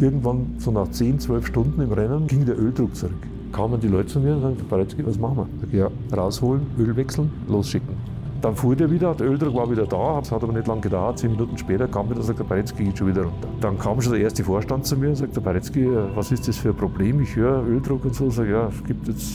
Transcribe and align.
irgendwann 0.00 0.54
so 0.58 0.70
nach 0.70 0.90
10, 0.90 1.20
12 1.20 1.46
Stunden 1.46 1.80
im 1.80 1.92
Rennen 1.92 2.26
ging 2.26 2.44
der 2.44 2.58
Öldruck 2.58 2.94
zurück. 2.94 3.12
Kamen 3.52 3.80
die 3.80 3.88
Leute 3.88 4.08
zu 4.08 4.20
mir 4.20 4.34
und 4.34 4.42
sagten, 4.42 4.68
Baretzky, 4.68 5.06
was 5.06 5.18
machen 5.18 5.38
wir? 5.38 5.46
Sag, 5.60 5.72
ja, 5.72 6.16
rausholen, 6.16 6.62
Öl 6.78 6.94
wechseln, 6.96 7.30
losschicken. 7.48 7.94
Dann 8.40 8.56
fuhr 8.56 8.74
der 8.74 8.90
wieder, 8.90 9.14
der 9.14 9.26
Öldruck 9.26 9.54
war 9.54 9.70
wieder 9.70 9.84
da, 9.84 10.18
es 10.20 10.32
hat 10.32 10.42
aber 10.42 10.52
nicht 10.52 10.66
lange 10.66 10.80
gedauert. 10.80 11.18
Zehn 11.18 11.32
Minuten 11.32 11.58
später 11.58 11.86
kam 11.86 12.08
wieder, 12.08 12.22
sagt 12.22 12.38
der 12.38 12.44
Baretzky 12.44 12.84
geht 12.84 12.96
schon 12.96 13.08
wieder 13.08 13.22
runter. 13.24 13.48
Dann 13.60 13.78
kam 13.78 14.00
schon 14.00 14.12
der 14.12 14.22
erste 14.22 14.42
Vorstand 14.42 14.86
zu 14.86 14.96
mir 14.96 15.10
und 15.10 15.16
sagte, 15.16 15.40
Baretzky, 15.40 15.86
was 16.14 16.32
ist 16.32 16.48
das 16.48 16.56
für 16.56 16.70
ein 16.70 16.76
Problem? 16.76 17.20
Ich 17.20 17.36
höre 17.36 17.62
Öldruck 17.66 18.04
und 18.06 18.14
so. 18.14 18.30
Sag, 18.30 18.48
ja, 18.48 18.68
es 18.68 18.82
gibt 18.84 19.08
jetzt 19.08 19.34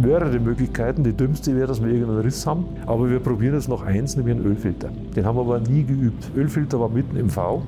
mehrere 0.00 0.38
Möglichkeiten. 0.38 1.02
Die 1.02 1.12
dümmste 1.12 1.56
wäre, 1.56 1.66
dass 1.66 1.82
wir 1.82 1.90
irgendeinen 1.90 2.20
Riss 2.20 2.46
haben. 2.46 2.64
Aber 2.86 3.10
wir 3.10 3.18
probieren 3.18 3.54
jetzt 3.54 3.68
noch 3.68 3.82
eins, 3.82 4.16
nämlich 4.16 4.36
einen 4.36 4.46
Ölfilter. 4.46 4.90
Den 5.16 5.24
haben 5.24 5.36
wir 5.36 5.42
aber 5.42 5.58
nie 5.58 5.82
geübt. 5.82 6.30
Ölfilter 6.36 6.78
war 6.78 6.88
mitten 6.88 7.16
im 7.16 7.30
V 7.30 7.62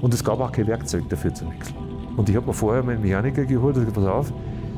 und 0.00 0.14
es 0.14 0.22
gab 0.22 0.40
auch 0.40 0.52
kein 0.52 0.66
Werkzeug 0.66 1.08
dafür 1.08 1.34
zu 1.34 1.46
wechseln. 1.50 1.76
Und 2.16 2.28
ich 2.28 2.36
habe 2.36 2.46
mir 2.46 2.52
vorher 2.52 2.82
meinen 2.82 3.02
Mechaniker 3.02 3.44
geholt 3.44 3.76
und 3.76 3.86
gesagt, 3.86 3.96
pass 3.96 4.06
auf, 4.06 4.32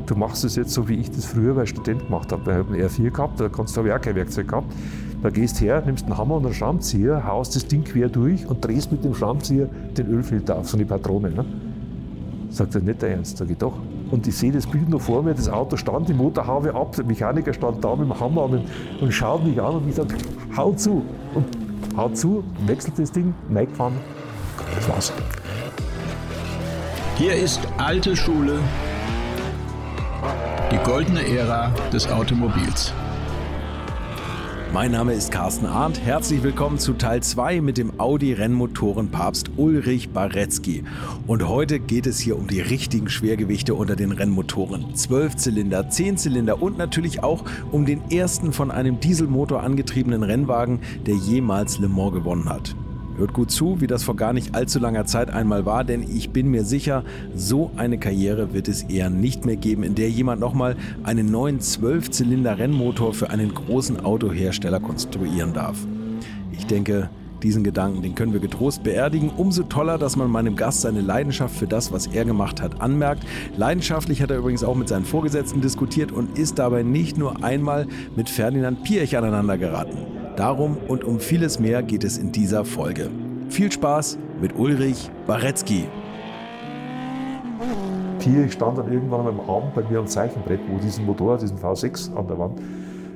du 0.06 0.14
machst 0.14 0.44
es 0.44 0.56
jetzt 0.56 0.72
so, 0.72 0.88
wie 0.88 0.94
ich 0.94 1.10
das 1.10 1.26
früher 1.26 1.56
als 1.56 1.70
Student 1.70 2.06
gemacht 2.06 2.32
habe. 2.32 2.42
Ich 2.50 2.56
habe 2.56 2.74
einen 2.74 2.88
R4 2.88 3.10
gehabt, 3.10 3.40
da 3.40 3.48
kannst 3.48 3.76
du 3.76 3.80
auch 3.80 4.00
kein 4.00 4.14
Werkzeug 4.14 4.48
gehabt. 4.48 4.72
Da 5.22 5.30
gehst 5.30 5.60
her, 5.60 5.82
nimmst 5.84 6.06
einen 6.06 6.16
Hammer 6.16 6.36
und 6.36 6.44
einen 6.44 6.54
Schraubenzieher, 6.54 7.26
haust 7.26 7.56
das 7.56 7.66
Ding 7.66 7.84
quer 7.84 8.08
durch 8.08 8.46
und 8.46 8.64
drehst 8.64 8.92
mit 8.92 9.04
dem 9.04 9.14
Schraubenzieher 9.14 9.68
den 9.96 10.08
Ölfilter 10.08 10.56
auf, 10.58 10.68
so 10.68 10.76
eine 10.76 10.86
Patrone. 10.86 11.30
Ne? 11.30 11.44
Sagt 12.50 12.74
er, 12.74 12.80
nicht 12.80 13.02
der 13.02 13.10
Ernst, 13.10 13.38
sag 13.38 13.50
ich 13.50 13.58
doch. 13.58 13.74
Und 14.10 14.26
ich 14.26 14.36
sehe 14.36 14.52
das 14.52 14.66
Bild 14.66 14.88
noch 14.88 15.00
vor 15.00 15.22
mir, 15.22 15.34
das 15.34 15.48
Auto 15.48 15.76
stand, 15.76 16.08
die 16.08 16.14
Motorhaube 16.14 16.74
ab, 16.74 16.94
der 16.94 17.04
Mechaniker 17.04 17.52
stand 17.52 17.82
da 17.82 17.96
mit 17.96 18.08
dem 18.08 18.20
Hammer 18.20 18.44
und, 18.44 18.62
und 19.00 19.12
schaut 19.12 19.44
mich 19.44 19.60
an 19.60 19.76
und 19.76 19.88
ich 19.88 19.96
sage, 19.96 20.14
hau 20.56 20.72
zu. 20.72 21.02
Und 21.34 21.46
hau 21.96 22.08
zu, 22.10 22.44
wechselt 22.66 22.98
das 22.98 23.10
Ding, 23.10 23.34
reingefahren, 23.52 23.94
war's. 24.88 25.12
Hier 27.16 27.34
ist 27.34 27.60
alte 27.78 28.16
Schule, 28.16 28.58
die 30.70 30.78
goldene 30.84 31.26
Ära 31.26 31.70
des 31.92 32.08
Automobils. 32.08 32.92
Mein 34.72 34.90
Name 34.90 35.14
ist 35.14 35.30
Carsten 35.30 35.64
Arndt. 35.64 36.00
Herzlich 36.04 36.42
willkommen 36.42 36.78
zu 36.78 36.92
Teil 36.92 37.22
2 37.22 37.62
mit 37.62 37.78
dem 37.78 37.98
Audi-Rennmotorenpapst 37.98 39.52
Ulrich 39.56 40.10
Baretzky. 40.10 40.84
Und 41.26 41.48
heute 41.48 41.80
geht 41.80 42.06
es 42.06 42.18
hier 42.18 42.36
um 42.36 42.46
die 42.46 42.60
richtigen 42.60 43.08
Schwergewichte 43.08 43.74
unter 43.74 43.96
den 43.96 44.12
Rennmotoren. 44.12 44.94
12 44.94 45.36
Zylinder, 45.36 45.88
10 45.88 46.18
Zylinder 46.18 46.60
und 46.60 46.76
natürlich 46.76 47.22
auch 47.22 47.44
um 47.72 47.86
den 47.86 48.10
ersten 48.10 48.52
von 48.52 48.70
einem 48.70 49.00
Dieselmotor 49.00 49.62
angetriebenen 49.62 50.22
Rennwagen, 50.22 50.80
der 51.06 51.14
jemals 51.14 51.78
Le 51.78 51.88
Mans 51.88 52.12
gewonnen 52.12 52.48
hat. 52.50 52.76
Hört 53.16 53.32
gut 53.32 53.50
zu, 53.50 53.80
wie 53.80 53.86
das 53.86 54.04
vor 54.04 54.14
gar 54.14 54.34
nicht 54.34 54.54
allzu 54.54 54.78
langer 54.78 55.06
Zeit 55.06 55.30
einmal 55.30 55.64
war, 55.64 55.84
denn 55.84 56.02
ich 56.02 56.30
bin 56.30 56.50
mir 56.50 56.64
sicher, 56.64 57.02
so 57.34 57.70
eine 57.76 57.96
Karriere 57.98 58.52
wird 58.52 58.68
es 58.68 58.82
eher 58.82 59.08
nicht 59.08 59.46
mehr 59.46 59.56
geben, 59.56 59.84
in 59.84 59.94
der 59.94 60.10
jemand 60.10 60.38
nochmal 60.38 60.76
einen 61.02 61.30
neuen 61.30 61.60
12-Zylinder-Rennmotor 61.60 63.14
für 63.14 63.30
einen 63.30 63.54
großen 63.54 64.00
Autohersteller 64.04 64.80
konstruieren 64.80 65.54
darf. 65.54 65.78
Ich 66.52 66.66
denke, 66.66 67.08
diesen 67.42 67.64
Gedanken, 67.64 68.02
den 68.02 68.14
können 68.14 68.34
wir 68.34 68.40
getrost 68.40 68.82
beerdigen. 68.82 69.30
Umso 69.30 69.62
toller, 69.62 69.96
dass 69.96 70.16
man 70.16 70.30
meinem 70.30 70.56
Gast 70.56 70.82
seine 70.82 71.00
Leidenschaft 71.00 71.56
für 71.56 71.66
das, 71.66 71.92
was 71.92 72.06
er 72.06 72.24
gemacht 72.24 72.60
hat, 72.60 72.80
anmerkt. 72.82 73.24
Leidenschaftlich 73.56 74.20
hat 74.20 74.30
er 74.30 74.38
übrigens 74.38 74.64
auch 74.64 74.74
mit 74.74 74.88
seinen 74.88 75.04
Vorgesetzten 75.04 75.62
diskutiert 75.62 76.12
und 76.12 76.38
ist 76.38 76.58
dabei 76.58 76.82
nicht 76.82 77.16
nur 77.16 77.42
einmal 77.44 77.86
mit 78.14 78.28
Ferdinand 78.28 78.82
Piech 78.84 79.16
aneinander 79.16 79.56
geraten. 79.56 80.25
Darum 80.36 80.76
und 80.86 81.02
um 81.02 81.18
vieles 81.18 81.58
mehr 81.58 81.82
geht 81.82 82.04
es 82.04 82.18
in 82.18 82.30
dieser 82.30 82.66
Folge. 82.66 83.08
Viel 83.48 83.72
Spaß 83.72 84.18
mit 84.38 84.54
Ulrich 84.54 85.10
Baretzky. 85.26 85.88
Hier 88.20 88.50
stand 88.50 88.76
dann 88.76 88.92
irgendwann 88.92 89.26
am 89.26 89.40
Abend 89.40 89.74
bei 89.74 89.82
mir 89.84 89.98
am 89.98 90.06
Zeichenbrett, 90.06 90.60
wo 90.68 90.76
diesen 90.76 91.06
Motor, 91.06 91.38
diesen 91.38 91.56
V6 91.56 92.14
an 92.14 92.28
der 92.28 92.38
Wand, 92.38 92.60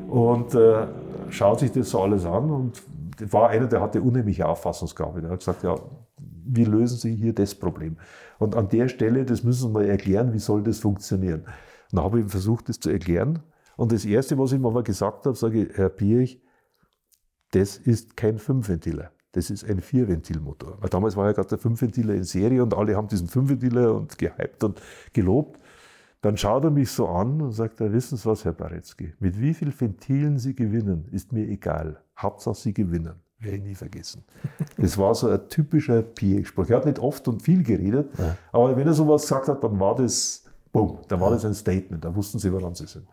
und 0.09 0.55
äh, 0.55 0.87
schaut 1.29 1.61
sich 1.61 1.71
das 1.73 1.91
so 1.91 2.01
alles 2.01 2.25
an 2.25 2.51
und 2.51 2.83
war 3.31 3.51
einer, 3.51 3.67
der 3.67 3.83
hatte 3.83 4.01
unheimliche 4.01 4.49
Auffassungsgabe. 4.49 5.21
Der 5.21 5.33
hat 5.33 5.41
gesagt, 5.41 5.63
ja, 5.63 5.75
wie 6.17 6.65
lösen 6.65 6.97
Sie 6.97 7.15
hier 7.15 7.35
das 7.35 7.55
Problem? 7.55 7.99
Und 8.39 8.57
an 8.57 8.71
der 8.71 8.89
Stelle, 8.89 9.27
das 9.27 9.45
müssen 9.45 9.69
Sie 9.69 9.69
mal 9.69 9.85
erklären, 9.85 10.33
wie 10.33 10.39
soll 10.39 10.63
das 10.63 10.79
funktionieren? 10.79 11.41
Und 11.41 11.99
dann 11.99 12.05
habe 12.05 12.21
ich 12.21 12.31
versucht, 12.31 12.71
das 12.71 12.81
zu 12.81 12.89
erklären. 12.89 13.41
Und 13.77 13.93
das 13.93 14.07
Erste, 14.07 14.39
was 14.39 14.53
ich 14.53 14.59
ihm 14.59 14.65
aber 14.65 14.83
gesagt 14.83 15.27
habe, 15.27 15.37
sage 15.37 15.65
ich, 15.65 15.77
Herr 15.77 15.91
Pierich, 15.91 16.41
das 17.51 17.77
ist 17.77 18.17
kein 18.17 18.39
Fünfventiler. 18.39 19.11
Das 19.33 19.51
ist 19.51 19.65
ein 19.65 19.81
Vierventilmotor. 19.81 20.79
Weil 20.81 20.91
damals 20.91 21.17
war 21.17 21.27
ja 21.27 21.33
gerade 21.33 21.51
der 21.51 21.59
Fünfventiler 21.59 22.15
in 22.15 22.25
Serie 22.25 22.63
und 22.63 22.75
alle 22.75 22.97
haben 22.97 23.09
diesen 23.09 23.29
Fünfventiler 23.29 23.95
und 23.95 24.19
gehypt 24.19 24.65
und 24.65 24.81
gelobt. 25.13 25.61
Dann 26.21 26.37
schaut 26.37 26.65
er 26.65 26.71
mich 26.71 26.91
so 26.91 27.09
an 27.09 27.41
und 27.41 27.53
sagt, 27.53 27.81
er, 27.81 27.93
wissen 27.93 28.19
Sie 28.19 28.27
was, 28.27 28.45
Herr 28.45 28.53
Baretzky, 28.53 29.15
mit 29.21 29.41
wie 29.41 29.55
vielen 29.55 29.79
Ventilen 29.79 30.39
Sie 30.39 30.55
gewinnen, 30.55 31.09
ist 31.13 31.33
mir 31.33 31.49
egal. 31.49 32.03
Hauptsache 32.19 32.57
Sie 32.57 32.75
gewinnen. 32.75 33.15
Werde 33.39 33.57
ich 33.57 33.63
nie 33.63 33.75
vergessen. 33.75 34.25
Das 34.77 34.99
war 34.99 35.15
so 35.15 35.29
ein 35.29 35.49
typischer 35.49 36.03
Pierre-Spruch. 36.03 36.69
Er 36.69 36.79
hat 36.79 36.87
nicht 36.87 36.99
oft 36.99 37.27
und 37.29 37.43
viel 37.43 37.63
geredet, 37.63 38.11
ja. 38.19 38.37
aber 38.53 38.77
wenn 38.77 38.87
er 38.87 38.93
sowas 38.93 39.23
gesagt 39.23 39.49
hat, 39.49 39.63
dann 39.63 39.79
war 39.79 39.95
das, 39.95 40.45
boom, 40.73 40.99
dann 41.09 41.21
war 41.21 41.31
das 41.31 41.45
ein 41.45 41.55
Statement. 41.55 42.05
Da 42.05 42.15
wussten 42.15 42.39
Sie, 42.39 42.53
woran 42.53 42.75
Sie 42.75 42.87
sind. 42.87 43.07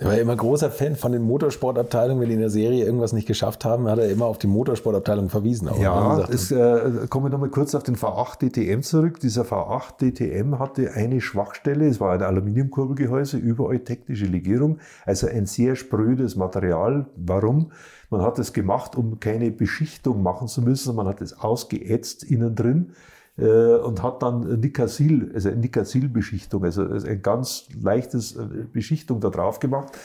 Er 0.00 0.06
war 0.06 0.18
immer 0.18 0.34
großer 0.34 0.70
Fan 0.70 0.96
von 0.96 1.12
den 1.12 1.20
Motorsportabteilungen. 1.22 2.22
Wenn 2.22 2.28
die 2.28 2.34
in 2.34 2.40
der 2.40 2.48
Serie 2.48 2.86
irgendwas 2.86 3.12
nicht 3.12 3.28
geschafft 3.28 3.66
haben, 3.66 3.86
hat 3.86 3.98
er 3.98 4.08
immer 4.08 4.24
auf 4.24 4.38
die 4.38 4.46
Motorsportabteilung 4.46 5.28
verwiesen. 5.28 5.68
Auch, 5.68 5.78
ja, 5.78 6.20
es, 6.30 6.50
äh, 6.50 7.06
komme 7.10 7.28
ich 7.28 7.32
nochmal 7.32 7.50
kurz 7.50 7.74
auf 7.74 7.82
den 7.82 7.96
V8 7.96 8.38
DTM 8.38 8.80
zurück. 8.80 9.20
Dieser 9.20 9.42
V8 9.42 9.98
DTM 9.98 10.58
hatte 10.58 10.92
eine 10.94 11.20
Schwachstelle. 11.20 11.86
Es 11.86 12.00
war 12.00 12.14
ein 12.14 12.22
Aluminiumkurbelgehäuse, 12.22 13.36
überall 13.36 13.80
technische 13.80 14.24
Legierung. 14.24 14.78
Also 15.04 15.26
ein 15.26 15.44
sehr 15.44 15.76
sprödes 15.76 16.34
Material. 16.34 17.06
Warum? 17.16 17.72
Man 18.08 18.22
hat 18.22 18.38
es 18.38 18.54
gemacht, 18.54 18.96
um 18.96 19.20
keine 19.20 19.50
Beschichtung 19.50 20.22
machen 20.22 20.48
zu 20.48 20.62
müssen. 20.62 20.96
Man 20.96 21.08
hat 21.08 21.20
es 21.20 21.38
ausgeätzt 21.38 22.24
innen 22.24 22.54
drin 22.54 22.92
und 23.36 24.02
hat 24.02 24.22
dann 24.22 24.60
Nikasil, 24.60 25.30
also 25.34 25.50
Nikasil-Beschichtung, 25.50 26.64
also 26.64 26.82
ein 26.82 27.22
ganz 27.22 27.68
leichtes 27.80 28.36
äh, 28.36 28.66
Beschichtung 28.72 29.20
da 29.20 29.30
drauf 29.30 29.60
gemacht. 29.60 29.96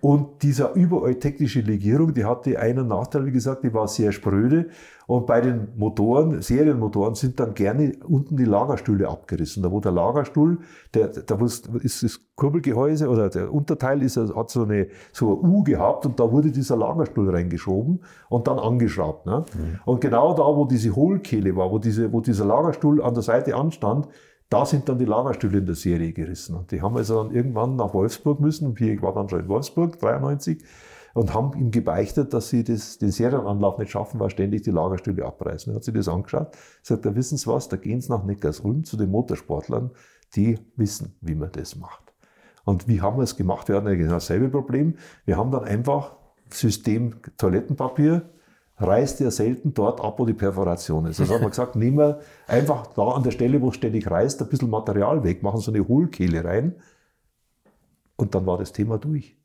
Und 0.00 0.42
dieser 0.42 0.74
überall 0.74 1.14
technische 1.14 1.60
Legierung, 1.60 2.12
die 2.12 2.24
hatte 2.24 2.58
einen 2.58 2.88
Nachteil, 2.88 3.24
wie 3.24 3.32
gesagt, 3.32 3.64
die 3.64 3.72
war 3.72 3.88
sehr 3.88 4.12
spröde. 4.12 4.66
Und 5.06 5.26
bei 5.26 5.40
den 5.40 5.68
Motoren, 5.76 6.40
Serienmotoren, 6.40 7.14
sind 7.14 7.40
dann 7.40 7.54
gerne 7.54 7.92
unten 8.06 8.36
die 8.36 8.44
Lagerstühle 8.44 9.08
abgerissen. 9.08 9.62
Da 9.62 9.70
wo 9.70 9.80
der 9.80 9.92
Lagerstuhl, 9.92 10.58
der, 10.94 11.08
da 11.08 11.38
ist 11.82 12.02
das 12.02 12.20
Kurbelgehäuse 12.36 13.08
oder 13.08 13.28
der 13.28 13.52
Unterteil 13.52 14.02
ist, 14.02 14.16
hat 14.16 14.50
so 14.50 14.64
eine 14.64 14.88
so 15.12 15.32
ein 15.32 15.50
U 15.50 15.62
gehabt 15.62 16.06
und 16.06 16.18
da 16.18 16.30
wurde 16.30 16.50
dieser 16.50 16.76
Lagerstuhl 16.76 17.30
reingeschoben 17.30 18.00
und 18.28 18.46
dann 18.46 18.58
angeschraubt. 18.58 19.26
Ne? 19.26 19.44
Mhm. 19.54 19.80
Und 19.84 20.00
genau 20.00 20.34
da, 20.34 20.44
wo 20.44 20.64
diese 20.64 20.94
Hohlkehle 20.94 21.54
war, 21.56 21.70
wo, 21.70 21.78
diese, 21.78 22.12
wo 22.12 22.20
dieser 22.20 22.44
Lagerstuhl 22.44 23.02
an 23.02 23.14
der 23.14 23.22
Seite 23.22 23.54
anstand, 23.54 24.08
da 24.54 24.64
sind 24.64 24.88
dann 24.88 24.98
die 24.98 25.04
Lagerstühle 25.04 25.58
in 25.58 25.66
der 25.66 25.74
Serie 25.74 26.12
gerissen. 26.12 26.54
Und 26.54 26.70
die 26.70 26.80
haben 26.80 26.96
also 26.96 27.20
dann 27.20 27.34
irgendwann 27.34 27.74
nach 27.74 27.92
Wolfsburg 27.92 28.38
müssen. 28.38 28.72
Ich 28.78 29.02
war 29.02 29.12
dann 29.12 29.28
schon 29.28 29.40
in 29.40 29.48
Wolfsburg, 29.48 29.98
93 29.98 30.62
und 31.12 31.34
haben 31.34 31.58
ihm 31.58 31.72
gebeichtet, 31.72 32.32
dass 32.32 32.50
sie 32.50 32.62
das, 32.62 32.98
den 32.98 33.10
Serienanlauf 33.10 33.78
nicht 33.78 33.90
schaffen, 33.90 34.20
weil 34.20 34.30
ständig 34.30 34.62
die 34.62 34.70
Lagerstühle 34.70 35.24
abreißen. 35.24 35.72
Er 35.72 35.76
hat 35.76 35.82
sich 35.82 35.92
das 35.92 36.06
angeschaut, 36.06 36.56
sagt, 36.82 37.04
da 37.04 37.16
wissen 37.16 37.36
Sie 37.36 37.48
was, 37.48 37.68
da 37.68 37.76
gehen 37.76 38.00
Sie 38.00 38.12
nach 38.12 38.22
Neckarsulm 38.22 38.84
zu 38.84 38.96
den 38.96 39.10
Motorsportlern, 39.10 39.90
die 40.36 40.56
wissen, 40.76 41.16
wie 41.20 41.34
man 41.34 41.50
das 41.50 41.74
macht. 41.74 42.14
Und 42.64 42.86
wie 42.86 43.00
haben 43.00 43.16
wir 43.18 43.24
es 43.24 43.34
gemacht? 43.34 43.68
Wir 43.68 43.74
hatten 43.74 43.88
ja 43.88 43.94
genau 43.96 44.12
dasselbe 44.12 44.50
Problem. 44.50 44.94
Wir 45.24 45.36
haben 45.36 45.50
dann 45.50 45.64
einfach 45.64 46.14
System 46.48 47.16
Toilettenpapier, 47.38 48.30
reißt 48.78 49.20
ja 49.20 49.30
selten 49.30 49.72
dort 49.74 50.00
ab, 50.00 50.18
wo 50.18 50.26
die 50.26 50.34
Perforation 50.34 51.06
ist. 51.06 51.20
Also 51.20 51.34
hat 51.34 51.40
man 51.40 51.50
gesagt, 51.50 51.76
nehmen 51.76 51.98
wir 51.98 52.20
einfach 52.46 52.88
da 52.88 53.08
an 53.10 53.22
der 53.22 53.30
Stelle, 53.30 53.60
wo 53.60 53.68
es 53.68 53.76
ständig 53.76 54.10
reißt, 54.10 54.42
ein 54.42 54.48
bisschen 54.48 54.70
Material 54.70 55.22
weg, 55.22 55.42
machen 55.42 55.60
so 55.60 55.72
eine 55.72 55.86
Hohlkehle 55.86 56.44
rein 56.44 56.74
und 58.16 58.34
dann 58.34 58.46
war 58.46 58.58
das 58.58 58.72
Thema 58.72 58.98
durch. 58.98 59.36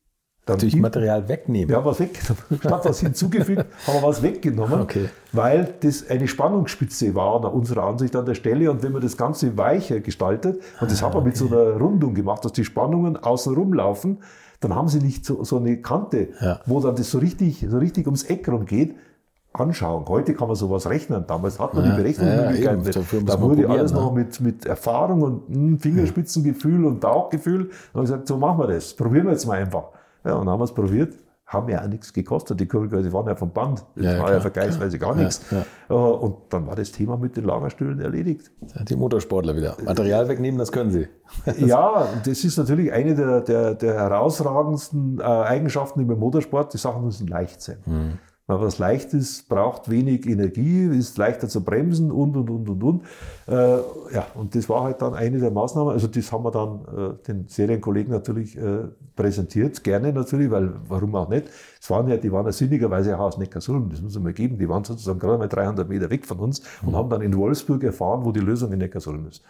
Dann 0.46 0.56
Natürlich 0.56 0.78
Material 0.78 1.28
wegnehmen. 1.28 1.70
Ja, 1.70 1.86
was 1.86 2.00
weggenommen. 2.00 2.44
Statt 2.60 2.86
was 2.86 3.00
hinzugefügt, 3.02 3.66
haben 3.86 3.94
wir 3.94 4.02
was 4.02 4.24
weggenommen, 4.24 4.82
okay. 4.82 5.10
weil 5.32 5.76
das 5.82 6.10
eine 6.10 6.28
Spannungsspitze 6.28 7.14
war 7.14 7.40
nach 7.40 7.54
unserer 7.54 7.84
Ansicht 7.84 8.16
an 8.16 8.26
der 8.26 8.34
Stelle. 8.34 8.72
Und 8.72 8.82
wenn 8.82 8.92
man 8.92 9.02
das 9.02 9.16
Ganze 9.16 9.58
weicher 9.58 10.00
gestaltet, 10.00 10.60
und 10.82 10.90
das 10.90 11.04
ah, 11.04 11.08
hat 11.08 11.14
man 11.14 11.22
okay. 11.22 11.28
mit 11.28 11.38
so 11.38 11.48
einer 11.48 11.78
Rundung 11.78 12.16
gemacht, 12.16 12.44
dass 12.46 12.54
die 12.54 12.66
Spannungen 12.66 13.16
außen 13.16 13.54
rumlaufen, 13.54 14.24
dann 14.60 14.74
haben 14.76 14.88
sie 14.88 15.00
nicht 15.00 15.24
so, 15.24 15.44
so 15.44 15.58
eine 15.58 15.82
Kante, 15.82 16.30
ja. 16.42 16.60
wo 16.66 16.80
dann 16.80 16.96
das 16.96 17.12
so 17.12 17.20
richtig, 17.20 17.66
so 17.70 17.78
richtig 17.78 18.08
ums 18.08 18.24
Eck 18.24 18.48
rumgeht. 18.50 18.96
Anschauen. 19.60 20.06
Heute 20.08 20.34
kann 20.34 20.48
man 20.48 20.56
sowas 20.56 20.88
rechnen. 20.90 21.26
Damals 21.28 21.60
hat 21.60 21.74
man 21.74 21.86
ja, 21.86 21.92
die 21.92 21.98
Berechnungsmöglichkeiten. 22.02 22.84
Ja, 22.86 23.20
da 23.26 23.42
wurde 23.42 23.70
alles 23.70 23.94
ne? 23.94 24.00
noch 24.00 24.14
mit, 24.14 24.40
mit 24.42 24.66
Erfahrung 24.66 25.22
und 25.22 25.48
hm, 25.54 25.80
Fingerspitzengefühl 25.80 26.86
und 26.86 27.02
Tauchgefühl. 27.02 27.70
Und 27.94 28.04
ich 28.04 28.10
gesagt, 28.10 28.28
so 28.28 28.38
machen 28.38 28.60
wir 28.60 28.68
das. 28.68 28.94
Probieren 28.94 29.26
wir 29.26 29.32
jetzt 29.34 29.46
mal 29.46 29.58
einfach. 29.60 29.86
Ja, 30.26 30.34
und 30.36 30.46
dann 30.46 30.54
haben 30.54 30.60
wir 30.60 30.66
es 30.66 30.74
probiert. 30.74 31.14
haben 31.48 31.68
ja 31.70 31.82
auch 31.82 31.88
nichts 31.88 32.14
gekostet. 32.14 32.60
Die 32.60 32.68
Kurbelgehäuse 32.68 33.12
waren 33.12 33.26
ja 33.28 33.36
vom 33.36 33.50
Band. 33.52 33.84
Das 33.96 34.06
Ja, 34.06 34.12
war 34.12 34.18
klar, 34.26 34.34
ja 34.34 34.40
vergleichsweise 34.42 35.00
gar 35.00 35.16
nichts. 35.16 35.42
Und 35.88 36.36
dann 36.50 36.68
war 36.68 36.76
das 36.76 36.92
Thema 36.92 37.18
mit 37.18 37.38
den 37.38 37.46
Lagerstühlen 37.46 38.00
erledigt. 38.02 38.52
Die 38.88 38.96
Motorsportler 38.96 39.56
wieder. 39.56 39.76
Material 39.84 40.28
wegnehmen, 40.28 40.60
das 40.60 40.72
können 40.72 40.92
sie. 40.92 41.08
Ja, 41.58 42.08
das 42.24 42.44
ist 42.44 42.58
natürlich 42.58 42.92
eine 42.92 43.16
der, 43.16 43.42
der, 43.42 43.74
der 43.76 43.94
herausragendsten 43.96 45.20
äh, 45.20 45.24
Eigenschaften 45.24 46.00
im 46.02 46.20
Motorsport. 46.20 46.74
Die 46.74 46.78
Sachen 46.78 47.04
müssen 47.04 47.28
leicht 47.28 47.62
sein. 47.62 47.78
Weil 48.50 48.62
was 48.62 48.80
leicht 48.80 49.14
ist, 49.14 49.48
braucht 49.48 49.92
wenig 49.92 50.26
Energie, 50.26 50.86
ist 50.86 51.20
leichter 51.20 51.48
zu 51.48 51.64
bremsen 51.64 52.12
und, 52.12 52.36
und, 52.36 52.50
und, 52.50 52.68
und, 52.68 52.84
und. 52.84 53.04
Äh, 53.48 53.78
ja, 54.12 54.26
und 54.34 54.56
das 54.56 54.68
war 54.68 54.86
halt 54.86 55.04
dann 55.04 55.14
eine 55.14 55.38
der 55.38 55.52
Maßnahmen. 55.52 55.94
Also 55.94 56.08
das 56.08 56.32
haben 56.32 56.44
wir 56.44 56.50
dann 56.50 56.80
äh, 56.80 57.28
den 57.28 57.48
Serienkollegen 57.48 58.12
natürlich 58.12 58.58
äh, 58.58 58.88
präsentiert, 59.16 59.84
gerne 59.84 60.12
natürlich, 60.12 60.50
weil 60.50 60.74
warum 60.88 61.14
auch 61.14 61.30
nicht. 61.30 61.46
Es 61.80 61.92
waren 61.92 62.08
ja, 62.08 62.18
die 62.18 62.32
waren 62.32 62.48
ja 62.48 62.52
sinnigerweise 62.52 63.16
auch 63.20 63.26
aus 63.26 63.38
Neckarsulm, 63.38 63.92
das 63.92 64.02
muss 64.02 64.16
man 64.16 64.24
mal 64.24 64.34
geben. 64.34 64.58
Die 64.58 64.68
waren 64.68 64.84
sozusagen 64.84 65.20
gerade 65.20 65.38
mal 65.38 65.48
300 65.48 65.88
Meter 65.88 66.10
weg 66.10 66.26
von 66.26 66.40
uns 66.40 66.64
und 66.84 66.96
haben 66.96 67.12
dann 67.12 67.22
in 67.22 67.38
Wolfsburg 67.38 67.84
erfahren, 67.84 68.26
wo 68.26 68.32
die 68.32 68.40
Lösung 68.40 68.74
in 68.74 68.80
Neckarsulm 68.80 69.28
ist. 69.28 69.44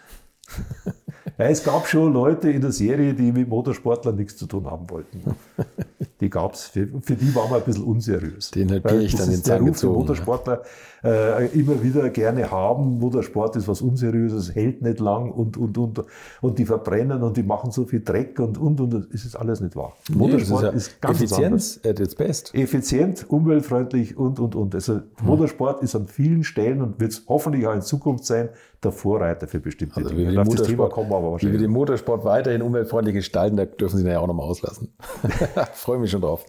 Ja, 1.40 1.46
es 1.46 1.64
gab 1.64 1.86
schon 1.86 2.12
Leute 2.12 2.50
in 2.50 2.60
der 2.60 2.70
Serie, 2.70 3.14
die 3.14 3.32
mit 3.32 3.48
Motorsportlern 3.48 4.14
nichts 4.14 4.36
zu 4.36 4.44
tun 4.44 4.70
haben 4.70 4.90
wollten. 4.90 5.22
Die 6.20 6.28
gab 6.28 6.52
es. 6.52 6.64
Für, 6.64 6.86
für 7.00 7.14
die 7.14 7.34
waren 7.34 7.50
wir 7.50 7.56
ein 7.56 7.62
bisschen 7.64 7.84
unseriös. 7.84 8.50
Den 8.50 8.68
Weil 8.68 8.80
Bier 8.80 9.00
ich 9.00 9.14
dann 9.14 9.30
den 9.30 9.52
Ruf, 9.52 9.70
gezogen, 9.70 9.94
Motorsportler 9.94 10.62
äh, 11.04 11.46
immer 11.58 11.82
wieder 11.82 12.08
gerne 12.10 12.50
haben. 12.50 12.98
Motorsport 12.98 13.56
ist 13.56 13.68
was 13.68 13.80
Unseriöses, 13.82 14.54
hält 14.54 14.82
nicht 14.82 15.00
lang 15.00 15.30
und, 15.30 15.56
und, 15.56 15.76
und, 15.78 16.02
und 16.40 16.58
die 16.58 16.64
verbrennen 16.66 17.22
und 17.22 17.36
die 17.36 17.42
machen 17.42 17.70
so 17.70 17.84
viel 17.84 18.02
Dreck 18.02 18.38
und, 18.38 18.58
und, 18.58 18.80
und. 18.80 18.92
Das 19.12 19.24
ist 19.24 19.36
alles 19.36 19.60
nicht 19.60 19.76
wahr. 19.76 19.94
Motorsport 20.12 20.62
Nee, 20.72 20.76
ist, 20.76 20.88
das 20.88 21.00
ganz 21.00 21.22
was 21.22 21.32
anderes. 21.32 21.76
Effizienz 21.76 21.80
at 21.86 22.00
its 22.00 22.14
best. 22.14 22.54
Effizient, 22.54 23.26
umweltfreundlich 23.28 24.16
und, 24.16 24.38
und, 24.40 24.54
und. 24.54 24.74
Also 24.74 25.00
Motorsport 25.22 25.82
ist 25.82 25.94
an 25.94 26.06
vielen 26.06 26.44
Stellen 26.44 26.82
und 26.82 27.00
wird 27.00 27.12
es 27.12 27.24
hoffentlich 27.28 27.66
auch 27.66 27.74
in 27.74 27.82
Zukunft 27.82 28.24
sein, 28.24 28.50
der 28.82 28.92
Vorreiter 28.92 29.46
für 29.46 29.60
bestimmte 29.60 29.96
Also 29.96 30.10
wie 30.12 30.24
Dinge. 30.24 30.32
wir, 30.32 30.40
Auf 30.40 30.48
den 30.48 30.56
das 30.56 30.66
Thema 30.66 30.88
kommen 30.88 31.10
wir 31.10 31.16
aber 31.16 31.24
wie 31.24 31.26
wir 31.26 31.32
wahrscheinlich. 31.32 31.60
den 31.60 31.70
Motorsport 31.70 32.24
weiterhin 32.24 32.62
umweltfreundlich 32.62 33.14
gestalten, 33.14 33.56
da 33.58 33.66
dürfen 33.66 33.98
Sie 33.98 34.04
nachher 34.04 34.22
auch 34.22 34.26
nochmal 34.26 34.46
auslassen. 34.46 34.88
Freue 35.74 35.98
mich 35.98 36.10
schon 36.10 36.22
drauf. 36.22 36.46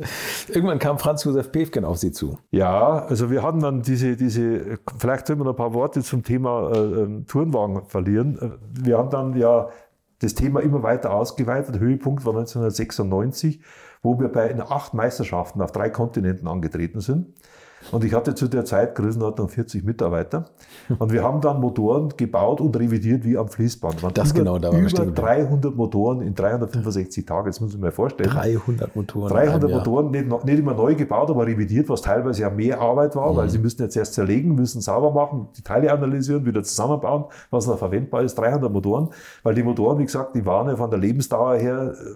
Irgendwann 0.47 0.79
kam 0.79 0.97
Franz 0.97 1.25
Josef 1.25 1.51
Pevken 1.51 1.83
auf 1.83 1.97
Sie 1.97 2.13
zu. 2.13 2.37
Ja, 2.51 3.05
also 3.05 3.29
wir 3.31 3.43
hatten 3.43 3.59
dann 3.59 3.81
diese, 3.81 4.15
diese 4.15 4.40
vielleicht 4.97 5.27
sollen 5.27 5.39
wir 5.39 5.45
noch 5.45 5.53
ein 5.53 5.57
paar 5.57 5.73
Worte 5.73 6.01
zum 6.01 6.23
Thema 6.23 6.71
äh, 6.71 6.77
ähm, 6.77 7.25
Tourenwagen 7.27 7.85
verlieren. 7.85 8.37
Äh, 8.39 8.85
Wir 8.85 8.97
haben 8.97 9.09
dann 9.09 9.35
ja 9.35 9.69
das 10.19 10.35
Thema 10.35 10.61
immer 10.61 10.83
weiter 10.83 11.13
ausgeweitet. 11.13 11.79
Höhepunkt 11.79 12.25
war 12.25 12.33
1996, 12.33 13.61
wo 14.01 14.19
wir 14.19 14.29
bei 14.29 14.57
acht 14.59 14.93
Meisterschaften 14.93 15.61
auf 15.61 15.71
drei 15.71 15.89
Kontinenten 15.89 16.47
angetreten 16.47 17.01
sind. 17.01 17.33
Und 17.91 18.03
ich 18.03 18.13
hatte 18.13 18.35
zu 18.35 18.47
der 18.47 18.63
Zeit 18.65 18.95
Größenordnung 18.95 19.49
40 19.49 19.83
Mitarbeiter. 19.83 20.45
Und 20.99 21.11
wir 21.11 21.23
haben 21.23 21.41
dann 21.41 21.59
Motoren 21.59 22.09
gebaut 22.15 22.61
und 22.61 22.75
revidiert 22.77 23.23
wie 23.25 23.37
am 23.37 23.47
Fließband. 23.49 23.97
Das 24.17 24.31
über, 24.31 24.39
genau, 24.39 24.57
da 24.59 24.67
waren 24.69 24.73
wir 24.75 24.79
über 24.81 24.89
stehen 24.89 25.05
geblieben. 25.13 25.27
300 25.27 25.75
Motoren 25.75 26.21
in 26.21 26.33
365 26.35 27.25
Tagen. 27.25 27.47
Das 27.47 27.59
muss 27.59 27.73
ich 27.73 27.79
mir 27.79 27.91
vorstellen. 27.91 28.29
300 28.29 28.95
Motoren. 28.95 29.27
in 29.29 29.33
300 29.35 29.63
einem 29.63 29.69
Jahr. 29.69 29.79
Motoren, 29.79 30.11
nicht, 30.11 30.45
nicht 30.45 30.59
immer 30.59 30.73
neu 30.73 30.95
gebaut, 30.95 31.29
aber 31.29 31.45
revidiert, 31.45 31.89
was 31.89 32.01
teilweise 32.01 32.41
ja 32.43 32.49
mehr 32.49 32.79
Arbeit 32.79 33.15
war, 33.15 33.31
Mhm. 33.33 33.37
weil 33.37 33.49
sie 33.49 33.59
müssen 33.59 33.81
jetzt 33.81 33.95
erst 33.97 34.13
zerlegen, 34.13 34.55
müssen 34.55 34.81
sauber 34.81 35.11
machen, 35.11 35.47
die 35.57 35.61
Teile 35.61 35.91
analysieren, 35.91 36.45
wieder 36.45 36.63
zusammenbauen, 36.63 37.25
was 37.49 37.67
noch 37.67 37.77
verwendbar 37.77 38.21
ist. 38.23 38.35
300 38.35 38.71
Motoren, 38.71 39.09
weil 39.43 39.53
die 39.55 39.63
Motoren, 39.63 39.99
wie 39.99 40.05
gesagt, 40.05 40.35
die 40.35 40.45
waren 40.45 40.67
ja 40.69 40.75
von 40.75 40.89
der 40.89 40.99
Lebensdauer 40.99 41.55
her, 41.55 41.93
äh, 41.93 42.15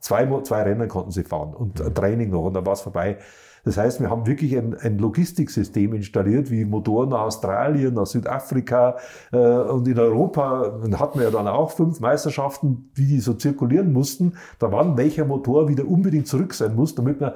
zwei, 0.00 0.26
zwei 0.42 0.62
Rennen 0.62 0.88
konnten 0.88 1.10
sie 1.10 1.24
fahren 1.24 1.54
und 1.54 1.80
Mhm. 1.80 1.86
ein 1.86 1.94
Training 1.94 2.30
noch 2.30 2.44
und 2.44 2.54
dann 2.54 2.64
war 2.66 2.74
es 2.74 2.80
vorbei. 2.82 3.18
Das 3.64 3.76
heißt, 3.76 4.00
wir 4.00 4.10
haben 4.10 4.26
wirklich 4.26 4.56
ein, 4.56 4.76
ein 4.78 4.98
Logistiksystem 4.98 5.94
installiert, 5.94 6.50
wie 6.50 6.64
Motoren 6.64 7.10
nach 7.10 7.22
Australien, 7.22 7.94
nach 7.94 8.06
Südafrika 8.06 8.96
äh, 9.32 9.38
und 9.38 9.88
in 9.88 9.98
Europa 9.98 10.74
dann 10.82 10.98
hatten 10.98 11.18
wir 11.18 11.26
ja 11.26 11.30
dann 11.30 11.48
auch 11.48 11.70
fünf 11.70 12.00
Meisterschaften, 12.00 12.90
wie 12.94 13.06
die 13.06 13.20
so 13.20 13.34
zirkulieren 13.34 13.92
mussten. 13.92 14.34
Da 14.58 14.70
wann 14.70 14.96
welcher 14.96 15.24
Motor 15.24 15.68
wieder 15.68 15.86
unbedingt 15.86 16.26
zurück 16.26 16.54
sein 16.54 16.74
muss, 16.74 16.94
damit 16.94 17.20
wir 17.20 17.34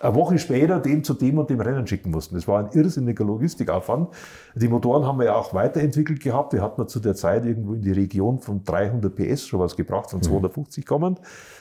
eine 0.00 0.14
Woche 0.14 0.38
später 0.38 0.78
den 0.78 1.04
zu 1.04 1.14
dem 1.14 1.38
und 1.38 1.50
dem 1.50 1.60
Rennen 1.60 1.86
schicken 1.86 2.10
mussten. 2.10 2.34
Das 2.34 2.48
war 2.48 2.60
ein 2.60 2.70
irrsinniger 2.72 3.24
Logistikaufwand. 3.24 4.08
Die 4.54 4.68
Motoren 4.68 5.06
haben 5.06 5.18
wir 5.18 5.26
ja 5.26 5.34
auch 5.34 5.52
weiterentwickelt 5.52 6.20
gehabt. 6.20 6.52
Wir 6.52 6.62
hatten 6.62 6.86
zu 6.88 7.00
der 7.00 7.14
Zeit 7.14 7.44
irgendwo 7.44 7.74
in 7.74 7.82
die 7.82 7.92
Region 7.92 8.38
von 8.38 8.64
300 8.64 9.14
PS 9.14 9.46
schon 9.46 9.60
was 9.60 9.76
gebracht, 9.76 10.10
von 10.10 10.22
250 10.22 10.86
kommend. 10.86 11.20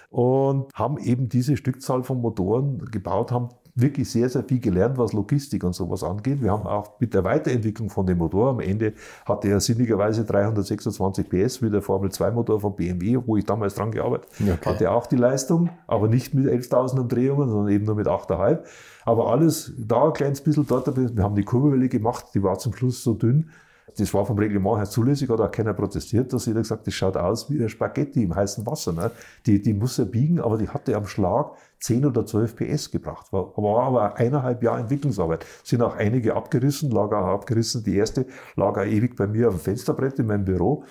Und 0.09 0.73
haben 0.73 0.97
eben 0.97 1.27
diese 1.27 1.57
Stückzahl 1.57 2.03
von 2.03 2.21
Motoren 2.21 2.79
gebaut, 2.91 3.31
haben 3.31 3.49
wirklich 3.81 4.09
sehr, 4.09 4.29
sehr 4.29 4.43
viel 4.43 4.59
gelernt, 4.59 4.97
was 4.97 5.13
Logistik 5.13 5.63
und 5.63 5.73
sowas 5.73 6.03
angeht. 6.03 6.41
Wir 6.41 6.51
haben 6.51 6.67
auch 6.67 6.99
mit 6.99 7.13
der 7.13 7.23
Weiterentwicklung 7.23 7.89
von 7.89 8.05
dem 8.05 8.17
Motor, 8.17 8.49
am 8.51 8.59
Ende 8.59 8.93
hatte 9.25 9.49
er 9.49 9.59
sinnigerweise 9.59 10.25
326 10.25 11.29
PS 11.29 11.61
wie 11.61 11.69
der 11.69 11.81
Formel 11.81 12.11
2 12.11 12.31
Motor 12.31 12.59
von 12.59 12.75
BMW, 12.75 13.19
wo 13.25 13.37
ich 13.37 13.45
damals 13.45 13.75
dran 13.75 13.91
gearbeitet 13.91 14.29
Okay. 14.41 14.69
hatte 14.69 14.91
auch 14.91 15.07
die 15.07 15.15
Leistung, 15.15 15.69
aber 15.87 16.07
nicht 16.07 16.33
mit 16.33 16.47
11.000 16.47 16.99
Umdrehungen, 16.99 17.49
sondern 17.49 17.73
eben 17.73 17.85
nur 17.85 17.95
mit 17.95 18.07
8,5. 18.07 18.59
Aber 19.05 19.31
alles 19.31 19.73
da 19.77 20.07
ein 20.07 20.13
kleines 20.13 20.41
bisschen, 20.41 20.65
dort 20.67 20.87
ein 20.87 20.93
bisschen. 20.93 21.17
Wir 21.17 21.23
haben 21.23 21.35
die 21.35 21.43
Kurbelwelle 21.43 21.89
gemacht, 21.89 22.25
die 22.33 22.43
war 22.43 22.57
zum 22.57 22.73
Schluss 22.73 23.03
so 23.03 23.13
dünn. 23.13 23.49
Das 23.97 24.13
war 24.13 24.25
vom 24.25 24.37
Reglement 24.37 24.77
her 24.77 24.85
zulässig, 24.85 25.29
hat 25.29 25.39
auch 25.39 25.51
keiner 25.51 25.73
protestiert, 25.73 26.31
dass 26.33 26.45
jeder 26.45 26.61
gesagt, 26.61 26.87
das 26.87 26.93
schaut 26.93 27.17
aus 27.17 27.49
wie 27.49 27.61
ein 27.61 27.69
Spaghetti 27.69 28.23
im 28.23 28.35
heißen 28.35 28.65
Wasser. 28.65 28.93
Ne? 28.93 29.11
Die, 29.45 29.61
die 29.61 29.73
muss 29.73 29.99
er 29.99 30.05
biegen, 30.05 30.39
aber 30.39 30.57
die 30.57 30.69
hatte 30.69 30.95
am 30.95 31.07
Schlag 31.07 31.51
10 31.79 32.05
oder 32.05 32.25
12 32.25 32.55
PS 32.55 32.91
gebracht. 32.91 33.31
War, 33.31 33.55
war 33.57 33.83
aber 33.83 34.15
eineinhalb 34.17 34.61
Jahre 34.63 34.81
Entwicklungsarbeit. 34.81 35.45
Sind 35.63 35.81
auch 35.81 35.95
einige 35.95 36.35
abgerissen, 36.35 36.91
lag 36.91 37.11
auch 37.11 37.27
abgerissen. 37.27 37.83
Die 37.83 37.95
erste 37.95 38.25
lag 38.55 38.77
auch 38.77 38.85
ewig 38.85 39.15
bei 39.15 39.27
mir 39.27 39.49
dem 39.49 39.59
Fensterbrett 39.59 40.19
in 40.19 40.27
meinem 40.27 40.45
Büro. 40.45 40.83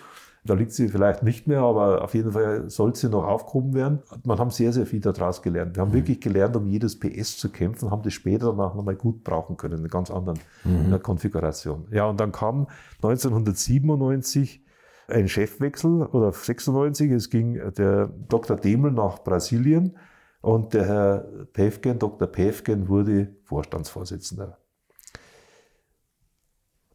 Da 0.44 0.55
liegt 0.55 0.73
sie 0.73 0.88
vielleicht 0.88 1.23
nicht 1.23 1.46
mehr, 1.46 1.61
aber 1.61 2.02
auf 2.02 2.14
jeden 2.14 2.32
Fall 2.32 2.70
soll 2.70 2.94
sie 2.94 3.08
noch 3.08 3.25
aufgehoben 3.25 3.75
werden. 3.75 3.99
Man 4.25 4.38
haben 4.38 4.50
sehr, 4.50 4.73
sehr 4.73 4.87
viel 4.87 5.00
daraus 5.00 5.43
gelernt. 5.43 5.76
Wir 5.76 5.82
haben 5.82 5.93
wirklich 5.93 6.20
gelernt, 6.20 6.56
um 6.56 6.67
jedes 6.67 6.99
PS 6.99 7.37
zu 7.37 7.50
kämpfen, 7.50 7.90
haben 7.90 8.02
das 8.02 8.14
später 8.14 8.46
danach 8.46 8.75
nochmal 8.75 8.96
gut 8.96 9.25
brauchen 9.25 9.56
können, 9.56 9.75
in 9.75 9.81
einer 9.81 9.88
ganz 9.88 10.11
anderen 10.11 10.38
äh, 10.64 10.99
Konfiguration. 10.99 11.87
Ja, 11.90 12.06
und 12.06 12.20
dann 12.20 12.32
kam 12.32 12.69
1997 13.02 14.64
ein 15.08 15.29
Chefwechsel 15.29 16.02
oder 16.06 16.32
96. 16.32 17.11
Es 17.12 17.31
ging 17.31 17.61
der 17.76 18.08
Dr. 18.29 18.56
Demel 18.56 18.93
nach 18.93 19.25
Brasilien 19.25 19.96
und 20.40 20.75
der 20.75 20.87
Herr 20.87 21.19
Pevken, 21.52 21.99
Dr. 21.99 22.29
Pevken, 22.29 22.88
wurde 22.88 23.35
Vorstandsvorsitzender. 23.44 24.58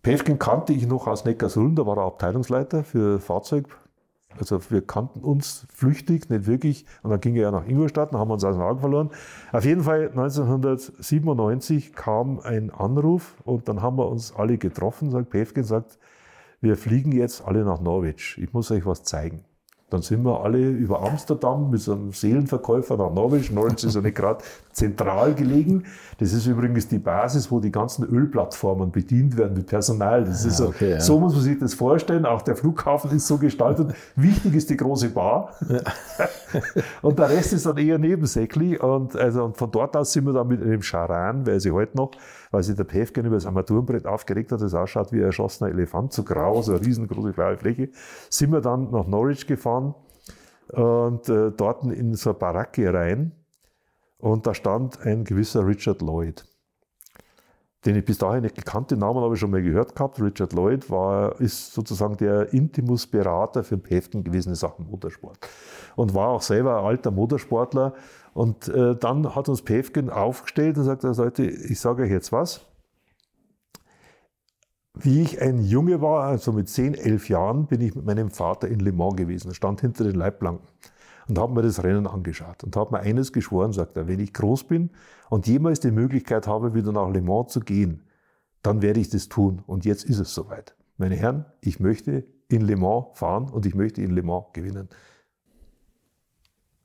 Pevken 0.03 0.38
kannte 0.38 0.73
ich 0.73 0.85
noch 0.85 1.07
aus 1.07 1.23
Neckarsulm, 1.23 1.75
da 1.75 1.85
war 1.85 1.97
er 1.97 2.04
Abteilungsleiter 2.04 2.83
für 2.83 3.19
Fahrzeug. 3.19 3.68
Also 4.37 4.59
wir 4.69 4.85
kannten 4.85 5.21
uns 5.21 5.66
flüchtig, 5.73 6.30
nicht 6.30 6.45
wirklich. 6.45 6.85
Und 7.04 7.11
dann 7.11 7.21
ging 7.21 7.35
er 7.35 7.44
ja 7.44 7.51
nach 7.51 7.66
Ingolstadt, 7.66 8.13
dann 8.13 8.19
haben 8.19 8.28
wir 8.28 8.33
uns 8.33 8.44
aus 8.44 8.56
den 8.56 8.63
Augen 8.63 8.80
verloren. 8.80 9.11
Auf 9.54 9.63
jeden 9.63 9.83
Fall 9.83 10.09
1997 10.09 11.94
kam 11.94 12.42
ein 12.42 12.69
Anruf 12.69 13.35
und 13.45 13.69
dann 13.69 13.81
haben 13.81 13.97
wir 13.97 14.09
uns 14.09 14.35
alle 14.35 14.57
getroffen, 14.57 15.09
sagt 15.09 15.30
Pevken, 15.30 15.63
sagt, 15.63 15.97
wir 16.59 16.75
fliegen 16.75 17.13
jetzt 17.13 17.45
alle 17.45 17.63
nach 17.63 17.80
Norwich. 17.80 18.37
Ich 18.42 18.51
muss 18.51 18.71
euch 18.71 18.85
was 18.85 19.04
zeigen. 19.04 19.45
Dann 19.90 20.02
sind 20.02 20.23
wir 20.23 20.44
alle 20.44 20.69
über 20.69 21.04
Amsterdam 21.04 21.69
mit 21.69 21.80
so 21.80 21.94
einem 21.94 22.11
Seelenverkäufer 22.11 22.97
nach 22.97 23.13
Norwich. 23.13 23.52
Norwich 23.52 23.83
ist 23.83 23.94
ja 23.94 24.02
nicht 24.02 24.16
gerade 24.16 24.44
zentral 24.71 25.35
gelegen. 25.35 25.83
Das 26.18 26.33
ist 26.33 26.47
übrigens 26.47 26.87
die 26.87 26.97
Basis, 26.97 27.52
wo 27.52 27.59
die 27.59 27.71
ganzen 27.71 28.06
Ölplattformen 28.06 28.92
bedient 28.92 29.37
werden 29.37 29.54
mit 29.56 29.68
Personal. 29.68 30.23
Das 30.23 30.45
ist 30.45 30.57
so, 30.57 30.69
okay, 30.69 30.92
ja. 30.92 30.99
so 30.99 31.19
muss 31.19 31.33
man 31.33 31.44
sich 31.44 31.59
das 31.59 31.75
vorstellen. 31.75 32.25
Auch 32.25 32.42
der 32.42 32.56
Flughafen 32.56 33.11
ist 33.11 33.28
so 33.28 33.37
gestaltet. 33.37 33.94
Wichtig 34.16 34.56
ist 34.56 34.69
die 34.71 34.78
große 34.78 35.09
Bar. 35.09 35.54
und 37.04 37.19
der 37.19 37.30
Rest 37.30 37.54
ist 37.54 37.66
dann 37.68 37.78
eher 37.78 37.99
nebensächlich. 37.99 38.81
Und, 38.81 39.16
also, 39.16 39.44
und 39.44 39.57
von 39.57 39.69
dort 39.69 39.95
aus 39.95 40.11
sind 40.11 40.25
wir 40.25 40.33
dann 40.33 40.47
mit 40.47 40.61
einem 40.61 40.81
Charan, 40.81 41.45
weiß 41.45 41.66
ich 41.66 41.71
heute 41.71 41.95
noch, 41.97 42.11
weil 42.54 42.62
sich 42.62 42.76
der 42.76 42.83
Päfgen 42.83 43.26
über 43.26 43.36
das 43.36 43.48
Armaturenbrett 43.48 44.06
aufgeregt 44.06 44.52
hat, 44.52 44.62
das 44.62 44.76
ausschaut 44.76 45.12
wie 45.12 45.18
ein 45.18 45.24
erschossener 45.24 45.72
Elefant, 45.72 46.14
so 46.14 46.24
grau, 46.24 46.62
so 46.62 46.74
eine 46.76 46.86
riesengroße 46.86 47.33
blaue 47.33 47.57
Fläche, 47.57 47.90
sind 48.30 48.52
wir 48.52 48.62
dann 48.62 48.92
nach 48.92 49.07
Norwich 49.07 49.48
gefahren 49.48 49.95
und 50.72 51.28
äh, 51.30 51.52
dort 51.52 51.83
in 51.83 52.14
so 52.14 52.30
eine 52.30 52.40
Baracke 52.40 52.94
rein. 52.94 53.31
Und 54.19 54.45
da 54.45 54.54
stand 54.54 55.02
ein 55.02 55.24
gewisser 55.24 55.66
Richard 55.66 56.04
Lloyd, 56.04 56.45
den 57.86 57.95
ich 57.95 58.06
bis 58.06 58.19
dahin 58.19 58.44
nicht 58.44 58.56
gekannt, 58.56 58.92
den 58.92 59.00
Namen 59.00 59.19
habe 59.22 59.33
ich 59.33 59.40
schon 59.40 59.50
mal 59.50 59.64
gehört 59.64 59.95
gehabt. 59.95 60.22
Richard 60.22 60.54
Lloyd 60.54 60.92
war, 60.92 61.42
ist 61.42 61.74
sozusagen 61.74 62.18
der 62.18 62.54
Intimus-Berater 62.54 63.64
für 63.64 63.80
Päften 63.80 64.24
gewesen 64.24 64.50
in 64.50 64.56
Sachen 64.56 64.86
Motorsport 64.92 65.40
und 65.95 66.14
war 66.14 66.30
auch 66.30 66.44
selber 66.44 66.78
ein 66.78 66.86
alter 66.86 67.10
Motorsportler. 67.10 67.95
Und 68.33 68.68
äh, 68.68 68.95
dann 68.95 69.35
hat 69.35 69.47
uns 69.49 69.61
Päfgen 69.61 70.09
aufgestellt 70.09 70.78
und 70.78 70.85
sagt, 70.85 71.04
Leute, 71.04 71.45
ich 71.45 71.80
sage 71.80 72.04
euch 72.04 72.11
jetzt 72.11 72.31
was. 72.31 72.66
Wie 74.95 75.21
ich 75.21 75.42
ein 75.42 75.59
Junge 75.63 76.02
war, 76.02 76.23
also 76.23 76.52
mit 76.52 76.69
10, 76.69 76.95
11 76.95 77.30
Jahren, 77.30 77.66
bin 77.66 77.81
ich 77.81 77.95
mit 77.95 78.06
meinem 78.06 78.30
Vater 78.30 78.68
in 78.68 78.80
Le 78.80 78.92
Mans 78.92 79.16
gewesen, 79.16 79.54
stand 79.54 79.81
hinter 79.81 80.04
den 80.04 80.16
Leitplanken. 80.16 80.68
und 81.28 81.40
habe 81.40 81.54
mir 81.54 81.61
das 81.61 81.83
Rennen 81.83 82.06
angeschaut 82.06 82.63
und 82.63 82.75
habe 82.75 82.95
mir 82.95 82.99
eines 83.02 83.31
geschworen, 83.33 83.71
sagt 83.71 83.97
er, 83.97 84.07
wenn 84.07 84.19
ich 84.19 84.33
groß 84.33 84.66
bin 84.66 84.92
und 85.30 85.47
jemals 85.47 85.80
die 85.80 85.92
Möglichkeit 85.92 86.47
habe, 86.47 86.73
wieder 86.73 86.92
nach 86.92 87.09
Le 87.09 87.21
Mans 87.21 87.54
zu 87.54 87.59
gehen, 87.61 88.04
dann 88.61 88.81
werde 88.81 88.99
ich 88.99 89.09
das 89.09 89.30
tun. 89.30 89.63
Und 89.66 89.85
jetzt 89.85 90.04
ist 90.06 90.19
es 90.19 90.33
soweit. 90.33 90.75
Meine 90.97 91.16
Herren, 91.16 91.45
ich 91.61 91.80
möchte 91.80 92.25
in 92.49 92.61
Le 92.61 92.75
Mans 92.75 93.07
fahren 93.13 93.49
und 93.49 93.66
ich 93.66 93.73
möchte 93.73 94.02
in 94.02 94.11
Le 94.11 94.21
Mans 94.21 94.45
gewinnen. 94.54 94.90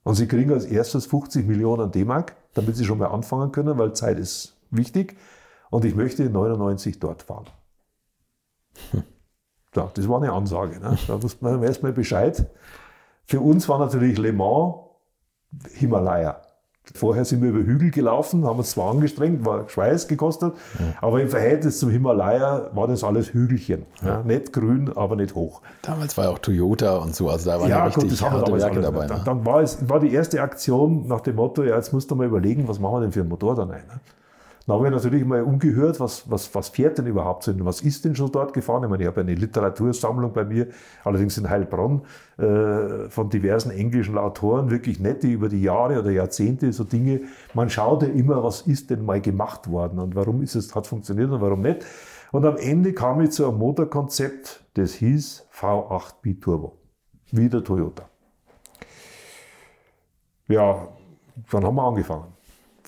Und 0.09 0.15
Sie 0.15 0.27
kriegen 0.27 0.51
als 0.55 0.65
erstes 0.65 1.05
50 1.05 1.47
Millionen 1.47 1.91
D-Mark, 1.91 2.35
damit 2.55 2.77
Sie 2.77 2.87
schon 2.87 2.97
mal 2.97 3.09
anfangen 3.09 3.53
können, 3.53 3.77
weil 3.77 3.93
Zeit 3.93 4.19
ist 4.19 4.57
wichtig. 4.71 5.19
Und 5.69 5.85
ich 5.85 5.95
möchte 5.95 6.23
in 6.23 6.33
99 6.33 6.99
dort 6.99 7.25
fahren. 7.25 7.45
Hm. 8.93 9.03
Ja, 9.75 9.91
das 9.93 10.09
war 10.09 10.17
eine 10.23 10.33
Ansage. 10.33 10.81
Ne? 10.81 10.97
Da 11.07 11.23
wusste 11.23 11.45
man 11.45 11.63
erstmal 11.63 11.93
Bescheid. 11.93 12.51
Für 13.27 13.41
uns 13.41 13.69
war 13.69 13.79
natürlich 13.79 14.17
Le 14.17 14.33
Mans 14.33 14.77
Himalaya. 15.75 16.41
Vorher 16.95 17.25
sind 17.25 17.43
wir 17.43 17.51
über 17.51 17.61
Hügel 17.61 17.91
gelaufen, 17.91 18.45
haben 18.45 18.59
uns 18.59 18.71
zwar 18.71 18.91
angestrengt, 18.91 19.45
war 19.45 19.69
Schweiß 19.69 20.09
gekostet, 20.09 20.55
ja. 20.79 20.87
aber 21.01 21.21
im 21.21 21.29
Verhältnis 21.29 21.79
zum 21.79 21.91
Himalaya 21.91 22.71
war 22.73 22.89
das 22.89 23.05
alles 23.05 23.33
Hügelchen. 23.33 23.85
Ja. 24.05 24.23
nicht 24.23 24.53
grün, 24.53 24.91
aber 24.95 25.17
nicht 25.17 25.35
hoch. 25.35 25.61
Damals 25.83 26.17
war 26.17 26.25
ja 26.25 26.31
auch 26.31 26.39
Toyota 26.39 26.97
und 26.99 27.15
so, 27.15 27.29
also 27.29 27.51
da 27.51 27.61
waren 27.61 27.69
ja, 27.69 27.79
ja 27.79 27.85
richtig 27.85 28.11
das 28.11 28.23
harte 28.23 28.53
Werke 28.53 28.81
dabei. 28.81 29.03
Ne? 29.03 29.09
Dann, 29.09 29.25
dann, 29.25 29.45
war, 29.45 29.61
es, 29.61 29.89
war 29.89 30.01
die 30.01 30.13
erste 30.13 30.41
Aktion 30.41 31.07
nach 31.07 31.21
dem 31.21 31.37
Motto, 31.37 31.63
ja, 31.63 31.77
jetzt 31.77 31.93
musst 31.93 32.11
du 32.11 32.15
mal 32.15 32.27
überlegen, 32.27 32.69
was 32.69 32.79
machen 32.79 32.95
wir 32.95 33.01
denn 33.03 33.13
für 33.13 33.21
einen 33.21 33.29
Motor 33.29 33.55
dann 33.55 33.71
ein. 33.71 33.87
Ne? 33.87 34.01
Dann 34.69 34.77
habe 34.77 34.89
ich 34.89 34.93
natürlich 34.93 35.25
mal 35.25 35.43
umgehört, 35.43 35.99
was, 35.99 36.31
was, 36.31 36.55
was 36.55 36.69
fährt 36.69 36.99
denn 36.99 37.07
überhaupt 37.07 37.43
so? 37.43 37.55
Was 37.65 37.81
ist 37.81 38.05
denn 38.05 38.15
schon 38.15 38.31
dort 38.31 38.53
gefahren? 38.53 38.85
Ich 38.85 38.91
meine, 38.91 39.03
ich 39.03 39.07
habe 39.07 39.23
eine 39.23 39.35
Literatursammlung 39.35 40.35
bei 40.35 40.45
mir, 40.45 40.67
allerdings 41.05 41.39
in 41.39 41.49
Heilbronn, 41.49 42.03
äh, 42.37 43.09
von 43.09 43.31
diversen 43.31 43.71
englischen 43.71 44.19
Autoren, 44.19 44.71
wirklich 44.71 45.01
nett, 45.01 45.23
die 45.23 45.33
über 45.33 45.49
die 45.49 45.63
Jahre 45.63 45.99
oder 45.99 46.11
Jahrzehnte 46.11 46.71
so 46.75 46.85
Dinge, 46.85 47.23
man 47.55 47.71
schaut 47.71 48.03
ja 48.03 48.09
immer, 48.09 48.45
was 48.45 48.61
ist 48.61 48.91
denn 48.91 49.07
mal 49.07 49.23
gemacht 49.23 49.71
worden 49.71 50.01
und 50.01 50.15
warum 50.15 50.43
ist 50.43 50.55
es, 50.55 50.75
hat 50.75 50.87
funktioniert 50.87 51.31
und 51.31 51.41
warum 51.41 51.63
nicht. 51.63 51.87
Und 52.31 52.45
am 52.45 52.59
Ende 52.59 52.93
kam 52.93 53.23
ich 53.23 53.31
zu 53.31 53.49
einem 53.49 53.57
Motorkonzept, 53.57 54.67
das 54.75 54.93
hieß 54.93 55.49
V8 55.51 56.17
Biturbo. 56.21 56.77
Wieder 57.31 57.65
Toyota. 57.65 58.07
Ja, 60.47 60.89
dann 61.51 61.65
haben 61.65 61.77
wir 61.77 61.85
angefangen. 61.85 62.38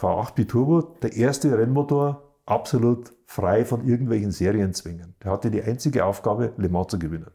V8 0.00 0.34
Biturbo, 0.34 0.82
der 1.02 1.14
erste 1.14 1.56
Rennmotor, 1.56 2.22
absolut 2.46 3.12
frei 3.26 3.64
von 3.64 3.86
irgendwelchen 3.86 4.32
Serienzwängen. 4.32 5.14
Der 5.22 5.32
hatte 5.32 5.50
die 5.50 5.62
einzige 5.62 6.04
Aufgabe, 6.04 6.52
Le 6.56 6.68
Mans 6.68 6.88
zu 6.88 6.98
gewinnen. 6.98 7.30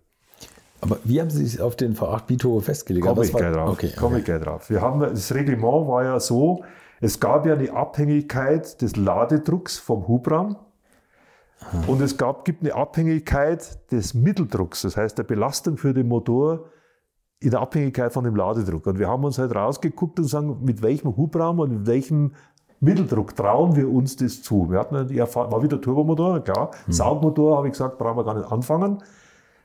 Aber 0.82 0.98
wie 1.04 1.22
haben 1.22 1.30
Sie 1.30 1.46
sich 1.46 1.62
auf 1.62 1.76
den 1.76 1.96
V8 1.96 2.26
Biturbo 2.26 2.60
festgelegt? 2.60 3.06
Komme 3.06 3.26
ich 3.26 3.34
gleich 3.34 3.54
drauf. 3.54 3.70
Okay, 3.70 3.92
Komme 3.96 4.20
ich 4.20 4.26
gleich 4.26 4.42
drauf. 4.42 4.70
Wir 4.70 4.82
haben, 4.82 5.00
das 5.00 5.34
Reglement 5.34 5.88
war 5.88 6.04
ja 6.04 6.20
so, 6.20 6.64
es 7.02 7.20
gab 7.20 7.46
ja 7.46 7.54
eine 7.54 7.72
Abhängigkeit 7.72 8.82
des 8.82 8.96
Ladedrucks 8.96 9.78
vom 9.78 10.08
Hubraum 10.08 10.58
und 11.88 12.02
es 12.02 12.18
gab, 12.18 12.46
gibt 12.46 12.64
eine 12.64 12.74
Abhängigkeit 12.74 13.92
des 13.92 14.14
Mitteldrucks, 14.14 14.82
das 14.84 14.98
heißt 14.98 15.18
der 15.18 15.24
Belastung 15.24 15.78
für 15.78 15.94
den 15.94 16.08
Motor 16.08 16.66
in 17.40 17.52
der 17.52 17.60
Abhängigkeit 17.60 18.14
von 18.14 18.24
dem 18.24 18.36
Ladedruck. 18.36 18.88
Und 18.88 18.98
wir 18.98 19.08
haben 19.08 19.24
uns 19.24 19.38
halt 19.38 19.54
rausgeguckt 19.54 20.20
und 20.20 20.26
sagen, 20.26 20.64
mit 20.64 20.82
welchem 20.82 21.16
Hubraum 21.16 21.60
und 21.60 21.72
mit 21.72 21.88
welchem 21.88 22.34
Mitteldruck 22.80 23.36
trauen 23.36 23.76
wir 23.76 23.90
uns 23.90 24.16
das 24.16 24.42
zu. 24.42 24.70
Wir 24.70 24.80
hatten 24.80 25.08
die 25.08 25.18
Erfahrung, 25.18 25.52
war 25.52 25.64
wieder 25.64 25.80
Turbomotor, 25.80 26.42
klar. 26.42 26.72
Mhm. 26.88 26.92
Saugmotor, 26.92 27.58
habe 27.58 27.68
ich 27.68 27.74
gesagt, 27.74 27.98
brauchen 27.98 28.18
wir 28.18 28.24
gar 28.24 28.36
nicht 28.36 28.52
anfangen. 28.52 29.02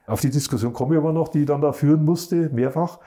Auf 0.07 0.21
die 0.21 0.29
Diskussion 0.29 0.73
komme 0.73 0.95
ich 0.95 1.01
aber 1.01 1.13
noch, 1.13 1.27
die 1.27 1.41
ich 1.41 1.45
dann 1.45 1.61
da 1.61 1.71
führen 1.71 2.03
musste, 2.03 2.49
mehrfach. 2.49 2.99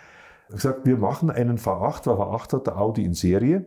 Ich 0.49 0.55
habe 0.55 0.57
gesagt, 0.57 0.87
wir 0.87 0.97
machen 0.97 1.31
einen 1.31 1.59
V8, 1.59 2.07
weil 2.07 2.17
V8 2.17 2.53
hat 2.53 2.67
der 2.67 2.79
Audi 2.79 3.05
in 3.05 3.15
Serie. 3.15 3.67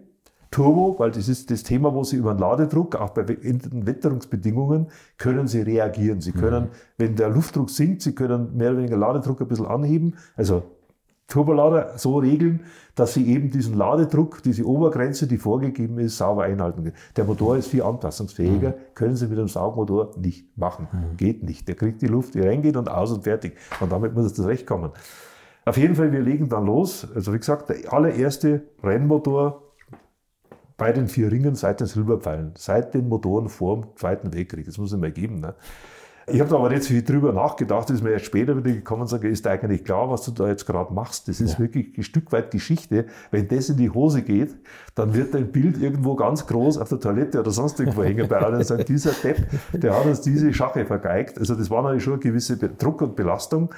Turbo, 0.50 0.96
weil 0.98 1.12
das 1.12 1.28
ist 1.28 1.52
das 1.52 1.64
Thema, 1.64 1.94
wo 1.94 2.04
Sie 2.04 2.16
über 2.16 2.34
den 2.34 2.40
Ladedruck, 2.40 2.96
auch 2.96 3.10
bei 3.10 3.28
Wetterungsbedingungen, 3.28 4.88
können 5.18 5.48
Sie 5.48 5.62
reagieren. 5.62 6.22
Sie 6.22 6.32
können, 6.32 6.66
mhm. 6.66 6.70
wenn 6.98 7.16
der 7.16 7.30
Luftdruck 7.30 7.70
sinkt, 7.70 8.02
Sie 8.02 8.16
können 8.16 8.56
mehr 8.56 8.70
oder 8.70 8.80
weniger 8.80 8.98
Ladedruck 8.98 9.42
ein 9.42 9.48
bisschen 9.48 9.66
anheben. 9.66 10.16
Also 10.38 10.64
Turbolader 11.28 11.98
so 11.98 12.18
regeln, 12.18 12.62
dass 12.96 13.14
sie 13.14 13.28
eben 13.28 13.52
diesen 13.52 13.76
Ladedruck, 13.76 14.42
diese 14.44 14.66
Obergrenze, 14.66 15.28
die 15.28 15.38
vorgegeben 15.38 16.00
ist, 16.00 16.18
sauber 16.18 16.44
einhalten 16.44 16.84
können. 16.84 16.96
Der 17.18 17.26
Motor 17.26 17.58
ist 17.58 17.68
viel 17.68 17.84
anpassungsfähiger, 17.84 18.70
mhm. 18.70 18.76
können 18.94 19.16
Sie 19.18 19.28
mit 19.28 19.38
einem 19.38 19.50
Saugmotor 19.50 20.12
nicht 20.18 20.58
machen. 20.58 20.88
Mhm. 20.92 21.18
Geht 21.18 21.44
nicht. 21.44 21.68
Der 21.68 21.76
kriegt 21.76 22.02
die 22.02 22.08
Luft, 22.08 22.34
die 22.34 22.40
reingeht 22.40 22.78
und 22.78 22.90
aus 22.90 23.12
und 23.12 23.24
fertig. 23.24 23.58
Und 23.82 23.92
damit 23.92 24.14
muss 24.14 24.26
es 24.26 24.34
zurechtkommen. 24.36 24.92
Auf 25.66 25.76
jeden 25.76 25.96
Fall, 25.96 26.14
wir 26.14 26.22
legen 26.22 26.48
dann 26.48 26.66
los. 26.66 27.06
Also 27.14 27.34
wie 27.34 27.40
gesagt, 27.40 27.70
der 27.70 27.92
allererste 27.92 28.64
Rennmotor 28.82 29.64
bei 30.78 30.94
den 30.94 31.10
vier 31.10 31.30
Ringen 31.30 31.56
seit 31.56 31.82
den 31.82 31.88
Silberpfeilen, 31.88 32.54
seit 32.56 32.94
den 32.94 33.10
Motoren 33.10 33.50
vor 33.50 33.82
dem 33.82 33.96
Zweiten 33.96 34.34
Weltkrieg. 34.34 34.66
Das 34.66 34.78
muss 34.78 34.94
es 34.94 35.00
mal 35.00 35.12
geben. 35.12 35.42
Ne? 35.42 35.56
Ich 36.30 36.42
habe 36.42 36.50
da 36.50 36.58
aber 36.58 36.70
nicht 36.70 36.84
so 36.84 36.90
viel 36.90 37.04
drüber 37.04 37.32
nachgedacht, 37.32 37.90
ist 37.90 38.04
mir 38.04 38.12
erst 38.12 38.26
später 38.26 38.58
wieder 38.58 38.76
gekommen 38.76 39.04
und 39.04 39.08
sage, 39.08 39.30
ist 39.30 39.48
eigentlich 39.48 39.86
klar, 39.86 40.10
was 40.10 40.24
du 40.24 40.32
da 40.32 40.50
jetzt 40.50 40.66
gerade 40.66 40.94
machst? 40.94 41.30
Das 41.30 41.40
ist 41.40 41.54
ja. 41.54 41.60
wirklich 41.60 41.98
ein 41.98 42.04
Stück 42.04 42.34
weit 42.34 42.52
Geschichte. 42.52 43.06
Wenn 43.32 43.48
das 43.48 43.70
in 43.70 43.78
die 43.78 43.90
Hose 43.90 44.24
geht, 44.24 44.54
dann 44.94 45.14
wird 45.14 45.34
dein 45.34 45.54
Bild 45.54 45.82
irgendwo 45.82 46.16
ganz 46.16 46.46
groß 46.46 46.80
auf 46.80 46.90
der 46.90 47.00
Toilette 47.00 47.40
oder 47.40 47.52
sonst 47.52 47.80
irgendwo 47.80 48.04
hängen 48.04 48.28
bei 48.28 48.40
allen 48.40 48.58
und 48.58 48.66
sagen, 48.66 48.84
dieser 48.86 49.12
Depp, 49.12 49.48
der 49.72 49.98
hat 49.98 50.06
uns 50.06 50.20
diese 50.20 50.54
Schache 50.54 50.86
vergeigt. 50.86 51.40
Also 51.40 51.56
das 51.56 51.70
war 51.70 51.82
natürlich 51.82 52.04
schon 52.04 52.14
eine 52.14 52.22
gewisse 52.22 52.58
Druck 52.58 53.02
und 53.02 53.16
Belastung. 53.16 53.70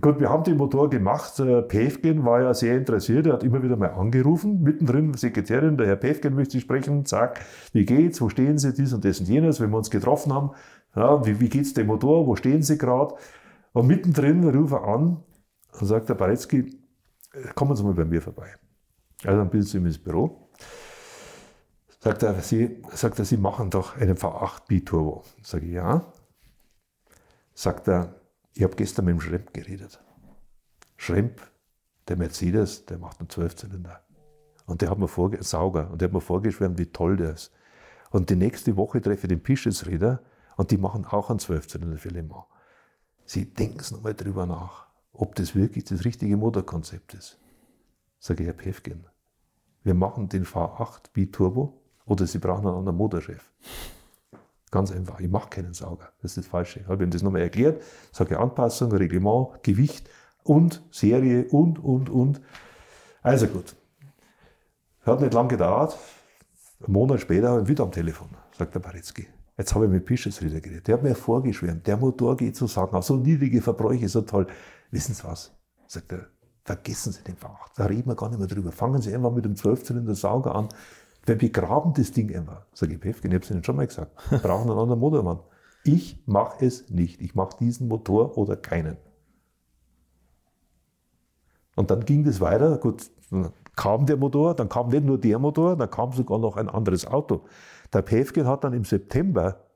Gut, 0.00 0.20
wir 0.20 0.30
haben 0.30 0.44
den 0.44 0.56
Motor 0.56 0.88
gemacht. 0.90 1.34
Päfgen 1.66 2.24
war 2.24 2.40
ja 2.40 2.54
sehr 2.54 2.76
interessiert. 2.76 3.26
Er 3.26 3.32
hat 3.32 3.42
immer 3.42 3.62
wieder 3.64 3.76
mal 3.76 3.88
angerufen. 3.88 4.62
Mittendrin, 4.62 5.14
Sekretärin, 5.14 5.76
der 5.76 5.88
Herr 5.88 5.96
Päfgen 5.96 6.36
möchte 6.36 6.52
Sie 6.52 6.60
sprechen. 6.60 7.04
Sag, 7.04 7.40
wie 7.72 7.84
geht's? 7.84 8.20
Wo 8.20 8.28
stehen 8.28 8.58
Sie? 8.58 8.72
Dies 8.72 8.92
und 8.92 9.04
das 9.04 9.18
und 9.18 9.28
jenes. 9.28 9.60
Wenn 9.60 9.70
wir 9.70 9.76
uns 9.76 9.90
getroffen 9.90 10.32
haben, 10.32 10.50
ja, 10.94 11.26
wie, 11.26 11.40
wie 11.40 11.48
geht's 11.48 11.74
dem 11.74 11.88
Motor? 11.88 12.28
Wo 12.28 12.36
stehen 12.36 12.62
Sie 12.62 12.78
gerade? 12.78 13.16
Und 13.72 13.88
mittendrin 13.88 14.48
ruft 14.48 14.72
er 14.72 14.84
an 14.84 15.24
und 15.80 15.86
sagt 15.86 16.08
der 16.08 16.14
Baretzky, 16.14 16.78
kommen 17.56 17.74
Sie 17.74 17.82
mal 17.82 17.94
bei 17.94 18.04
mir 18.04 18.22
vorbei. 18.22 18.54
Also 19.24 19.38
dann 19.38 19.50
bin 19.50 19.62
ich 19.62 19.74
ins 19.74 19.98
Büro. 19.98 20.48
Sagt 21.98 22.22
er, 22.22 22.34
Sie, 22.40 22.82
sagt 22.92 23.18
er, 23.18 23.24
Sie 23.24 23.36
machen 23.36 23.70
doch 23.70 23.96
einen 23.96 24.16
V8 24.16 24.68
Biturbo. 24.68 25.24
Sage 25.42 25.66
ich, 25.66 25.72
ja. 25.72 26.04
Sagt 27.52 27.88
er, 27.88 28.14
ich 28.58 28.64
habe 28.64 28.74
gestern 28.74 29.04
mit 29.04 29.12
dem 29.12 29.20
Schremp 29.20 29.54
geredet. 29.54 30.02
Schremp, 30.96 31.40
der 32.08 32.16
Mercedes, 32.16 32.86
der 32.86 32.98
macht 32.98 33.20
einen 33.20 33.28
Zwölfzylinder. 33.28 34.02
Und 34.66 34.82
der 34.82 34.90
hat 34.90 34.98
mir 34.98 35.06
vorge 35.06 35.40
Sauger, 35.44 35.92
und 35.92 36.00
der 36.00 36.08
hat 36.08 36.12
mir 36.12 36.20
vorgeschwärmt, 36.20 36.76
wie 36.76 36.86
toll 36.86 37.16
der 37.16 37.34
ist. 37.34 37.52
Und 38.10 38.30
die 38.30 38.34
nächste 38.34 38.76
Woche 38.76 39.00
treffe 39.00 39.26
ich 39.26 39.28
den 39.28 39.44
Pischesrieder 39.44 40.24
und 40.56 40.72
die 40.72 40.76
machen 40.76 41.04
auch 41.04 41.30
einen 41.30 41.38
Zwölfzylinder 41.38 41.98
für 41.98 42.08
Le 42.08 42.24
Mans. 42.24 42.46
Sie 43.24 43.44
denken 43.54 43.78
es 43.78 43.92
nochmal 43.92 44.14
drüber 44.14 44.44
nach, 44.44 44.88
ob 45.12 45.36
das 45.36 45.54
wirklich 45.54 45.84
das 45.84 46.04
richtige 46.04 46.36
Motorkonzept 46.36 47.14
ist. 47.14 47.38
Sage 48.18 48.42
ich, 48.42 48.48
Herr 48.48 48.54
Pefgen, 48.54 49.06
wir 49.84 49.94
machen 49.94 50.28
den 50.28 50.44
V8 50.44 51.12
Biturbo 51.12 51.80
oder 52.06 52.26
Sie 52.26 52.38
brauchen 52.38 52.66
einen 52.66 52.78
anderen 52.78 52.96
Motorchef. 52.96 53.52
Ganz 54.70 54.92
einfach, 54.92 55.18
ich 55.20 55.30
mache 55.30 55.48
keinen 55.48 55.72
Sauger. 55.72 56.10
Das 56.20 56.32
ist 56.32 56.38
das 56.38 56.46
Falsche. 56.46 56.80
Ich 56.80 56.88
habe 56.88 57.02
ihm 57.02 57.10
das 57.10 57.22
nochmal 57.22 57.42
erklärt, 57.42 57.82
sage 58.12 58.38
Anpassung, 58.38 58.92
Reglement, 58.92 59.62
Gewicht 59.62 60.08
und 60.42 60.82
Serie 60.90 61.46
und, 61.48 61.78
und, 61.78 62.10
und. 62.10 62.40
Also 63.22 63.46
gut. 63.46 63.74
Hat 65.02 65.20
nicht 65.20 65.32
lange 65.32 65.48
gedauert. 65.48 65.96
Einen 66.80 66.92
Monat 66.92 67.20
später 67.20 67.50
habe 67.50 67.62
ich 67.62 67.68
wieder 67.68 67.84
am 67.84 67.92
Telefon, 67.92 68.28
sagt 68.56 68.74
der 68.74 68.80
Baretzky. 68.80 69.26
Jetzt 69.56 69.74
habe 69.74 69.86
ich 69.86 69.90
mit 69.90 70.04
Bischofsrieder 70.04 70.60
geredet. 70.60 70.86
Der 70.86 70.94
hat 70.94 71.02
mir 71.02 71.14
vorgeschwärmt. 71.16 71.86
Der 71.86 71.96
Motor 71.96 72.36
geht 72.36 72.54
so 72.54 72.68
sagen, 72.68 72.94
auch 72.94 73.02
so 73.02 73.16
niedrige 73.16 73.60
Verbräuche, 73.60 74.08
so 74.08 74.22
toll. 74.22 74.46
Wissen 74.92 75.14
Sie 75.14 75.24
was? 75.24 75.52
Sagt 75.88 76.12
er, 76.12 76.26
vergessen 76.64 77.12
Sie 77.12 77.24
den 77.24 77.34
V8. 77.36 77.72
Da 77.76 77.86
reden 77.86 78.06
wir 78.08 78.14
gar 78.14 78.28
nicht 78.28 78.38
mehr 78.38 78.46
drüber. 78.46 78.70
Fangen 78.70 79.02
Sie 79.02 79.12
einfach 79.12 79.32
mit 79.32 79.44
dem 79.44 79.54
12-Zylinder 79.54 80.14
Sauger 80.14 80.54
an. 80.54 80.68
Wir 81.28 81.36
begraben 81.36 81.92
das 81.92 82.10
Ding 82.10 82.34
einfach. 82.34 82.64
Sag 82.72 82.90
ich, 82.90 82.98
Pefken, 82.98 83.30
ich 83.30 83.34
habe 83.34 83.44
es 83.44 83.50
Ihnen 83.50 83.62
schon 83.62 83.76
mal 83.76 83.86
gesagt. 83.86 84.12
Wir 84.30 84.38
brauchen 84.38 84.70
einen 84.70 84.78
anderen 84.78 84.98
Motormann. 84.98 85.40
Ich 85.84 86.22
mache 86.26 86.64
es 86.64 86.88
nicht. 86.88 87.20
Ich 87.20 87.34
mache 87.34 87.58
diesen 87.58 87.86
Motor 87.86 88.38
oder 88.38 88.56
keinen. 88.56 88.96
Und 91.76 91.90
dann 91.90 92.04
ging 92.04 92.24
das 92.24 92.40
weiter. 92.40 92.78
Gut, 92.78 93.10
dann 93.30 93.52
kam 93.76 94.06
der 94.06 94.16
Motor, 94.16 94.54
dann 94.54 94.68
kam 94.68 94.88
nicht 94.88 95.04
nur 95.04 95.18
der 95.18 95.38
Motor, 95.38 95.76
dann 95.76 95.90
kam 95.90 96.12
sogar 96.12 96.38
noch 96.38 96.56
ein 96.56 96.68
anderes 96.68 97.06
Auto. 97.06 97.44
Der 97.92 98.02
Päfgen 98.02 98.46
hat 98.46 98.64
dann 98.64 98.72
im 98.72 98.84
September 98.84 99.67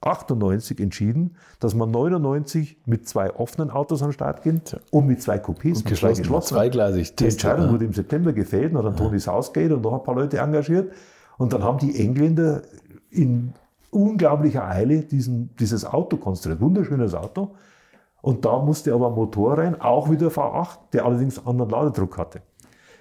98 0.00 0.78
entschieden, 0.80 1.36
dass 1.58 1.74
man 1.74 1.90
99 1.90 2.78
mit 2.86 3.08
zwei 3.08 3.34
offenen 3.34 3.70
Autos 3.70 4.00
an 4.02 4.08
den 4.08 4.12
Start 4.12 4.42
geht 4.42 4.78
und 4.90 5.06
mit 5.06 5.20
zwei 5.20 5.36
Coupés, 5.36 5.84
mit 5.84 5.96
zwei 5.96 6.12
geschlossenen. 6.12 6.60
Zweigleisig. 6.60 7.16
Die 7.16 7.24
Entscheidung 7.24 7.66
ja. 7.66 7.72
wurde 7.72 7.84
im 7.84 7.92
September 7.92 8.32
gefällt, 8.32 8.74
dann 8.74 8.84
hat 8.84 8.96
Tony 8.96 9.18
Southgate 9.18 9.72
und 9.72 9.82
noch 9.82 9.94
ein 9.94 10.02
paar 10.02 10.14
Leute 10.14 10.38
engagiert. 10.38 10.92
Und 11.36 11.52
dann 11.52 11.62
haben 11.62 11.78
die 11.78 11.98
Engländer 11.98 12.62
in 13.10 13.54
unglaublicher 13.90 14.66
Eile 14.66 15.02
diesen, 15.02 15.54
dieses 15.56 15.84
Auto 15.84 16.16
konstruiert. 16.16 16.60
Wunderschönes 16.60 17.14
Auto. 17.14 17.56
Und 18.20 18.44
da 18.44 18.58
musste 18.58 18.92
aber 18.92 19.08
ein 19.08 19.14
Motor 19.14 19.58
rein, 19.58 19.80
auch 19.80 20.10
wieder 20.10 20.28
V8, 20.28 20.78
der 20.92 21.06
allerdings 21.06 21.38
einen 21.38 21.48
anderen 21.48 21.70
Ladedruck 21.70 22.18
hatte. 22.18 22.42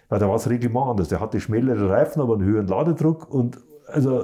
Weil 0.09 0.19
da 0.19 0.27
war 0.29 0.35
es 0.35 0.49
Reglement 0.49 0.87
anders. 0.87 1.09
Der 1.09 1.19
hatte 1.19 1.39
schmälere 1.39 1.89
Reifen, 1.89 2.21
aber 2.21 2.35
einen 2.35 2.45
höheren 2.45 2.67
Ladedruck 2.67 3.29
und 3.29 3.59
also 3.87 4.23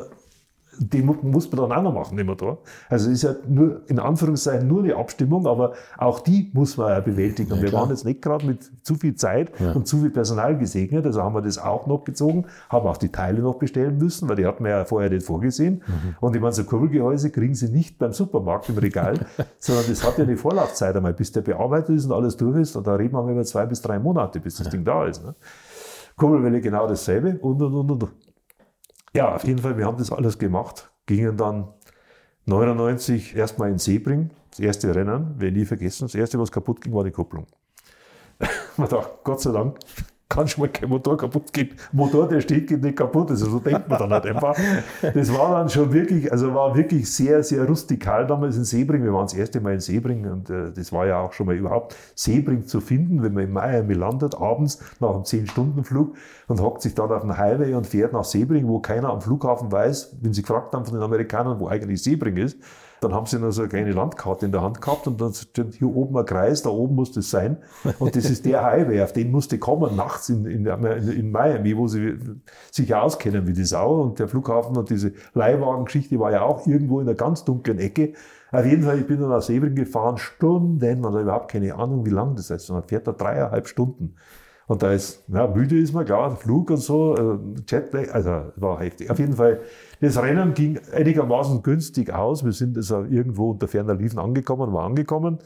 die 0.80 1.01
muss 1.01 1.51
man 1.51 1.70
dann 1.70 1.77
auch 1.77 1.84
noch 1.84 1.94
machen 1.94 2.18
im 2.18 2.27
Motor. 2.27 2.60
Also 2.89 3.10
es 3.10 3.15
ist 3.15 3.24
ja 3.24 3.36
nur, 3.48 3.82
in 3.88 4.00
Anführungszeichen, 4.00 4.68
nur 4.68 4.84
eine 4.84 4.96
Abstimmung, 4.96 5.48
aber 5.48 5.74
auch 5.98 6.20
die 6.20 6.50
muss 6.53 6.77
man 6.77 6.89
ja 6.89 7.00
bewältigen. 7.00 7.51
Und 7.51 7.60
ja, 7.60 7.65
wir 7.65 7.74
waren 7.74 7.89
jetzt 7.89 8.06
nicht 8.06 8.22
gerade 8.22 8.46
mit 8.46 8.72
zu 8.84 8.96
viel 8.96 9.15
Zeit 9.15 9.51
ja. 9.60 9.72
und 9.74 9.88
zu 9.88 10.00
viel 10.00 10.10
Personal 10.10 10.58
gesegnet, 10.58 11.06
also 11.06 11.22
haben 11.22 11.36
wir 11.36 11.42
das 11.42 11.58
auch 11.58 11.88
noch 11.88 12.03
gezogen, 12.03 12.46
haben 12.70 12.88
auch 12.88 12.98
die 12.98 13.10
Teile 13.10 13.42
noch 13.42 13.56
bestellen 13.56 13.98
müssen, 13.98 14.27
weil 14.30 14.36
die 14.36 14.46
hatten 14.46 14.63
wir 14.63 14.72
ja 14.72 14.86
vorher 14.86 15.10
nicht 15.10 15.25
vorgesehen. 15.25 15.84
Mhm. 15.86 16.15
Und 16.20 16.36
ich 16.36 16.42
meine, 16.42 16.53
so 16.53 16.63
Kurbelgehäuse 16.63 17.30
kriegen 17.30 17.56
sie 17.56 17.70
nicht 17.70 17.98
beim 17.98 18.13
Supermarkt 18.13 18.70
im 18.70 18.77
Regal, 18.77 19.25
sondern 19.60 19.86
das 19.88 20.06
hat 20.06 20.18
ja 20.18 20.24
eine 20.24 20.38
Vorlaufzeit 20.38 20.96
einmal, 20.96 21.13
bis 21.13 21.32
der 21.32 21.42
bearbeitet 21.42 21.96
ist 21.96 22.06
und 22.06 22.12
alles 22.12 22.38
durch 22.38 22.58
ist. 22.58 22.75
Und 22.75 22.88
da 22.88 22.96
reden 22.96 23.13
wir 23.13 23.32
über 23.32 23.44
zwei 23.44 23.65
bis 23.65 23.82
drei 23.82 24.00
Monate, 24.00 24.39
bis 24.39 24.58
das 24.58 24.68
ja. 24.68 24.72
Ding 24.72 24.86
da 24.86 25.06
ist. 25.06 25.24
Ne? 25.24 25.36
Kurbelwelle 26.15 26.62
genau 26.62 26.88
dasselbe 26.88 27.38
und, 27.39 27.62
und, 27.62 27.74
und, 27.74 27.92
und. 27.92 28.08
Ja, 29.15 29.36
auf 29.36 29.43
jeden 29.43 29.60
Fall, 29.60 29.77
wir 29.77 29.86
haben 29.86 29.98
das 29.98 30.12
alles 30.12 30.39
gemacht, 30.39 30.89
gingen 31.05 31.38
dann 31.38 31.67
99 32.46 33.36
erstmal 33.36 33.70
in 33.70 33.77
Sebring, 33.77 34.32
das 34.50 34.60
erste 34.60 34.93
Rennen, 34.93 35.39
werde 35.39 35.58
nie 35.58 35.65
vergessen. 35.65 36.05
Das 36.05 36.15
erste, 36.15 36.39
was 36.39 36.51
kaputt 36.51 36.82
ging, 36.82 36.93
war 36.93 37.03
die 37.03 37.12
Kupplung. 37.12 37.46
Man 38.77 38.89
dachte, 38.89 39.12
Gott 39.24 39.41
sei 39.41 39.51
Dank, 39.51 39.77
kann 40.30 40.48
schon 40.48 40.63
mal 40.63 40.70
kein 40.70 40.89
Motor 40.89 41.18
kaputt 41.18 41.53
gehen. 41.53 41.70
Motor, 41.92 42.27
der 42.27 42.42
steht, 42.42 42.68
geht 42.68 42.82
nicht 42.82 42.98
kaputt. 42.98 43.30
Also 43.30 43.50
so 43.50 43.60
denkt 43.60 43.88
man 43.88 44.00
dann 44.00 44.13
halt 44.13 44.25
einfach. 44.25 44.58
Das 45.01 45.34
war 45.34 45.51
dann 45.51 45.70
schon 45.70 45.94
wirklich, 45.94 46.32
also 46.32 46.53
war 46.53 46.75
wirklich 46.75 47.12
sehr, 47.12 47.44
sehr 47.44 47.65
rustikal 47.65 48.25
damals 48.25 48.58
in 48.58 48.63
Sebring. 48.63 49.03
Wir 49.03 49.13
waren 49.13 49.25
das 49.25 49.36
erste 49.36 49.62
Mal 49.62 49.74
in 49.74 49.80
Sebring 49.80 50.30
und 50.30 50.50
äh, 50.50 50.72
das 50.72 50.92
war 50.92 51.06
ja 51.06 51.20
auch 51.20 51.34
schon 51.34 51.46
mal 51.46 51.56
überhaupt 51.56 51.96
Sebring 52.15 52.65
zu 52.65 52.82
finden, 52.82 53.22
wenn 53.22 53.34
man 53.34 53.44
in 53.44 53.51
Miami 53.51 53.94
landet, 53.94 54.36
abends 54.36 54.80
nach 55.00 55.10
einem 55.10 55.24
10-Stunden-Flug 55.24 56.15
und 56.48 56.62
hockt 56.62 56.82
sich 56.82 56.96
dann 56.96 57.12
auf 57.12 57.22
den 57.22 57.38
Highway 57.38 57.74
und 57.75 57.86
fährt 57.86 58.13
nach 58.13 58.24
Sebring, 58.24 58.68
wo 58.68 58.80
keiner 58.80 59.10
am 59.10 59.22
Flughafen 59.22 59.72
weiß, 59.72 60.18
wenn 60.22 60.34
sie 60.34 60.42
gefragt 60.42 60.74
haben 60.74 60.86
von 60.86 60.96
den 60.96 61.03
Amerikanern, 61.03 61.60
wo 61.60 61.68
eigentlich 61.68 62.01
Sebring 62.01 62.38
ist, 62.38 62.58
dann 63.03 63.13
haben 63.13 63.25
sie 63.25 63.39
noch 63.39 63.51
so 63.51 63.62
eine 63.62 63.69
kleine 63.69 63.91
Landkarte 63.91 64.45
in 64.45 64.51
der 64.51 64.62
Hand 64.62 64.81
gehabt 64.81 65.07
und 65.07 65.19
dann 65.19 65.33
steht 65.33 65.74
hier 65.74 65.88
oben 65.88 66.17
ein 66.17 66.25
Kreis, 66.25 66.62
da 66.63 66.69
oben 66.69 66.95
muss 66.95 67.12
das 67.12 67.29
sein. 67.29 67.57
Und 68.00 68.15
das 68.15 68.29
ist 68.29 68.45
der 68.45 68.63
Highway, 68.63 69.01
auf 69.01 69.13
den 69.13 69.31
musste 69.31 69.60
kommen 69.60 69.95
nachts 69.95 70.29
in, 70.29 70.45
in, 70.45 70.65
in 70.65 71.31
Miami, 71.31 71.77
wo 71.77 71.88
sie 71.88 72.17
sich 72.72 72.93
auskennen 72.95 73.48
wie 73.48 73.53
die 73.53 73.65
Sau. 73.65 74.01
Und 74.01 74.19
der 74.19 74.27
Flughafen 74.27 74.77
und 74.77 74.89
diese 74.89 75.13
Leihwagengeschichte 75.33 76.19
war 76.19 76.31
ja 76.31 76.41
auch 76.41 76.65
irgendwo 76.65 77.00
in 77.00 77.07
einer 77.07 77.15
ganz 77.15 77.43
dunklen 77.43 77.79
Ecke. 77.79 78.13
Auf 78.51 78.65
jeden 78.65 78.83
Fall, 78.83 79.00
ich 79.00 79.07
bin 79.07 79.19
dann 79.19 79.29
nach 79.29 79.41
Sebring 79.41 79.75
gefahren, 79.75 80.17
Stunden, 80.17 81.01
man 81.01 81.13
hat 81.13 81.22
überhaupt 81.22 81.51
keine 81.51 81.74
Ahnung, 81.75 82.05
wie 82.05 82.12
lang 82.12 82.36
das 82.36 82.50
ist. 82.51 82.69
Und 82.69 82.75
dann 82.77 82.88
fährt 82.88 83.07
er 83.07 83.13
dreieinhalb 83.13 83.67
Stunden. 83.67 84.15
Und 84.67 84.82
da 84.82 84.93
ist, 84.93 85.24
ja, 85.27 85.48
müde 85.48 85.77
ist 85.77 85.93
man, 85.93 86.05
klar, 86.05 86.36
Flug 86.38 86.70
und 86.70 86.77
so, 86.77 87.15
äh, 87.15 87.38
Jetlag, 87.67 88.13
also 88.13 88.51
war 88.55 88.79
heftig. 88.79 89.10
Auf 89.10 89.20
jeden 89.20 89.34
Fall, 89.34 89.60
das 90.00 90.22
Rennen 90.22 90.53
ging 90.53 90.79
einigermaßen 90.93 91.63
günstig 91.63 92.13
aus. 92.13 92.46
Wir 92.46 92.53
sind 92.53 92.77
also 92.77 93.03
irgendwo 93.03 93.51
unter 93.51 93.67
ferner 93.67 93.96
Liefen 93.96 94.20
angekommen, 94.20 94.74
war 94.74 94.86
angekommen. 94.86 95.39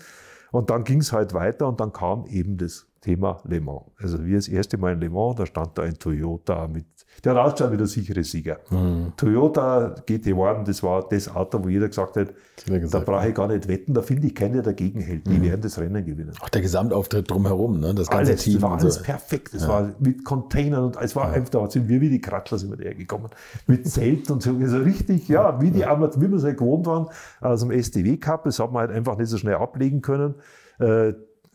Und 0.52 0.70
dann 0.70 0.84
ging 0.84 1.00
es 1.00 1.12
halt 1.12 1.34
weiter 1.34 1.68
und 1.68 1.80
dann 1.80 1.94
kam 1.94 2.26
eben 2.28 2.58
das 2.58 2.88
Thema 3.08 3.40
Le 3.46 3.62
Mans. 3.62 3.84
Also 3.98 4.26
wir 4.26 4.36
das 4.36 4.50
erste 4.50 4.78
Mal 4.78 4.94
in 4.94 5.00
Le 5.00 5.10
Mans, 5.10 5.38
da 5.38 5.46
stand 5.46 5.78
da 5.78 5.84
ein 5.84 5.98
Toyota 5.98 6.68
mit 6.68 6.86
der 7.24 7.34
hat 7.34 7.40
ausgeschaut 7.40 7.72
wie 7.72 7.78
der 7.78 7.88
sichere 7.88 8.24
Sieger. 8.24 8.60
Mhm. 8.70 9.14
Toyota 9.18 9.96
GT1, 10.08 10.66
das 10.66 10.84
war 10.84 11.08
das 11.10 11.34
Auto, 11.34 11.64
wo 11.64 11.70
jeder 11.70 11.88
gesagt 11.88 12.16
hat, 12.16 12.28
gesagt, 12.66 12.94
da 12.94 13.00
brauche 13.00 13.30
ich 13.30 13.34
gar 13.34 13.48
nicht 13.48 13.68
wetten, 13.68 13.94
da 13.94 14.02
finde 14.02 14.28
ich 14.28 14.36
keinen, 14.36 14.54
der 14.54 14.62
dagegen 14.62 15.02
hält. 15.02 15.26
Die 15.26 15.32
mhm. 15.32 15.44
werden 15.44 15.62
das 15.62 15.80
Rennen 15.80 16.06
gewinnen. 16.06 16.34
Auch 16.42 16.50
der 16.50 16.62
Gesamtauftritt 16.62 17.30
drumherum, 17.30 17.80
ne? 17.80 17.96
das 17.96 18.10
ganze 18.10 18.32
alles, 18.32 18.44
Team. 18.44 18.54
Das 18.56 18.62
war 18.62 18.78
alles 18.78 18.96
so. 18.96 19.04
perfekt. 19.04 19.54
Das 19.54 19.64
ja. 19.64 19.70
war 19.70 19.96
mit 20.00 20.26
Containern 20.26 20.84
und 20.84 20.98
es 21.02 21.16
war 21.16 21.30
ja. 21.30 21.34
einfach, 21.34 21.50
da 21.50 21.70
sind 21.70 21.90
wir 21.90 22.02
wie 22.02 22.10
die 22.10 22.22
Krattler 22.22 22.60
sind 22.60 22.78
wir 22.78 22.86
hergekommen. 22.86 23.30
Mit 23.66 23.88
Zelt 23.90 24.30
und 24.30 24.44
so. 24.44 24.56
Also 24.56 24.78
richtig, 24.78 25.28
ja, 25.28 25.60
wie, 25.60 25.72
die, 25.72 25.80
ja. 25.80 26.00
wie 26.00 26.30
wir 26.30 26.38
es 26.38 26.44
halt 26.44 26.58
gewohnt 26.58 26.86
waren 26.86 27.08
aus 27.42 27.62
dem 27.62 27.72
STW 27.72 28.18
Cup. 28.18 28.44
Das 28.44 28.60
hat 28.60 28.72
man 28.72 28.82
halt 28.82 28.92
einfach 28.92 29.18
nicht 29.18 29.30
so 29.30 29.38
schnell 29.38 29.56
ablegen 29.56 30.02
können. 30.02 30.36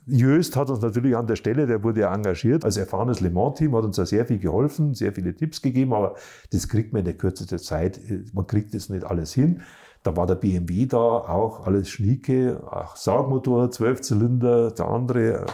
Äh, 0.06 0.14
Jöst 0.14 0.56
hat 0.56 0.71
uns 0.71 0.80
natürlich 0.80 1.16
an 1.16 1.26
der 1.26 1.37
Stelle, 1.37 1.67
der 1.67 1.82
wurde 1.82 2.00
ja 2.00 2.15
engagiert 2.15 2.65
als 2.65 2.76
erfahrenes 2.76 3.21
Le 3.21 3.30
Mans-Team, 3.30 3.75
hat 3.76 3.84
uns 3.84 3.97
da 3.97 4.06
sehr 4.06 4.26
viel 4.26 4.38
geholfen, 4.38 4.95
sehr 4.95 5.12
viele 5.12 5.34
Tipps 5.34 5.62
gegeben, 5.62 5.93
aber 5.93 6.15
das 6.50 6.69
kriegt 6.69 6.93
man 6.93 7.00
in 7.00 7.06
der 7.06 7.17
Kürze 7.17 7.47
der 7.47 7.58
Zeit, 7.58 8.00
man 8.32 8.47
kriegt 8.47 8.75
das 8.75 8.88
nicht 8.88 9.04
alles 9.04 9.32
hin. 9.32 9.62
Da 10.02 10.17
war 10.17 10.26
der 10.26 10.34
BMW 10.34 10.86
da, 10.86 10.99
auch 10.99 11.65
alles 11.65 11.88
Schnieke, 11.88 12.60
auch 12.69 12.97
Saugmotor, 12.97 13.71
Zwölfzylinder, 13.71 14.73
der 14.73 14.88
andere, 14.88 15.47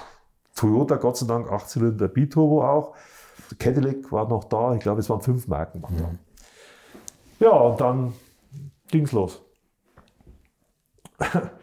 Toyota 0.54 0.96
Gott 0.96 1.18
sei 1.18 1.26
Dank, 1.26 1.52
Achtzylinder 1.52 2.08
Biturbo 2.08 2.64
auch. 2.64 2.94
Cadillac 3.58 4.11
war 4.11 4.28
noch 4.28 4.44
da, 4.44 4.74
ich 4.74 4.80
glaube, 4.80 5.00
es 5.00 5.11
waren 5.11 5.20
fünf 5.20 5.48
Marken. 5.48 5.80
Mhm. 5.80 6.18
Ja, 7.40 7.50
und 7.50 7.80
dann 7.80 8.14
ging's 8.90 9.12
los. 9.12 9.42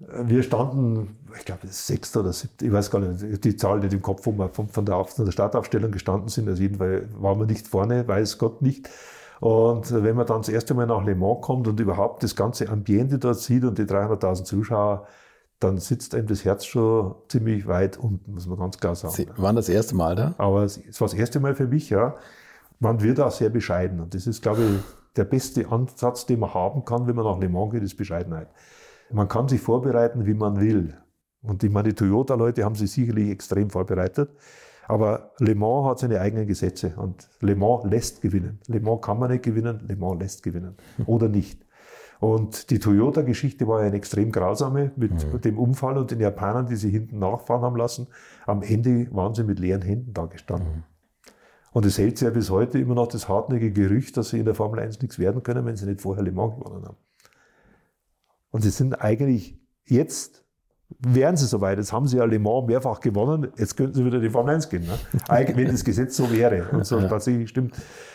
Wir 0.00 0.44
standen, 0.44 1.16
ich 1.36 1.44
glaube, 1.44 1.66
sechster 1.66 2.20
oder 2.20 2.32
siebter, 2.32 2.64
ich 2.64 2.72
weiß 2.72 2.90
gar 2.90 3.00
nicht, 3.00 3.44
die 3.44 3.56
Zahl 3.56 3.80
nicht 3.80 3.92
im 3.92 4.00
Kopf, 4.00 4.26
wo 4.26 4.32
wir 4.32 4.48
von, 4.48 4.84
der, 4.84 5.04
von 5.04 5.24
der 5.24 5.32
Startaufstellung 5.32 5.90
gestanden 5.90 6.28
sind. 6.28 6.48
Also 6.48 6.62
jedenfalls 6.62 7.08
waren 7.18 7.38
wir 7.40 7.46
nicht 7.46 7.66
vorne, 7.66 8.06
weiß 8.06 8.38
Gott 8.38 8.62
nicht. 8.62 8.88
Und 9.40 9.92
wenn 9.92 10.16
man 10.16 10.26
dann 10.26 10.38
das 10.38 10.48
erste 10.48 10.74
Mal 10.74 10.86
nach 10.86 11.04
Le 11.04 11.16
Mans 11.16 11.40
kommt 11.42 11.66
und 11.66 11.78
überhaupt 11.80 12.22
das 12.22 12.36
ganze 12.36 12.68
Ambiente 12.68 13.18
dort 13.18 13.38
sieht 13.38 13.64
und 13.64 13.78
die 13.78 13.84
300.000 13.84 14.44
Zuschauer, 14.44 15.06
dann 15.60 15.78
sitzt 15.78 16.14
einem 16.14 16.28
das 16.28 16.44
Herz 16.44 16.64
schon 16.64 17.16
ziemlich 17.28 17.66
weit 17.66 17.96
unten, 17.96 18.34
muss 18.34 18.46
man 18.46 18.58
ganz 18.58 18.78
klar 18.78 18.94
sagen. 18.94 19.14
Sie 19.14 19.28
waren 19.36 19.56
das 19.56 19.68
erste 19.68 19.96
Mal 19.96 20.14
da? 20.14 20.34
Aber 20.38 20.62
es 20.62 20.78
war 21.00 21.08
das 21.08 21.14
erste 21.14 21.40
Mal 21.40 21.56
für 21.56 21.66
mich, 21.66 21.90
ja. 21.90 22.14
Man 22.78 23.02
wird 23.02 23.18
auch 23.18 23.32
sehr 23.32 23.50
bescheiden. 23.50 24.00
Und 24.00 24.14
das 24.14 24.28
ist, 24.28 24.42
glaube 24.42 24.62
ich, 24.62 24.80
der 25.16 25.24
beste 25.24 25.68
Ansatz, 25.68 26.26
den 26.26 26.38
man 26.38 26.54
haben 26.54 26.84
kann, 26.84 27.08
wenn 27.08 27.16
man 27.16 27.24
nach 27.24 27.38
Le 27.40 27.48
Mans 27.48 27.72
geht, 27.72 27.82
ist 27.82 27.96
Bescheidenheit. 27.96 28.48
Man 29.10 29.28
kann 29.28 29.48
sich 29.48 29.60
vorbereiten, 29.60 30.26
wie 30.26 30.34
man 30.34 30.60
will. 30.60 30.94
Und 31.42 31.62
ich 31.62 31.70
meine, 31.70 31.90
die 31.90 31.94
Toyota-Leute 31.94 32.64
haben 32.64 32.74
sich 32.74 32.90
sicherlich 32.90 33.30
extrem 33.30 33.70
vorbereitet. 33.70 34.30
Aber 34.86 35.32
Le 35.38 35.54
Mans 35.54 35.86
hat 35.86 35.98
seine 35.98 36.20
eigenen 36.20 36.46
Gesetze 36.46 36.94
und 36.96 37.28
Le 37.40 37.54
Mans 37.54 37.84
lässt 37.84 38.22
gewinnen. 38.22 38.58
Le 38.66 38.80
Mans 38.80 39.02
kann 39.02 39.18
man 39.18 39.30
nicht 39.30 39.44
gewinnen, 39.44 39.80
Le 39.86 39.96
Mans 39.96 40.18
lässt 40.18 40.42
gewinnen. 40.42 40.76
Oder 41.06 41.28
nicht. 41.28 41.64
Und 42.20 42.70
die 42.70 42.78
Toyota-Geschichte 42.78 43.68
war 43.68 43.80
ja 43.80 43.86
eine 43.86 43.96
extrem 43.96 44.32
grausame 44.32 44.90
mit 44.96 45.12
mhm. 45.12 45.40
dem 45.40 45.58
Unfall 45.58 45.98
und 45.98 46.10
den 46.10 46.20
Japanern, 46.20 46.66
die 46.66 46.74
sie 46.74 46.90
hinten 46.90 47.18
nachfahren 47.18 47.62
haben 47.62 47.76
lassen. 47.76 48.08
Am 48.46 48.62
Ende 48.62 49.08
waren 49.14 49.34
sie 49.34 49.44
mit 49.44 49.60
leeren 49.60 49.82
Händen 49.82 50.14
da 50.14 50.26
gestanden. 50.26 50.68
Mhm. 50.68 50.82
Und 51.72 51.86
es 51.86 51.98
hält 51.98 52.18
sich 52.18 52.26
ja 52.26 52.32
bis 52.32 52.50
heute 52.50 52.78
immer 52.78 52.94
noch 52.94 53.06
das 53.06 53.28
hartnäckige 53.28 53.88
Gerücht, 53.88 54.16
dass 54.16 54.30
sie 54.30 54.38
in 54.38 54.46
der 54.46 54.54
Formel 54.54 54.80
1 54.80 55.00
nichts 55.00 55.18
werden 55.18 55.42
können, 55.42 55.64
wenn 55.64 55.76
sie 55.76 55.86
nicht 55.86 56.00
vorher 56.00 56.24
Le 56.24 56.32
Mans 56.32 56.56
gewonnen 56.56 56.84
haben. 56.86 56.96
Und 58.50 58.62
sie 58.62 58.70
sind 58.70 58.94
eigentlich 59.00 59.58
jetzt, 59.84 60.44
wären 61.00 61.36
sie 61.36 61.46
soweit, 61.46 61.78
jetzt 61.78 61.92
haben 61.92 62.06
sie 62.06 62.16
ja 62.16 62.24
Le 62.24 62.38
Mans 62.38 62.66
mehrfach 62.66 63.00
gewonnen, 63.00 63.48
jetzt 63.56 63.76
könnten 63.76 63.94
sie 63.94 64.04
wieder 64.04 64.20
die 64.20 64.30
Formel 64.30 64.54
1 64.54 64.68
gehen. 64.68 64.86
Ne? 64.86 64.98
Wenn 65.56 65.66
das 65.68 65.84
Gesetz 65.84 66.16
so 66.16 66.30
wäre 66.32 66.68
und 66.72 66.86
so 66.86 67.00
tatsächlich 67.00 67.48
stimmt. 67.50 67.74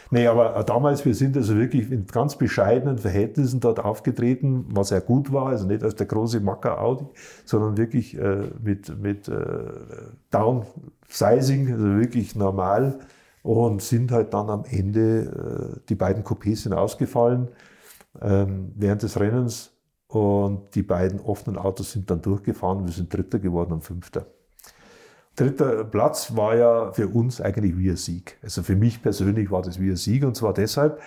Nee, 0.10 0.28
aber 0.28 0.64
damals, 0.64 1.06
wir 1.06 1.16
sind 1.16 1.36
also 1.38 1.56
wirklich 1.58 1.92
in 1.92 2.06
ganz 2.06 2.36
bescheidenen 2.36 3.00
Verhältnissen 3.00 3.60
dort 3.60 3.80
aufgetreten, 3.80 4.66
was 4.70 4.92
ja 4.92 5.00
gut 5.00 5.34
war, 5.34 5.48
also 5.48 5.66
nicht 5.66 5.84
als 5.84 5.96
der 5.96 6.06
große 6.06 6.40
Macker 6.40 6.80
Audi, 6.82 7.06
sondern 7.46 7.78
wirklich 7.78 8.18
äh, 8.18 8.44
mit, 8.62 9.00
mit 9.02 9.28
äh, 9.28 9.34
Downsizing, 10.30 11.72
also 11.74 11.86
wirklich 11.98 12.36
normal 12.36 13.00
und 13.44 13.82
sind 13.82 14.12
halt 14.12 14.34
dann 14.34 14.50
am 14.50 14.66
Ende, 14.70 15.78
äh, 15.78 15.80
die 15.90 15.96
beiden 15.96 16.24
Coupés 16.24 16.64
sind 16.64 16.74
ausgefallen. 16.74 17.48
Ähm, 18.22 18.72
während 18.76 19.02
des 19.02 19.20
Rennens 19.20 19.73
und 20.14 20.76
die 20.76 20.84
beiden 20.84 21.20
offenen 21.20 21.58
Autos 21.58 21.92
sind 21.92 22.10
dann 22.10 22.22
durchgefahren. 22.22 22.86
Wir 22.86 22.94
sind 22.94 23.12
Dritter 23.12 23.40
geworden 23.40 23.74
und 23.74 23.84
Fünfter. 23.84 24.28
Dritter 25.36 25.84
Platz 25.86 26.36
war 26.36 26.56
ja 26.56 26.92
für 26.92 27.08
uns 27.08 27.42
eigentlich 27.42 27.76
wie 27.78 27.90
ein 27.90 27.96
Sieg. 27.96 28.38
Also 28.44 28.62
für 28.62 28.76
mich 28.76 29.02
persönlich 29.02 29.50
war 29.50 29.64
das 29.64 29.80
wie 29.80 29.90
ein 29.90 29.96
Sieg 29.96 30.24
und 30.24 30.36
zwar 30.36 30.54
deshalb, 30.54 31.02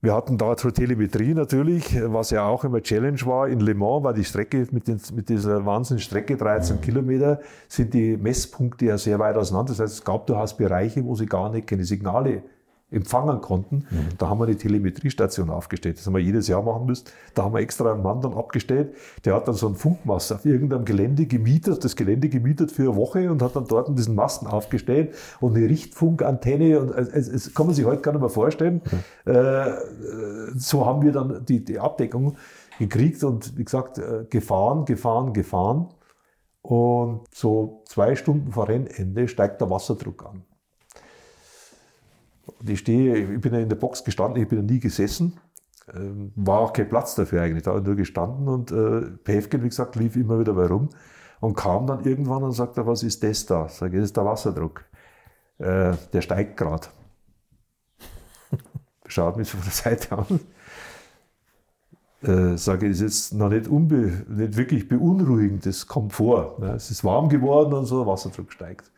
wir 0.00 0.14
hatten 0.14 0.38
da 0.38 0.56
zur 0.56 0.72
Telemetrie 0.72 1.34
natürlich, 1.34 2.00
was 2.00 2.30
ja 2.30 2.46
auch 2.46 2.62
immer 2.62 2.80
Challenge 2.80 3.20
war. 3.24 3.48
In 3.48 3.58
Le 3.58 3.74
Mans 3.74 4.04
war 4.04 4.14
die 4.14 4.24
Strecke 4.24 4.68
mit, 4.70 4.86
den, 4.86 5.00
mit 5.12 5.28
dieser 5.28 5.66
Wahnsinnsstrecke, 5.66 6.36
13 6.36 6.76
mhm. 6.76 6.80
Kilometer, 6.80 7.40
sind 7.66 7.94
die 7.94 8.16
Messpunkte 8.16 8.86
ja 8.86 8.98
sehr 8.98 9.18
weit 9.18 9.34
auseinander. 9.34 9.72
Das 9.72 9.80
heißt, 9.80 9.94
es 9.94 10.04
gab 10.04 10.28
durchaus 10.28 10.56
Bereiche, 10.56 11.04
wo 11.04 11.16
sie 11.16 11.26
gar 11.26 11.50
nicht 11.50 11.66
keine 11.66 11.84
Signale 11.84 12.44
empfangen 12.90 13.40
konnten. 13.40 13.86
Mhm. 13.90 14.08
Da 14.16 14.28
haben 14.28 14.40
wir 14.40 14.46
eine 14.46 14.56
Telemetriestation 14.56 15.50
aufgestellt. 15.50 15.98
Das 15.98 16.06
haben 16.06 16.14
wir 16.14 16.22
jedes 16.22 16.48
Jahr 16.48 16.62
machen 16.62 16.86
müssen. 16.86 17.04
Da 17.34 17.44
haben 17.44 17.54
wir 17.54 17.60
extra 17.60 17.92
einen 17.92 18.02
Mann 18.02 18.20
dann 18.22 18.32
abgestellt. 18.32 18.94
Der 19.24 19.34
hat 19.34 19.46
dann 19.46 19.54
so 19.54 19.66
einen 19.66 19.76
Funkmast 19.76 20.32
auf 20.32 20.46
irgendeinem 20.46 20.86
Gelände 20.86 21.26
gemietet, 21.26 21.84
das 21.84 21.96
Gelände 21.96 22.30
gemietet 22.30 22.72
für 22.72 22.82
eine 22.82 22.96
Woche 22.96 23.30
und 23.30 23.42
hat 23.42 23.56
dann 23.56 23.66
dort 23.66 23.96
diesen 23.98 24.14
Masten 24.14 24.48
aufgestellt 24.48 25.14
und 25.40 25.54
eine 25.54 25.68
Richtfunkantenne. 25.68 26.80
Und 26.80 26.90
es, 26.92 27.28
es 27.28 27.54
kann 27.54 27.66
man 27.66 27.74
sich 27.74 27.84
heute 27.84 28.00
gar 28.00 28.12
nicht 28.12 28.22
mehr 28.22 28.30
vorstellen. 28.30 28.80
Mhm. 29.24 29.32
Äh, 29.32 29.64
so 30.56 30.86
haben 30.86 31.02
wir 31.02 31.12
dann 31.12 31.44
die, 31.44 31.62
die 31.62 31.78
Abdeckung 31.78 32.36
gekriegt 32.78 33.22
und 33.22 33.58
wie 33.58 33.64
gesagt, 33.64 33.98
äh, 33.98 34.24
gefahren, 34.30 34.86
gefahren, 34.86 35.34
gefahren. 35.34 35.88
Und 36.62 37.22
so 37.34 37.82
zwei 37.86 38.14
Stunden 38.14 38.52
vor 38.52 38.68
Rennende 38.68 39.28
steigt 39.28 39.60
der 39.60 39.70
Wasserdruck 39.70 40.24
an. 40.26 40.44
Und 42.58 42.68
ich 42.70 42.80
stehe, 42.80 43.16
ich 43.16 43.40
bin 43.40 43.54
ja 43.54 43.60
in 43.60 43.68
der 43.68 43.76
Box 43.76 44.04
gestanden, 44.04 44.42
ich 44.42 44.48
bin 44.48 44.58
ja 44.58 44.64
nie 44.64 44.80
gesessen. 44.80 45.38
Ähm, 45.94 46.32
war 46.36 46.60
auch 46.60 46.72
kein 46.72 46.88
Platz 46.88 47.14
dafür 47.14 47.42
eigentlich, 47.42 47.62
da 47.62 47.78
nur 47.80 47.96
gestanden 47.96 48.48
und 48.48 48.72
äh, 48.72 49.10
Päfken, 49.24 49.62
wie 49.62 49.68
gesagt, 49.68 49.96
lief 49.96 50.16
immer 50.16 50.38
wieder 50.38 50.52
bei 50.52 50.66
rum 50.66 50.90
und 51.40 51.54
kam 51.54 51.86
dann 51.86 52.04
irgendwann 52.04 52.42
und 52.42 52.52
sagte, 52.52 52.86
was 52.86 53.02
ist 53.02 53.22
das 53.22 53.46
da? 53.46 53.68
Sag 53.68 53.92
ich, 53.92 53.98
das 53.98 54.06
ist 54.06 54.16
der 54.16 54.24
Wasserdruck. 54.24 54.84
Äh, 55.58 55.94
der 56.12 56.20
steigt 56.20 56.56
gerade. 56.56 56.88
Schaut 59.06 59.36
mich 59.36 59.50
von 59.50 59.60
der 59.62 59.72
Seite 59.72 60.18
an. 60.18 60.40
Äh, 62.20 62.58
sage 62.58 62.86
ich, 62.86 62.92
ist 62.92 63.00
jetzt 63.00 63.34
noch 63.34 63.48
nicht, 63.48 63.68
unbe 63.68 64.24
nicht 64.28 64.56
wirklich 64.56 64.88
beunruhigend, 64.88 65.64
das 65.64 65.86
kommt 65.86 66.12
vor. 66.12 66.56
Ne? 66.58 66.72
Es 66.72 66.90
ist 66.90 67.04
warm 67.04 67.28
geworden 67.28 67.72
und 67.72 67.86
so, 67.86 68.02
der 68.02 68.12
Wasserdruck 68.12 68.52
steigt. 68.52 68.90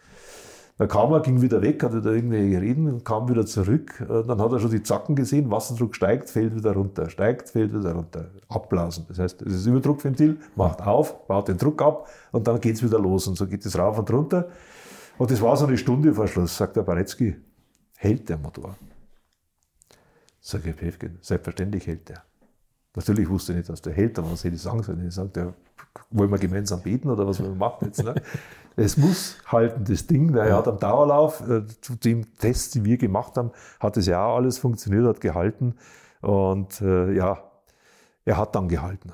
Dann 0.81 0.89
kam 0.89 1.13
er, 1.13 1.21
ging 1.21 1.43
wieder 1.43 1.61
weg, 1.61 1.83
hatte 1.83 2.01
da 2.01 2.11
irgendwelche 2.11 2.59
Reden, 2.59 3.05
kam 3.05 3.29
wieder 3.29 3.45
zurück. 3.45 4.01
Äh, 4.01 4.27
dann 4.27 4.41
hat 4.41 4.51
er 4.51 4.61
schon 4.61 4.71
die 4.71 4.83
Zacken 4.83 5.15
gesehen, 5.15 5.51
Wasserdruck 5.51 5.95
steigt, 5.95 6.31
fällt 6.31 6.57
wieder 6.57 6.73
runter, 6.73 7.11
steigt, 7.11 7.51
fällt 7.51 7.75
wieder 7.75 7.93
runter. 7.93 8.31
Abblasen. 8.49 9.05
Das 9.07 9.19
heißt, 9.19 9.43
das 9.43 9.53
ist 9.53 9.67
Überdruckventil, 9.67 10.39
macht 10.57 10.81
auf, 10.81 11.27
baut 11.27 11.49
den 11.49 11.59
Druck 11.59 11.83
ab 11.83 12.09
und 12.33 12.49
dann 12.49 12.59
geht 12.63 12.77
es 12.77 12.83
wieder 12.83 12.99
los. 12.99 13.29
Und 13.29 13.37
so 13.37 13.47
geht 13.47 13.67
es 13.67 13.77
rauf 13.79 13.99
und 13.99 14.11
runter. 14.11 14.49
Und 15.19 15.31
das 15.31 15.43
war 15.43 15.55
so 15.55 15.67
eine 15.67 15.77
Stunde 15.77 16.15
vor 16.15 16.27
Schluss, 16.27 16.57
sagt 16.57 16.77
der 16.77 16.83
Baretzky, 16.83 17.37
hält 17.99 18.31
der 18.31 18.39
Motor? 18.39 18.75
Sag 20.41 20.65
ich, 20.65 20.75
Pefkin, 20.75 21.19
selbstverständlich 21.21 21.87
hält 21.87 22.09
der. 22.09 22.23
Natürlich 22.97 23.29
wusste 23.29 23.53
ich 23.53 23.59
nicht, 23.59 23.69
dass 23.69 23.83
der 23.83 23.93
hält, 23.93 24.19
aber 24.19 24.33
was 24.33 24.45
hätte 24.45 24.57
ich 24.57 24.63
sagen 24.63 24.83
sollen? 24.83 25.07
Ich 25.07 25.15
sagte, 25.15 25.53
wollen 26.11 26.31
wir 26.31 26.39
gemeinsam 26.39 26.81
beten 26.81 27.11
oder 27.11 27.27
was 27.27 27.39
wollen 27.39 27.53
wir 27.53 27.59
machen 27.59 27.85
jetzt? 27.87 28.03
Ne? 28.03 28.15
Es 28.81 28.97
muss 28.97 29.37
halten, 29.47 29.85
das 29.85 30.07
Ding. 30.07 30.35
Er 30.35 30.57
hat 30.57 30.67
am 30.67 30.79
Dauerlauf, 30.79 31.47
äh, 31.47 31.67
zu 31.83 31.97
dem 31.97 32.35
Test, 32.39 32.75
den 32.75 32.85
wir 32.87 32.97
gemacht 32.97 33.37
haben, 33.37 33.51
hat 33.79 33.97
es 33.99 34.07
ja 34.07 34.25
auch 34.25 34.37
alles 34.37 34.59
funktioniert, 34.59 35.05
hat 35.05 35.21
gehalten. 35.21 35.75
Und 36.23 36.81
äh, 36.81 37.13
ja, 37.13 37.43
er 38.25 38.37
hat 38.39 38.55
dann 38.55 38.69
gehalten. 38.69 39.13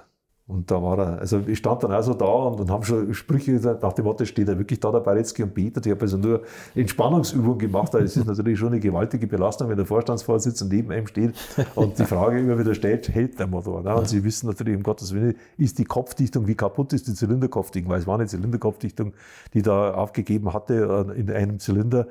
Und 0.48 0.70
da 0.70 0.80
war 0.80 0.96
er, 0.96 1.18
also 1.18 1.40
ich 1.44 1.58
stand 1.58 1.82
dann 1.82 1.90
also 1.90 2.14
da 2.14 2.24
und, 2.24 2.60
und 2.60 2.70
haben 2.70 2.84
schon 2.84 3.12
Sprüche 3.14 3.52
nach 3.82 3.92
dem 3.94 4.04
Motto, 4.04 4.24
steht 4.24 4.48
er 4.48 4.56
wirklich 4.56 4.78
da, 4.78 4.92
der 4.92 5.00
Baretzky 5.00 5.42
und 5.42 5.54
betet. 5.54 5.86
Ich 5.86 5.90
habe 5.90 6.02
also 6.02 6.18
nur 6.18 6.42
Entspannungsübungen 6.76 7.58
gemacht, 7.58 7.92
weil 7.94 8.04
es 8.04 8.16
ist 8.16 8.26
natürlich 8.26 8.56
schon 8.56 8.68
eine 8.68 8.78
gewaltige 8.78 9.26
Belastung, 9.26 9.68
wenn 9.68 9.76
der 9.76 9.86
Vorstandsvorsitzende 9.86 10.76
neben 10.76 10.92
einem 10.92 11.08
steht 11.08 11.34
und 11.74 11.98
die 11.98 12.04
Frage 12.04 12.38
immer 12.38 12.56
wieder 12.60 12.76
stellt, 12.76 13.08
hält 13.08 13.40
der 13.40 13.48
Motor? 13.48 13.82
Ne? 13.82 13.92
Und 13.96 14.08
Sie 14.08 14.22
wissen 14.22 14.46
natürlich, 14.46 14.76
um 14.76 14.84
Gottes 14.84 15.12
Willen, 15.12 15.34
ist 15.58 15.80
die 15.80 15.84
Kopfdichtung, 15.84 16.46
wie 16.46 16.54
kaputt 16.54 16.92
ist 16.92 17.08
die 17.08 17.14
Zylinderkopfdichtung? 17.14 17.90
Weil 17.90 17.98
es 17.98 18.06
war 18.06 18.14
eine 18.14 18.28
Zylinderkopfdichtung, 18.28 19.14
die 19.52 19.62
da 19.62 19.94
aufgegeben 19.94 20.52
hatte 20.52 21.08
äh, 21.10 21.18
in 21.18 21.28
einem 21.28 21.58
Zylinder. 21.58 22.06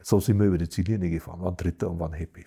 So 0.00 0.18
sind 0.18 0.38
wir 0.38 0.46
über 0.46 0.56
die 0.56 0.70
Ziellinie 0.70 1.10
gefahren, 1.10 1.42
waren 1.42 1.58
Dritter 1.58 1.90
und 1.90 2.00
waren 2.00 2.14
happy. 2.14 2.44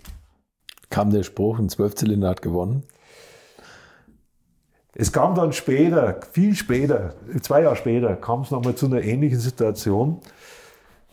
Kam 0.90 1.12
der 1.12 1.22
Spruch, 1.22 1.60
ein 1.60 1.70
Zwölfzylinder 1.70 2.30
hat 2.30 2.42
gewonnen? 2.42 2.84
Es 4.96 5.12
kam 5.12 5.36
dann 5.36 5.54
später, 5.54 6.20
viel 6.32 6.56
später, 6.56 7.14
zwei 7.42 7.62
Jahre 7.62 7.76
später, 7.76 8.16
kam 8.16 8.42
es 8.42 8.52
nochmal 8.52 8.76
zu 8.76 8.88
einer 8.88 9.02
ähnlichen 9.02 9.40
Situation. 9.40 10.20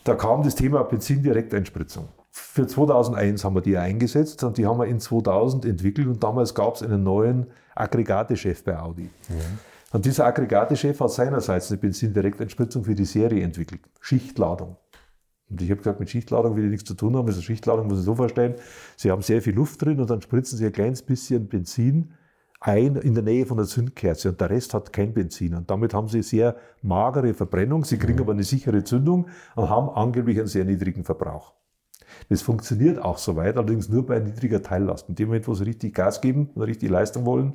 Da 0.04 0.14
kam 0.14 0.42
das 0.42 0.54
Thema 0.54 0.82
Benzindirekteinspritzung. 0.84 2.08
Für 2.30 2.66
2001 2.66 3.44
haben 3.44 3.54
wir 3.54 3.62
die 3.62 3.76
eingesetzt 3.76 4.44
und 4.44 4.58
die 4.58 4.66
haben 4.66 4.78
wir 4.78 4.86
in 4.86 5.00
2000 5.00 5.64
entwickelt 5.64 6.06
und 6.06 6.22
damals 6.22 6.54
gab 6.54 6.76
es 6.76 6.82
einen 6.82 7.02
neuen 7.02 7.46
Aggregatechef 7.74 8.62
bei 8.64 8.78
Audi. 8.78 9.10
Mhm. 9.28 9.58
Und 9.92 10.04
dieser 10.04 10.26
Aggregatechef 10.26 11.00
hat 11.00 11.10
seinerseits 11.10 11.70
eine 11.70 11.78
Benzindirekteinspritzung 11.78 12.84
für 12.84 12.94
die 12.94 13.04
Serie 13.04 13.42
entwickelt. 13.42 13.80
Schichtladung. 14.00 14.76
Und 15.48 15.62
ich 15.62 15.70
habe 15.70 15.78
gesagt, 15.78 16.00
mit 16.00 16.10
Schichtladung 16.10 16.56
will 16.56 16.64
ich 16.64 16.70
nichts 16.70 16.88
zu 16.88 16.94
tun 16.94 17.16
haben. 17.16 17.26
Also 17.26 17.40
Schichtladung 17.40 17.86
muss 17.86 18.00
ich 18.00 18.04
so 18.04 18.14
vorstellen. 18.14 18.56
Sie 18.96 19.10
haben 19.10 19.22
sehr 19.22 19.40
viel 19.40 19.54
Luft 19.54 19.82
drin 19.82 20.00
und 20.00 20.10
dann 20.10 20.20
spritzen 20.20 20.58
Sie 20.58 20.66
ein 20.66 20.72
kleines 20.72 21.02
bisschen 21.02 21.48
Benzin 21.48 22.12
ein 22.60 22.96
in 22.96 23.14
der 23.14 23.22
Nähe 23.22 23.46
von 23.46 23.56
der 23.56 23.66
Zündkerze 23.66 24.30
und 24.30 24.40
der 24.40 24.50
Rest 24.50 24.74
hat 24.74 24.92
kein 24.92 25.12
Benzin. 25.12 25.54
Und 25.54 25.70
damit 25.70 25.94
haben 25.94 26.08
sie 26.08 26.22
sehr 26.22 26.56
magere 26.82 27.34
Verbrennung, 27.34 27.84
sie 27.84 27.98
kriegen 27.98 28.16
mhm. 28.16 28.22
aber 28.22 28.32
eine 28.32 28.44
sichere 28.44 28.82
Zündung 28.84 29.26
und 29.54 29.68
haben 29.68 29.90
angeblich 29.90 30.38
einen 30.38 30.48
sehr 30.48 30.64
niedrigen 30.64 31.04
Verbrauch. 31.04 31.52
Das 32.28 32.42
funktioniert 32.42 32.98
auch 32.98 33.18
soweit, 33.18 33.56
allerdings 33.56 33.88
nur 33.88 34.06
bei 34.06 34.18
niedriger 34.18 34.62
Teillast. 34.62 35.08
In 35.08 35.14
dem 35.14 35.28
Moment, 35.28 35.46
wo 35.48 35.54
sie 35.54 35.64
richtig 35.64 35.94
Gas 35.94 36.20
geben 36.20 36.50
und 36.54 36.62
richtig 36.62 36.90
Leistung 36.90 37.26
wollen, 37.26 37.54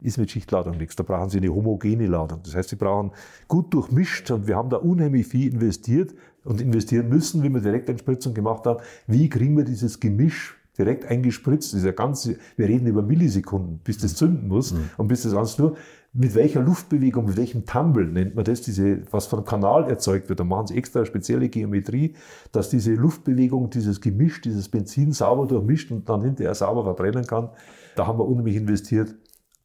ist 0.00 0.18
mit 0.18 0.30
Schichtladung 0.30 0.76
nichts. 0.76 0.96
Da 0.96 1.02
brauchen 1.02 1.30
sie 1.30 1.38
eine 1.38 1.48
homogene 1.48 2.06
Ladung. 2.06 2.40
Das 2.44 2.54
heißt, 2.54 2.68
sie 2.68 2.76
brauchen 2.76 3.12
gut 3.48 3.72
durchmischt 3.72 4.30
und 4.30 4.46
wir 4.46 4.56
haben 4.56 4.68
da 4.68 4.76
unheimlich 4.76 5.26
viel 5.26 5.52
investiert 5.52 6.14
und 6.44 6.60
investieren 6.60 7.08
müssen, 7.08 7.42
wie 7.42 7.48
wir 7.48 7.60
Direkteinspritzung 7.60 8.34
gemacht 8.34 8.66
haben. 8.66 8.80
Wie 9.06 9.28
kriegen 9.28 9.56
wir 9.56 9.64
dieses 9.64 9.98
Gemisch 9.98 10.55
direkt 10.78 11.04
eingespritzt, 11.06 11.72
dieser 11.72 11.92
ganze, 11.92 12.36
wir 12.56 12.68
reden 12.68 12.86
über 12.86 13.02
Millisekunden, 13.02 13.78
bis 13.84 13.98
das 13.98 14.14
zünden 14.14 14.48
muss 14.48 14.72
mhm. 14.72 14.90
und 14.96 15.08
bis 15.08 15.22
das 15.22 15.34
alles 15.34 15.58
nur, 15.58 15.76
mit 16.18 16.34
welcher 16.34 16.62
Luftbewegung, 16.62 17.26
mit 17.26 17.36
welchem 17.36 17.66
Tumble 17.66 18.06
nennt 18.06 18.34
man 18.34 18.44
das, 18.44 18.62
diese, 18.62 19.02
was 19.10 19.26
vom 19.26 19.44
Kanal 19.44 19.88
erzeugt 19.88 20.28
wird, 20.28 20.40
da 20.40 20.44
machen 20.44 20.68
sie 20.68 20.76
extra 20.76 21.04
spezielle 21.04 21.48
Geometrie, 21.48 22.14
dass 22.52 22.70
diese 22.70 22.94
Luftbewegung, 22.94 23.68
dieses 23.68 24.00
Gemisch, 24.00 24.40
dieses 24.40 24.68
Benzin 24.70 25.12
sauber 25.12 25.46
durchmischt 25.46 25.90
und 25.90 26.08
dann 26.08 26.22
hinterher 26.22 26.54
sauber 26.54 26.84
verbrennen 26.84 27.26
kann. 27.26 27.50
Da 27.96 28.06
haben 28.06 28.18
wir 28.18 28.26
unheimlich 28.26 28.56
investiert. 28.56 29.14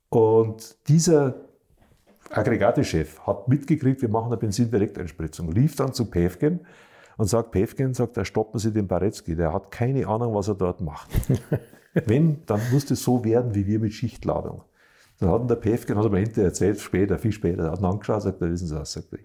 Und 0.09 0.75
dieser 0.89 1.35
Aggregatechef 2.29 3.19
hat 3.21 3.47
mitgekriegt, 3.47 4.01
wir 4.01 4.09
machen 4.09 4.27
eine 4.27 4.37
Benzindirekteinspritzung, 4.37 5.51
lief 5.51 5.75
dann 5.77 5.93
zu 5.93 6.05
Päfgen 6.05 6.61
und 7.21 7.27
sagt, 7.27 7.51
Päfgen, 7.51 7.93
sagt, 7.93 8.17
da 8.17 8.25
stoppen 8.25 8.59
Sie 8.59 8.73
den 8.73 8.87
Baretzky, 8.87 9.35
der 9.35 9.53
hat 9.53 9.69
keine 9.69 10.07
Ahnung, 10.07 10.33
was 10.33 10.47
er 10.47 10.55
dort 10.55 10.81
macht. 10.81 11.11
Wenn, 11.93 12.43
dann 12.47 12.59
muss 12.71 12.87
das 12.87 13.03
so 13.03 13.23
werden, 13.23 13.53
wie 13.53 13.67
wir 13.67 13.79
mit 13.79 13.93
Schichtladung. 13.93 14.63
Dann 15.19 15.29
hat 15.29 15.47
der 15.47 15.55
Päfgen, 15.55 15.99
hat 15.99 16.05
er 16.05 16.09
mir 16.09 16.17
hinterher 16.17 16.45
erzählt, 16.45 16.79
später, 16.79 17.19
viel 17.19 17.31
später, 17.31 17.69
hat 17.69 17.79
ihn 17.79 17.85
angeschaut, 17.85 18.23
sagt, 18.23 18.41
da 18.41 18.49
wissen 18.49 18.65
Sie 18.65 18.75
was, 18.75 18.93
sagt 18.93 19.13
er, 19.13 19.19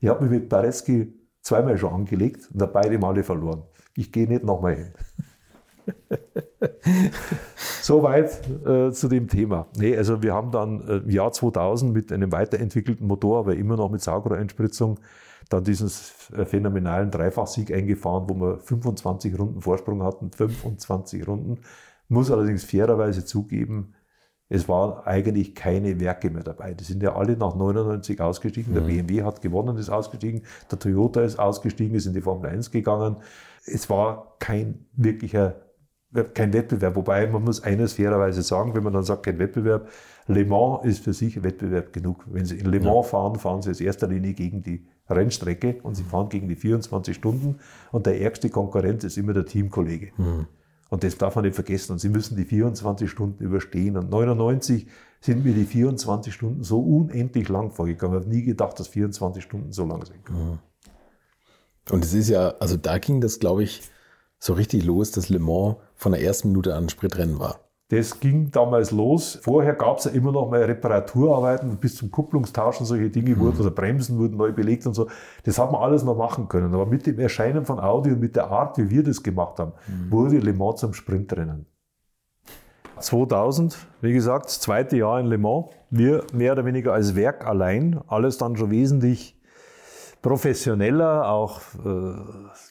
ich 0.00 0.08
habe 0.08 0.22
mich 0.22 0.30
mit 0.30 0.48
Baretzky 0.48 1.12
zweimal 1.42 1.76
schon 1.76 1.92
angelegt 1.92 2.48
und 2.54 2.62
habe 2.62 2.72
beide 2.72 2.96
Male 2.96 3.22
verloren. 3.22 3.64
Ich 3.96 4.10
gehe 4.10 4.26
nicht 4.26 4.44
nochmal 4.44 4.76
hin. 4.76 4.92
Soweit 7.82 8.40
äh, 8.66 8.92
zu 8.92 9.08
dem 9.08 9.28
Thema. 9.28 9.66
Nee, 9.76 9.94
also 9.94 10.22
wir 10.22 10.32
haben 10.32 10.52
dann 10.52 10.88
äh, 10.88 10.96
im 10.96 11.10
Jahr 11.10 11.32
2000 11.32 11.92
mit 11.92 12.12
einem 12.12 12.32
weiterentwickelten 12.32 13.06
Motor, 13.06 13.40
aber 13.40 13.56
immer 13.56 13.76
noch 13.76 13.90
mit 13.90 14.00
Saugrohreinspritzung, 14.00 15.00
dann 15.52 15.64
diesen 15.64 15.90
äh, 16.36 16.44
phänomenalen 16.44 17.10
Dreifachsieg 17.10 17.72
eingefahren, 17.72 18.28
wo 18.28 18.34
wir 18.34 18.58
25 18.58 19.38
Runden 19.38 19.60
Vorsprung 19.60 20.02
hatten, 20.02 20.30
25 20.30 21.26
Runden. 21.26 21.60
Muss 22.08 22.30
allerdings 22.30 22.64
fairerweise 22.64 23.24
zugeben, 23.24 23.94
es 24.54 24.68
waren 24.68 25.02
eigentlich 25.06 25.54
keine 25.54 25.98
Werke 25.98 26.28
mehr 26.28 26.42
dabei. 26.42 26.74
Die 26.74 26.84
sind 26.84 27.02
ja 27.02 27.16
alle 27.16 27.38
nach 27.38 27.54
99 27.54 28.20
ausgestiegen. 28.20 28.74
Der 28.74 28.82
mhm. 28.82 28.86
BMW 28.86 29.22
hat 29.22 29.40
gewonnen, 29.40 29.78
ist 29.78 29.88
ausgestiegen. 29.88 30.42
Der 30.70 30.78
Toyota 30.78 31.22
ist 31.22 31.38
ausgestiegen, 31.38 31.96
ist 31.96 32.04
in 32.04 32.12
die 32.12 32.20
Formel 32.20 32.50
1 32.50 32.70
gegangen. 32.70 33.16
Es 33.64 33.88
war 33.88 34.36
kein 34.40 34.84
wirklicher, 34.92 35.54
kein 36.34 36.52
Wettbewerb. 36.52 36.96
Wobei 36.96 37.26
man 37.28 37.44
muss 37.44 37.62
eines 37.62 37.94
fairerweise 37.94 38.42
sagen, 38.42 38.74
wenn 38.74 38.82
man 38.82 38.92
dann 38.92 39.04
sagt, 39.04 39.22
kein 39.22 39.38
Wettbewerb. 39.38 39.88
Le 40.26 40.44
Mans 40.44 40.84
ist 40.84 41.02
für 41.02 41.14
sich 41.14 41.42
Wettbewerb 41.42 41.94
genug. 41.94 42.26
Wenn 42.26 42.44
Sie 42.44 42.58
in 42.58 42.66
Le 42.66 42.80
Mans 42.80 43.06
fahren, 43.06 43.36
fahren 43.36 43.62
Sie 43.62 43.70
in 43.70 43.86
erster 43.86 44.06
Linie 44.06 44.34
gegen 44.34 44.62
die 44.62 44.86
Rennstrecke 45.16 45.80
und 45.82 45.94
sie 45.94 46.02
fahren 46.02 46.28
gegen 46.28 46.48
die 46.48 46.56
24 46.56 47.14
Stunden 47.16 47.58
und 47.90 48.06
der 48.06 48.20
ärgste 48.20 48.50
Konkurrent 48.50 49.04
ist 49.04 49.16
immer 49.16 49.32
der 49.32 49.46
Teamkollege. 49.46 50.12
Mhm. 50.16 50.46
Und 50.92 51.04
das 51.04 51.16
darf 51.16 51.36
man 51.36 51.46
nicht 51.46 51.54
vergessen. 51.54 51.92
Und 51.92 52.00
sie 52.00 52.10
müssen 52.10 52.36
die 52.36 52.44
24 52.44 53.10
Stunden 53.10 53.42
überstehen. 53.42 53.96
Und 53.96 54.10
99 54.10 54.86
sind 55.22 55.42
mir 55.42 55.54
die 55.54 55.64
24 55.64 56.34
Stunden 56.34 56.62
so 56.64 56.80
unendlich 56.80 57.48
lang 57.48 57.70
vorgekommen. 57.70 58.18
Ich 58.18 58.24
habe 58.26 58.34
nie 58.34 58.42
gedacht, 58.42 58.78
dass 58.78 58.88
24 58.88 59.42
Stunden 59.42 59.72
so 59.72 59.86
lang 59.86 60.04
sind. 60.04 60.28
Mhm. 60.28 60.58
Und 61.90 62.04
es 62.04 62.12
ist 62.12 62.28
ja, 62.28 62.50
also 62.60 62.76
da 62.76 62.98
ging 62.98 63.22
das, 63.22 63.38
glaube 63.38 63.62
ich, 63.62 63.80
so 64.38 64.52
richtig 64.52 64.84
los, 64.84 65.12
dass 65.12 65.30
Le 65.30 65.38
Mans 65.38 65.76
von 65.94 66.12
der 66.12 66.20
ersten 66.20 66.48
Minute 66.48 66.74
an 66.74 66.90
Spritrennen 66.90 67.38
war. 67.38 67.61
Das 67.92 68.20
ging 68.20 68.50
damals 68.50 68.90
los. 68.90 69.38
Vorher 69.42 69.74
gab 69.74 69.98
es 69.98 70.04
ja 70.04 70.12
immer 70.12 70.32
noch 70.32 70.48
mal 70.48 70.62
Reparaturarbeiten 70.62 71.76
bis 71.76 71.96
zum 71.96 72.10
Kupplungstauschen, 72.10 72.86
solche 72.86 73.10
Dinge 73.10 73.38
wurden, 73.38 73.60
oder 73.60 73.70
Bremsen 73.70 74.18
wurden 74.18 74.38
neu 74.38 74.50
belegt 74.50 74.86
und 74.86 74.94
so. 74.94 75.10
Das 75.44 75.58
hat 75.58 75.70
man 75.70 75.82
alles 75.82 76.02
noch 76.02 76.16
machen 76.16 76.48
können. 76.48 76.72
Aber 76.72 76.86
mit 76.86 77.06
dem 77.06 77.18
Erscheinen 77.18 77.66
von 77.66 77.78
Audi 77.78 78.12
und 78.12 78.20
mit 78.20 78.34
der 78.34 78.50
Art, 78.50 78.78
wie 78.78 78.88
wir 78.88 79.02
das 79.02 79.22
gemacht 79.22 79.58
haben, 79.58 79.72
mhm. 79.86 80.10
wurde 80.10 80.38
Le 80.38 80.54
Mans 80.54 80.80
zum 80.80 80.94
Sprintrennen. 80.94 81.66
2000, 82.98 83.76
wie 84.00 84.14
gesagt, 84.14 84.46
das 84.46 84.60
zweite 84.60 84.96
Jahr 84.96 85.20
in 85.20 85.26
Le 85.26 85.36
Mans. 85.36 85.66
Wir 85.90 86.24
mehr 86.32 86.52
oder 86.52 86.64
weniger 86.64 86.94
als 86.94 87.14
Werk 87.14 87.46
allein, 87.46 88.00
alles 88.08 88.38
dann 88.38 88.56
schon 88.56 88.70
wesentlich 88.70 89.38
professioneller. 90.22 91.28
Auch 91.28 91.60
äh, 91.84 92.14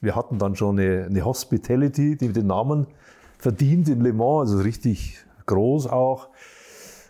wir 0.01 0.15
hatten 0.15 0.39
dann 0.39 0.55
schon 0.55 0.79
eine, 0.79 1.05
eine 1.05 1.23
Hospitality, 1.23 2.17
die 2.17 2.33
den 2.33 2.47
Namen 2.47 2.87
verdient 3.41 3.89
in 3.89 4.01
Le 4.01 4.13
Mans, 4.13 4.51
also 4.51 4.63
richtig 4.63 5.17
groß 5.47 5.87
auch. 5.87 6.29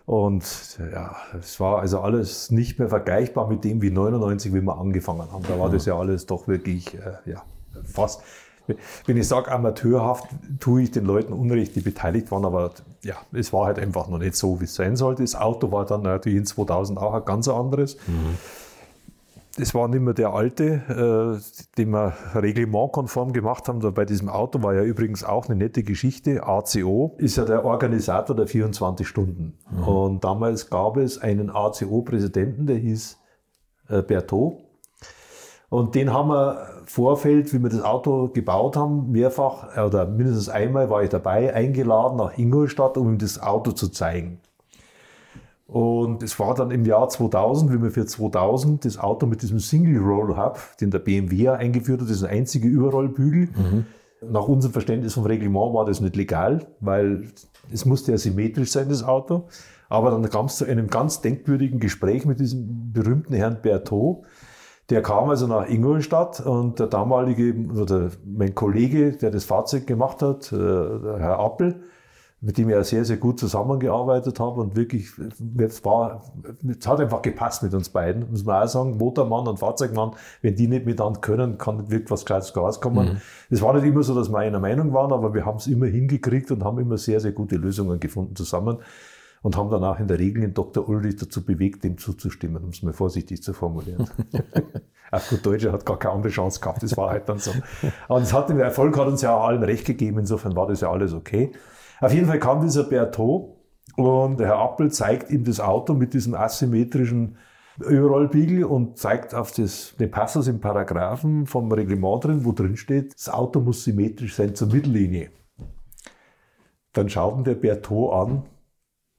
Und 0.06 0.80
ja, 0.92 1.16
es 1.40 1.60
war 1.60 1.80
also 1.80 2.00
alles 2.00 2.50
nicht 2.52 2.80
mehr 2.80 2.90
vergleichbar 2.90 3.48
mit 3.48 3.64
dem 3.64 3.82
wie 3.82 3.92
99, 3.92 4.54
wie 4.54 4.62
wir 4.62 4.78
angefangen 4.78 5.32
haben. 5.32 5.44
Da 5.48 5.60
war 5.60 5.70
das 5.70 5.86
ja 5.86 5.98
alles 5.98 6.26
doch 6.26 6.48
wirklich, 6.48 6.96
äh, 6.96 7.30
ja, 7.30 7.44
fast. 7.84 8.22
wenn 9.06 9.18
ich 9.18 9.28
sage 9.28 9.52
amateurhaft, 9.52 10.26
tue 10.60 10.84
ich 10.84 10.92
den 10.92 11.06
Leuten 11.06 11.34
Unrecht, 11.34 11.76
die 11.76 11.82
beteiligt 11.82 12.32
waren, 12.32 12.46
aber 12.46 12.72
ja, 13.04 13.16
es 13.34 13.52
war 13.52 13.66
halt 13.66 13.78
einfach 13.78 14.08
noch 14.08 14.18
nicht 14.18 14.36
so, 14.36 14.60
wie 14.62 14.66
es 14.66 14.76
sein 14.76 14.96
sollte. 14.96 15.24
Das 15.24 15.36
Auto 15.36 15.72
war 15.72 15.86
dann 15.86 16.04
natürlich 16.04 16.40
in 16.40 16.46
2000 16.46 16.98
auch 16.98 17.14
ein 17.14 17.26
ganz 17.26 17.48
anderes. 17.48 17.98
Mhm. 18.08 18.38
Das 19.58 19.76
war 19.76 19.88
nicht 19.90 20.02
mehr 20.02 20.14
der 20.14 20.34
alte, 20.34 20.64
äh, 20.64 21.78
den 21.78 21.90
wir 21.90 22.14
reglementkonform 22.34 23.34
gemacht 23.34 23.68
haben. 23.68 23.80
Bei 23.94 24.06
diesem 24.06 24.30
Auto 24.30 24.64
war 24.64 24.74
ja 24.74 24.84
übrigens 24.84 25.24
auch 25.24 25.48
eine 25.48 25.56
nette 25.56 25.84
Geschichte. 25.84 26.44
ACO 26.44 27.16
ist 27.18 27.36
ja 27.36 27.44
der 27.44 27.66
Organisator 27.66 28.36
der 28.36 28.48
24 28.48 29.06
Stunden. 29.06 29.58
Mhm. 29.70 29.84
Und 29.84 30.24
damals 30.24 30.70
gab 30.70 30.96
es 30.96 31.18
einen 31.18 31.50
ACO-Präsidenten, 31.50 32.66
der 32.66 32.78
hieß 32.78 33.20
äh, 33.90 34.02
Berthaud. 34.02 34.54
Und 35.70 35.96
den 35.96 36.14
haben 36.14 36.30
wir 36.30 36.68
Vorfeld, 36.86 37.54
wie 37.54 37.60
wir 37.60 37.70
das 37.70 37.82
Auto 37.82 38.28
gebaut 38.28 38.76
haben, 38.76 39.12
mehrfach 39.12 39.78
oder 39.78 40.06
mindestens 40.06 40.50
einmal 40.50 40.90
war 40.90 41.04
ich 41.04 41.10
dabei, 41.10 41.54
eingeladen 41.54 42.18
nach 42.18 42.38
Ingolstadt, 42.38 42.98
um 42.98 43.14
ihm 43.14 43.18
das 43.18 43.42
Auto 43.42 43.72
zu 43.72 43.88
zeigen. 43.88 44.42
Und 45.72 46.22
es 46.22 46.38
war 46.38 46.54
dann 46.54 46.70
im 46.70 46.84
Jahr 46.84 47.08
2000, 47.08 47.72
wie 47.72 47.82
wir 47.82 47.92
für 47.92 48.06
2000 48.06 48.84
das 48.84 48.98
Auto 48.98 49.26
mit 49.26 49.42
diesem 49.42 49.60
Single 49.60 50.02
Roll 50.02 50.36
Hub, 50.36 50.60
den 50.82 50.92
der 50.92 51.00
BMW 51.00 51.48
eingeführt 51.48 52.02
hat, 52.02 52.10
das 52.10 52.18
ist 52.18 52.24
ein 52.26 52.40
einziger 52.40 52.68
Überrollbügel. 52.68 53.48
Mhm. 53.56 53.86
Nach 54.30 54.50
unserem 54.50 54.74
Verständnis 54.74 55.14
vom 55.14 55.24
Reglement 55.24 55.74
war 55.74 55.86
das 55.86 56.02
nicht 56.02 56.18
legal, 56.18 56.68
weil 56.82 57.24
es 57.72 57.86
musste 57.86 58.12
ja 58.12 58.18
symmetrisch 58.18 58.70
sein, 58.70 58.90
das 58.90 59.02
Auto. 59.02 59.48
Aber 59.88 60.12
dann 60.12 60.30
kam 60.30 60.48
es 60.48 60.58
zu 60.58 60.66
einem 60.66 60.88
ganz 60.88 61.22
denkwürdigen 61.22 61.80
Gespräch 61.80 62.26
mit 62.26 62.42
diesem 62.42 62.92
berühmten 62.92 63.34
Herrn 63.34 63.60
Berthaud. 63.62 64.26
Der 64.90 65.02
kam 65.02 65.30
also 65.30 65.48
nach 65.48 65.70
Ingolstadt 65.70 66.42
und 66.42 66.80
der 66.80 66.88
damalige, 66.88 67.56
oder 67.80 68.10
mein 68.26 68.56
Kollege, 68.56 69.14
der 69.14 69.32
das 69.32 69.46
Fahrzeug 69.46 69.88
gemacht 69.88 70.22
hat, 70.22 70.52
äh, 70.52 70.58
Herr 70.58 71.40
Appel, 71.40 71.82
mit 72.44 72.58
dem 72.58 72.70
ich 72.70 72.76
ja 72.76 72.84
sehr, 72.84 73.06
sehr 73.06 73.18
gut 73.18 73.40
zusammengearbeitet 73.40 74.40
habe 74.40 74.62
und 74.62 74.76
wirklich, 74.76 75.12
es 75.60 75.86
war, 75.86 76.24
es 76.68 76.88
hat 76.88 77.00
einfach 77.00 77.22
gepasst 77.22 77.62
mit 77.62 77.74
uns 77.76 77.90
beiden, 77.90 78.32
muss 78.32 78.44
man 78.44 78.64
auch 78.64 78.68
sagen, 78.68 78.98
Motormann 78.98 79.48
und 79.48 79.60
Fahrzeugmann, 79.60 80.14
wenn 80.42 80.56
die 80.56 80.68
nicht 80.68 80.88
miteinander 80.88 81.22
können, 81.22 81.60
kann 81.60 81.78
nicht 81.78 81.92
wirklich 81.92 82.10
was 82.10 82.26
Gescheites 82.26 82.58
rauskommen. 82.58 83.22
Es 83.52 83.62
mhm. 83.62 83.66
war 83.66 83.74
nicht 83.76 83.86
immer 83.86 84.02
so, 84.02 84.16
dass 84.16 84.30
wir 84.30 84.40
einer 84.40 84.60
Meinung 84.60 84.92
waren, 84.92 85.14
aber 85.14 85.36
wir 85.36 85.46
haben 85.46 85.58
es 85.58 85.68
immer 85.68 85.86
hingekriegt 85.86 86.50
und 86.50 86.64
haben 86.64 86.80
immer 86.80 86.98
sehr, 86.98 87.20
sehr 87.20 87.32
gute 87.32 87.58
Lösungen 87.58 88.00
gefunden 88.00 88.36
zusammen 88.36 88.80
und 89.44 89.56
haben 89.56 89.70
danach 89.70 90.00
in 90.00 90.08
der 90.08 90.18
Regel 90.18 90.42
den 90.42 90.56
Dr. 90.56 90.88
Ulrich 90.90 91.18
dazu 91.18 91.46
bewegt, 91.46 91.84
dem 91.84 92.00
zuzustimmen, 92.00 92.64
um 92.64 92.70
es 92.70 92.82
mal 92.82 92.94
vorsichtig 92.94 93.44
zu 93.44 93.54
formulieren. 93.54 94.10
Auf 95.12 95.30
gut 95.30 95.46
Deutsch, 95.46 95.66
er 95.66 95.74
hat 95.74 95.86
gar 95.86 96.00
keine 96.00 96.16
andere 96.16 96.32
Chance 96.32 96.60
gehabt, 96.60 96.82
das 96.82 96.96
war 96.96 97.10
halt 97.10 97.28
dann 97.28 97.38
so. 97.38 97.52
Und 98.08 98.22
es 98.22 98.34
hat, 98.34 98.50
der 98.50 98.58
Erfolg 98.64 98.98
hat 98.98 99.08
uns 99.08 99.22
ja 99.22 99.36
auch 99.36 99.46
allen 99.46 99.62
recht 99.62 99.86
gegeben, 99.86 100.20
insofern 100.20 100.56
war 100.56 100.68
das 100.68 100.82
ja 100.82 100.90
alles 100.90 101.14
okay. 101.14 101.52
Auf 102.02 102.14
jeden 102.14 102.26
Fall 102.26 102.40
kam 102.40 102.62
dieser 102.62 102.84
Berthaud 102.84 103.58
und 103.96 104.40
der 104.40 104.48
Herr 104.48 104.60
Appel 104.60 104.92
zeigt 104.92 105.30
ihm 105.30 105.44
das 105.44 105.60
Auto 105.60 105.94
mit 105.94 106.16
diesem 106.16 106.34
asymmetrischen 106.34 107.38
Überrollbiegel 107.78 108.64
und 108.64 108.98
zeigt 108.98 109.36
auf 109.36 109.52
das, 109.52 109.96
den 110.00 110.10
Passus 110.10 110.48
im 110.48 110.60
Paragraphen 110.60 111.46
vom 111.46 111.72
Reglement 111.72 112.24
drin, 112.24 112.44
wo 112.44 112.54
drin 112.54 112.76
steht, 112.76 113.14
das 113.14 113.30
Auto 113.30 113.60
muss 113.60 113.84
symmetrisch 113.84 114.36
sein 114.36 114.56
zur 114.56 114.70
Mittellinie. 114.70 115.30
Dann 116.94 117.08
schaut 117.08 117.38
ihn 117.38 117.44
der 117.44 117.54
Berthaud 117.54 118.14
an 118.14 118.44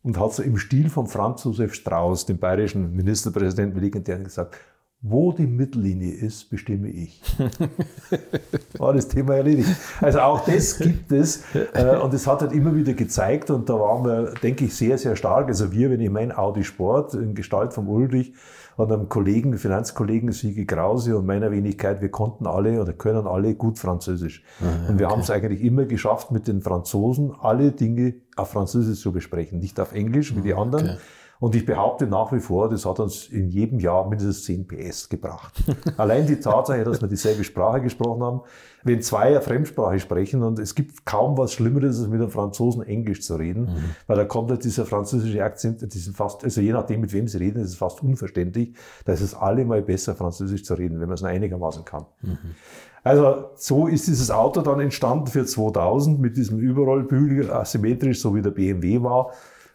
und 0.03 0.19
hat 0.19 0.33
so 0.33 0.43
im 0.43 0.59
Stil 0.59 0.91
von 0.91 1.07
Franz 1.07 1.45
Josef 1.45 1.75
Strauß, 1.75 2.27
dem 2.27 2.39
bayerischen 2.39 2.95
Ministerpräsidenten, 2.97 3.81
legendär 3.81 4.19
gesagt, 4.19 4.57
wo 5.05 5.33
die 5.33 5.49
Mittellinie 5.49 6.13
ist, 6.13 6.49
bestimme 6.49 6.89
ich. 6.89 7.21
War 8.79 8.93
das 8.93 9.09
Thema 9.09 9.35
erledigt. 9.35 9.69
Also 10.01 10.21
auch 10.21 10.45
das 10.45 10.79
gibt 10.79 11.11
es 11.11 11.43
äh, 11.55 11.97
und 11.97 12.15
es 12.15 12.29
hat 12.29 12.41
halt 12.41 12.53
immer 12.53 12.75
wieder 12.77 12.95
gezeigt 12.95 13.51
und 13.51 13.69
da 13.69 13.75
waren 13.75 14.05
wir, 14.05 14.35
denke 14.43 14.67
ich, 14.67 14.77
sehr, 14.77 14.97
sehr 14.99 15.17
stark. 15.17 15.49
Also 15.49 15.73
wir, 15.73 15.91
wenn 15.91 16.01
ich 16.01 16.09
mein 16.09 16.31
Audi 16.31 16.63
Sport 16.63 17.15
in 17.15 17.35
Gestalt 17.35 17.73
vom 17.75 17.89
Ulrich 17.89 18.33
und 18.77 18.93
einem 18.93 19.09
Kollegen, 19.09 19.59
Finanzkollegen 19.59 20.31
Siege 20.31 20.67
Krause 20.67 21.19
und 21.19 21.27
meiner 21.27 21.51
Wenigkeit, 21.51 22.01
wir 22.01 22.11
konnten 22.11 22.47
alle 22.47 22.81
oder 22.81 22.93
können 22.93 23.27
alle 23.27 23.57
gut 23.57 23.81
Französisch. 23.81 24.45
Ah, 24.61 24.89
und 24.89 25.01
wir 25.01 25.07
okay. 25.07 25.15
haben 25.15 25.23
es 25.23 25.31
eigentlich 25.31 25.63
immer 25.63 25.85
geschafft, 25.85 26.31
mit 26.31 26.47
den 26.47 26.63
Franzosen 26.63 27.33
alle 27.41 27.73
Dinge 27.73 28.15
auf 28.37 28.53
Französisch 28.53 29.01
zu 29.01 29.11
besprechen, 29.11 29.59
nicht 29.59 29.81
auf 29.81 29.93
Englisch 29.93 30.37
wie 30.37 30.43
die 30.43 30.55
ah, 30.55 30.63
anderen. 30.63 30.91
Okay 30.91 30.99
und 31.43 31.57
ich 31.57 31.67
behaupte 31.67 32.07
nach 32.07 32.33
wie 32.33 32.39
vor, 32.39 32.69
das 32.69 32.87
hat 32.87 33.01
uns 33.01 33.27
in 33.27 33.49
jedem 33.49 33.81
Jahr 33.81 34.09
mindestens 34.09 34.45
10 34.45 34.69
PS 34.69 35.09
gebracht. 35.09 35.53
Allein 35.97 36.25
die 36.25 36.39
Tatsache, 36.39 36.85
dass 36.85 37.01
wir 37.01 37.09
dieselbe 37.09 37.43
Sprache 37.43 37.81
gesprochen 37.81 38.23
haben, 38.23 38.41
wenn 38.85 39.03
zwei 39.03 39.41
Fremdsprache 39.41 39.99
sprechen 39.99 40.45
und 40.45 40.61
es 40.61 40.77
gibt 40.77 41.05
kaum 41.05 41.37
was 41.37 41.53
Schlimmeres, 41.53 41.99
als 41.99 42.07
mit 42.07 42.21
einem 42.21 42.31
Franzosen 42.31 42.85
Englisch 42.85 43.23
zu 43.23 43.35
reden, 43.35 43.65
mhm. 43.65 43.95
weil 44.07 44.19
da 44.19 44.25
kommt 44.25 44.53
halt 44.53 44.63
dieser 44.63 44.87
französische 44.87 45.43
Akzent, 45.43 45.83
das 45.83 45.97
ist 45.97 46.17
fast, 46.17 46.45
also 46.45 46.61
je 46.61 46.71
nachdem, 46.71 47.01
mit 47.01 47.13
wem 47.13 47.27
sie 47.27 47.39
reden, 47.39 47.61
ist 47.61 47.71
es 47.71 47.75
fast 47.77 48.05
unverständlich. 48.05 48.75
Da 49.05 49.13
ist 49.13 49.21
es 49.21 49.35
allemal 49.35 49.83
besser, 49.83 50.15
Französisch 50.15 50.63
zu 50.63 50.75
reden, 50.75 51.01
wenn 51.01 51.09
man 51.09 51.15
es 51.15 51.23
nur 51.23 51.31
einigermaßen 51.31 51.85
kann. 51.85 52.07
Mhm. 52.21 52.39
Also 53.03 53.47
so 53.57 53.89
ist 53.89 54.07
dieses 54.07 54.31
Auto 54.31 54.61
dann 54.61 54.79
entstanden 54.79 55.27
für 55.27 55.45
2000 55.45 56.21
mit 56.21 56.37
diesem 56.37 56.61
Überrollbügel, 56.61 57.51
asymmetrisch, 57.51 58.21
so 58.21 58.33
wie 58.37 58.43
der 58.43 58.53
BMW 58.53 59.03
war. 59.03 59.33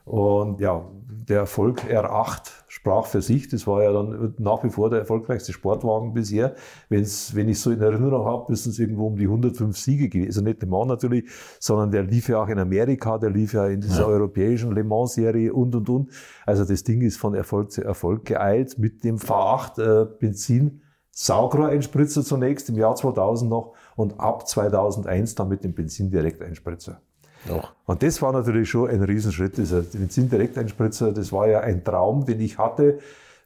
Und 0.08 0.62
ja, 0.62 0.90
der 1.28 1.40
Erfolg 1.40 1.84
R8 1.84 2.50
sprach 2.70 3.06
für 3.08 3.22
sich. 3.22 3.50
Das 3.50 3.68
war 3.68 3.84
ja 3.84 3.92
dann 3.92 4.36
nach 4.38 4.64
wie 4.64 4.70
vor 4.70 4.90
der 4.90 5.00
erfolgreichste 5.00 5.52
Sportwagen 5.52 6.14
bisher. 6.14 6.56
Wenn's, 6.88 7.36
wenn 7.36 7.50
ich 7.50 7.60
so 7.60 7.72
in 7.72 7.82
Erinnerung 7.82 8.26
habe, 8.26 8.46
müssen 8.50 8.70
es 8.70 8.80
irgendwo 8.80 9.08
um 9.08 9.18
die 9.18 9.26
105 9.26 9.78
Siege 9.78 10.08
gewesen. 10.08 10.28
Also 10.28 10.42
nicht 10.44 10.62
Le 10.62 10.70
Mans 10.70 10.88
natürlich, 10.88 11.30
sondern 11.60 11.92
der 11.92 12.04
lief 12.04 12.30
ja 12.30 12.42
auch 12.42 12.48
in 12.48 12.58
Amerika, 12.58 13.18
der 13.18 13.32
lief 13.32 13.52
ja 13.52 13.68
in 13.68 13.82
dieser 13.82 14.04
ja. 14.04 14.08
europäischen 14.08 14.72
Le 14.72 14.86
Mans-Serie 14.86 15.52
und, 15.54 15.76
und, 15.76 15.90
und. 15.90 16.12
Also 16.46 16.64
das 16.64 16.84
Ding 16.86 17.02
ist 17.02 17.18
von 17.18 17.34
Erfolg 17.34 17.72
zu 17.72 17.84
Erfolg 17.84 18.24
geeilt 18.24 18.80
mit 18.80 19.04
dem 19.04 19.18
V8 19.18 19.82
äh, 19.82 20.06
Benzin. 20.20 20.82
Saugrohreinspritzer 21.12 22.24
zunächst 22.24 22.70
im 22.70 22.78
Jahr 22.78 22.96
2000 22.96 23.50
noch 23.50 23.74
und 23.98 24.20
ab 24.22 24.48
2001 24.48 25.36
dann 25.36 25.50
mit 25.50 25.66
dem 25.66 25.74
Benzindirekteinspritzer. 25.74 27.02
Doch. 27.48 27.74
Und 27.86 28.04
das 28.04 28.22
war 28.22 28.32
natürlich 28.32 28.70
schon 28.70 28.90
ein 28.90 29.04
Riesenschritt. 29.04 29.58
Dieser 29.58 29.82
Benzindirekteinspritzer, 29.82 31.12
das 31.12 31.32
war 31.32 31.48
ja 31.48 31.62
ein 31.62 31.84
Traum, 31.84 32.26
den 32.26 32.40
ich 32.42 32.58
hatte 32.58 33.00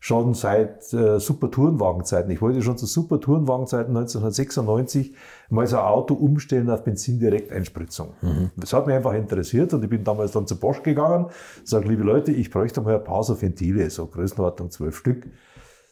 schon 0.04 0.34
seit 0.34 0.92
äh, 0.94 1.20
Super-Tourenwagenzeiten. 1.20 2.32
Ich 2.32 2.42
wollte 2.42 2.64
schon 2.64 2.76
zu 2.76 2.88
Super-Tourenwagenzeiten 2.88 3.96
1996 3.96 5.16
mal 5.52 5.68
so 5.68 5.78
ein 5.78 5.84
Auto 5.84 6.16
umstellen 6.16 6.72
auf 6.72 6.84
Benzindirekteinspritzung. 6.84 8.14
Mhm. 8.22 8.50
Das 8.58 8.74
hat 8.74 8.88
mich 8.88 8.96
einfach 8.96 9.14
interessiert 9.14 9.74
und 9.76 9.84
ich 9.84 9.90
bin 9.92 10.04
damals 10.04 10.32
dann 10.32 10.48
zu 10.48 10.60
Bosch 10.60 10.82
gegangen, 10.82 11.28
sage, 11.64 11.88
liebe 11.88 12.02
Leute, 12.02 12.32
ich 12.32 12.50
bräuchte 12.50 12.82
mal 12.82 12.96
ein 12.96 13.04
paar 13.04 13.24
so 13.24 13.40
Ventile, 13.40 13.92
so 13.92 14.08
Größenordnung 14.08 14.72
zwölf 14.72 14.98
Stück. 14.98 15.26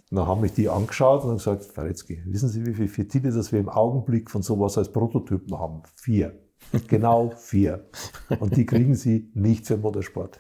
Und 0.10 0.18
dann 0.18 0.26
haben 0.26 0.42
mich 0.42 0.54
die 0.54 0.70
angeschaut 0.70 1.24
und 1.24 1.38
gesagt, 1.38 1.66
Faretzky, 1.66 2.24
wissen 2.26 2.50
Sie, 2.50 2.66
wie 2.66 2.74
viele 2.74 2.98
Ventile 2.98 3.32
das 3.32 3.52
wir 3.52 3.60
im 3.60 3.70
Augenblick 3.70 4.32
von 4.32 4.42
sowas 4.42 4.76
als 4.80 4.92
Prototypen 4.92 5.60
haben? 5.60 5.84
Vier. 5.96 6.34
Genau 6.88 7.32
vier. 7.36 7.86
Und 8.40 8.56
die 8.56 8.66
kriegen 8.66 8.94
sie 8.94 9.32
nicht 9.34 9.66
für 9.66 9.78
Motorsport. 9.78 10.40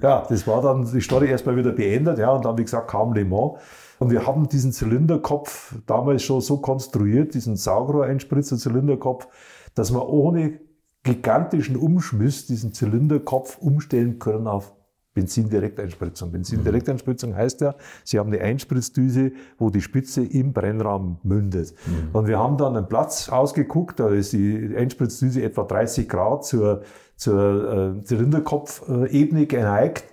Ja, 0.00 0.24
das 0.28 0.46
war 0.46 0.62
dann 0.62 0.88
die 0.90 1.00
Story 1.00 1.28
erstmal 1.28 1.56
wieder 1.56 1.72
beendet. 1.72 2.18
Ja, 2.18 2.30
und 2.30 2.44
dann, 2.44 2.56
wie 2.56 2.64
gesagt, 2.64 2.88
kam 2.88 3.12
Le 3.12 3.24
Mans. 3.24 3.58
Und 3.98 4.10
wir 4.10 4.26
haben 4.26 4.48
diesen 4.48 4.72
Zylinderkopf 4.72 5.74
damals 5.86 6.22
schon 6.22 6.40
so 6.40 6.58
konstruiert, 6.58 7.34
diesen 7.34 7.56
Saugrohreinspritzer 7.56 8.58
Zylinderkopf, 8.58 9.26
dass 9.74 9.92
wir 9.92 10.08
ohne 10.08 10.60
gigantischen 11.02 11.76
Umschmiss 11.76 12.46
diesen 12.46 12.72
Zylinderkopf 12.72 13.58
umstellen 13.58 14.18
können 14.18 14.46
auf 14.46 14.75
Benzindirekteinspritzung. 15.16 16.30
Benzindirekteinspritzung 16.30 17.34
heißt 17.34 17.62
ja, 17.62 17.74
Sie 18.04 18.18
haben 18.18 18.30
eine 18.32 18.42
Einspritzdüse, 18.42 19.32
wo 19.58 19.70
die 19.70 19.80
Spitze 19.80 20.22
im 20.22 20.52
Brennraum 20.52 21.18
mündet. 21.22 21.74
Mhm. 21.86 22.10
Und 22.12 22.28
wir 22.28 22.38
haben 22.38 22.58
dann 22.58 22.76
einen 22.76 22.86
Platz 22.86 23.30
ausgeguckt, 23.30 23.98
da 23.98 24.10
ist 24.10 24.34
die 24.34 24.74
Einspritzdüse 24.76 25.42
etwa 25.42 25.64
30 25.64 26.06
Grad 26.06 26.44
zur, 26.44 26.82
zur 27.16 27.96
äh, 27.96 28.04
Zylinderkopfebene 28.04 29.46
geneigt 29.46 30.04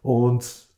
und 0.00 0.68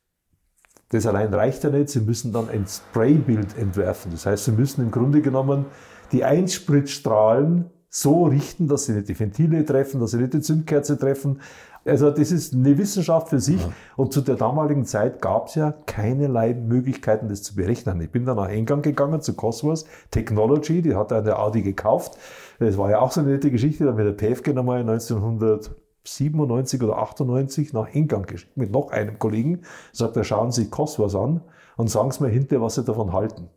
das 0.88 1.06
allein 1.06 1.32
reicht 1.34 1.62
ja 1.64 1.70
nicht. 1.70 1.90
Sie 1.90 2.00
müssen 2.00 2.32
dann 2.32 2.48
ein 2.48 2.66
Spraybild 2.66 3.58
entwerfen. 3.58 4.12
Das 4.12 4.26
heißt, 4.26 4.46
Sie 4.46 4.52
müssen 4.52 4.82
im 4.82 4.90
Grunde 4.90 5.20
genommen 5.20 5.66
die 6.12 6.24
Einspritzstrahlen 6.24 7.70
so 7.90 8.24
richten, 8.24 8.66
dass 8.66 8.86
sie 8.86 8.92
nicht 8.92 9.08
die 9.08 9.18
Ventile 9.18 9.64
treffen, 9.64 10.00
dass 10.00 10.10
sie 10.10 10.16
nicht 10.16 10.34
die 10.34 10.40
Zündkerze 10.40 10.98
treffen, 10.98 11.40
also 11.86 12.10
das 12.10 12.32
ist 12.32 12.54
eine 12.54 12.76
Wissenschaft 12.78 13.28
für 13.28 13.40
sich. 13.40 13.60
Ja. 13.60 13.72
Und 13.96 14.12
zu 14.12 14.20
der 14.20 14.36
damaligen 14.36 14.84
Zeit 14.84 15.20
gab 15.20 15.48
es 15.48 15.54
ja 15.54 15.74
keinerlei 15.86 16.54
Möglichkeiten, 16.54 17.28
das 17.28 17.42
zu 17.42 17.54
berechnen. 17.54 18.00
Ich 18.00 18.10
bin 18.10 18.24
dann 18.24 18.36
nach 18.36 18.48
England 18.48 18.82
gegangen 18.82 19.20
zu 19.20 19.34
Cosworth 19.34 19.84
Technology, 20.10 20.82
die 20.82 20.94
hat 20.94 21.12
eine 21.12 21.38
Audi 21.38 21.62
gekauft. 21.62 22.18
Das 22.58 22.78
war 22.78 22.90
ja 22.90 23.00
auch 23.00 23.10
so 23.10 23.20
eine 23.20 23.30
nette 23.30 23.50
Geschichte. 23.50 23.84
Da 23.84 23.90
hat 23.90 23.96
mir 23.96 24.04
der 24.04 24.12
Päfke 24.12 24.54
nochmal 24.54 24.80
1997 24.80 26.82
oder 26.82 26.98
98 26.98 27.72
nach 27.72 27.94
England 27.94 28.28
geschickt 28.28 28.56
mit 28.56 28.70
noch 28.70 28.90
einem 28.90 29.18
Kollegen. 29.18 29.62
Sagt 29.92 30.16
er, 30.16 30.24
schauen 30.24 30.52
Sie 30.52 30.70
Cosworth 30.70 31.14
an 31.14 31.42
und 31.76 31.90
sagen 31.90 32.10
Sie 32.10 32.22
mir 32.22 32.30
hinterher, 32.30 32.62
was 32.62 32.76
Sie 32.76 32.84
davon 32.84 33.12
halten. 33.12 33.50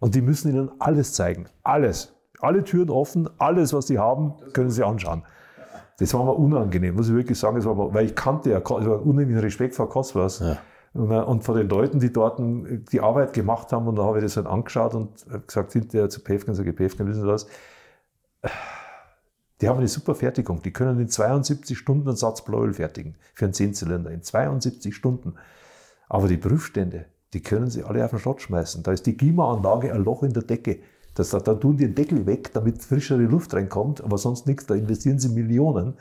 Und 0.00 0.14
die 0.14 0.22
müssen 0.22 0.50
Ihnen 0.50 0.70
alles 0.78 1.12
zeigen. 1.12 1.46
Alles 1.62 2.14
alle 2.40 2.64
Türen 2.64 2.90
offen, 2.90 3.28
alles, 3.38 3.72
was 3.72 3.86
Sie 3.86 3.98
haben, 3.98 4.34
können 4.52 4.70
Sie 4.70 4.82
anschauen. 4.82 5.22
Das 6.00 6.14
war 6.14 6.24
mir 6.24 6.32
unangenehm, 6.32 6.96
muss 6.96 7.08
ich 7.08 7.14
wirklich 7.14 7.38
sagen. 7.38 7.56
Das 7.56 7.66
war, 7.66 7.92
weil 7.92 8.06
ich 8.06 8.14
kannte 8.14 8.50
ja, 8.50 8.58
ich 8.58 8.68
war 8.68 9.04
unheimlichen 9.04 9.40
Respekt 9.40 9.74
vor 9.74 9.88
Coswas. 9.90 10.40
Ja. 10.40 10.58
Und, 10.94 11.12
und 11.12 11.44
von 11.44 11.56
den 11.56 11.68
Leuten, 11.68 12.00
die 12.00 12.12
dort 12.12 12.40
die 12.40 13.00
Arbeit 13.00 13.34
gemacht 13.34 13.70
haben, 13.70 13.86
und 13.86 13.96
da 13.96 14.04
habe 14.04 14.18
ich 14.18 14.24
das 14.24 14.34
dann 14.34 14.46
angeschaut 14.46 14.94
und 14.94 15.26
gesagt, 15.46 15.74
hinterher 15.74 16.08
zu 16.08 16.20
Pefken, 16.20 16.54
sage 16.54 16.72
Pefken, 16.72 17.06
wissen 17.06 17.20
Sie 17.20 17.28
was? 17.28 17.46
Die 19.60 19.68
haben 19.68 19.76
eine 19.76 19.88
super 19.88 20.14
Fertigung. 20.14 20.62
Die 20.62 20.72
können 20.72 20.98
in 20.98 21.08
72 21.08 21.76
Stunden 21.76 22.08
einen 22.08 22.16
Satz 22.16 22.42
Bläuel 22.42 22.72
fertigen 22.72 23.16
für 23.34 23.44
einen 23.44 23.52
Zehnzylinder. 23.52 24.10
In 24.10 24.22
72 24.22 24.96
Stunden. 24.96 25.34
Aber 26.08 26.28
die 26.28 26.38
Prüfstände, 26.38 27.04
die 27.34 27.42
können 27.42 27.68
sie 27.68 27.84
alle 27.84 28.02
auf 28.02 28.10
den 28.10 28.18
Schrott 28.18 28.40
schmeißen. 28.40 28.82
Da 28.82 28.92
ist 28.92 29.04
die 29.04 29.18
Klimaanlage 29.18 29.92
ein 29.92 30.02
Loch 30.02 30.22
in 30.22 30.32
der 30.32 30.44
Decke. 30.44 30.80
Das, 31.14 31.30
da 31.30 31.40
tun 31.40 31.76
die 31.76 31.86
den 31.86 31.94
Deckel 31.94 32.26
weg, 32.26 32.52
damit 32.52 32.82
frischere 32.82 33.22
Luft 33.22 33.52
reinkommt, 33.54 34.02
aber 34.02 34.16
sonst 34.18 34.46
nichts. 34.46 34.66
Da 34.66 34.74
investieren 34.74 35.18
sie 35.18 35.28
Millionen. 35.28 35.94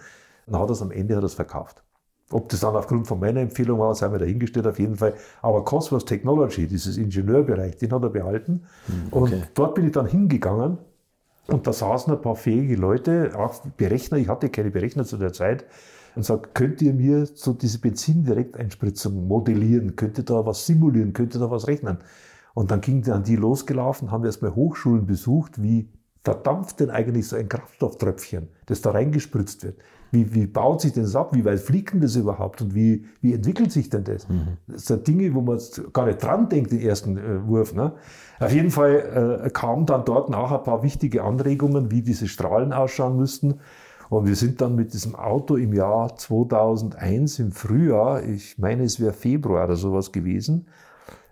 Dann 0.45 0.61
hat 0.61 0.69
er 0.69 0.73
es 0.73 0.81
am 0.81 0.91
Ende 0.91 1.15
hat 1.15 1.23
er's 1.23 1.33
verkauft. 1.33 1.83
Ob 2.31 2.49
das 2.49 2.59
dann 2.59 2.75
aufgrund 2.75 3.07
von 3.07 3.19
meiner 3.19 3.39
Empfehlung 3.39 3.79
war, 3.79 3.95
sei 3.95 4.07
mir 4.07 4.19
dahingestellt 4.19 4.67
auf 4.67 4.77
jeden 4.77 4.95
Fall. 4.95 5.15
Aber 5.41 5.65
Cosmos 5.65 6.05
Technology, 6.05 6.67
dieses 6.67 6.97
Ingenieurbereich, 6.97 7.77
den 7.77 7.91
hat 7.91 8.03
er 8.03 8.09
behalten. 8.09 8.63
Hm, 8.85 9.07
okay. 9.09 9.33
Und 9.33 9.47
dort 9.55 9.75
bin 9.75 9.87
ich 9.87 9.93
dann 9.93 10.05
hingegangen 10.05 10.77
und 11.47 11.65
da 11.65 11.73
saßen 11.73 12.13
ein 12.13 12.21
paar 12.21 12.35
fähige 12.35 12.75
Leute, 12.75 13.31
auch 13.35 13.55
Berechner, 13.77 14.17
ich 14.17 14.27
hatte 14.27 14.49
keine 14.49 14.69
Berechner 14.69 15.05
zu 15.05 15.17
der 15.17 15.33
Zeit, 15.33 15.65
und 16.15 16.23
sagt, 16.23 16.53
könnt 16.55 16.81
ihr 16.81 16.93
mir 16.93 17.25
so 17.25 17.53
diese 17.53 17.79
Benzindirekteinspritzung 17.79 19.27
modellieren? 19.27 19.95
Könnt 19.95 20.17
ihr 20.17 20.25
da 20.25 20.45
was 20.45 20.65
simulieren? 20.65 21.13
Könnt 21.13 21.35
ihr 21.35 21.39
da 21.39 21.49
was 21.49 21.67
rechnen? 21.67 21.99
Und 22.53 22.71
dann 22.71 22.81
ging 22.81 23.01
dann 23.01 23.23
die 23.23 23.35
losgelaufen, 23.35 24.11
haben 24.11 24.25
erstmal 24.25 24.55
Hochschulen 24.55 25.05
besucht, 25.05 25.61
wie 25.61 25.89
verdampft 26.23 26.79
denn 26.79 26.89
eigentlich 26.89 27.27
so 27.27 27.35
ein 27.35 27.47
Kraftstofftröpfchen, 27.47 28.49
das 28.65 28.81
da 28.81 28.91
reingespritzt 28.91 29.63
wird? 29.63 29.77
Wie, 30.11 30.33
wie 30.33 30.47
baut 30.47 30.81
sich 30.81 30.93
das 30.93 31.15
ab? 31.15 31.35
Wie 31.35 31.45
weit 31.45 31.59
fliegt 31.59 31.93
denn 31.93 32.01
das 32.01 32.15
überhaupt? 32.15 32.61
Und 32.61 32.73
wie, 32.73 33.05
wie 33.21 33.33
entwickelt 33.33 33.71
sich 33.71 33.89
denn 33.89 34.03
das? 34.03 34.27
Mhm. 34.27 34.57
Das 34.67 34.85
sind 34.85 35.07
Dinge, 35.07 35.33
wo 35.35 35.41
man 35.41 35.59
gar 35.93 36.07
nicht 36.07 36.21
dran 36.21 36.49
denkt, 36.49 36.71
den 36.71 36.81
ersten 36.81 37.17
äh, 37.17 37.47
Wurf. 37.47 37.73
Ne? 37.73 37.93
Auf 38.39 38.51
jeden 38.51 38.71
Fall 38.71 39.41
äh, 39.45 39.49
kamen 39.51 39.85
dann 39.85 40.05
dort 40.05 40.29
nach 40.29 40.51
ein 40.51 40.63
paar 40.63 40.81
wichtige 40.81 41.23
Anregungen, 41.23 41.91
wie 41.91 42.01
diese 42.01 42.27
Strahlen 42.27 42.73
ausschauen 42.73 43.17
müssten. 43.17 43.59
Und 44.09 44.25
wir 44.25 44.35
sind 44.35 44.59
dann 44.61 44.75
mit 44.75 44.93
diesem 44.93 45.15
Auto 45.15 45.55
im 45.55 45.73
Jahr 45.73 46.15
2001 46.15 47.37
im 47.37 47.51
Frühjahr, 47.51 48.23
ich 48.23 48.57
meine 48.57 48.83
es 48.83 48.99
wäre 48.99 49.13
Februar 49.13 49.65
oder 49.65 49.75
sowas 49.75 50.11
gewesen, 50.11 50.65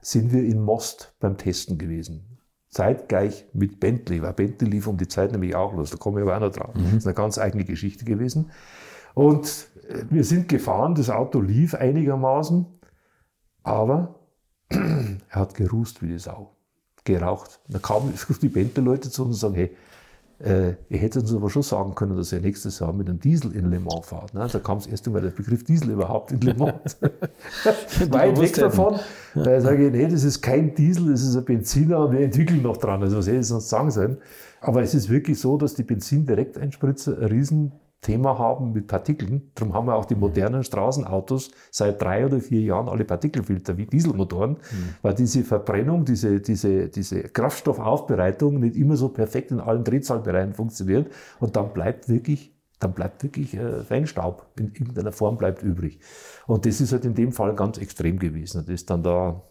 sind 0.07 0.31
wir 0.31 0.43
in 0.43 0.61
Most 0.61 1.13
beim 1.19 1.37
Testen 1.37 1.77
gewesen. 1.77 2.39
Zeitgleich 2.69 3.45
mit 3.51 3.81
Bentley, 3.81 4.21
weil 4.21 4.31
Bentley 4.31 4.69
lief 4.69 4.87
um 4.87 4.95
die 4.95 5.09
Zeit 5.09 5.33
nämlich 5.33 5.53
auch 5.53 5.73
los, 5.73 5.89
da 5.89 5.97
komme 5.97 6.21
ich 6.21 6.25
aber 6.25 6.37
auch 6.37 6.47
noch 6.47 6.55
drauf. 6.55 6.73
Mhm. 6.75 6.85
Das 6.85 6.93
ist 6.93 7.07
eine 7.07 7.13
ganz 7.13 7.37
eigene 7.37 7.65
Geschichte 7.65 8.05
gewesen. 8.05 8.51
Und 9.13 9.67
äh, 9.89 10.03
wir 10.09 10.23
sind 10.23 10.47
gefahren, 10.47 10.95
das 10.95 11.09
Auto 11.09 11.41
lief 11.41 11.75
einigermaßen, 11.75 12.65
aber 13.63 14.15
er 14.69 15.17
hat 15.29 15.55
gerußt 15.55 16.01
wie 16.01 16.07
die 16.07 16.19
Sau, 16.19 16.55
geraucht. 17.03 17.59
Da 17.67 17.79
kamen 17.79 18.13
die 18.41 18.49
Bentley-Leute 18.49 19.09
zu 19.09 19.25
uns 19.25 19.35
und 19.35 19.39
sagen, 19.39 19.55
hey, 19.55 19.75
äh, 20.39 20.75
ihr 20.89 20.99
hättet 20.99 21.23
uns 21.23 21.33
aber 21.33 21.49
schon 21.49 21.63
sagen 21.63 21.95
können, 21.95 22.15
dass 22.15 22.31
ihr 22.31 22.39
nächstes 22.39 22.79
Jahr 22.79 22.93
mit 22.93 23.09
einem 23.09 23.19
Diesel 23.19 23.53
in 23.53 23.71
Le 23.71 23.79
Mans 23.79 24.05
fahrt. 24.07 24.33
Ne? 24.33 24.47
Da 24.51 24.59
kam 24.59 24.77
das 24.77 24.87
erste 24.87 25.09
Mal 25.09 25.21
der 25.21 25.31
Begriff 25.31 25.63
Diesel 25.63 25.91
überhaupt 25.91 26.31
in 26.31 26.41
Le 26.41 26.53
Mans. 26.53 26.97
Weit 28.09 28.39
weg 28.39 28.53
davon. 28.53 28.99
Da 29.33 29.61
sage 29.61 29.87
ich, 29.87 29.91
nee, 29.91 30.07
das 30.07 30.23
ist 30.23 30.41
kein 30.41 30.75
Diesel, 30.75 31.11
das 31.11 31.23
ist 31.23 31.35
ein 31.35 31.45
Benziner 31.45 32.05
und 32.05 32.11
wir 32.11 32.19
entwickeln 32.19 32.61
noch 32.61 32.77
dran. 32.77 33.01
Also 33.01 33.17
was 33.17 33.27
hätte 33.27 33.39
ich 33.39 33.47
sonst 33.47 33.69
sagen 33.69 33.89
sollen? 33.89 34.17
Aber 34.61 34.81
es 34.81 34.93
ist 34.93 35.09
wirklich 35.09 35.39
so, 35.39 35.57
dass 35.57 35.73
die 35.73 35.83
Benzindirekteinspritzer 35.83 37.17
ein 37.17 37.25
riesen 37.25 37.71
Thema 38.07 38.39
haben 38.39 38.71
mit 38.71 38.87
Partikeln. 38.87 39.51
Darum 39.53 39.73
haben 39.73 39.87
wir 39.87 39.95
auch 39.95 40.05
die 40.05 40.15
modernen 40.15 40.63
Straßenautos 40.63 41.51
seit 41.71 42.01
drei 42.01 42.25
oder 42.25 42.39
vier 42.39 42.61
Jahren 42.61 42.87
alle 42.87 43.03
Partikelfilter 43.03 43.77
wie 43.77 43.85
Dieselmotoren, 43.85 44.51
mhm. 44.51 44.95
weil 45.01 45.13
diese 45.13 45.43
Verbrennung, 45.43 46.05
diese, 46.05 46.39
diese, 46.39 46.87
diese 46.87 47.23
Kraftstoffaufbereitung 47.23 48.61
nicht 48.61 48.77
immer 48.77 48.95
so 48.95 49.09
perfekt 49.09 49.51
in 49.51 49.59
allen 49.59 49.83
Drehzahlbereichen 49.83 50.53
funktioniert 50.53 51.11
und 51.41 51.57
dann 51.57 51.73
bleibt 51.73 52.07
wirklich 52.07 52.53
dann 52.79 52.93
bleibt 52.93 53.23
wirklich 53.23 53.55
äh, 53.55 53.83
Feinstaub 53.83 54.45
in 54.59 54.67
irgendeiner 54.67 55.11
Form 55.11 55.35
bleibt 55.35 55.63
übrig. 55.63 55.99
Und 56.45 56.67
das 56.67 56.79
ist 56.79 56.91
halt 56.91 57.05
in 57.05 57.15
dem 57.15 57.31
Fall 57.31 57.55
ganz 57.55 57.79
extrem 57.79 58.19
gewesen. 58.19 58.61
Das 58.61 58.69
ist 58.69 58.89
dann 58.91 59.01
da, 59.01 59.41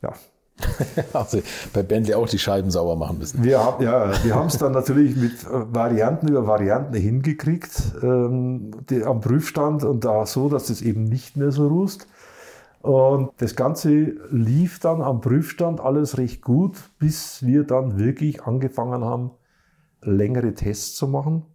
ja, 0.00 0.12
also 1.12 1.40
bei 1.72 1.82
Bentley 1.82 2.14
auch 2.14 2.28
die 2.28 2.38
Scheiben 2.38 2.70
sauber 2.70 2.96
machen 2.96 3.18
müssen. 3.18 3.42
Wir, 3.42 3.62
haben, 3.62 3.82
ja, 3.82 4.12
wir 4.24 4.34
haben 4.34 4.46
es 4.46 4.58
dann 4.58 4.72
natürlich 4.72 5.16
mit 5.16 5.42
äh, 5.44 5.74
Varianten 5.74 6.28
über 6.28 6.46
Varianten 6.46 6.94
hingekriegt 6.94 7.70
ähm, 8.02 8.70
die, 8.88 9.02
am 9.02 9.20
Prüfstand 9.20 9.84
und 9.84 10.04
da 10.04 10.26
so, 10.26 10.48
dass 10.48 10.70
es 10.70 10.80
eben 10.80 11.04
nicht 11.04 11.36
mehr 11.36 11.50
so 11.50 11.66
rußt. 11.66 12.06
Und 12.82 13.30
das 13.38 13.56
Ganze 13.56 13.88
lief 14.30 14.78
dann 14.78 15.00
am 15.00 15.20
Prüfstand 15.20 15.80
alles 15.80 16.18
recht 16.18 16.42
gut, 16.42 16.76
bis 16.98 17.44
wir 17.44 17.64
dann 17.64 17.98
wirklich 17.98 18.42
angefangen 18.44 19.04
haben, 19.04 19.30
längere 20.02 20.52
Tests 20.54 20.94
zu 20.94 21.08
machen 21.08 21.46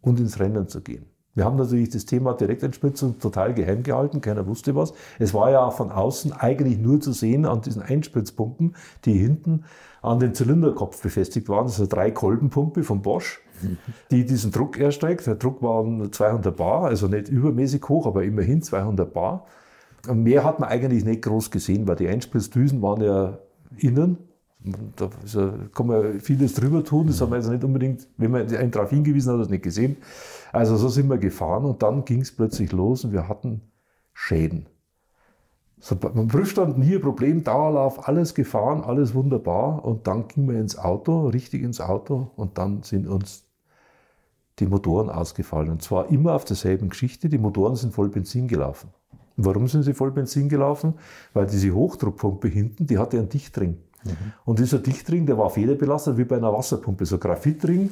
und 0.00 0.18
ins 0.18 0.40
Rennen 0.40 0.66
zu 0.68 0.80
gehen. 0.80 1.13
Wir 1.34 1.44
haben 1.44 1.56
natürlich 1.56 1.90
das 1.90 2.04
Thema 2.04 2.34
Direkteinspritzung 2.34 3.18
total 3.18 3.54
geheim 3.54 3.82
gehalten, 3.82 4.20
keiner 4.20 4.46
wusste 4.46 4.76
was. 4.76 4.92
Es 5.18 5.34
war 5.34 5.50
ja 5.50 5.70
von 5.70 5.90
außen 5.90 6.32
eigentlich 6.32 6.78
nur 6.78 7.00
zu 7.00 7.12
sehen 7.12 7.44
an 7.44 7.60
diesen 7.60 7.82
Einspritzpumpen, 7.82 8.76
die 9.04 9.14
hinten 9.14 9.64
an 10.00 10.20
den 10.20 10.34
Zylinderkopf 10.34 11.02
befestigt 11.02 11.48
waren. 11.48 11.64
Das 11.64 11.74
ist 11.74 11.80
eine 11.80 11.88
Drei-Kolbenpumpe 11.88 12.84
von 12.84 13.02
Bosch, 13.02 13.40
die 14.12 14.24
diesen 14.24 14.52
Druck 14.52 14.78
erstreckt. 14.78 15.26
Der 15.26 15.34
Druck 15.34 15.60
war 15.60 15.84
200 16.10 16.56
Bar, 16.56 16.84
also 16.84 17.08
nicht 17.08 17.28
übermäßig 17.28 17.82
hoch, 17.88 18.06
aber 18.06 18.22
immerhin 18.22 18.62
200 18.62 19.12
Bar. 19.12 19.46
Und 20.06 20.22
mehr 20.22 20.44
hat 20.44 20.60
man 20.60 20.68
eigentlich 20.68 21.04
nicht 21.04 21.22
groß 21.22 21.50
gesehen, 21.50 21.88
weil 21.88 21.96
die 21.96 22.08
Einspritzdüsen 22.08 22.80
waren 22.82 23.02
ja 23.02 23.38
innen 23.78 24.18
da 24.96 25.10
kann 25.74 25.86
man 25.86 26.20
vieles 26.20 26.54
drüber 26.54 26.82
tun, 26.82 27.06
das 27.06 27.20
haben 27.20 27.30
wir 27.30 27.36
jetzt 27.36 27.50
nicht 27.50 27.64
unbedingt, 27.64 28.08
wenn 28.16 28.30
man 28.30 28.48
einen 28.54 28.70
darauf 28.70 28.90
hingewiesen 28.90 29.32
hat, 29.32 29.40
das 29.40 29.50
nicht 29.50 29.62
gesehen. 29.62 29.96
Also 30.54 30.76
so 30.76 30.88
sind 30.88 31.10
wir 31.10 31.18
gefahren 31.18 31.64
und 31.64 31.82
dann 31.82 32.04
ging 32.04 32.20
es 32.20 32.30
plötzlich 32.30 32.70
los 32.70 33.04
und 33.04 33.12
wir 33.12 33.28
hatten 33.28 33.60
Schäden. 34.12 34.66
So, 35.80 35.96
beim 35.96 36.28
Prüfstand 36.28 36.78
nie 36.78 36.94
ein 36.94 37.00
Problem, 37.00 37.42
Dauerlauf, 37.42 38.06
alles 38.08 38.36
gefahren, 38.36 38.84
alles 38.84 39.14
wunderbar 39.14 39.84
und 39.84 40.06
dann 40.06 40.28
gingen 40.28 40.48
wir 40.48 40.60
ins 40.60 40.78
Auto, 40.78 41.26
richtig 41.26 41.64
ins 41.64 41.80
Auto 41.80 42.30
und 42.36 42.56
dann 42.56 42.84
sind 42.84 43.08
uns 43.08 43.42
die 44.60 44.66
Motoren 44.66 45.10
ausgefallen. 45.10 45.70
Und 45.70 45.82
zwar 45.82 46.08
immer 46.10 46.34
auf 46.34 46.44
derselben 46.44 46.88
Geschichte, 46.88 47.28
die 47.28 47.38
Motoren 47.38 47.74
sind 47.74 47.92
voll 47.92 48.08
Benzin 48.08 48.46
gelaufen. 48.46 48.90
Warum 49.36 49.66
sind 49.66 49.82
sie 49.82 49.92
voll 49.92 50.12
Benzin 50.12 50.48
gelaufen? 50.48 50.94
Weil 51.32 51.46
diese 51.46 51.72
Hochdruckpumpe 51.72 52.46
hinten, 52.46 52.86
die 52.86 52.98
hatte 52.98 53.18
einen 53.18 53.28
Dichtring. 53.28 53.78
Mhm. 54.04 54.12
Und 54.44 54.60
dieser 54.60 54.78
Dichtring, 54.78 55.26
der 55.26 55.36
war 55.36 55.50
federbelastet 55.50 56.16
wie 56.16 56.24
bei 56.24 56.36
einer 56.36 56.52
Wasserpumpe, 56.52 57.04
so 57.06 57.18
Graphitring 57.18 57.90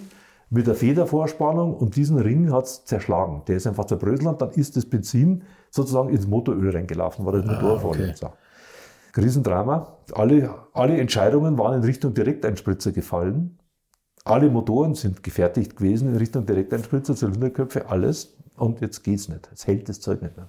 mit 0.53 0.67
der 0.67 0.75
Federvorspannung 0.75 1.75
und 1.75 1.97
diesen 1.97 2.19
Ring 2.19 2.53
hat 2.53 2.65
es 2.67 2.85
zerschlagen. 2.85 3.41
Der 3.49 3.57
ist 3.57 3.67
einfach 3.67 3.87
zerbröselt 3.87 4.27
und 4.27 4.43
dann 4.43 4.51
ist 4.51 4.77
das 4.77 4.85
Benzin 4.85 5.45
sozusagen 5.71 6.11
ins 6.11 6.27
Motoröl 6.27 6.71
reingelaufen, 6.71 7.25
war 7.25 7.33
das 7.33 7.47
ah, 7.47 7.63
Motor. 7.63 7.87
Okay. 7.87 8.13
Riesendrama. 9.17 9.97
Alle, 10.13 10.55
alle 10.75 10.99
Entscheidungen 10.99 11.57
waren 11.57 11.79
in 11.79 11.85
Richtung 11.85 12.13
Direkteinspritzer 12.13 12.93
gefallen. 12.93 13.59
Alle 14.25 14.51
Motoren 14.51 14.95
sind 14.95 15.23
gefertigt 15.23 15.77
gewesen 15.77 16.11
in 16.11 16.17
Richtung 16.17 16.45
Direkteinspritzer, 16.45 17.17
Zylinderköpfe, 17.17 17.89
alles. 17.89 18.37
Und 18.57 18.83
jetzt 18.83 19.03
geht's 19.05 19.29
nicht. 19.29 19.49
Jetzt 19.51 19.67
hält 19.67 19.89
das 19.89 20.01
Zeug 20.01 20.21
nicht 20.21 20.37
mehr. 20.37 20.49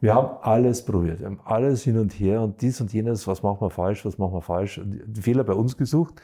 Wir 0.00 0.14
haben 0.14 0.38
alles 0.40 0.82
probiert. 0.82 1.20
Wir 1.20 1.26
haben 1.26 1.40
alles 1.44 1.82
hin 1.82 1.98
und 1.98 2.12
her 2.12 2.40
und 2.40 2.62
dies 2.62 2.80
und 2.80 2.90
jenes, 2.92 3.26
was 3.26 3.42
machen 3.42 3.60
wir 3.60 3.70
falsch, 3.70 4.06
was 4.06 4.16
machen 4.16 4.32
wir 4.32 4.42
falsch. 4.42 4.80
Die 4.82 5.20
Fehler 5.20 5.44
bei 5.44 5.52
uns 5.52 5.76
gesucht. 5.76 6.14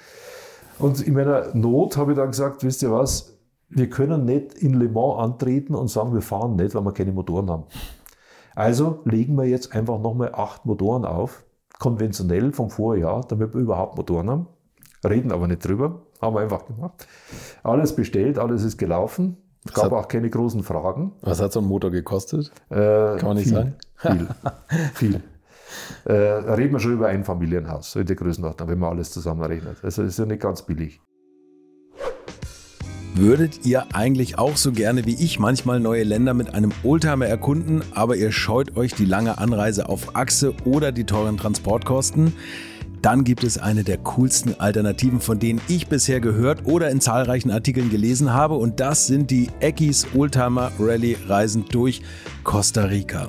Und 0.78 1.00
in 1.06 1.14
meiner 1.14 1.54
Not 1.54 1.96
habe 1.96 2.12
ich 2.12 2.18
dann 2.18 2.30
gesagt, 2.30 2.64
wisst 2.64 2.82
ihr 2.82 2.90
was, 2.90 3.38
wir 3.68 3.88
können 3.88 4.24
nicht 4.24 4.54
in 4.54 4.74
Le 4.74 4.88
Mans 4.88 5.18
antreten 5.18 5.74
und 5.74 5.88
sagen, 5.88 6.14
wir 6.14 6.22
fahren 6.22 6.56
nicht, 6.56 6.74
weil 6.74 6.84
wir 6.84 6.92
keine 6.92 7.12
Motoren 7.12 7.50
haben. 7.50 7.64
Also 8.54 9.00
legen 9.04 9.34
wir 9.36 9.44
jetzt 9.44 9.74
einfach 9.74 9.98
nochmal 9.98 10.32
acht 10.34 10.64
Motoren 10.64 11.04
auf, 11.04 11.44
konventionell 11.78 12.52
vom 12.52 12.70
Vorjahr, 12.70 13.22
damit 13.26 13.54
wir 13.54 13.60
überhaupt 13.60 13.96
Motoren 13.96 14.30
haben. 14.30 14.46
Reden 15.04 15.32
aber 15.32 15.48
nicht 15.48 15.66
drüber, 15.66 16.02
haben 16.20 16.34
wir 16.34 16.40
einfach 16.40 16.66
gemacht. 16.66 17.06
Alles 17.62 17.94
bestellt, 17.94 18.38
alles 18.38 18.62
ist 18.62 18.78
gelaufen. 18.78 19.36
Es 19.66 19.72
gab 19.72 19.92
auch 19.92 20.08
keine 20.08 20.28
großen 20.28 20.62
Fragen. 20.62 21.12
Was 21.22 21.40
hat 21.40 21.52
so 21.52 21.60
ein 21.60 21.66
Motor 21.66 21.90
gekostet? 21.90 22.52
Äh, 22.68 23.16
Kann 23.16 23.24
man 23.24 23.36
nicht 23.36 23.48
viel, 23.48 23.54
sagen. 23.54 23.74
Viel. 23.96 24.28
viel. 24.94 25.22
Äh, 26.04 26.12
reden 26.12 26.72
wir 26.72 26.80
schon 26.80 26.92
über 26.92 27.08
ein 27.08 27.24
Familienhaus, 27.24 27.92
so 27.92 28.00
in 28.00 28.06
der 28.06 28.16
Größenordnung, 28.16 28.68
wenn 28.68 28.78
man 28.78 28.90
alles 28.90 29.10
zusammenrechnet. 29.10 29.78
Also 29.82 30.02
ist 30.02 30.18
ja 30.18 30.26
nicht 30.26 30.42
ganz 30.42 30.62
billig. 30.62 31.00
Würdet 33.16 33.64
ihr 33.64 33.94
eigentlich 33.94 34.38
auch 34.38 34.56
so 34.56 34.72
gerne 34.72 35.06
wie 35.06 35.14
ich 35.14 35.38
manchmal 35.38 35.78
neue 35.78 36.02
Länder 36.02 36.34
mit 36.34 36.52
einem 36.52 36.72
Oldtimer 36.82 37.26
erkunden, 37.26 37.82
aber 37.94 38.16
ihr 38.16 38.32
scheut 38.32 38.76
euch 38.76 38.92
die 38.92 39.04
lange 39.04 39.38
Anreise 39.38 39.88
auf 39.88 40.16
Achse 40.16 40.52
oder 40.64 40.90
die 40.90 41.04
teuren 41.04 41.36
Transportkosten? 41.36 42.32
dann 43.04 43.22
gibt 43.22 43.44
es 43.44 43.58
eine 43.58 43.84
der 43.84 43.98
coolsten 43.98 44.58
Alternativen, 44.58 45.20
von 45.20 45.38
denen 45.38 45.60
ich 45.68 45.88
bisher 45.88 46.20
gehört 46.20 46.64
oder 46.64 46.88
in 46.88 47.02
zahlreichen 47.02 47.50
Artikeln 47.50 47.90
gelesen 47.90 48.32
habe. 48.32 48.54
Und 48.54 48.80
das 48.80 49.06
sind 49.06 49.30
die 49.30 49.50
Eckis 49.60 50.06
Oldtimer 50.14 50.72
Rally 50.78 51.18
Reisen 51.28 51.66
durch 51.70 52.00
Costa 52.44 52.84
Rica 52.84 53.28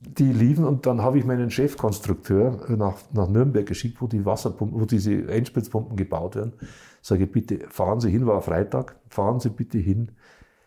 die 0.00 0.32
liefen 0.32 0.64
und 0.64 0.86
dann 0.86 1.00
habe 1.02 1.18
ich 1.18 1.24
meinen 1.24 1.50
Chefkonstrukteur 1.50 2.66
nach, 2.76 2.96
nach 3.12 3.28
Nürnberg 3.28 3.66
geschickt, 3.66 4.00
wo 4.00 4.06
die 4.06 4.24
Wasserpumpen, 4.24 4.80
wo 4.80 4.84
diese 4.84 5.26
Einspritzpumpen 5.28 5.96
gebaut 5.96 6.36
werden. 6.36 6.52
Sage 7.00 7.26
bitte, 7.26 7.60
fahren 7.70 8.00
Sie 8.00 8.10
hin, 8.10 8.26
war 8.26 8.42
Freitag, 8.42 8.96
fahren 9.08 9.40
Sie 9.40 9.48
bitte 9.48 9.78
hin, 9.78 10.10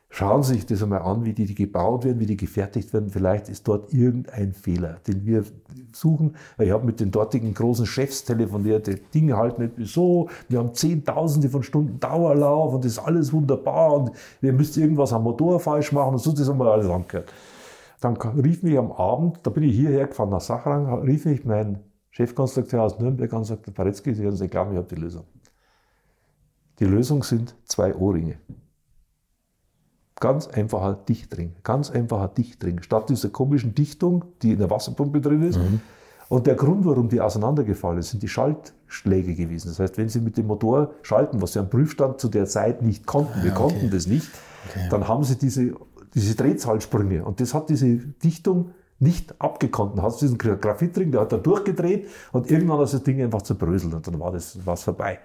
schauen 0.10 0.42
Sie 0.42 0.56
sich 0.56 0.66
das 0.66 0.82
einmal 0.82 1.04
an, 1.04 1.26
wie 1.26 1.34
die, 1.34 1.46
die 1.46 1.54
gebaut 1.54 2.06
werden, 2.06 2.20
wie 2.20 2.26
die 2.26 2.38
gefertigt 2.38 2.92
werden. 2.92 3.12
Vielleicht 3.12 3.50
ist 3.50 3.68
dort 3.68 3.94
irgendein 3.94 4.54
Fehler, 4.54 4.98
den 5.08 5.26
wir 5.28 5.44
suchen. 5.94 6.36
Ich 6.58 6.72
habe 6.72 6.86
mit 6.86 7.00
den 7.00 7.12
dortigen 7.12 7.54
großen 7.54 7.86
Chefs 7.86 8.24
telefoniert, 8.24 8.88
die 8.88 8.96
Dinge 8.96 9.38
halten 9.38 9.62
nicht 9.62 9.94
so, 9.94 10.30
wir 10.48 10.58
haben 10.58 10.74
Zehntausende 10.74 11.50
von 11.50 11.62
Stunden 11.62 12.00
Dauerlauf 12.00 12.74
und 12.74 12.84
das 12.84 12.94
ist 12.94 13.00
alles 13.00 13.32
wunderbar 13.32 13.94
und 13.94 14.12
wir 14.42 14.54
müssen 14.54 14.82
irgendwas 14.82 15.14
am 15.14 15.24
Motor 15.24 15.60
falsch 15.60 15.92
machen 15.92 16.14
und 16.14 16.20
so, 16.20 16.32
das 16.32 16.50
haben 16.50 16.58
wir 16.58 16.72
alles 16.72 16.90
angehört. 16.90 17.32
Dann 18.00 18.16
rief 18.16 18.64
mich 18.64 18.78
am 18.78 18.92
Abend, 18.92 19.40
da 19.44 19.50
bin 19.50 19.64
ich 19.64 19.76
hierher 19.76 20.08
gefahren 20.08 20.30
nach 20.30 20.42
Sachrang, 20.42 21.02
rief 21.02 21.26
mich 21.26 21.44
mein 21.44 21.80
Chefkonstrukteur 22.12 22.84
aus 22.84 23.00
Nürnberg 23.00 23.32
an 23.34 23.40
und 23.40 23.46
sagte, 23.46 23.72
Paretzky, 23.72 24.14
Sie 24.14 24.24
werden 24.24 24.40
nicht 24.40 24.52
glauben, 24.52 24.72
ich 24.72 24.78
habe 24.78 24.88
die 24.88 25.00
Lösung. 25.00 25.26
Die 26.80 26.86
Lösung 26.86 27.24
sind 27.24 27.56
zwei 27.66 27.94
Ohrringe. 27.94 28.38
Ganz 30.20 30.48
einfacher 30.48 30.94
Dichtring. 30.94 31.56
Ganz 31.64 31.92
einfacher 31.92 32.30
Dichtring. 32.30 32.82
Statt 32.82 33.10
dieser 33.10 33.30
komischen 33.30 33.76
Dichtung, 33.76 34.26
die 34.42 34.52
in 34.54 34.60
der 34.60 34.70
Wasserpumpe 34.70 35.22
drin 35.22 35.44
ist. 35.44 35.58
Mhm. 35.58 35.82
Und 36.30 36.46
der 36.46 36.56
Grund, 36.56 36.86
warum 36.86 37.10
die 37.10 37.20
auseinandergefallen 37.20 38.00
ist, 38.00 38.12
sind 38.12 38.22
die 38.22 38.28
Schaltschläge 38.28 39.34
gewesen. 39.34 39.70
Das 39.70 39.80
heißt, 39.80 39.98
wenn 39.98 40.10
Sie 40.10 40.20
mit 40.20 40.38
dem 40.38 40.48
Motor 40.48 40.94
schalten, 41.02 41.42
was 41.42 41.54
Sie 41.54 41.60
am 41.60 41.70
Prüfstand 41.70 42.20
zu 42.20 42.28
der 42.28 42.46
Zeit 42.46 42.82
nicht 42.82 43.08
konnten, 43.08 43.44
wir 43.44 43.52
ah, 43.52 43.60
okay. 43.60 43.74
konnten 43.74 43.90
das 43.90 44.06
nicht, 44.06 44.30
okay. 44.70 44.88
dann 44.92 45.08
haben 45.08 45.24
Sie 45.24 45.38
diese 45.38 45.74
diese 46.14 46.36
Drehzahlsprünge. 46.36 47.24
Und 47.24 47.40
das 47.40 47.54
hat 47.54 47.70
diese 47.70 47.98
Dichtung 47.98 48.72
nicht 49.00 49.40
abgekonnt. 49.42 49.98
Dann 49.98 50.04
hast 50.04 50.22
du 50.22 50.26
diesen 50.26 50.38
Graphitring, 50.38 51.12
der 51.12 51.22
hat 51.22 51.32
da 51.32 51.38
durchgedreht 51.38 52.08
und 52.32 52.52
irgendwann 52.52 52.80
hat 52.80 52.94
das 52.94 53.04
Ding 53.04 53.22
einfach 53.22 53.42
zerbröselt 53.42 53.94
und 53.94 54.06
dann 54.06 54.20
war 54.20 54.32
das 54.32 54.60
was 54.66 54.84
vorbei. 54.84 55.20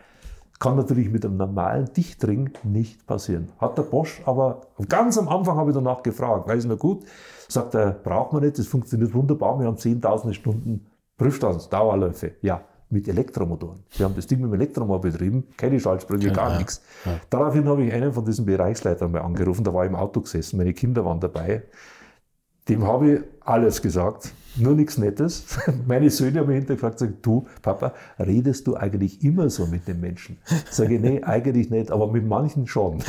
Kann 0.60 0.76
natürlich 0.76 1.10
mit 1.10 1.24
einem 1.24 1.36
normalen 1.36 1.92
Dichtring 1.92 2.50
nicht 2.62 3.06
passieren. 3.06 3.48
Hat 3.58 3.76
der 3.76 3.82
Bosch 3.82 4.22
aber 4.24 4.60
ganz 4.88 5.18
am 5.18 5.28
Anfang 5.28 5.56
habe 5.56 5.70
ich 5.70 5.74
danach 5.74 6.02
gefragt, 6.02 6.48
weiß 6.48 6.64
ich 6.64 6.70
noch 6.70 6.78
gut, 6.78 7.04
sagt 7.48 7.74
er, 7.74 7.90
braucht 7.90 8.32
man 8.32 8.44
nicht, 8.44 8.58
das 8.58 8.68
funktioniert 8.68 9.12
wunderbar, 9.12 9.58
wir 9.58 9.66
haben 9.66 9.76
zehntausende 9.76 10.34
Stunden 10.34 10.86
Prüfstandsdauerläufe. 11.16 12.32
Ja, 12.42 12.62
mit 12.94 13.08
Elektromotoren. 13.08 13.80
Wir 13.96 14.06
haben 14.06 14.14
das 14.14 14.26
Ding 14.26 14.40
mit 14.40 14.50
dem 14.50 14.54
Elektromotor 14.54 15.02
betrieben, 15.02 15.44
keine 15.56 15.78
Schaltsprünge, 15.78 16.32
gar 16.32 16.52
ja, 16.52 16.58
nichts. 16.58 16.80
Ja. 17.04 17.20
Daraufhin 17.28 17.68
habe 17.68 17.84
ich 17.84 17.92
einen 17.92 18.12
von 18.12 18.24
diesen 18.24 18.46
Bereichsleitern 18.46 19.10
mal 19.10 19.20
angerufen, 19.20 19.64
da 19.64 19.74
war 19.74 19.84
ich 19.84 19.90
im 19.90 19.96
Auto 19.96 20.20
gesessen, 20.20 20.56
meine 20.56 20.72
Kinder 20.72 21.04
waren 21.04 21.20
dabei. 21.20 21.64
Dem 22.68 22.84
habe 22.84 23.12
ich 23.12 23.20
alles 23.40 23.82
gesagt, 23.82 24.32
nur 24.56 24.74
nichts 24.74 24.98
Nettes. 24.98 25.58
Meine 25.86 26.10
Söhne 26.10 26.40
haben 26.40 26.46
mich 26.48 26.56
hinterher 26.56 26.90
gefragt, 26.90 27.04
du, 27.22 27.46
Papa, 27.60 27.92
redest 28.18 28.66
du 28.66 28.76
eigentlich 28.76 29.22
immer 29.22 29.50
so 29.50 29.66
mit 29.66 29.86
den 29.88 30.00
Menschen? 30.00 30.38
Sage 30.70 30.94
ich, 30.94 31.00
nee, 31.00 31.22
eigentlich 31.22 31.70
nicht, 31.70 31.90
aber 31.90 32.10
mit 32.10 32.26
manchen 32.26 32.66
schon. 32.66 32.98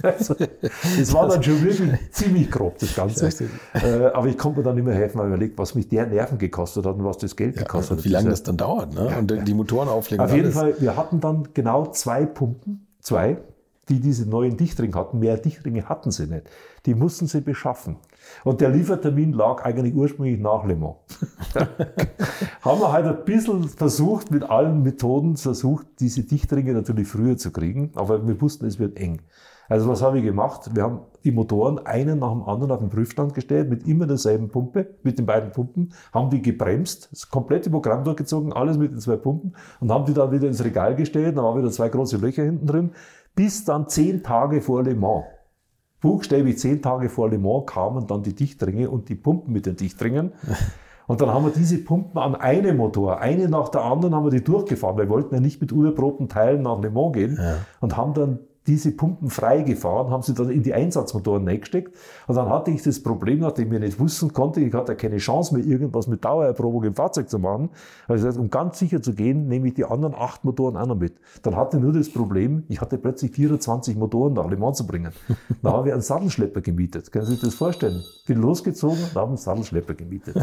Also, 0.00 0.36
das 0.36 1.12
war 1.12 1.26
dann 1.26 1.42
schon 1.42 1.60
wirklich 1.60 1.90
ziemlich 2.12 2.48
grob, 2.52 2.78
das 2.78 2.94
Ganze. 2.94 3.30
Äh, 3.74 4.04
aber 4.14 4.28
ich 4.28 4.38
konnte 4.38 4.60
mir 4.60 4.64
dann 4.64 4.76
mehr 4.76 4.94
helfen, 4.94 5.18
weil 5.18 5.26
ich 5.26 5.34
überlegt, 5.34 5.58
was 5.58 5.74
mich 5.74 5.88
der 5.88 6.06
Nerven 6.06 6.38
gekostet 6.38 6.86
hat 6.86 6.94
und 6.94 7.04
was 7.04 7.18
das 7.18 7.34
Geld 7.34 7.56
gekostet 7.56 7.98
hat. 7.98 8.04
Wie 8.04 8.08
lange 8.08 8.30
das 8.30 8.44
dann 8.44 8.56
dauert, 8.56 8.94
ne? 8.94 9.12
und 9.18 9.48
die 9.48 9.54
Motoren 9.54 9.88
auflegen. 9.88 10.24
Auf 10.24 10.32
jeden 10.32 10.52
Fall, 10.52 10.76
wir 10.78 10.96
hatten 10.96 11.18
dann 11.20 11.48
genau 11.52 11.90
zwei 11.90 12.26
Pumpen, 12.26 12.86
zwei, 13.00 13.38
die 13.88 14.00
diese 14.00 14.28
neuen 14.28 14.56
Dichtringe 14.56 14.94
hatten. 14.94 15.18
Mehr 15.18 15.36
Dichtringe 15.36 15.88
hatten 15.88 16.10
sie 16.10 16.26
nicht. 16.26 16.48
Die 16.86 16.94
mussten 16.94 17.26
sie 17.26 17.40
beschaffen. 17.40 17.96
Und 18.44 18.60
der 18.60 18.70
Liefertermin 18.70 19.32
lag 19.32 19.64
eigentlich 19.64 19.94
ursprünglich 19.94 20.38
nach 20.38 20.64
Le 20.64 20.76
Mans. 20.76 20.96
haben 22.62 22.80
wir 22.80 22.92
halt 22.92 23.06
ein 23.06 23.24
bisschen 23.24 23.68
versucht, 23.68 24.30
mit 24.30 24.44
allen 24.44 24.82
Methoden 24.82 25.36
versucht, 25.36 25.86
diese 26.00 26.24
Dichtringe 26.24 26.72
natürlich 26.72 27.08
früher 27.08 27.36
zu 27.36 27.50
kriegen, 27.50 27.92
aber 27.94 28.26
wir 28.26 28.40
wussten, 28.40 28.66
es 28.66 28.78
wird 28.78 28.98
eng. 28.98 29.20
Also 29.68 29.86
was 29.88 30.00
habe 30.00 30.18
ich 30.18 30.24
gemacht? 30.24 30.70
Wir 30.74 30.82
haben 30.84 31.00
die 31.24 31.30
Motoren 31.30 31.78
einen 31.78 32.20
nach 32.20 32.32
dem 32.32 32.42
anderen 32.42 32.72
auf 32.72 32.78
den 32.78 32.88
Prüfstand 32.88 33.34
gestellt, 33.34 33.68
mit 33.68 33.86
immer 33.86 34.06
derselben 34.06 34.48
Pumpe, 34.48 34.94
mit 35.02 35.18
den 35.18 35.26
beiden 35.26 35.52
Pumpen, 35.52 35.92
haben 36.12 36.30
die 36.30 36.40
gebremst, 36.40 37.10
das 37.12 37.28
komplette 37.28 37.68
Programm 37.68 38.02
durchgezogen, 38.02 38.52
alles 38.54 38.78
mit 38.78 38.92
den 38.92 38.98
zwei 38.98 39.16
Pumpen 39.16 39.54
und 39.80 39.90
haben 39.92 40.06
die 40.06 40.14
dann 40.14 40.32
wieder 40.32 40.48
ins 40.48 40.64
Regal 40.64 40.96
gestellt, 40.96 41.36
da 41.36 41.42
waren 41.42 41.58
wieder 41.58 41.70
zwei 41.70 41.90
große 41.90 42.16
Löcher 42.16 42.44
hinten 42.44 42.66
drin, 42.66 42.90
bis 43.38 43.64
dann 43.64 43.88
zehn 43.88 44.24
Tage 44.24 44.60
vor 44.60 44.82
Le 44.82 44.96
Mans 44.96 45.24
buchstäblich 46.00 46.58
zehn 46.58 46.82
Tage 46.82 47.08
vor 47.08 47.30
Le 47.30 47.38
Mans 47.38 47.66
kamen 47.66 48.08
dann 48.08 48.24
die 48.24 48.34
Dichtringe 48.34 48.90
und 48.90 49.08
die 49.08 49.14
Pumpen 49.14 49.52
mit 49.52 49.66
den 49.66 49.76
Dichtringen. 49.76 50.32
Und 51.06 51.22
dann 51.22 51.32
haben 51.32 51.46
wir 51.46 51.52
diese 51.52 51.78
Pumpen 51.78 52.20
an 52.20 52.34
einem 52.34 52.76
Motor, 52.76 53.18
eine 53.20 53.48
nach 53.48 53.70
der 53.70 53.82
anderen 53.82 54.14
haben 54.14 54.24
wir 54.24 54.30
die 54.30 54.44
durchgefahren. 54.44 54.98
Wir 54.98 55.08
wollten 55.08 55.34
ja 55.34 55.40
nicht 55.40 55.58
mit 55.58 55.72
unerprobten 55.72 56.28
Teilen 56.28 56.60
nach 56.60 56.82
Le 56.82 56.90
Mans 56.90 57.14
gehen 57.14 57.38
ja. 57.40 57.54
und 57.80 57.96
haben 57.96 58.12
dann 58.12 58.40
diese 58.68 58.92
Pumpen 58.92 59.30
freigefahren, 59.30 60.10
haben 60.10 60.22
sie 60.22 60.34
dann 60.34 60.50
in 60.50 60.62
die 60.62 60.74
Einsatzmotoren 60.74 61.48
reingesteckt. 61.48 61.96
Und 62.26 62.36
dann 62.36 62.50
hatte 62.50 62.70
ich 62.70 62.82
das 62.82 63.02
Problem, 63.02 63.40
nachdem 63.40 63.72
ich 63.72 63.80
nicht 63.80 63.98
wussten 63.98 64.32
konnte, 64.32 64.60
ich 64.60 64.74
hatte 64.74 64.94
keine 64.94 65.16
Chance 65.16 65.56
mehr, 65.56 65.64
irgendwas 65.64 66.06
mit 66.06 66.24
Dauererprobung 66.24 66.84
im 66.84 66.94
Fahrzeug 66.94 67.30
zu 67.30 67.38
machen. 67.38 67.70
Also 68.06 68.28
um 68.38 68.50
ganz 68.50 68.78
sicher 68.78 69.00
zu 69.00 69.14
gehen, 69.14 69.48
nehme 69.48 69.68
ich 69.68 69.74
die 69.74 69.86
anderen 69.86 70.14
acht 70.14 70.44
Motoren 70.44 70.76
auch 70.76 70.86
noch 70.86 70.96
mit. 70.96 71.14
Dann 71.42 71.56
hatte 71.56 71.78
ich 71.78 71.82
nur 71.82 71.94
das 71.94 72.10
Problem, 72.10 72.64
ich 72.68 72.80
hatte 72.80 72.98
plötzlich 72.98 73.32
24 73.32 73.96
Motoren 73.96 74.34
da 74.34 74.42
alle 74.42 74.56
Mann 74.56 74.74
zu 74.74 74.86
bringen. 74.86 75.12
Da 75.62 75.72
habe 75.72 75.88
ich 75.88 75.92
einen 75.92 76.02
Sattelschlepper 76.02 76.60
gemietet. 76.60 77.10
Können 77.10 77.24
Sie 77.24 77.32
sich 77.32 77.40
das 77.40 77.54
vorstellen? 77.54 78.02
Bin 78.26 78.40
losgezogen 78.40 78.98
und 79.02 79.14
habe 79.16 79.28
einen 79.28 79.36
Sattelschlepper 79.36 79.94
gemietet. 79.94 80.36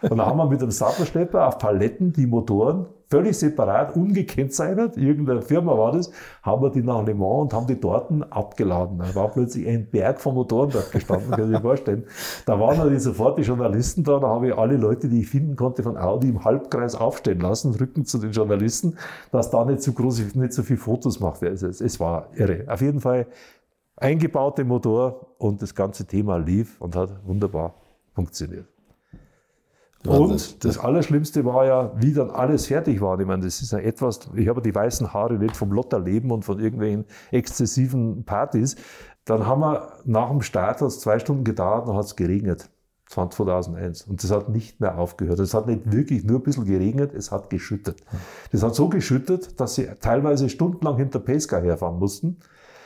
Und 0.00 0.16
dann 0.16 0.26
haben 0.26 0.38
wir 0.38 0.46
mit 0.46 0.62
einem 0.62 0.70
Sattelschlepper 0.70 1.46
auf 1.48 1.58
Paletten 1.58 2.12
die 2.12 2.26
Motoren 2.26 2.86
völlig 3.12 3.36
separat, 3.36 3.94
ungekennzeichnet, 3.94 4.96
irgendeine 4.96 5.42
Firma 5.42 5.76
war 5.76 5.92
das, 5.92 6.10
haben 6.42 6.62
wir 6.62 6.70
die 6.70 6.82
nach 6.82 7.04
Le 7.04 7.14
Mans 7.14 7.42
und 7.42 7.52
haben 7.52 7.66
die 7.66 7.78
dort 7.78 8.10
abgeladen. 8.30 8.98
Da 8.98 9.14
war 9.14 9.28
plötzlich 9.28 9.68
ein 9.68 9.86
Berg 9.90 10.18
von 10.18 10.34
Motoren 10.34 10.70
dort 10.70 10.90
gestanden, 10.90 11.30
kann 11.30 11.44
ich 11.44 11.50
sich 11.50 11.60
vorstellen. 11.60 12.04
Da 12.46 12.58
waren 12.58 12.78
natürlich 12.78 13.02
sofort 13.02 13.38
die 13.38 13.42
Journalisten 13.42 14.02
da, 14.02 14.18
da 14.18 14.28
habe 14.28 14.48
ich 14.48 14.56
alle 14.56 14.78
Leute, 14.78 15.10
die 15.10 15.20
ich 15.20 15.28
finden 15.28 15.56
konnte, 15.56 15.82
von 15.82 15.98
Audi 15.98 16.30
im 16.30 16.42
Halbkreis 16.42 16.94
aufstehen 16.94 17.40
lassen, 17.40 17.74
Rücken 17.74 18.06
zu 18.06 18.16
den 18.16 18.32
Journalisten, 18.32 18.96
dass 19.30 19.50
da 19.50 19.62
nicht 19.66 19.82
so 19.82 19.92
groß, 19.92 20.34
nicht 20.34 20.54
so 20.54 20.62
viel 20.62 20.78
Fotos 20.78 21.20
macht. 21.20 21.42
Also 21.42 21.66
es, 21.66 21.82
es 21.82 22.00
war 22.00 22.28
irre. 22.34 22.64
Auf 22.66 22.80
jeden 22.80 23.00
Fall 23.00 23.26
eingebaute 23.96 24.64
Motor 24.64 25.34
und 25.36 25.60
das 25.60 25.74
ganze 25.74 26.06
Thema 26.06 26.38
lief 26.38 26.80
und 26.80 26.96
hat 26.96 27.10
wunderbar 27.26 27.74
funktioniert. 28.14 28.71
Und 30.06 30.64
das 30.64 30.78
Allerschlimmste 30.78 31.44
war 31.44 31.64
ja, 31.64 31.92
wie 31.96 32.12
dann 32.12 32.30
alles 32.30 32.66
fertig 32.66 33.00
war. 33.00 33.18
Ich 33.20 33.26
meine, 33.26 33.44
das 33.44 33.62
ist 33.62 33.72
ja 33.72 33.78
etwas, 33.78 34.20
ich 34.34 34.48
habe 34.48 34.60
die 34.60 34.74
weißen 34.74 35.12
Haare 35.12 35.34
nicht 35.34 35.56
vom 35.56 35.72
Lotterleben 35.72 36.30
und 36.30 36.44
von 36.44 36.58
irgendwelchen 36.58 37.04
exzessiven 37.30 38.24
Partys. 38.24 38.76
Dann 39.24 39.46
haben 39.46 39.60
wir 39.60 39.92
nach 40.04 40.30
dem 40.30 40.42
Start, 40.42 40.80
hat 40.80 40.88
es 40.88 41.00
zwei 41.00 41.18
Stunden 41.20 41.44
gedauert, 41.44 41.86
dann 41.86 41.96
hat 41.96 42.06
es 42.06 42.16
geregnet. 42.16 42.68
2001. 43.12 44.02
Und 44.02 44.22
das 44.22 44.30
hat 44.30 44.48
nicht 44.48 44.80
mehr 44.80 44.98
aufgehört. 44.98 45.38
Es 45.38 45.54
hat 45.54 45.66
nicht 45.66 45.92
wirklich 45.92 46.24
nur 46.24 46.40
ein 46.40 46.42
bisschen 46.42 46.64
geregnet, 46.64 47.12
es 47.14 47.30
hat 47.30 47.50
geschüttet. 47.50 48.02
Das 48.50 48.62
hat 48.62 48.74
so 48.74 48.88
geschüttet, 48.88 49.60
dass 49.60 49.74
sie 49.74 49.86
teilweise 50.00 50.48
stundenlang 50.48 50.96
hinter 50.96 51.18
Pesca 51.18 51.58
herfahren 51.58 51.98
mussten. 51.98 52.38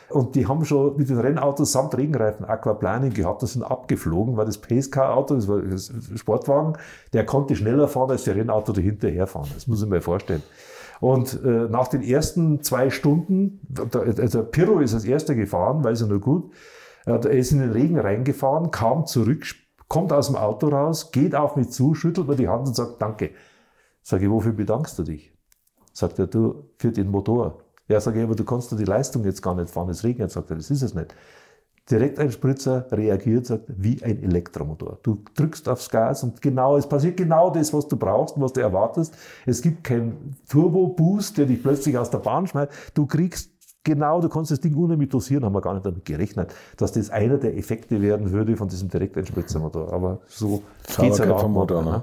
Und 0.08 0.36
die 0.36 0.46
haben 0.46 0.64
schon 0.64 0.96
mit 0.96 1.08
den 1.08 1.18
Rennautos 1.18 1.72
samt 1.72 1.96
Regenreifen 1.96 2.44
Aquaplaning 2.44 3.12
gehabt, 3.12 3.42
das 3.42 3.54
sind 3.54 3.64
abgeflogen, 3.64 4.36
weil 4.36 4.46
das 4.46 4.58
Pacecar-Auto, 4.58 5.34
das 5.34 5.48
war 5.48 5.60
das 5.62 5.92
Sportwagen, 6.14 6.74
der 7.12 7.26
konnte 7.26 7.56
schneller 7.56 7.88
fahren 7.88 8.10
als 8.10 8.24
der 8.24 8.36
Rennauto 8.36 8.72
dahinter 8.72 9.08
herfahren. 9.08 9.50
Das 9.52 9.66
muss 9.66 9.82
ich 9.82 9.88
mir 9.88 10.00
vorstellen. 10.00 10.42
Und 11.00 11.42
äh, 11.44 11.68
nach 11.68 11.88
den 11.88 12.02
ersten 12.02 12.62
zwei 12.62 12.90
Stunden, 12.90 13.60
also 13.92 14.44
Pirro 14.44 14.78
ist 14.78 14.94
als 14.94 15.04
erster 15.04 15.34
gefahren, 15.34 15.84
weiß 15.84 16.02
er 16.02 16.08
nur 16.08 16.20
gut, 16.20 16.52
er 17.04 17.24
ist 17.30 17.52
in 17.52 17.60
den 17.60 17.70
Regen 17.70 17.98
reingefahren, 17.98 18.70
kam 18.70 19.06
zurück, 19.06 19.44
kommt 19.88 20.12
aus 20.12 20.26
dem 20.26 20.36
Auto 20.36 20.68
raus, 20.68 21.12
geht 21.12 21.34
auf 21.34 21.56
mich 21.56 21.70
zu, 21.70 21.94
schüttelt 21.94 22.26
mir 22.26 22.36
die 22.36 22.48
Hand 22.48 22.66
und 22.66 22.74
sagt 22.74 23.00
Danke. 23.00 23.30
Sag 24.02 24.22
ich, 24.22 24.30
wofür 24.30 24.52
bedankst 24.52 24.98
du 24.98 25.02
dich? 25.02 25.32
Sagt 25.92 26.18
er, 26.18 26.26
du, 26.26 26.70
für 26.78 26.92
den 26.92 27.10
Motor. 27.10 27.58
Ja, 27.88 28.00
sage 28.00 28.18
ich, 28.18 28.24
aber 28.24 28.34
du 28.34 28.44
kannst 28.44 28.72
doch 28.72 28.76
die 28.76 28.84
Leistung 28.84 29.24
jetzt 29.24 29.42
gar 29.42 29.54
nicht 29.54 29.70
fahren, 29.70 29.88
es 29.90 30.02
regnet, 30.04 30.30
sagt 30.30 30.50
er, 30.50 30.56
das 30.56 30.70
ist 30.70 30.82
es 30.82 30.94
nicht. 30.94 31.14
Direkteinspritzer 31.88 32.86
reagiert, 32.90 33.46
sagt, 33.46 33.64
wie 33.68 34.02
ein 34.02 34.20
Elektromotor. 34.20 34.98
Du 35.04 35.22
drückst 35.36 35.68
aufs 35.68 35.88
Gas 35.88 36.24
und 36.24 36.42
genau, 36.42 36.76
es 36.76 36.88
passiert 36.88 37.16
genau 37.16 37.50
das, 37.50 37.72
was 37.72 37.86
du 37.86 37.96
brauchst 37.96 38.36
und 38.36 38.42
was 38.42 38.52
du 38.52 38.60
erwartest. 38.60 39.16
Es 39.46 39.62
gibt 39.62 39.84
keinen 39.84 40.36
Turbo-Boost, 40.48 41.38
der 41.38 41.46
dich 41.46 41.62
plötzlich 41.62 41.96
aus 41.96 42.10
der 42.10 42.18
Bahn 42.18 42.48
schmeißt. 42.48 42.72
Du 42.94 43.06
kriegst 43.06 43.52
genau, 43.84 44.20
du 44.20 44.28
kannst 44.28 44.50
das 44.50 44.60
Ding 44.60 44.74
unheimlich 44.74 45.10
dosieren, 45.10 45.44
haben 45.44 45.54
wir 45.54 45.60
gar 45.60 45.74
nicht 45.74 45.86
damit 45.86 46.04
gerechnet, 46.04 46.52
dass 46.76 46.90
das 46.90 47.10
einer 47.10 47.38
der 47.38 47.56
Effekte 47.56 48.02
werden 48.02 48.32
würde 48.32 48.56
von 48.56 48.66
diesem 48.66 48.88
Direkteinspritzermotor. 48.88 49.92
Aber 49.92 50.20
so 50.26 50.64
geht's 50.98 51.20
halt 51.20 51.30
auch. 51.30 51.48
Motor, 51.48 51.82
ne? 51.84 52.02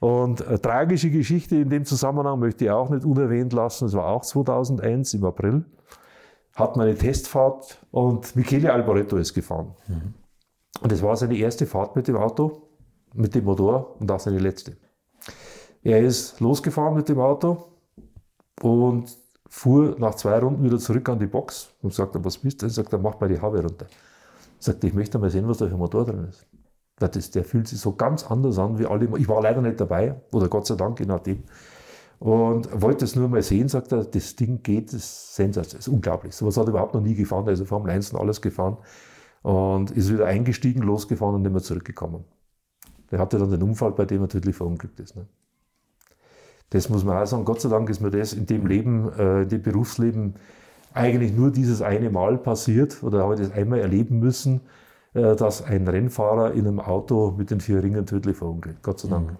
Und 0.00 0.46
eine 0.46 0.60
tragische 0.60 1.10
Geschichte 1.10 1.56
in 1.56 1.68
dem 1.68 1.84
Zusammenhang 1.84 2.40
möchte 2.40 2.64
ich 2.64 2.70
auch 2.70 2.88
nicht 2.88 3.04
unerwähnt 3.04 3.52
lassen. 3.52 3.84
Es 3.84 3.92
war 3.92 4.06
auch 4.06 4.22
2001 4.22 5.14
im 5.14 5.24
April. 5.24 5.64
Hat 6.54 6.76
meine 6.76 6.94
Testfahrt 6.94 7.78
und 7.90 8.34
Michele 8.34 8.72
Alboreto 8.72 9.16
ist 9.18 9.34
gefahren. 9.34 9.74
Mhm. 9.86 10.14
Und 10.80 10.92
es 10.92 11.02
war 11.02 11.16
seine 11.16 11.36
erste 11.36 11.66
Fahrt 11.66 11.96
mit 11.96 12.08
dem 12.08 12.16
Auto, 12.16 12.62
mit 13.12 13.34
dem 13.34 13.44
Motor 13.44 14.00
und 14.00 14.10
auch 14.10 14.20
seine 14.20 14.38
letzte. 14.38 14.76
Er 15.82 16.00
ist 16.00 16.40
losgefahren 16.40 16.94
mit 16.94 17.08
dem 17.08 17.20
Auto 17.20 17.66
und 18.62 19.16
fuhr 19.48 19.96
nach 19.98 20.14
zwei 20.14 20.38
Runden 20.38 20.64
wieder 20.64 20.78
zurück 20.78 21.08
an 21.10 21.18
die 21.18 21.26
Box 21.26 21.74
und 21.82 21.92
sagte, 21.92 22.24
was 22.24 22.38
bist 22.38 22.62
du? 22.62 22.66
Er 22.66 22.70
sagt, 22.70 22.92
mach 23.02 23.20
mal 23.20 23.28
die 23.28 23.40
Haube 23.40 23.60
runter. 23.60 23.86
Sagte, 24.58 24.86
ich 24.86 24.94
möchte 24.94 25.18
mal 25.18 25.30
sehen, 25.30 25.46
was 25.46 25.58
da 25.58 25.66
für 25.66 25.74
ein 25.74 25.78
Motor 25.78 26.06
drin 26.06 26.26
ist. 26.28 26.46
Das, 27.00 27.30
der 27.30 27.44
fühlt 27.44 27.66
sich 27.66 27.80
so 27.80 27.94
ganz 27.94 28.30
anders 28.30 28.58
an 28.58 28.78
wie 28.78 28.86
alle. 28.86 29.08
Ich 29.18 29.28
war 29.28 29.42
leider 29.42 29.62
nicht 29.62 29.80
dabei, 29.80 30.20
oder 30.32 30.48
Gott 30.48 30.66
sei 30.66 30.76
Dank, 30.76 31.00
je 31.00 31.06
nachdem. 31.06 31.42
Und 32.18 32.68
wollte 32.80 33.06
es 33.06 33.16
nur 33.16 33.28
mal 33.28 33.42
sehen, 33.42 33.68
sagt 33.68 33.92
er, 33.92 34.04
das 34.04 34.36
Ding 34.36 34.62
geht, 34.62 34.88
das 34.88 34.94
ist 34.94 35.34
sensationell, 35.36 35.78
das 35.78 35.86
ist 35.86 35.92
unglaublich. 35.92 36.34
Sowas 36.34 36.56
hat 36.58 36.66
er 36.66 36.70
überhaupt 36.70 36.92
noch 36.94 37.00
nie 37.00 37.14
gefahren, 37.14 37.48
also 37.48 37.64
Formel 37.64 37.90
1 37.90 38.12
und 38.12 38.20
alles 38.20 38.42
gefahren. 38.42 38.76
Und 39.42 39.90
ist 39.92 40.12
wieder 40.12 40.26
eingestiegen, 40.26 40.82
losgefahren 40.82 41.36
und 41.36 41.42
nicht 41.42 41.52
mehr 41.52 41.62
zurückgekommen. 41.62 42.24
Der 43.10 43.18
hatte 43.18 43.38
dann 43.38 43.50
den 43.50 43.62
Unfall, 43.62 43.92
bei 43.92 44.04
dem 44.04 44.20
er 44.20 44.28
tödlich 44.28 44.54
verunglückt 44.54 45.00
ist. 45.00 45.16
Ne? 45.16 45.26
Das 46.68 46.90
muss 46.90 47.04
man 47.04 47.16
auch 47.16 47.26
sagen. 47.26 47.46
Gott 47.46 47.62
sei 47.62 47.70
Dank 47.70 47.88
ist 47.88 48.00
mir 48.00 48.10
das 48.10 48.34
in 48.34 48.44
dem 48.44 48.66
Leben, 48.66 49.10
äh, 49.18 49.42
in 49.42 49.48
dem 49.48 49.62
Berufsleben 49.62 50.34
eigentlich 50.92 51.32
nur 51.32 51.50
dieses 51.50 51.82
eine 51.82 52.10
Mal 52.10 52.38
passiert 52.38 53.02
oder 53.02 53.22
habe 53.22 53.34
ich 53.34 53.40
das 53.40 53.52
einmal 53.52 53.80
erleben 53.80 54.18
müssen. 54.18 54.60
Äh, 55.12 55.34
dass 55.34 55.62
ein 55.62 55.88
Rennfahrer 55.88 56.52
in 56.52 56.66
einem 56.66 56.80
Auto 56.80 57.34
mit 57.36 57.50
den 57.50 57.60
vier 57.60 57.82
Ringen 57.82 58.06
tödlich 58.06 58.36
verunglückt. 58.36 58.82
Gott 58.82 59.00
sei 59.00 59.08
Dank. 59.08 59.32
Mhm. 59.32 59.36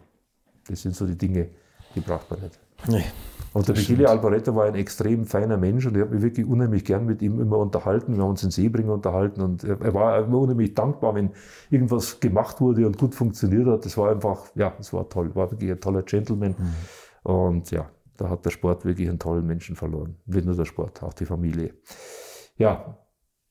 Das 0.68 0.82
sind 0.82 0.96
so 0.96 1.06
die 1.06 1.16
Dinge, 1.16 1.50
die 1.94 2.00
braucht 2.00 2.30
man 2.30 2.40
nicht. 2.40 2.58
Nee, 2.88 3.04
und 3.52 3.66
der 3.66 3.74
Michele 3.74 4.08
Alboreto 4.08 4.54
war 4.54 4.66
ein 4.66 4.76
extrem 4.76 5.26
feiner 5.26 5.56
Mensch 5.56 5.84
und 5.84 5.96
ich 5.96 6.02
habe 6.02 6.14
mich 6.14 6.22
wirklich 6.22 6.46
unheimlich 6.46 6.84
gern 6.84 7.04
mit 7.04 7.20
ihm 7.20 7.40
immer 7.40 7.58
unterhalten. 7.58 8.14
Wir 8.14 8.22
haben 8.22 8.30
uns 8.30 8.44
in 8.44 8.50
Seebringen 8.50 8.90
unterhalten 8.90 9.40
und 9.40 9.64
er 9.64 9.92
war 9.92 10.24
immer 10.24 10.38
unheimlich 10.38 10.74
dankbar, 10.74 11.14
wenn 11.14 11.30
irgendwas 11.68 12.20
gemacht 12.20 12.60
wurde 12.60 12.86
und 12.86 12.96
gut 12.96 13.14
funktioniert 13.14 13.66
hat. 13.66 13.84
Das 13.84 13.96
war 13.98 14.10
einfach, 14.10 14.46
ja, 14.54 14.72
es 14.78 14.92
war 14.92 15.08
toll, 15.08 15.34
war 15.34 15.50
wirklich 15.50 15.70
ein 15.70 15.80
toller 15.80 16.02
Gentleman. 16.02 16.54
Mhm. 16.56 17.30
Und 17.30 17.70
ja, 17.72 17.90
da 18.16 18.30
hat 18.30 18.44
der 18.44 18.50
Sport 18.50 18.84
wirklich 18.84 19.08
einen 19.08 19.18
tollen 19.18 19.46
Menschen 19.46 19.74
verloren. 19.74 20.16
Nicht 20.26 20.46
nur 20.46 20.54
der 20.54 20.64
Sport, 20.64 21.02
auch 21.02 21.12
die 21.12 21.26
Familie. 21.26 21.74
Ja, 22.56 22.96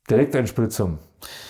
Direkteinspritzung. 0.10 1.00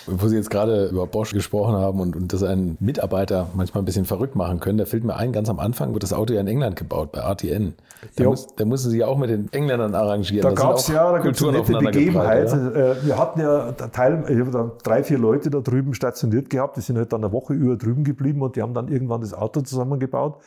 Wo 0.06 0.26
Sie 0.26 0.36
jetzt 0.36 0.50
gerade 0.50 0.86
über 0.86 1.06
Bosch 1.06 1.32
gesprochen 1.32 1.76
haben 1.76 2.00
und, 2.00 2.16
und 2.16 2.32
dass 2.32 2.42
einen 2.42 2.76
Mitarbeiter 2.80 3.48
manchmal 3.54 3.82
ein 3.82 3.84
bisschen 3.84 4.04
verrückt 4.04 4.34
machen 4.34 4.58
können, 4.58 4.78
da 4.78 4.84
fällt 4.84 5.04
mir 5.04 5.14
ein, 5.14 5.32
ganz 5.32 5.48
am 5.48 5.60
Anfang 5.60 5.92
wird 5.92 6.02
das 6.02 6.12
Auto 6.12 6.34
ja 6.34 6.40
in 6.40 6.48
England 6.48 6.74
gebaut, 6.74 7.12
bei 7.12 7.20
RTN. 7.20 7.74
Da, 8.16 8.24
muss, 8.24 8.48
da 8.56 8.64
mussten 8.64 8.90
Sie 8.90 8.98
ja 8.98 9.06
auch 9.06 9.16
mit 9.16 9.30
den 9.30 9.52
Engländern 9.52 9.94
arrangieren. 9.94 10.42
Da 10.42 10.52
gab 10.52 10.76
es 10.76 10.88
ja, 10.88 11.12
da 11.12 11.18
gibt 11.18 11.40
eine 11.42 11.58
nette 11.58 11.72
Begebenheit. 11.72 12.50
Ja? 12.50 12.70
Äh, 12.70 13.06
wir 13.06 13.18
hatten 13.18 13.40
ja 13.40 13.72
Teil, 13.72 14.24
ich 14.28 14.40
habe 14.40 14.50
dann 14.50 14.72
drei, 14.82 15.04
vier 15.04 15.18
Leute 15.18 15.50
da 15.50 15.60
drüben 15.60 15.94
stationiert 15.94 16.50
gehabt, 16.50 16.76
die 16.76 16.80
sind 16.80 16.96
halt 16.96 17.12
dann 17.12 17.22
eine 17.22 17.32
Woche 17.32 17.54
über 17.54 17.76
drüben 17.76 18.02
geblieben 18.02 18.42
und 18.42 18.56
die 18.56 18.62
haben 18.62 18.74
dann 18.74 18.88
irgendwann 18.88 19.20
das 19.20 19.34
Auto 19.34 19.60
zusammengebaut. 19.60 20.38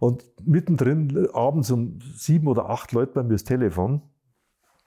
Und 0.00 0.24
mittendrin 0.44 1.28
abends 1.32 1.70
um 1.70 1.98
sieben 2.14 2.46
oder 2.46 2.68
acht 2.68 2.92
Leute 2.92 3.12
bei 3.14 3.22
mir 3.22 3.32
das 3.32 3.44
Telefon 3.44 4.02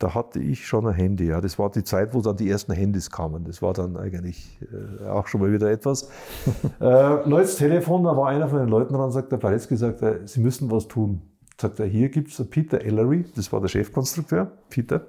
da 0.01 0.15
hatte 0.15 0.39
ich 0.39 0.65
schon 0.65 0.87
ein 0.87 0.93
Handy. 0.93 1.27
Ja. 1.27 1.41
Das 1.41 1.59
war 1.59 1.69
die 1.69 1.83
Zeit, 1.83 2.13
wo 2.13 2.21
dann 2.21 2.35
die 2.35 2.49
ersten 2.49 2.73
Handys 2.73 3.11
kamen. 3.11 3.43
Das 3.45 3.61
war 3.61 3.73
dann 3.73 3.97
eigentlich 3.97 4.59
äh, 5.01 5.07
auch 5.07 5.27
schon 5.27 5.41
mal 5.41 5.53
wieder 5.53 5.69
etwas. 5.69 6.09
äh, 6.79 7.29
Leutes 7.29 7.55
Telefon, 7.55 8.03
da 8.03 8.17
war 8.17 8.29
einer 8.29 8.47
von 8.47 8.59
den 8.59 8.69
Leuten 8.69 8.93
dran, 8.93 9.11
sagt 9.11 9.31
der 9.31 9.37
Paretz 9.37 9.67
gesagt, 9.67 10.01
äh, 10.01 10.19
Sie 10.25 10.39
müssen 10.39 10.71
was 10.71 10.87
tun. 10.87 11.21
Sagt 11.59 11.79
er, 11.79 11.85
hier 11.85 12.09
gibt 12.09 12.31
es 12.31 12.49
Peter 12.49 12.81
Ellery, 12.81 13.25
das 13.35 13.53
war 13.53 13.61
der 13.61 13.67
Chefkonstrukteur, 13.67 14.51
Peter. 14.69 15.05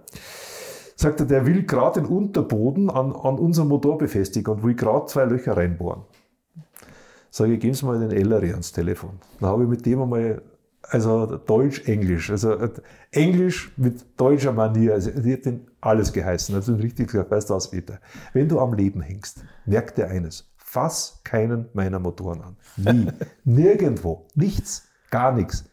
Sagt 0.96 1.20
er, 1.20 1.26
der 1.26 1.46
will 1.46 1.64
gerade 1.64 2.02
den 2.02 2.10
Unterboden 2.10 2.90
an, 2.90 3.12
an 3.12 3.38
unserem 3.38 3.68
Motor 3.68 3.96
befestigen 3.96 4.52
und 4.52 4.62
will 4.62 4.74
gerade 4.74 5.06
zwei 5.06 5.24
Löcher 5.24 5.56
reinbohren. 5.56 6.02
Sage 7.30 7.54
ich, 7.54 7.60
geben 7.60 7.72
Sie 7.72 7.86
mal 7.86 7.98
den 7.98 8.10
Ellery 8.10 8.50
ans 8.50 8.72
Telefon. 8.72 9.12
Dann 9.40 9.48
habe 9.48 9.62
ich 9.62 9.68
mit 9.70 9.86
dem 9.86 10.02
einmal 10.02 10.42
also 10.82 11.36
Deutsch-Englisch. 11.36 12.30
Also 12.30 12.52
äh, 12.52 12.70
Englisch 13.10 13.72
mit 13.76 14.04
deutscher 14.20 14.52
Manier. 14.52 14.94
Also 14.94 15.10
die 15.10 15.32
hat 15.32 15.44
den 15.46 15.70
alles 15.80 16.12
geheißen. 16.12 16.54
Also 16.54 16.74
richtig 16.74 17.10
gesagt, 17.10 17.30
weißt 17.30 17.50
du 17.50 17.54
was, 17.54 17.70
Peter? 17.70 18.00
Wenn 18.32 18.48
du 18.48 18.60
am 18.60 18.74
Leben 18.74 19.00
hängst, 19.00 19.44
merk 19.66 19.94
dir 19.94 20.08
eines. 20.08 20.50
Fass 20.56 21.20
keinen 21.24 21.68
meiner 21.74 21.98
Motoren 21.98 22.42
an. 22.42 22.56
Nie. 22.76 23.12
Nirgendwo. 23.44 24.26
Nichts. 24.34 24.88
Gar 25.10 25.32
nichts. 25.32 25.64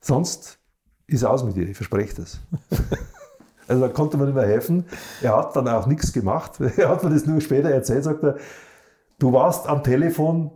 Sonst 0.00 0.58
ist 1.06 1.24
aus 1.24 1.44
mit 1.44 1.56
dir. 1.56 1.68
Ich 1.68 1.76
verspreche 1.76 2.16
das. 2.16 2.40
Also 3.70 3.82
da 3.86 3.88
konnte 3.92 4.16
man 4.16 4.28
ihm 4.28 4.36
helfen. 4.36 4.84
Er 5.22 5.36
hat 5.36 5.54
dann 5.54 5.68
auch 5.68 5.86
nichts 5.86 6.12
gemacht. 6.12 6.58
Er 6.76 6.88
hat 6.88 7.04
mir 7.04 7.10
das 7.10 7.24
nur 7.24 7.40
später 7.40 7.70
erzählt, 7.70 8.02
sagt 8.02 8.24
er, 8.24 8.36
du 9.20 9.32
warst 9.32 9.68
am 9.68 9.84
Telefon 9.84 10.50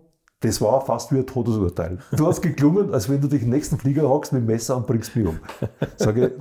das 0.44 0.60
war 0.60 0.84
fast 0.84 1.12
wie 1.12 1.18
ein 1.18 1.26
Todesurteil. 1.26 1.98
Du 2.16 2.26
hast 2.26 2.42
geklungen, 2.42 2.92
als 2.92 3.08
wenn 3.08 3.20
du 3.20 3.28
dich 3.28 3.42
im 3.42 3.50
nächsten 3.50 3.78
Flieger 3.78 4.08
hockst 4.08 4.32
mit 4.32 4.42
dem 4.42 4.46
Messer 4.46 4.76
und 4.76 4.86
bringst 4.86 5.16
mich 5.16 5.26
um. 5.26 5.38
Sage, 5.96 6.34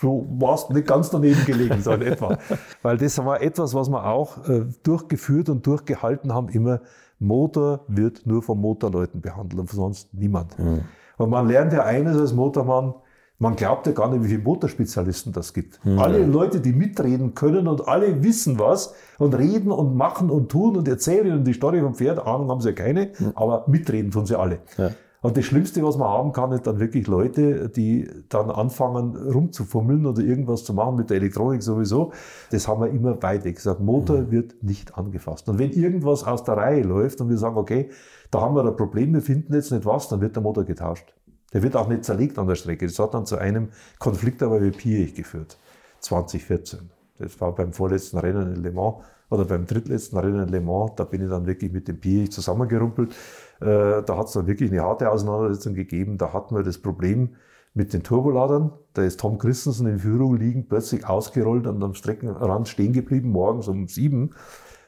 so 0.00 0.26
warst 0.38 0.70
nicht 0.70 0.86
ganz 0.86 1.10
daneben 1.10 1.44
gelegen, 1.44 1.80
so 1.80 1.92
in 1.92 2.02
etwa. 2.02 2.38
Weil 2.82 2.98
das 2.98 3.18
war 3.24 3.40
etwas, 3.40 3.74
was 3.74 3.88
wir 3.88 4.04
auch 4.04 4.48
äh, 4.48 4.66
durchgeführt 4.82 5.48
und 5.48 5.66
durchgehalten 5.66 6.34
haben, 6.34 6.48
immer, 6.48 6.80
Motor 7.20 7.84
wird 7.88 8.26
nur 8.26 8.42
von 8.42 8.60
Motorleuten 8.60 9.20
behandelt 9.20 9.60
und 9.60 9.66
von 9.68 9.76
sonst 9.76 10.14
niemand. 10.14 10.58
Mhm. 10.58 10.82
Und 11.16 11.30
man 11.30 11.48
lernt 11.48 11.72
ja 11.72 11.84
eines 11.84 12.16
als 12.16 12.32
Motormann, 12.32 12.94
man 13.38 13.54
glaubt 13.54 13.86
ja 13.86 13.92
gar 13.92 14.10
nicht, 14.10 14.24
wie 14.24 14.28
viele 14.28 14.42
Motorspezialisten 14.42 15.32
das 15.32 15.54
gibt. 15.54 15.84
Mhm. 15.84 15.98
Alle 15.98 16.24
Leute, 16.26 16.60
die 16.60 16.72
mitreden 16.72 17.34
können 17.34 17.68
und 17.68 17.86
alle 17.86 18.22
wissen 18.22 18.58
was 18.58 18.94
und 19.18 19.34
reden 19.34 19.70
und 19.70 19.96
machen 19.96 20.30
und 20.30 20.50
tun 20.50 20.76
und 20.76 20.88
erzählen 20.88 21.38
und 21.38 21.44
die 21.44 21.52
Story 21.52 21.80
vom 21.80 21.94
Pferd, 21.94 22.18
Ahnung 22.18 22.50
haben 22.50 22.60
sie 22.60 22.70
ja 22.70 22.74
keine, 22.74 23.12
mhm. 23.18 23.32
aber 23.34 23.64
mitreden 23.68 24.10
tun 24.10 24.26
sie 24.26 24.36
alle. 24.36 24.58
Ja. 24.76 24.90
Und 25.20 25.36
das 25.36 25.44
Schlimmste, 25.46 25.82
was 25.82 25.98
man 25.98 26.08
haben 26.08 26.32
kann, 26.32 26.52
ist 26.52 26.66
dann 26.66 26.78
wirklich 26.78 27.08
Leute, 27.08 27.68
die 27.68 28.08
dann 28.28 28.50
anfangen 28.50 29.16
rumzufummeln 29.16 30.06
oder 30.06 30.22
irgendwas 30.22 30.62
zu 30.62 30.72
machen 30.74 30.94
mit 30.94 31.10
der 31.10 31.16
Elektronik 31.16 31.60
sowieso. 31.62 32.12
Das 32.52 32.68
haben 32.68 32.82
wir 32.82 32.88
immer 32.88 33.20
weit 33.20 33.44
weg 33.44 33.56
gesagt. 33.56 33.80
Motor 33.80 34.18
mhm. 34.18 34.30
wird 34.30 34.62
nicht 34.62 34.96
angefasst. 34.96 35.48
Und 35.48 35.58
wenn 35.58 35.72
irgendwas 35.72 36.24
aus 36.24 36.44
der 36.44 36.56
Reihe 36.56 36.82
läuft 36.82 37.20
und 37.20 37.30
wir 37.30 37.38
sagen, 37.38 37.56
okay, 37.56 37.90
da 38.30 38.40
haben 38.42 38.54
wir 38.54 38.64
ein 38.64 38.76
Problem, 38.76 39.12
wir 39.12 39.22
finden 39.22 39.54
jetzt 39.54 39.72
nicht 39.72 39.84
was, 39.84 40.08
dann 40.08 40.20
wird 40.20 40.36
der 40.36 40.42
Motor 40.42 40.64
getauscht. 40.64 41.12
Der 41.52 41.62
wird 41.62 41.76
auch 41.76 41.88
nicht 41.88 42.04
zerlegt 42.04 42.38
an 42.38 42.46
der 42.46 42.56
Strecke. 42.56 42.86
Das 42.86 42.98
hat 42.98 43.14
dann 43.14 43.26
zu 43.26 43.38
einem 43.38 43.70
Konflikt 43.98 44.42
aber 44.42 44.62
wie 44.62 44.70
Piech 44.70 45.14
geführt. 45.14 45.58
2014. 46.00 46.90
Das 47.18 47.40
war 47.40 47.54
beim 47.54 47.72
vorletzten 47.72 48.18
Rennen 48.18 48.54
in 48.54 48.62
Le 48.62 48.70
Mans 48.70 48.96
oder 49.30 49.44
beim 49.44 49.66
drittletzten 49.66 50.18
Rennen 50.18 50.42
in 50.42 50.48
Le 50.48 50.60
Mans. 50.60 50.92
Da 50.96 51.04
bin 51.04 51.22
ich 51.22 51.30
dann 51.30 51.46
wirklich 51.46 51.72
mit 51.72 51.88
dem 51.88 51.98
Piech 52.00 52.30
zusammengerumpelt. 52.30 53.12
Äh, 53.60 54.02
da 54.02 54.16
hat 54.16 54.26
es 54.26 54.32
dann 54.34 54.46
wirklich 54.46 54.70
eine 54.70 54.82
harte 54.82 55.10
Auseinandersetzung 55.10 55.74
gegeben. 55.74 56.18
Da 56.18 56.32
hatten 56.32 56.54
wir 56.54 56.62
das 56.62 56.78
Problem 56.78 57.36
mit 57.74 57.92
den 57.92 58.02
Turboladern. 58.02 58.72
Da 58.94 59.02
ist 59.02 59.20
Tom 59.20 59.38
Christensen 59.38 59.86
in 59.86 59.98
Führung 59.98 60.36
liegend 60.36 60.68
plötzlich 60.68 61.06
ausgerollt 61.06 61.66
und 61.66 61.82
am 61.82 61.94
Streckenrand 61.94 62.68
stehen 62.68 62.92
geblieben, 62.92 63.30
morgens 63.30 63.68
um 63.68 63.88
sieben 63.88 64.34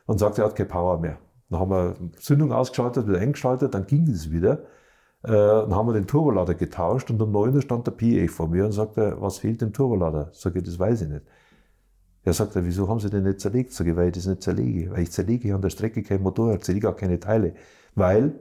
und 0.06 0.18
sagte, 0.18 0.42
er 0.42 0.46
hat 0.46 0.56
keine 0.56 0.68
Power 0.68 0.98
mehr. 0.98 1.18
Dann 1.48 1.60
haben 1.60 1.70
wir 1.70 1.94
Zündung 2.18 2.52
ausgeschaltet, 2.52 3.08
wieder 3.08 3.18
eingeschaltet, 3.18 3.74
dann 3.74 3.86
ging 3.86 4.08
es 4.08 4.30
wieder. 4.30 4.64
Äh, 5.22 5.30
dann 5.30 5.74
haben 5.74 5.88
wir 5.88 5.92
den 5.92 6.06
Turbolader 6.06 6.54
getauscht 6.54 7.10
und 7.10 7.20
um 7.20 7.30
9 7.30 7.54
Uhr 7.54 7.62
stand 7.62 7.86
der 7.86 7.92
PA 7.92 8.32
vor 8.32 8.48
mir 8.48 8.64
und 8.64 8.72
sagte, 8.72 9.16
was 9.20 9.38
fehlt 9.38 9.60
dem 9.60 9.72
Turbolader? 9.72 10.30
Sag 10.32 10.56
ich, 10.56 10.62
das 10.62 10.78
weiß 10.78 11.02
ich 11.02 11.08
nicht. 11.08 11.22
Er 12.22 12.32
sagte, 12.32 12.64
wieso 12.64 12.88
haben 12.88 13.00
Sie 13.00 13.10
den 13.10 13.24
nicht 13.24 13.40
zerlegt? 13.40 13.72
Sag 13.72 13.86
ich, 13.86 13.96
weil 13.96 14.08
ich 14.08 14.14
das 14.14 14.26
nicht 14.26 14.42
zerlege. 14.42 14.90
Weil 14.90 15.02
ich 15.02 15.10
zerlege 15.10 15.54
an 15.54 15.62
der 15.62 15.70
Strecke 15.70 16.02
kein 16.02 16.22
Motorrad, 16.22 16.64
zerlege 16.64 16.88
auch 16.88 16.96
keine 16.96 17.18
Teile. 17.18 17.54
Weil 17.94 18.38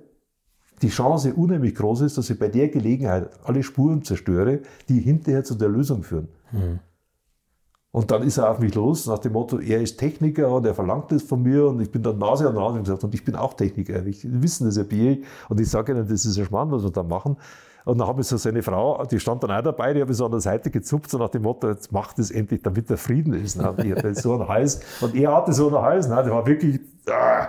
die 0.82 0.89
Chance 0.89 1.34
unheimlich 1.34 1.75
groß 1.75 2.01
ist, 2.01 2.17
dass 2.17 2.30
ich 2.30 2.39
bei 2.39 2.47
der 2.47 2.69
Gelegenheit 2.69 3.30
alle 3.43 3.63
Spuren 3.63 4.03
zerstöre, 4.03 4.59
die 4.88 4.99
hinterher 4.99 5.43
zu 5.43 5.55
der 5.55 5.69
Lösung 5.69 6.03
führen. 6.03 6.30
Mhm. 6.51 6.80
Und 7.91 8.11
dann 8.11 8.21
ist 8.21 8.37
er 8.37 8.51
auf 8.51 8.59
mich 8.59 8.75
los, 8.75 9.07
nach 9.07 9.17
dem 9.17 9.33
Motto, 9.33 9.59
er 9.59 9.81
ist 9.81 9.97
Techniker 9.97 10.51
und 10.51 10.65
er 10.65 10.75
verlangt 10.75 11.11
das 11.11 11.23
von 11.23 11.41
mir 11.41 11.67
und 11.67 11.81
ich 11.81 11.91
bin 11.91 12.03
dann 12.03 12.19
Nase 12.19 12.47
an 12.47 12.53
Nase 12.53 12.79
gesagt 12.79 13.03
und 13.03 13.15
ich 13.15 13.25
bin 13.25 13.35
auch 13.35 13.55
Techniker. 13.55 14.05
Ich 14.05 14.27
wissen 14.29 14.65
das 14.65 14.77
ja 14.77 14.83
Bier 14.83 15.19
und 15.49 15.59
ich 15.59 15.69
sage 15.69 15.93
ihnen, 15.93 16.07
das 16.07 16.23
ist 16.23 16.37
ein 16.37 16.45
Schmarrn, 16.45 16.71
was 16.71 16.83
wir 16.83 16.91
da 16.91 17.01
machen. 17.01 17.37
Und 17.85 17.97
dann 17.97 18.07
habe 18.07 18.21
ich 18.21 18.27
so 18.27 18.37
seine 18.37 18.61
Frau, 18.61 19.03
die 19.05 19.19
stand 19.19 19.41
dann 19.41 19.49
auch 19.51 19.63
dabei, 19.63 19.93
die 19.93 20.01
habe 20.01 20.11
ich 20.11 20.17
so 20.17 20.25
an 20.25 20.31
der 20.31 20.41
Seite 20.41 20.69
gezupft, 20.69 21.09
so 21.09 21.17
nach 21.17 21.29
dem 21.29 21.41
Motto, 21.41 21.67
jetzt 21.67 21.91
macht 21.91 22.19
es 22.19 22.29
endlich, 22.29 22.61
damit 22.61 22.91
der 22.91 22.97
Frieden 22.97 23.33
ist. 23.33 23.55
Ne? 23.55 23.73
Die 23.81 23.95
hatte 23.95 24.13
so 24.13 24.33
einen 24.33 24.47
Hals 24.47 24.81
und 25.01 25.15
er 25.15 25.35
hatte 25.35 25.53
so 25.53 25.69
einen 25.69 25.81
Hals, 25.81 26.07
ne? 26.07 26.21
der 26.21 26.31
war 26.31 26.45
wirklich, 26.45 26.79
ah. 27.09 27.47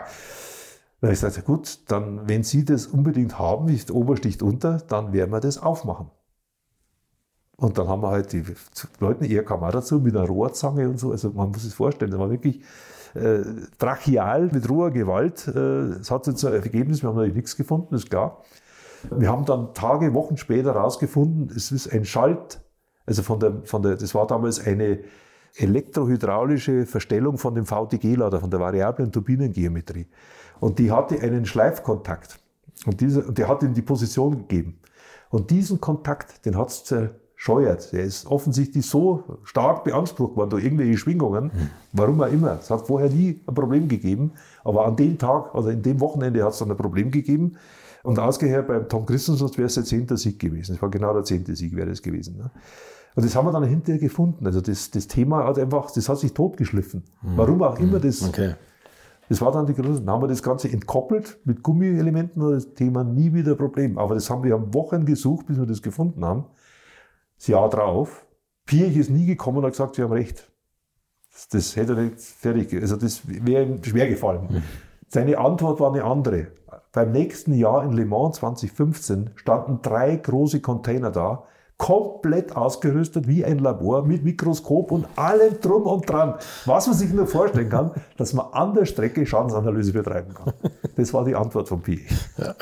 Da 1.03 1.11
ich 1.11 1.18
sagte, 1.18 1.43
gut, 1.43 1.80
dann, 1.91 2.28
wenn 2.28 2.43
Sie 2.43 2.64
das 2.64 2.86
unbedingt 2.86 3.38
haben, 3.38 3.66
nicht 3.66 3.91
obersticht 3.91 4.43
unter, 4.43 4.78
dann 4.88 5.12
werden 5.12 5.30
wir 5.30 5.41
das 5.41 5.59
aufmachen. 5.59 6.11
Und 7.61 7.77
dann 7.77 7.89
haben 7.89 8.03
wir 8.03 8.09
halt 8.09 8.33
die 8.33 8.43
Leute, 9.01 9.45
kam 9.45 9.63
auch 9.63 9.71
dazu 9.71 10.01
mit 10.01 10.17
einer 10.17 10.27
Rohrzange 10.27 10.89
und 10.89 10.99
so. 10.99 11.13
Also 11.13 11.31
man 11.31 11.51
muss 11.51 11.63
sich 11.63 11.75
vorstellen, 11.75 12.11
das 12.11 12.19
war 12.19 12.31
wirklich 12.31 12.63
äh, 13.15 13.41
brachial 13.79 14.49
mit 14.51 14.69
roher 14.71 14.91
Gewalt. 14.91 15.47
Äh, 15.47 15.99
es 16.01 16.11
hat 16.11 16.27
jetzt 16.27 16.43
ein 16.43 16.55
Ergebnis, 16.55 17.03
wir 17.03 17.11
haben 17.11 17.17
natürlich 17.17 17.37
nichts 17.37 17.57
gefunden, 17.59 17.95
ist 17.95 18.09
klar. 18.09 18.43
Wir 19.11 19.29
haben 19.29 19.45
dann 19.45 19.75
Tage, 19.75 20.15
Wochen 20.15 20.39
später 20.39 20.73
herausgefunden, 20.73 21.55
es 21.55 21.71
ist 21.71 21.93
ein 21.93 22.07
Schalt, 22.07 22.63
also 23.05 23.23
von 23.23 23.39
der, 23.39 23.61
von 23.65 23.83
der, 23.83 23.97
das 23.97 24.15
war 24.15 24.27
damals 24.27 24.67
eine 24.67 25.01
elektrohydraulische 25.57 26.87
Verstellung 26.87 27.37
von 27.37 27.55
dem 27.55 27.67
VTG-Lader, 27.67 28.41
von 28.41 28.51
der 28.51 28.61
variablen 28.61 29.13
Turbinengeometrie. 29.13 30.07
Und 30.61 30.79
die 30.79 30.91
hatte 30.91 31.21
einen 31.21 31.45
Schleifkontakt. 31.45 32.39
Und, 32.87 33.03
dieser, 33.03 33.27
und 33.29 33.37
der 33.37 33.49
hat 33.49 33.63
ihm 33.63 33.75
die 33.75 33.83
Position 33.83 34.39
gegeben. 34.39 34.81
Und 35.29 35.51
diesen 35.51 35.79
Kontakt, 35.79 36.47
den 36.47 36.57
hat 36.57 36.69
es 36.71 36.85
scheuert. 37.41 37.91
Der 37.95 38.05
ist 38.05 38.26
offensichtlich 38.26 38.84
so 38.84 39.38
stark 39.45 39.84
beansprucht 39.84 40.36
worden 40.36 40.51
durch 40.51 40.62
irgendwelche 40.62 40.99
Schwingungen, 40.99 41.45
mhm. 41.45 41.70
warum 41.95 42.20
auch 42.20 42.30
immer. 42.30 42.59
Es 42.61 42.68
hat 42.68 42.86
vorher 42.86 43.09
nie 43.09 43.41
ein 43.47 43.55
Problem 43.55 43.88
gegeben, 43.88 44.32
aber 44.62 44.84
an 44.84 44.95
dem 44.95 45.16
Tag, 45.16 45.55
also 45.55 45.70
in 45.70 45.80
dem 45.80 46.01
Wochenende 46.01 46.45
hat 46.45 46.53
es 46.53 46.59
dann 46.59 46.70
ein 46.70 46.76
Problem 46.76 47.11
gegeben. 47.11 47.57
Und 48.03 48.18
ausgehört 48.18 48.68
beim 48.68 48.86
Tom 48.91 49.07
Christensen 49.07 49.49
wäre 49.57 49.68
es 49.68 49.74
der 49.74 49.84
zehnte 49.84 50.18
Sieg 50.18 50.38
gewesen. 50.38 50.74
Es 50.74 50.82
war 50.82 50.91
genau 50.91 51.14
der 51.14 51.24
zehnte 51.24 51.57
Sieg 51.57 51.74
wäre 51.74 51.88
das 51.88 52.03
gewesen. 52.03 52.36
Ne? 52.36 52.51
Und 53.14 53.24
das 53.24 53.34
haben 53.34 53.47
wir 53.47 53.53
dann 53.53 53.64
hinterher 53.64 53.99
gefunden. 53.99 54.45
Also 54.45 54.61
das, 54.61 54.91
das 54.91 55.07
Thema 55.07 55.47
hat 55.47 55.59
einfach, 55.59 55.91
das 55.91 56.11
hat 56.11 56.18
sich 56.18 56.34
totgeschliffen. 56.34 57.05
Mhm. 57.22 57.36
Warum 57.36 57.62
auch 57.62 57.78
immer 57.78 58.01
das. 58.01 58.22
Okay. 58.22 58.55
Das 59.30 59.41
war 59.41 59.51
dann 59.51 59.64
die 59.64 59.74
Größe. 59.74 60.03
Dann 60.03 60.11
haben 60.11 60.22
wir 60.22 60.28
das 60.28 60.43
Ganze 60.43 60.70
entkoppelt 60.70 61.38
mit 61.45 61.62
Gummielementen 61.62 62.43
und 62.43 62.53
das 62.53 62.74
Thema 62.74 63.03
nie 63.03 63.32
wieder 63.32 63.53
ein 63.53 63.57
Problem. 63.57 63.97
Aber 63.97 64.14
das 64.14 64.28
haben 64.28 64.45
wir 64.45 64.55
am 64.55 64.74
Wochen 64.74 65.07
gesucht, 65.07 65.47
bis 65.47 65.59
wir 65.59 65.64
das 65.64 65.80
gefunden 65.80 66.22
haben 66.22 66.45
das 67.41 67.47
Jahr 67.47 67.70
drauf. 67.70 68.26
Pirch 68.66 68.97
ist 68.97 69.11
nie 69.11 69.26
gekommen 69.26 69.59
und 69.59 69.64
hat 69.64 69.72
gesagt, 69.72 69.97
Sie 69.97 70.03
haben 70.03 70.12
recht. 70.12 70.49
Das, 71.32 71.49
das 71.49 71.76
hätte 71.76 71.95
er 71.95 72.03
nicht 72.03 72.20
fertig, 72.20 72.74
also 72.80 72.97
das 72.97 73.22
wäre 73.24 73.64
ihm 73.64 73.82
schwer 73.82 74.09
gefallen. 74.09 74.47
Mhm. 74.51 74.62
Seine 75.09 75.38
Antwort 75.38 75.80
war 75.80 75.93
eine 75.93 76.05
andere. 76.05 76.49
Beim 76.93 77.12
nächsten 77.12 77.55
Jahr 77.55 77.84
in 77.84 77.93
Le 77.93 78.05
Mans 78.05 78.36
2015 78.36 79.30
standen 79.36 79.80
drei 79.82 80.16
große 80.16 80.61
Container 80.61 81.11
da, 81.11 81.45
komplett 81.78 82.55
ausgerüstet 82.55 83.26
wie 83.26 83.45
ein 83.45 83.59
Labor 83.59 84.05
mit 84.05 84.22
Mikroskop 84.22 84.93
und 84.93 85.07
allem 85.16 85.61
drum 85.61 85.84
und 85.84 86.09
dran. 86.09 86.34
Was 86.66 86.86
man 86.86 86.97
sich 86.97 87.12
nur 87.12 87.26
vorstellen 87.26 87.70
kann, 87.70 87.93
dass 88.18 88.34
man 88.34 88.53
an 88.53 88.74
der 88.74 88.84
Strecke 88.84 89.24
Schadensanalyse 89.24 89.93
betreiben 89.93 90.34
kann. 90.34 90.53
Das 90.97 91.14
war 91.14 91.24
die 91.24 91.34
Antwort 91.34 91.68
von 91.68 91.80
Pi. 91.80 92.07
Ja. 92.36 92.55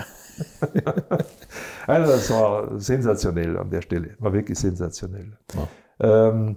also 1.87 2.13
das 2.13 2.31
war 2.31 2.79
sensationell 2.79 3.57
an 3.59 3.71
der 3.71 3.83
Stelle, 3.83 4.17
war 4.19 4.33
wirklich 4.33 4.59
sensationell. 4.59 5.37
Ja. 5.55 6.29
Ähm, 6.29 6.57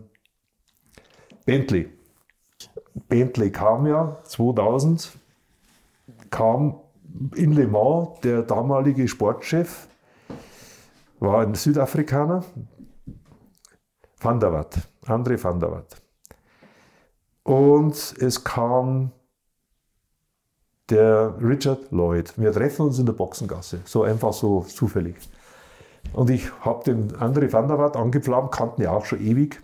Bentley. 1.45 1.89
Bentley 3.07 3.51
kam 3.51 3.87
ja 3.87 4.17
2000, 4.23 5.11
kam 6.29 6.79
in 7.35 7.53
Le 7.53 7.67
Mans 7.67 8.19
der 8.21 8.43
damalige 8.43 9.07
Sportchef, 9.07 9.87
war 11.19 11.41
ein 11.41 11.55
Südafrikaner, 11.55 12.43
Van 14.19 14.39
der 14.39 14.53
Watt, 14.53 14.87
André 15.05 15.41
Van 15.43 15.59
der 15.59 15.71
Watt. 15.71 16.01
Und 17.43 17.95
es 18.19 18.43
kam 18.43 19.11
der 20.91 21.33
Richard 21.41 21.91
Lloyd. 21.91 22.33
Wir 22.37 22.51
treffen 22.51 22.85
uns 22.87 22.99
in 22.99 23.05
der 23.05 23.13
Boxengasse, 23.13 23.79
so 23.85 24.03
einfach 24.03 24.33
so 24.33 24.61
zufällig. 24.61 25.15
Und 26.13 26.29
ich 26.29 26.51
habe 26.61 26.83
den 26.83 27.11
André 27.13 27.51
van 27.51 27.67
der 27.67 27.77
Watt 27.77 27.95
angepflaumt, 27.95 28.51
kannten 28.51 28.81
ja 28.81 28.91
auch 28.91 29.05
schon 29.05 29.21
ewig. 29.21 29.61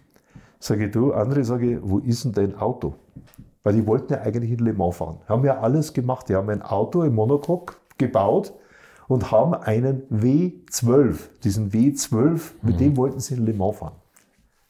Sage 0.60 0.90
du, 0.90 1.14
André, 1.14 1.44
sage 1.44 1.80
wo 1.84 2.00
ist 2.00 2.24
denn 2.24 2.32
dein 2.32 2.58
Auto? 2.58 2.96
Weil 3.64 3.74
die 3.74 3.86
wollten 3.86 4.14
ja 4.14 4.22
eigentlich 4.22 4.52
in 4.52 4.60
Le 4.60 4.74
Mans 4.74 4.96
fahren. 4.96 5.18
Haben 5.28 5.44
ja 5.44 5.60
alles 5.60 5.94
gemacht. 5.94 6.30
Die 6.30 6.36
haben 6.36 6.50
ein 6.50 6.62
Auto 6.62 7.04
im 7.04 7.16
Monocoque 7.16 7.76
gebaut 7.98 8.54
und 9.08 9.32
haben 9.32 9.54
einen 9.54 10.04
W12. 10.10 11.18
Diesen 11.44 11.72
W12, 11.72 12.40
mit 12.62 12.76
mhm. 12.76 12.80
dem 12.80 12.98
wollten 12.98 13.20
sie 13.20 13.36
in 13.36 13.46
Le 13.46 13.54
Mans 13.54 13.78
fahren 13.78 13.94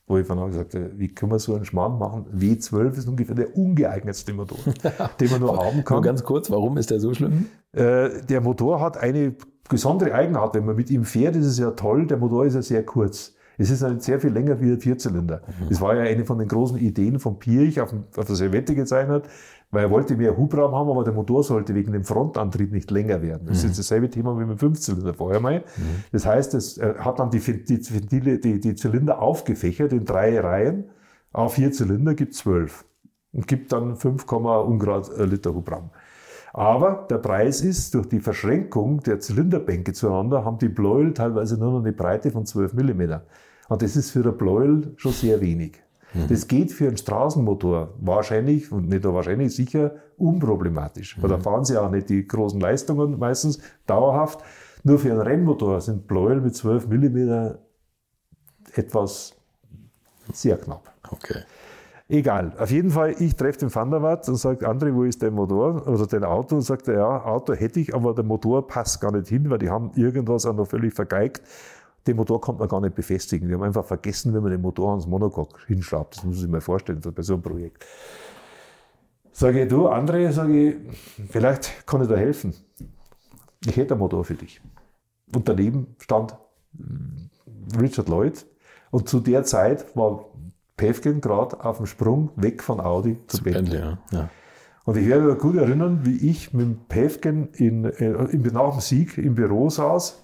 wo 0.08 0.18
ich 0.18 0.26
von 0.26 0.43
gesagt 0.47 0.74
habe, 0.74 0.91
wie 0.95 1.10
können 1.10 1.32
wir 1.34 1.39
so 1.39 1.53
einen 1.53 1.66
Schmarrn 1.66 1.99
machen? 1.99 2.26
W12 2.34 2.97
ist 2.97 3.08
ungefähr 3.08 3.36
der 3.36 3.55
ungeeignetste 3.58 4.34
Motor, 4.34 4.58
den 5.20 5.30
man 5.30 5.41
nur 5.41 5.58
haben 5.58 5.84
kann. 5.84 5.95
Nur 5.95 6.03
ganz 6.03 6.24
kurz, 6.24 6.49
warum 6.49 6.78
ist 6.78 6.89
der 6.89 7.01
so 7.01 7.14
schlimm? 7.14 7.47
Äh, 7.74 8.22
der 8.28 8.39
Motor 8.39 8.80
hat 8.80 8.97
eine 8.97 9.36
besondere 9.70 10.14
Eigenart. 10.14 10.55
Wenn 10.55 10.66
man 10.66 10.78
mit 10.78 10.89
ihm 10.89 11.03
fährt, 11.03 11.36
ist 11.36 11.45
es 11.45 11.60
ja 11.60 11.72
toll. 11.72 12.08
Der 12.08 12.18
Motor 12.18 12.45
ist 12.45 12.55
ja 12.55 12.62
sehr 12.62 12.86
kurz. 12.86 13.34
Es 13.58 13.70
ist 13.70 13.82
halt 13.82 14.03
sehr 14.03 14.20
viel 14.20 14.30
länger 14.30 14.62
wie 14.62 14.72
ein 14.72 14.80
Vierzylinder. 14.80 15.41
Mhm. 15.45 15.70
Das 15.70 15.82
war 15.82 15.95
ja 15.95 16.03
eine 16.03 16.26
von 16.26 16.38
den 16.38 16.47
großen 16.47 16.78
Ideen 16.78 17.20
von 17.20 17.39
Pirch 17.39 17.82
auf, 17.82 17.93
auf 18.16 18.26
der 18.26 18.36
Servette 18.36 18.76
gezeichnet, 18.76 19.26
weil 19.72 19.84
er 19.86 19.91
wollte 19.91 20.15
mehr 20.15 20.38
Hubraum 20.38 20.74
haben, 20.74 20.89
aber 20.89 21.03
der 21.03 21.13
Motor 21.13 21.43
sollte 21.43 21.76
wegen 21.76 21.91
dem 21.91 22.03
Frontantrieb 22.03 22.72
nicht 22.72 22.89
länger 22.89 23.22
werden. 23.22 23.47
Das 23.47 23.63
mhm. 23.63 23.72
ist 23.72 23.80
dasselbe 23.80 24.09
Thema 24.09 24.36
wie 24.36 24.45
mit 24.45 24.51
dem 24.51 24.59
Fünfzylinder 24.59 25.13
vorher 25.13 25.39
mal. 25.39 25.59
Mhm. 25.59 26.03
Das 26.11 26.26
heißt, 26.26 26.53
es 26.53 26.80
hat 26.80 27.20
dann 27.20 27.30
die, 27.32 27.39
die, 27.39 28.39
die, 28.39 28.59
die 28.59 28.76
Zylinder 28.76 29.22
aufgefächert 29.22 29.91
in 29.91 30.05
drei 30.05 30.39
Reihen. 30.39 30.86
Auf 31.34 31.55
vier 31.55 31.72
Zylinder 31.72 32.13
gibt 32.15 32.34
zwölf 32.34 32.86
und 33.34 33.47
gibt 33.47 33.72
dann 33.72 33.95
5, 33.95 34.32
Ungrad 34.32 35.09
äh, 35.18 35.26
Liter 35.26 35.53
Hubraum. 35.53 35.89
Aber 36.53 37.05
der 37.09 37.18
Preis 37.18 37.61
ist, 37.61 37.93
durch 37.93 38.07
die 38.07 38.20
Verschränkung 38.20 39.03
der 39.03 39.20
Zylinderbänke 39.20 39.93
zueinander, 39.93 40.43
haben 40.43 40.57
die 40.57 40.70
Bläuel 40.70 41.13
teilweise 41.13 41.57
nur 41.57 41.72
noch 41.72 41.80
eine 41.82 41.93
Breite 41.93 42.32
von 42.32 42.45
12 42.45 42.74
mm. 42.74 43.01
Und 43.70 43.82
das 43.82 43.95
ist 43.95 44.11
für 44.11 44.26
ein 44.26 44.38
Pleuel 44.38 44.93
schon 44.95 45.11
sehr 45.11 45.41
wenig. 45.41 45.84
Mhm. 46.14 46.28
Das 46.30 46.47
geht 46.47 46.72
für 46.72 46.88
einen 46.88 46.97
Straßenmotor 46.97 47.93
wahrscheinlich, 47.99 48.72
und 48.72 48.89
nicht 48.89 49.03
nur 49.03 49.14
wahrscheinlich, 49.14 49.55
sicher 49.55 49.95
unproblematisch. 50.18 51.18
Mhm. 51.18 51.24
Weil 51.24 51.30
da 51.30 51.38
fahren 51.39 51.66
sie 51.66 51.78
auch 51.78 51.89
nicht 51.89 52.10
die 52.10 52.28
großen 52.28 52.60
Leistungen 52.60 53.20
meistens 53.20 53.60
dauerhaft. 53.86 54.41
Nur 54.84 54.99
für 54.99 55.12
einen 55.12 55.22
Rennmotor 55.22 55.82
sind 55.82 56.08
Pleuel 56.08 56.41
mit 56.41 56.55
12 56.55 56.88
mm 56.88 57.55
etwas 58.76 59.34
sehr 60.32 60.58
knapp. 60.58 60.93
Okay. 61.10 61.43
Egal. 62.10 62.53
Auf 62.58 62.72
jeden 62.72 62.89
Fall, 62.89 63.16
ich 63.20 63.36
treffe 63.36 63.60
den 63.60 63.76
Van 63.76 63.91
der 63.91 64.01
Watt 64.01 64.30
und 64.30 64.38
sage, 64.38 64.66
André, 64.66 64.95
wo 64.95 65.03
ist 65.03 65.22
dein 65.22 65.34
Motor 65.34 65.86
oder 65.88 66.08
dein 66.08 66.24
Auto? 66.24 66.55
Und 66.55 66.62
sagt 66.62 66.88
er, 66.88 66.93
ja, 66.95 67.26
Auto 67.26 67.53
hätte 67.53 67.82
ich, 67.82 67.93
aber 67.93 68.14
der 68.16 68.24
Motor 68.24 68.66
passt 68.66 69.01
gar 69.01 69.12
nicht 69.12 69.28
hin, 69.28 69.49
weil 69.49 69.58
die 69.58 69.70
haben 69.70 69.91
irgendwas 69.95 70.45
auch 70.45 70.55
noch 70.55 70.68
völlig 70.68 70.93
vergeigt. 70.93 71.41
Den 72.08 72.16
Motor 72.16 72.39
konnte 72.39 72.60
man 72.60 72.70
gar 72.70 72.82
nicht 72.82 72.95
befestigen. 72.95 73.47
Die 73.47 73.53
haben 73.53 73.64
einfach 73.64 73.86
vergessen, 73.86 74.34
wenn 74.34 74.41
man 74.41 74.51
den 74.51 74.62
Motor 74.62 74.91
ans 74.91 75.05
Monocoque 75.05 75.60
hinschraubt. 75.68 76.18
Das 76.18 76.24
muss 76.24 76.39
sich 76.39 76.49
mal 76.49 76.62
vorstellen, 76.62 77.01
bei 77.01 77.22
so 77.22 77.34
einem 77.34 77.43
Projekt. 77.43 77.86
Sage 79.32 79.64
ich, 79.64 79.70
du, 79.70 79.88
André, 79.88 80.32
sage 80.32 80.70
ich, 80.70 80.76
vielleicht 81.30 81.86
kann 81.86 82.01
ich 82.01 82.08
da 82.08 82.16
helfen. 82.16 82.55
Ich 83.66 83.76
hätte 83.76 83.93
einen 83.93 83.99
Motor 83.99 84.24
für 84.24 84.36
dich. 84.36 84.62
Und 85.36 85.47
daneben 85.49 85.95
stand 85.99 86.36
Richard 87.80 88.08
Lloyd. 88.08 88.45
Und 88.89 89.10
zu 89.10 89.20
der 89.20 89.43
Zeit 89.43 89.95
war 89.95 90.26
Päfgen 90.78 91.22
gerade 91.22 91.64
auf 91.64 91.78
dem 91.78 91.86
Sprung 91.86 92.32
weg 92.36 92.64
von 92.64 92.80
Audi 92.80 93.18
zu, 93.28 93.38
zu 93.38 93.43
Bentley. 93.43 93.80
Bentley 93.80 93.97
ja. 94.12 94.20
Ja. 94.20 94.30
Und 94.86 94.95
ich 94.95 95.08
werde 95.08 95.26
mich 95.26 95.38
gut 95.39 95.58
erinnern, 95.58 95.99
wie 96.03 96.30
ich 96.30 96.53
mit 96.53 96.88
Päfgen 96.88 97.49
in, 97.53 97.84
äh, 97.84 98.12
in, 98.32 98.41
nach 98.53 98.72
dem 98.72 98.80
Sieg 98.80 99.18
im 99.18 99.36
Büro 99.36 99.70
saß 99.70 100.24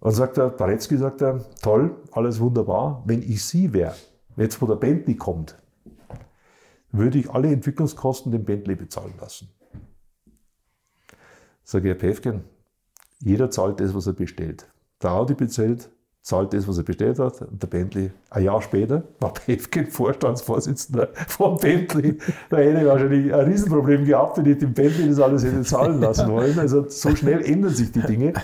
und 0.00 0.12
sagt 0.12 0.38
er, 0.38 0.50
Baretzky 0.50 0.96
sagt 0.96 1.22
er, 1.22 1.44
toll, 1.60 1.96
alles 2.12 2.40
wunderbar. 2.40 3.02
Wenn 3.06 3.22
ich 3.22 3.44
Sie 3.44 3.72
wäre, 3.72 3.94
jetzt 4.36 4.60
wo 4.62 4.66
der 4.66 4.76
Bentley 4.76 5.16
kommt, 5.16 5.58
würde 6.92 7.18
ich 7.18 7.30
alle 7.30 7.52
Entwicklungskosten 7.52 8.32
dem 8.32 8.44
Bentley 8.44 8.76
bezahlen 8.76 9.14
lassen. 9.20 9.48
Sage 11.64 11.88
ich, 11.88 11.94
Herr 11.94 11.98
Päfgen, 11.98 12.44
jeder 13.20 13.50
zahlt 13.50 13.80
das, 13.80 13.94
was 13.94 14.06
er 14.06 14.14
bestellt. 14.14 14.66
Der 15.02 15.12
Audi 15.12 15.34
bezahlt 15.34 15.90
zahlt 16.22 16.52
das, 16.52 16.68
was 16.68 16.76
er 16.76 16.84
bestellt 16.84 17.18
hat. 17.18 17.40
Und 17.42 17.62
der 17.62 17.68
Bentley, 17.68 18.10
ein 18.30 18.44
Jahr 18.44 18.60
später, 18.60 19.02
war 19.18 19.32
Pefkin 19.32 19.86
Vorstandsvorsitzender 19.90 21.08
von 21.26 21.56
Bentley. 21.56 22.18
Da 22.50 22.58
hätte 22.58 22.80
ich 22.80 22.86
wahrscheinlich 22.86 23.34
ein 23.34 23.40
Riesenproblem 23.40 24.04
gehabt, 24.04 24.38
wenn 24.38 24.46
ich 24.46 24.58
dem 24.58 24.74
Bentley 24.74 25.08
das 25.08 25.20
alles 25.20 25.44
hätte 25.44 25.62
zahlen 25.62 26.00
lassen 26.00 26.30
wollen. 26.30 26.58
Also 26.58 26.88
so 26.88 27.16
schnell 27.16 27.42
ändern 27.44 27.72
sich 27.72 27.92
die 27.92 28.02
Dinge. 28.02 28.34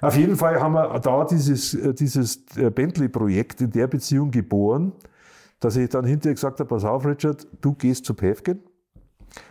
Auf 0.00 0.16
jeden 0.16 0.36
Fall 0.36 0.60
haben 0.60 0.74
wir 0.74 0.98
da 1.00 1.24
dieses, 1.24 1.76
dieses 1.98 2.44
Bentley-Projekt 2.54 3.60
in 3.62 3.70
der 3.70 3.86
Beziehung 3.86 4.30
geboren, 4.30 4.92
dass 5.60 5.76
ich 5.76 5.88
dann 5.88 6.04
hinterher 6.04 6.34
gesagt 6.34 6.60
habe, 6.60 6.68
pass 6.68 6.84
auf 6.84 7.06
Richard, 7.06 7.46
du 7.60 7.72
gehst 7.72 8.04
zu 8.04 8.14
Pefkin 8.14 8.60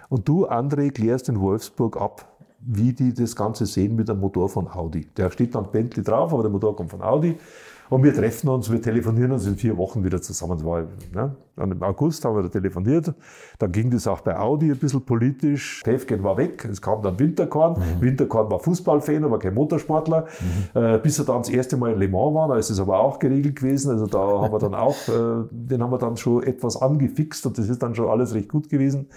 und 0.09 0.27
du, 0.27 0.47
André, 0.47 0.91
klärst 0.91 1.29
in 1.29 1.39
Wolfsburg 1.39 1.99
ab, 1.99 2.37
wie 2.59 2.93
die 2.93 3.13
das 3.13 3.35
Ganze 3.35 3.65
sehen 3.65 3.95
mit 3.95 4.07
dem 4.07 4.19
Motor 4.19 4.49
von 4.49 4.67
Audi. 4.67 5.07
Der 5.17 5.31
steht 5.31 5.55
dann 5.55 5.71
Bentley 5.71 6.03
drauf, 6.03 6.31
aber 6.33 6.43
der 6.43 6.51
Motor 6.51 6.75
kommt 6.75 6.91
von 6.91 7.01
Audi. 7.01 7.37
Und 7.89 8.03
wir 8.03 8.13
treffen 8.13 8.49
uns, 8.49 8.71
wir 8.71 8.81
telefonieren 8.81 9.31
uns 9.31 9.45
in 9.45 9.55
vier 9.55 9.77
Wochen 9.77 10.03
wieder 10.03 10.21
zusammen. 10.21 10.57
Das 10.57 10.65
war, 10.65 10.83
ne? 11.13 11.35
Dann 11.55 11.71
im 11.71 11.81
August 11.83 12.25
haben 12.25 12.35
wir 12.35 12.43
da 12.43 12.49
telefoniert. 12.49 13.13
Dann 13.59 13.71
ging 13.71 13.89
das 13.89 14.07
auch 14.07 14.21
bei 14.21 14.37
Audi 14.37 14.71
ein 14.71 14.77
bisschen 14.77 15.01
politisch. 15.01 15.81
Tefgen 15.83 16.21
war 16.23 16.35
weg. 16.37 16.67
Es 16.69 16.81
kam 16.81 17.01
dann 17.01 17.17
Winterkorn. 17.17 17.79
Mhm. 17.79 18.01
Winterkorn 18.01 18.51
war 18.51 18.59
Fußballfan, 18.59 19.23
aber 19.23 19.39
kein 19.39 19.53
Motorsportler. 19.53 20.25
Mhm. 20.73 20.81
Äh, 20.81 20.97
bis 20.97 21.17
er 21.19 21.25
dann 21.25 21.37
das 21.37 21.49
erste 21.49 21.77
Mal 21.77 21.93
in 21.93 21.99
Le 21.99 22.09
Mans 22.09 22.35
war, 22.35 22.49
da 22.49 22.57
ist 22.57 22.69
es 22.69 22.79
aber 22.79 22.99
auch 22.99 23.19
geregelt 23.19 23.55
gewesen. 23.55 23.91
Also 23.91 24.07
da 24.07 24.19
haben 24.19 24.51
wir 24.51 24.59
dann 24.59 24.75
auch, 24.75 24.95
äh, 25.07 25.47
den 25.49 25.81
haben 25.81 25.91
wir 25.91 25.97
dann 25.97 26.17
schon 26.17 26.43
etwas 26.43 26.81
angefixt 26.81 27.45
und 27.45 27.57
das 27.57 27.69
ist 27.69 27.81
dann 27.81 27.95
schon 27.95 28.09
alles 28.09 28.33
recht 28.33 28.49
gut 28.49 28.67
gewesen. 28.67 29.07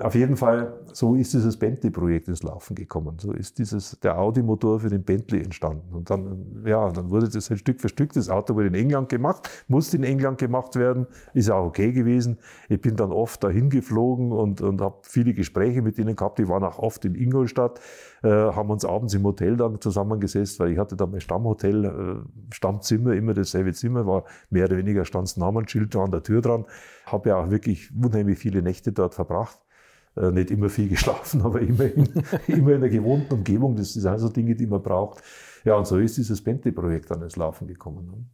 Auf 0.00 0.14
jeden 0.14 0.36
Fall, 0.36 0.72
so 0.94 1.14
ist 1.14 1.34
dieses 1.34 1.58
Bentley-Projekt 1.58 2.28
ins 2.28 2.42
Laufen 2.42 2.74
gekommen. 2.74 3.18
So 3.18 3.32
ist 3.32 3.58
dieses, 3.58 4.00
der 4.00 4.18
Audi-Motor 4.18 4.80
für 4.80 4.88
den 4.88 5.02
Bentley 5.02 5.42
entstanden. 5.42 5.94
Und 5.94 6.08
dann, 6.08 6.62
ja, 6.64 6.90
dann 6.90 7.10
wurde 7.10 7.28
das 7.28 7.50
halt 7.50 7.60
Stück 7.60 7.82
für 7.82 7.90
Stück. 7.90 8.14
Das 8.14 8.30
Auto 8.30 8.54
wurde 8.54 8.68
in 8.68 8.74
England 8.74 9.10
gemacht, 9.10 9.50
musste 9.68 9.98
in 9.98 10.04
England 10.04 10.38
gemacht 10.38 10.76
werden, 10.76 11.06
ist 11.34 11.50
auch 11.50 11.66
okay 11.66 11.92
gewesen. 11.92 12.38
Ich 12.70 12.80
bin 12.80 12.96
dann 12.96 13.12
oft 13.12 13.44
dahin 13.44 13.68
geflogen 13.68 14.32
und, 14.32 14.62
und 14.62 14.80
habe 14.80 14.96
viele 15.02 15.34
Gespräche 15.34 15.82
mit 15.82 15.98
ihnen 15.98 16.16
gehabt. 16.16 16.38
Die 16.38 16.48
waren 16.48 16.64
auch 16.64 16.78
oft 16.78 17.04
in 17.04 17.14
Ingolstadt, 17.14 17.78
äh, 18.22 18.28
haben 18.28 18.70
uns 18.70 18.86
abends 18.86 19.12
im 19.12 19.24
Hotel 19.24 19.58
dann 19.58 19.82
zusammengesetzt, 19.82 20.60
weil 20.60 20.72
ich 20.72 20.78
hatte 20.78 20.96
da 20.96 21.06
mein 21.06 21.20
Stammhotel, 21.20 21.84
äh, 21.84 22.54
Stammzimmer, 22.54 23.12
immer 23.12 23.34
dasselbe 23.34 23.74
Zimmer, 23.74 24.06
war 24.06 24.24
mehr 24.48 24.64
oder 24.64 24.78
weniger 24.78 25.04
stand 25.04 25.36
Namensschild 25.36 25.94
da 25.94 26.04
an 26.04 26.10
der 26.10 26.22
Tür 26.22 26.40
dran. 26.40 26.64
Habe 27.04 27.28
ja 27.28 27.36
auch 27.36 27.50
wirklich 27.50 27.90
unheimlich 27.94 28.38
viele 28.38 28.62
Nächte 28.62 28.92
dort 28.92 29.14
verbracht. 29.14 29.60
Äh, 30.16 30.30
nicht 30.32 30.50
immer 30.50 30.68
viel 30.68 30.88
geschlafen, 30.96 31.42
aber 31.42 31.60
immerhin, 31.60 32.08
immer 32.48 32.72
in 32.72 32.80
der 32.80 32.90
gewohnten 32.90 33.34
Umgebung. 33.34 33.76
Das 33.76 33.92
sind 33.92 34.06
also 34.06 34.28
Dinge, 34.28 34.54
die 34.54 34.66
man 34.66 34.82
braucht. 34.82 35.22
Ja, 35.64 35.74
und 35.74 35.86
so 35.86 35.98
ist 35.98 36.16
dieses 36.16 36.42
Bentley-Projekt 36.42 37.10
dann 37.10 37.22
ins 37.22 37.36
Laufen 37.36 37.66
gekommen. 37.66 38.30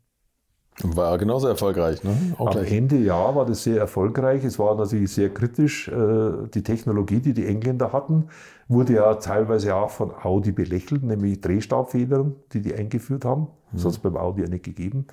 War 0.83 1.17
genauso 1.17 1.49
erfolgreich, 1.49 2.05
ne? 2.05 2.15
Auch 2.37 2.49
Am 2.49 2.53
gleich. 2.53 2.73
Ende 2.73 2.97
ja 2.97 3.35
war 3.35 3.47
das 3.47 3.63
sehr 3.63 3.79
erfolgreich. 3.79 4.45
Es 4.45 4.59
war 4.59 4.75
natürlich 4.75 5.11
sehr 5.11 5.31
kritisch. 5.33 5.89
Äh, 5.89 6.49
die 6.53 6.63
Technologie, 6.63 7.21
die 7.21 7.33
die 7.33 7.47
Engländer 7.47 7.93
hatten, 7.95 8.29
wurde 8.69 8.95
ja 8.95 9.15
teilweise 9.15 9.75
auch 9.75 9.91
von 9.91 10.13
Audi 10.23 10.53
belächelt, 10.53 11.03
nämlich 11.03 11.41
Drehstabfedern, 11.41 12.35
die 12.53 12.61
die 12.61 12.75
eingeführt 12.75 13.25
haben. 13.25 13.49
Das 13.73 13.85
hat 13.85 13.93
es 13.93 13.99
beim 13.99 14.17
Audi 14.17 14.43
ja 14.43 14.49
nicht 14.49 14.65
gegeben. 14.65 15.07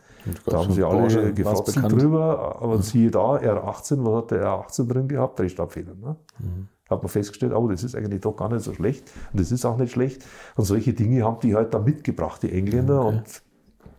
Da 0.46 0.58
haben 0.58 0.72
sie 0.74 0.84
alle 0.84 1.34
gefotzelt 1.34 1.92
drüber. 1.92 2.58
Aber 2.62 2.78
mhm. 2.78 2.82
siehe 2.82 3.12
da, 3.12 3.36
R18, 3.36 4.06
was 4.06 4.16
hat 4.16 4.32
der 4.32 4.46
R18 4.46 4.88
drin 4.88 5.08
gehabt? 5.08 5.40
Drehstabfedern. 5.40 6.00
Ne? 6.00 6.16
Mhm. 6.40 6.68
Hat 6.90 7.02
man 7.02 7.10
festgestellt, 7.10 7.54
oh, 7.54 7.68
das 7.68 7.84
ist 7.84 7.96
eigentlich 7.96 8.22
doch 8.22 8.36
gar 8.36 8.50
nicht 8.50 8.64
so 8.64 8.74
schlecht. 8.74 9.12
Und 9.32 9.40
das 9.40 9.52
ist 9.52 9.66
auch 9.66 9.78
nicht 9.78 9.92
schlecht. 9.92 10.24
Und 10.56 10.66
solche 10.66 10.94
Dinge 10.94 11.24
haben 11.24 11.40
die 11.42 11.56
halt 11.56 11.74
da 11.74 11.80
mitgebracht, 11.80 12.44
die 12.44 12.52
Engländer. 12.52 13.06
Okay. 13.06 13.18
Und 13.18 13.43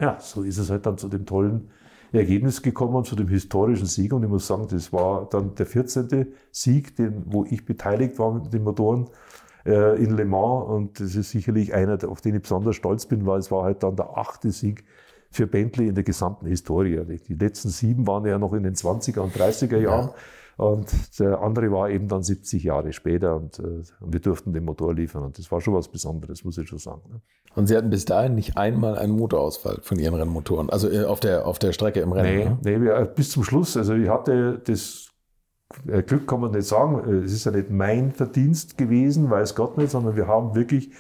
ja, 0.01 0.19
so 0.21 0.43
ist 0.43 0.59
es 0.59 0.71
halt 0.71 0.87
dann 0.87 0.99
zu 0.99 1.09
dem 1.09 1.27
tollen 1.27 1.71
Ergebnis 2.13 2.63
gekommen, 2.63 3.05
zu 3.05 3.17
dem 3.17 3.29
historischen 3.29 3.87
Sieg. 3.87 4.13
Und 4.13 4.23
ich 4.23 4.29
muss 4.29 4.47
sagen, 4.47 4.67
das 4.71 4.93
war 4.93 5.29
dann 5.31 5.55
der 5.55 5.67
14. 5.67 6.35
Sieg, 6.51 6.97
den, 6.97 7.23
wo 7.27 7.45
ich 7.45 7.65
beteiligt 7.65 8.19
war 8.19 8.33
mit 8.33 8.53
den 8.53 8.63
Motoren 8.63 9.09
äh, 9.67 10.03
in 10.03 10.17
Le 10.17 10.25
Mans. 10.25 10.69
Und 10.69 11.01
das 11.01 11.15
ist 11.15 11.31
sicherlich 11.31 11.75
einer, 11.75 11.99
auf 12.09 12.21
den 12.21 12.37
ich 12.37 12.43
besonders 12.43 12.77
stolz 12.77 13.07
bin, 13.07 13.27
weil 13.27 13.41
es 13.41 13.51
war 13.51 13.65
halt 13.65 13.83
dann 13.83 13.97
der 13.97 14.17
achte 14.17 14.51
Sieg 14.51 14.85
für 15.31 15.47
Bentley 15.47 15.89
in 15.89 15.95
der 15.95 16.05
gesamten 16.05 16.47
Historie. 16.47 17.01
Die 17.29 17.35
letzten 17.35 17.69
sieben 17.69 18.07
waren 18.07 18.25
ja 18.25 18.39
noch 18.39 18.53
in 18.53 18.63
den 18.63 18.75
20er 18.75 19.21
und 19.21 19.35
30er 19.35 19.79
Jahren. 19.79 20.09
Ja. 20.09 20.15
Und 20.57 21.19
der 21.19 21.41
andere 21.41 21.71
war 21.73 21.91
eben 21.91 22.09
dann 22.09 22.23
70 22.23 22.63
Jahre 22.63 22.93
später 22.93 23.37
und, 23.37 23.59
äh, 23.59 23.83
und, 24.01 24.13
wir 24.13 24.21
durften 24.21 24.53
den 24.53 24.65
Motor 24.65 24.95
liefern. 24.95 25.25
Und 25.25 25.39
das 25.39 25.51
war 25.51 25.61
schon 25.61 25.75
was 25.75 25.89
Besonderes, 25.89 26.45
muss 26.45 26.59
ich 26.59 26.69
schon 26.69 26.79
sagen. 26.79 27.03
Ne? 27.11 27.21
Und 27.55 27.67
Sie 27.67 27.77
hatten 27.77 27.91
bis 27.91 28.05
dahin 28.05 28.35
nicht 28.35 28.57
einmal 28.57 28.97
einen 28.97 29.17
Motorausfall 29.17 29.79
von 29.83 29.99
Ihren 29.99 30.15
Rennmotoren, 30.15 30.71
also 30.71 30.89
äh, 30.89 31.05
auf 31.05 31.21
der, 31.21 31.47
auf 31.47 31.59
der 31.59 31.73
Strecke 31.73 32.01
im 32.01 32.13
Rennen? 32.13 32.59
Nee, 32.63 32.79
ne? 32.79 33.01
nee, 33.01 33.05
bis 33.15 33.31
zum 33.31 33.45
Schluss. 33.45 33.77
Also 33.77 33.95
ich 33.95 34.09
hatte 34.09 34.61
das 34.65 35.11
äh, 35.87 36.03
Glück 36.03 36.27
kann 36.27 36.41
man 36.41 36.53
nicht 36.53 36.67
sagen, 36.67 37.23
es 37.25 37.33
ist 37.33 37.45
ja 37.45 37.53
nicht 37.53 37.71
mein 37.71 38.13
Verdienst 38.13 38.79
gewesen, 38.79 39.31
weiß 39.31 39.55
Gott 39.55 39.79
nicht, 39.79 39.91
sondern 39.91 40.17
wir 40.17 40.27
haben 40.27 40.55
wirklich 40.55 40.91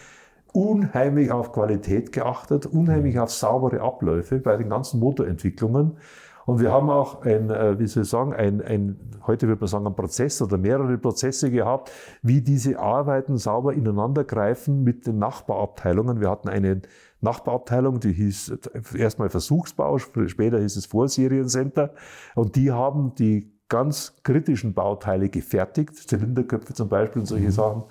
unheimlich 0.52 1.32
auf 1.32 1.52
Qualität 1.52 2.12
geachtet, 2.12 2.66
unheimlich 2.66 3.18
auf 3.18 3.30
saubere 3.30 3.80
Abläufe 3.80 4.38
bei 4.38 4.57
den 4.57 4.68
ganzen 4.68 5.00
Motorentwicklungen. 5.00 5.98
Und 6.47 6.61
wir 6.61 6.72
haben 6.72 6.90
auch 6.90 7.22
ein, 7.22 7.51
äh, 7.51 7.78
wie 7.78 7.86
soll 7.86 8.03
ich 8.03 8.09
sagen, 8.09 8.32
ein, 8.34 8.61
ein, 8.61 8.99
heute 9.26 9.49
würde 9.49 9.61
man 9.61 9.68
sagen, 9.68 9.86
ein 9.86 9.97
Prozess 9.97 10.42
oder 10.42 10.59
mehrere 10.59 10.99
Prozesse 10.99 11.51
gehabt, 11.51 11.90
wie 12.22 12.42
diese 12.42 12.78
Arbeiten 12.78 13.38
sauber 13.38 13.72
ineinander 13.72 14.24
greifen 14.24 14.84
mit 14.84 15.07
den 15.07 15.18
Nachbarabteilungen. 15.18 16.20
Wir 16.20 16.30
hatten 16.30 16.49
eine 16.49 16.82
Nachbarabteilung, 17.20 18.01
die 18.01 18.12
hieß 18.12 18.59
erstmal 18.97 19.30
Versuchsbau, 19.30 19.99
später 19.99 20.61
hieß 20.61 20.76
es 20.76 20.86
Vorsерiencenter. 20.86 21.95
Und 22.34 22.57
die 22.57 22.70
haben 22.70 23.14
die 23.14 23.51
ganz 23.68 24.14
kritischen 24.22 24.74
Bauteile 24.74 25.30
gefertigt, 25.30 25.97
Zylinderköpfe 25.97 26.74
zum 26.74 26.88
Beispiel 26.88 27.20
und 27.20 27.26
solche 27.26 27.47
mhm. 27.47 27.51
Sachen, 27.51 27.82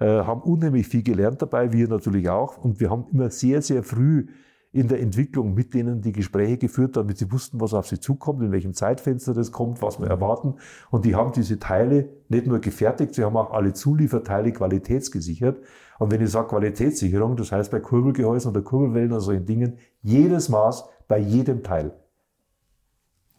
äh, 0.00 0.06
haben 0.06 0.42
unheimlich 0.42 0.88
viel 0.88 1.02
gelernt 1.02 1.40
dabei, 1.40 1.72
wir 1.72 1.88
natürlich 1.88 2.28
auch. 2.28 2.58
Und 2.58 2.80
wir 2.80 2.90
haben 2.90 3.06
immer 3.12 3.30
sehr, 3.30 3.62
sehr 3.62 3.82
früh 3.82 4.26
in 4.72 4.86
der 4.86 5.00
Entwicklung 5.00 5.54
mit 5.54 5.74
denen 5.74 6.00
die 6.00 6.12
Gespräche 6.12 6.58
geführt, 6.58 6.96
damit 6.96 7.18
sie 7.18 7.32
wussten, 7.32 7.60
was 7.60 7.74
auf 7.74 7.88
sie 7.88 7.98
zukommt, 7.98 8.40
in 8.42 8.52
welchem 8.52 8.72
Zeitfenster 8.72 9.34
das 9.34 9.50
kommt, 9.50 9.82
was 9.82 9.98
wir 9.98 10.06
erwarten. 10.06 10.54
Und 10.90 11.04
die 11.04 11.16
haben 11.16 11.32
diese 11.32 11.58
Teile 11.58 12.08
nicht 12.28 12.46
nur 12.46 12.60
gefertigt, 12.60 13.14
sie 13.14 13.24
haben 13.24 13.36
auch 13.36 13.52
alle 13.52 13.72
Zulieferteile 13.72 14.52
qualitätsgesichert. 14.52 15.58
Und 15.98 16.12
wenn 16.12 16.20
ich 16.20 16.30
sage 16.30 16.48
Qualitätssicherung, 16.48 17.36
das 17.36 17.50
heißt 17.50 17.70
bei 17.72 17.80
Kurbelgehäusen 17.80 18.52
oder 18.52 18.62
Kurbelwellen 18.62 19.10
oder 19.10 19.20
solchen 19.20 19.44
Dingen, 19.44 19.78
jedes 20.02 20.48
Maß 20.48 20.84
bei 21.08 21.18
jedem 21.18 21.64
Teil. 21.64 21.92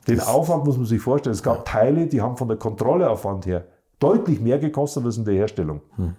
Den 0.08 0.18
das 0.18 0.28
Aufwand 0.28 0.66
muss 0.66 0.78
man 0.78 0.86
sich 0.86 1.02
vorstellen. 1.02 1.34
Es 1.34 1.44
gab 1.44 1.58
ja. 1.58 1.64
Teile, 1.64 2.08
die 2.08 2.22
haben 2.22 2.36
von 2.36 2.50
der 2.50 2.58
Kontrolleaufwand 2.58 3.46
her 3.46 3.66
deutlich 4.00 4.42
mehr 4.42 4.60
gekostet 4.60 5.06
als 5.06 5.18
in 5.18 5.26
der 5.26 5.36
Herstellung. 5.36 5.82
Hm. 5.96 6.16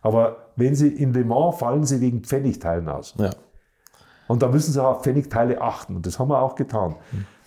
Aber 0.00 0.50
wenn 0.56 0.74
sie 0.74 0.88
in 0.88 1.12
Le 1.12 1.24
Mans 1.24 1.56
fallen 1.58 1.84
sie 1.84 2.00
wegen 2.00 2.22
Pfennigteilen 2.22 2.88
aus. 2.88 3.14
Ja. 3.18 3.30
Und 4.28 4.42
da 4.42 4.48
müssen 4.48 4.72
sie 4.72 4.84
auf 4.84 5.02
Pfennigteile 5.02 5.60
achten. 5.60 5.96
Und 5.96 6.06
das 6.06 6.18
haben 6.18 6.28
wir 6.28 6.40
auch 6.40 6.54
getan. 6.54 6.94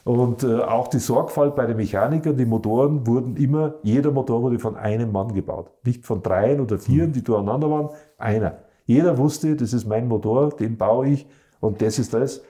Und 0.03 0.43
äh, 0.43 0.61
auch 0.61 0.87
die 0.87 0.99
Sorgfalt 0.99 1.55
bei 1.55 1.65
den 1.65 1.77
Mechanikern, 1.77 2.35
die 2.35 2.45
Motoren 2.45 3.05
wurden 3.05 3.37
immer, 3.37 3.75
jeder 3.83 4.11
Motor 4.11 4.41
wurde 4.41 4.59
von 4.59 4.75
einem 4.75 5.11
Mann 5.11 5.33
gebaut. 5.33 5.71
Nicht 5.85 6.05
von 6.05 6.23
dreien 6.23 6.59
oder 6.59 6.79
vieren, 6.79 7.11
die 7.11 7.23
durcheinander 7.23 7.69
waren, 7.69 7.89
einer. 8.17 8.57
Jeder 8.85 9.17
wusste, 9.17 9.55
das 9.55 9.73
ist 9.73 9.85
mein 9.85 10.07
Motor, 10.07 10.49
den 10.49 10.77
baue 10.77 11.07
ich 11.07 11.27
und 11.59 11.81
das 11.81 11.99
ist 11.99 12.13
das. 12.13 12.41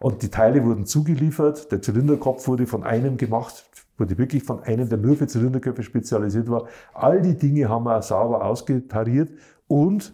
Und 0.00 0.22
die 0.22 0.28
Teile 0.28 0.64
wurden 0.64 0.86
zugeliefert, 0.86 1.72
der 1.72 1.82
Zylinderkopf 1.82 2.46
wurde 2.46 2.66
von 2.66 2.84
einem 2.84 3.16
gemacht, 3.16 3.64
wurde 3.96 4.16
wirklich 4.18 4.44
von 4.44 4.62
einem, 4.62 4.88
der 4.88 4.98
nur 4.98 5.16
für 5.16 5.26
Zylinderköpfe 5.26 5.82
spezialisiert 5.82 6.48
war. 6.50 6.66
All 6.92 7.20
die 7.20 7.36
Dinge 7.36 7.68
haben 7.68 7.84
wir 7.84 8.00
sauber 8.02 8.44
ausgetariert 8.44 9.30
und, 9.66 10.12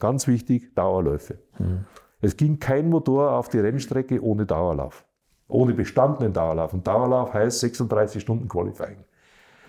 ganz 0.00 0.26
wichtig, 0.26 0.74
Dauerläufe. 0.74 1.38
Mhm. 1.58 1.86
Es 2.20 2.36
ging 2.36 2.58
kein 2.58 2.90
Motor 2.90 3.32
auf 3.32 3.48
die 3.48 3.58
Rennstrecke 3.58 4.22
ohne 4.22 4.46
Dauerlauf, 4.46 5.04
ohne 5.48 5.74
bestandenen 5.74 6.32
Dauerlauf. 6.32 6.74
Und 6.74 6.86
Dauerlauf 6.86 7.32
heißt 7.32 7.60
36 7.60 8.22
Stunden 8.22 8.48
Qualifying. 8.48 8.98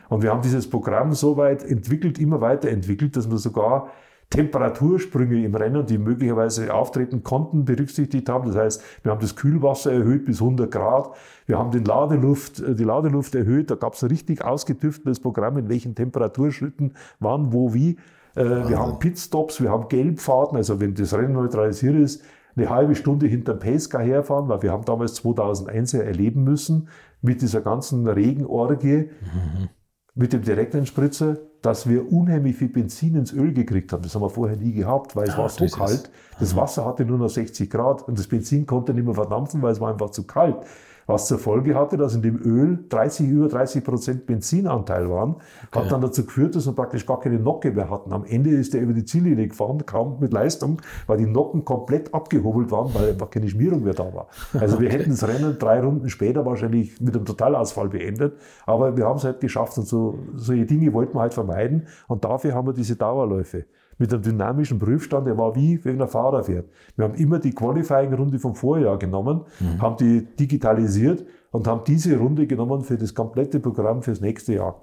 Und 0.10 0.24
wir 0.24 0.32
haben 0.32 0.42
dieses 0.42 0.70
Programm 0.70 1.14
so 1.14 1.38
weit 1.38 1.64
entwickelt, 1.64 2.20
immer 2.20 2.42
weiterentwickelt, 2.42 3.16
dass 3.16 3.32
wir 3.32 3.38
sogar 3.38 3.90
Temperatursprünge 4.32 5.44
im 5.44 5.56
Rennen, 5.56 5.86
die 5.86 5.98
möglicherweise 5.98 6.74
auftreten 6.74 7.22
konnten, 7.22 7.66
berücksichtigt 7.66 8.28
haben. 8.30 8.48
Das 8.48 8.58
heißt, 8.58 8.84
wir 9.04 9.12
haben 9.12 9.20
das 9.20 9.36
Kühlwasser 9.36 9.92
erhöht 9.92 10.26
bis 10.26 10.42
100 10.42 10.72
Grad. 10.72 11.12
Wir 11.46 11.60
haben 11.60 11.72
den 11.72 11.86
Ladeluft, 11.86 12.60
äh, 12.60 12.74
die 12.74 12.86
Ladeluft 12.86 13.36
erhöht. 13.36 13.70
Da 13.70 13.76
gab 13.76 13.94
es 13.94 14.04
ein 14.04 14.10
richtig 14.10 14.44
ausgetüfteltes 14.44 15.20
Programm, 15.20 15.58
in 15.58 15.70
welchen 15.70 15.96
Temperaturschritten, 15.96 16.94
wann, 17.20 17.54
wo, 17.54 17.74
wie. 17.74 17.98
Äh, 18.36 18.70
wir 18.70 18.80
haben 18.80 19.00
Pitstops, 19.00 19.62
wir 19.62 19.70
haben 19.70 19.90
Gelbfahrten. 19.90 20.58
Also 20.58 20.80
wenn 20.80 20.96
das 20.96 21.14
Rennen 21.14 21.34
neutralisiert 21.34 21.96
ist, 21.96 22.24
eine 22.56 22.70
halbe 22.70 22.96
Stunde 22.96 23.28
hinter 23.28 23.54
Pesca 23.54 24.00
herfahren, 24.00 24.50
weil 24.50 24.62
wir 24.62 24.72
haben 24.72 24.86
damals 24.86 25.16
2001 25.16 25.94
ja 25.94 26.02
erleben 26.02 26.44
müssen 26.44 26.90
mit 27.22 27.42
dieser 27.42 27.62
ganzen 27.62 28.08
Regenorgie, 28.08 29.10
mhm. 29.22 29.70
mit 30.16 30.34
dem 30.34 30.42
Direktentspritzer 30.42 31.38
dass 31.62 31.88
wir 31.88 32.12
unheimlich 32.12 32.56
viel 32.56 32.70
Benzin 32.70 33.16
ins 33.16 33.34
Öl 33.34 33.54
gekriegt 33.54 33.94
haben. 33.94 34.02
Das 34.02 34.16
haben 34.16 34.24
wir 34.24 34.30
vorher 34.30 34.58
nie 34.58 34.74
gehabt, 34.74 35.16
weil 35.16 35.28
es 35.28 35.36
ah, 35.36 35.40
war 35.40 35.50
so 35.50 35.66
kalt. 35.68 36.10
Das 36.40 36.56
Wasser 36.56 36.86
hatte 36.86 37.06
nur 37.06 37.20
noch 37.20 37.30
60 37.30 37.70
Grad 37.70 38.08
und 38.08 38.18
das 38.18 38.28
Benzin 38.28 38.66
konnte 38.66 38.94
nicht 38.94 39.06
mehr 39.06 39.14
verdampfen, 39.14 39.62
weil 39.62 39.72
es 39.72 39.80
war 39.80 39.92
einfach 39.92 40.10
zu 40.10 40.26
kalt. 40.26 40.58
Was 41.12 41.28
zur 41.28 41.40
Folge 41.40 41.76
hatte, 41.76 41.98
dass 41.98 42.16
in 42.16 42.22
dem 42.22 42.42
Öl 42.42 42.86
30, 42.88 43.28
über 43.30 43.48
30 43.48 43.84
Prozent 43.84 44.26
Benzinanteil 44.26 45.10
waren, 45.10 45.36
okay. 45.68 45.80
hat 45.80 45.92
dann 45.92 46.02
dazu 46.02 46.26
geführt, 46.26 46.56
dass 46.56 46.66
wir 46.66 46.74
praktisch 46.74 47.06
gar 47.06 47.20
keine 47.20 47.38
Nocke 47.38 47.72
mehr 47.72 47.90
hatten. 47.90 48.14
Am 48.14 48.24
Ende 48.24 48.52
ist 48.52 48.74
er 48.74 48.82
über 48.82 48.94
die 48.94 49.04
Ziellinie 49.04 49.48
gefahren, 49.48 49.86
kaum 49.86 50.20
mit 50.20 50.32
Leistung, 50.32 50.82
weil 51.08 51.18
die 51.18 51.26
Nocken 51.26 51.66
komplett 51.66 52.14
abgehobelt 52.14 52.72
waren, 52.72 52.94
weil 52.94 53.10
einfach 53.10 53.30
keine 53.30 53.50
Schmierung 53.50 53.84
mehr 53.84 53.94
da 53.94 54.14
war. 54.14 54.28
Also 54.54 54.80
wir 54.80 54.88
okay. 54.90 55.00
hätten 55.00 55.12
das 55.12 55.28
Rennen 55.28 55.58
drei 55.60 55.82
Runden 55.82 56.10
später 56.10 56.46
wahrscheinlich 56.46 57.00
mit 57.02 57.16
einem 57.16 57.26
Totalausfall 57.26 57.90
beendet, 57.90 58.38
aber 58.66 58.96
wir 58.96 59.06
haben 59.06 59.18
es 59.18 59.24
halt 59.24 59.42
geschafft 59.42 59.78
und 59.78 59.88
so, 59.88 60.18
solche 60.36 60.66
Dinge 60.66 60.94
wollten 60.94 61.16
wir 61.16 61.22
halt 61.22 61.34
vermeiden 61.34 61.88
und 62.08 62.24
dafür 62.24 62.54
haben 62.54 62.68
wir 62.68 62.74
diese 62.74 62.96
Dauerläufe 62.96 63.66
mit 64.02 64.12
einem 64.12 64.24
dynamischen 64.24 64.80
Prüfstand, 64.80 65.28
der 65.28 65.38
war 65.38 65.56
wie, 65.56 65.80
wenn 65.86 66.02
ein 66.02 66.08
Fahrer 66.08 66.44
fährt. 66.44 66.68
Wir 66.96 67.06
haben 67.06 67.14
immer 67.14 67.38
die 67.40 67.54
Qualifying-Runde 67.54 68.40
vom 68.40 68.56
Vorjahr 68.56 68.98
genommen, 68.98 69.42
mhm. 69.60 69.82
haben 69.82 69.96
die 69.98 70.26
digitalisiert 70.36 71.24
und 71.52 71.68
haben 71.68 71.84
diese 71.86 72.18
Runde 72.18 72.48
genommen 72.48 72.82
für 72.82 72.98
das 72.98 73.14
komplette 73.14 73.60
Programm 73.60 74.02
fürs 74.02 74.20
nächste 74.20 74.56
Jahr. 74.56 74.82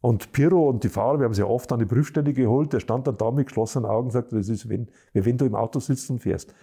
Und 0.00 0.32
Piro 0.32 0.68
und 0.68 0.84
die 0.84 0.90
Fahrer, 0.90 1.18
wir 1.18 1.24
haben 1.24 1.34
sie 1.34 1.42
oft 1.42 1.72
an 1.72 1.80
die 1.80 1.86
Prüfstände 1.86 2.32
geholt, 2.32 2.72
der 2.72 2.80
stand 2.80 3.06
dann 3.06 3.16
da 3.16 3.30
mit 3.30 3.48
geschlossenen 3.48 3.90
Augen 3.90 4.08
und 4.08 4.12
sagte, 4.12 4.36
das 4.36 4.48
ist, 4.48 4.68
wenn, 4.68 4.88
wenn 5.12 5.38
du 5.38 5.46
im 5.46 5.54
Auto 5.54 5.80
sitzt 5.80 6.10
und 6.10 6.20
fährst. 6.20 6.54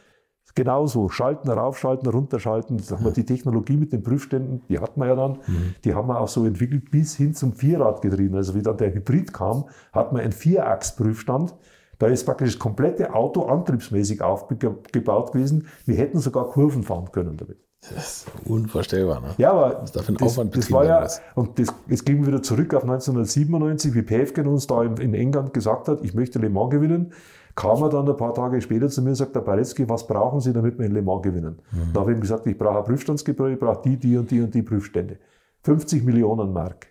Genauso, 0.54 1.10
schalten, 1.10 1.50
raufschalten, 1.50 2.08
runterschalten. 2.08 2.78
Das 2.78 2.92
haben 2.92 3.04
wir 3.04 3.12
die 3.12 3.26
Technologie 3.26 3.76
mit 3.76 3.92
den 3.92 4.04
Prüfständen, 4.04 4.62
die 4.70 4.80
hatten 4.80 5.02
wir 5.02 5.08
ja 5.08 5.16
dann, 5.16 5.40
mhm. 5.48 5.76
die 5.84 5.96
haben 5.96 6.08
wir 6.08 6.20
auch 6.20 6.30
so 6.30 6.46
entwickelt 6.46 6.92
bis 6.92 7.16
hin 7.16 7.34
zum 7.34 7.54
Vierradgetrieben. 7.54 8.38
Also 8.38 8.56
wie 8.56 8.62
dann 8.62 8.78
der 8.78 8.94
Hybrid 8.94 9.34
kam, 9.34 9.66
hat 9.92 10.14
man 10.14 10.22
einen 10.22 10.32
Vierachs-Prüfstand 10.32 11.56
da 12.00 12.08
ist 12.08 12.26
praktisch 12.26 12.54
das 12.54 12.60
komplette 12.60 13.14
Auto 13.14 13.44
antriebsmäßig 13.44 14.22
aufgebaut 14.22 15.32
gewesen. 15.32 15.68
Wir 15.86 15.98
hätten 15.98 16.20
sogar 16.20 16.48
Kurven 16.50 16.84
fahren 16.84 17.12
können 17.12 17.38
damit. 17.38 17.58
Das 17.94 18.24
ist 18.24 18.28
unvorstellbar, 18.46 19.22
ne? 19.22 19.28
Ja, 19.38 19.52
aber 19.52 19.76
das, 19.76 19.92
das, 19.92 20.06
das 20.52 20.72
war 20.72 20.86
ja, 20.86 21.08
und 21.36 21.60
das, 21.60 21.68
jetzt 21.88 22.06
gehen 22.06 22.20
wir 22.22 22.28
wieder 22.28 22.42
zurück 22.42 22.74
auf 22.74 22.82
1997, 22.82 23.94
wie 23.94 24.02
Päfgen 24.02 24.48
uns 24.48 24.66
da 24.66 24.84
in, 24.84 24.98
in, 24.98 25.14
England 25.14 25.54
gesagt 25.54 25.88
hat, 25.88 26.04
ich 26.04 26.16
möchte 26.16 26.40
Le 26.40 26.50
Mans 26.50 26.72
gewinnen, 26.72 27.14
kam 27.54 27.82
er 27.84 27.90
dann 27.90 28.10
ein 28.10 28.18
paar 28.18 28.34
Tage 28.34 28.60
später 28.62 28.90
zu 28.90 29.02
mir 29.02 29.10
und 29.10 29.16
sagt, 29.16 29.36
der 29.36 29.42
Baretzky, 29.42 29.88
was 29.88 30.08
brauchen 30.08 30.40
Sie, 30.40 30.52
damit 30.52 30.80
wir 30.80 30.86
in 30.86 30.94
Le 30.94 31.02
Mans 31.04 31.22
gewinnen? 31.22 31.62
Mhm. 31.72 31.94
Da 31.94 32.00
habe 32.02 32.12
ich 32.12 32.18
ihm 32.18 32.22
gesagt, 32.22 32.48
ich 32.48 32.58
brauche 32.58 32.80
ein 32.80 32.84
Prüfstandsgebäude, 32.86 33.54
ich 33.54 33.60
brauche 33.60 33.82
die, 33.84 33.98
die 33.98 34.18
und 34.18 34.32
die 34.32 34.42
und 34.42 34.54
die 34.54 34.64
Prüfstände. 34.64 35.20
50 35.64 36.04
Millionen 36.04 36.54
Mark. 36.54 36.88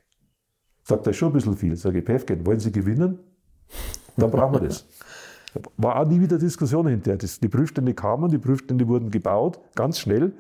Sagt 0.85 1.07
er, 1.07 1.13
schon 1.13 1.31
ein 1.31 1.33
bisschen 1.33 1.57
viel. 1.57 1.77
Sage 1.77 1.99
ich, 1.99 2.05
Päfgen, 2.05 2.47
wollen 2.47 2.61
Sie 2.61 2.71
gewinnen? 2.71 3.19
Dann 4.17 4.31
brauchen 4.31 4.55
wir 4.55 4.69
das. 4.69 4.87
War 5.77 6.01
auch 6.01 6.07
nie 6.07 6.21
wieder 6.21 6.39
Diskussion 6.39 6.87
hinterher. 6.89 7.19
Das, 7.19 7.39
die 7.39 7.49
Prüfstände 7.49 7.95
kamen, 7.95 8.31
die 8.31 8.39
Prüfstände 8.39 8.89
wurden 8.89 9.11
gebaut, 9.11 9.61
ganz 9.75 9.99
schnell, 9.99 10.33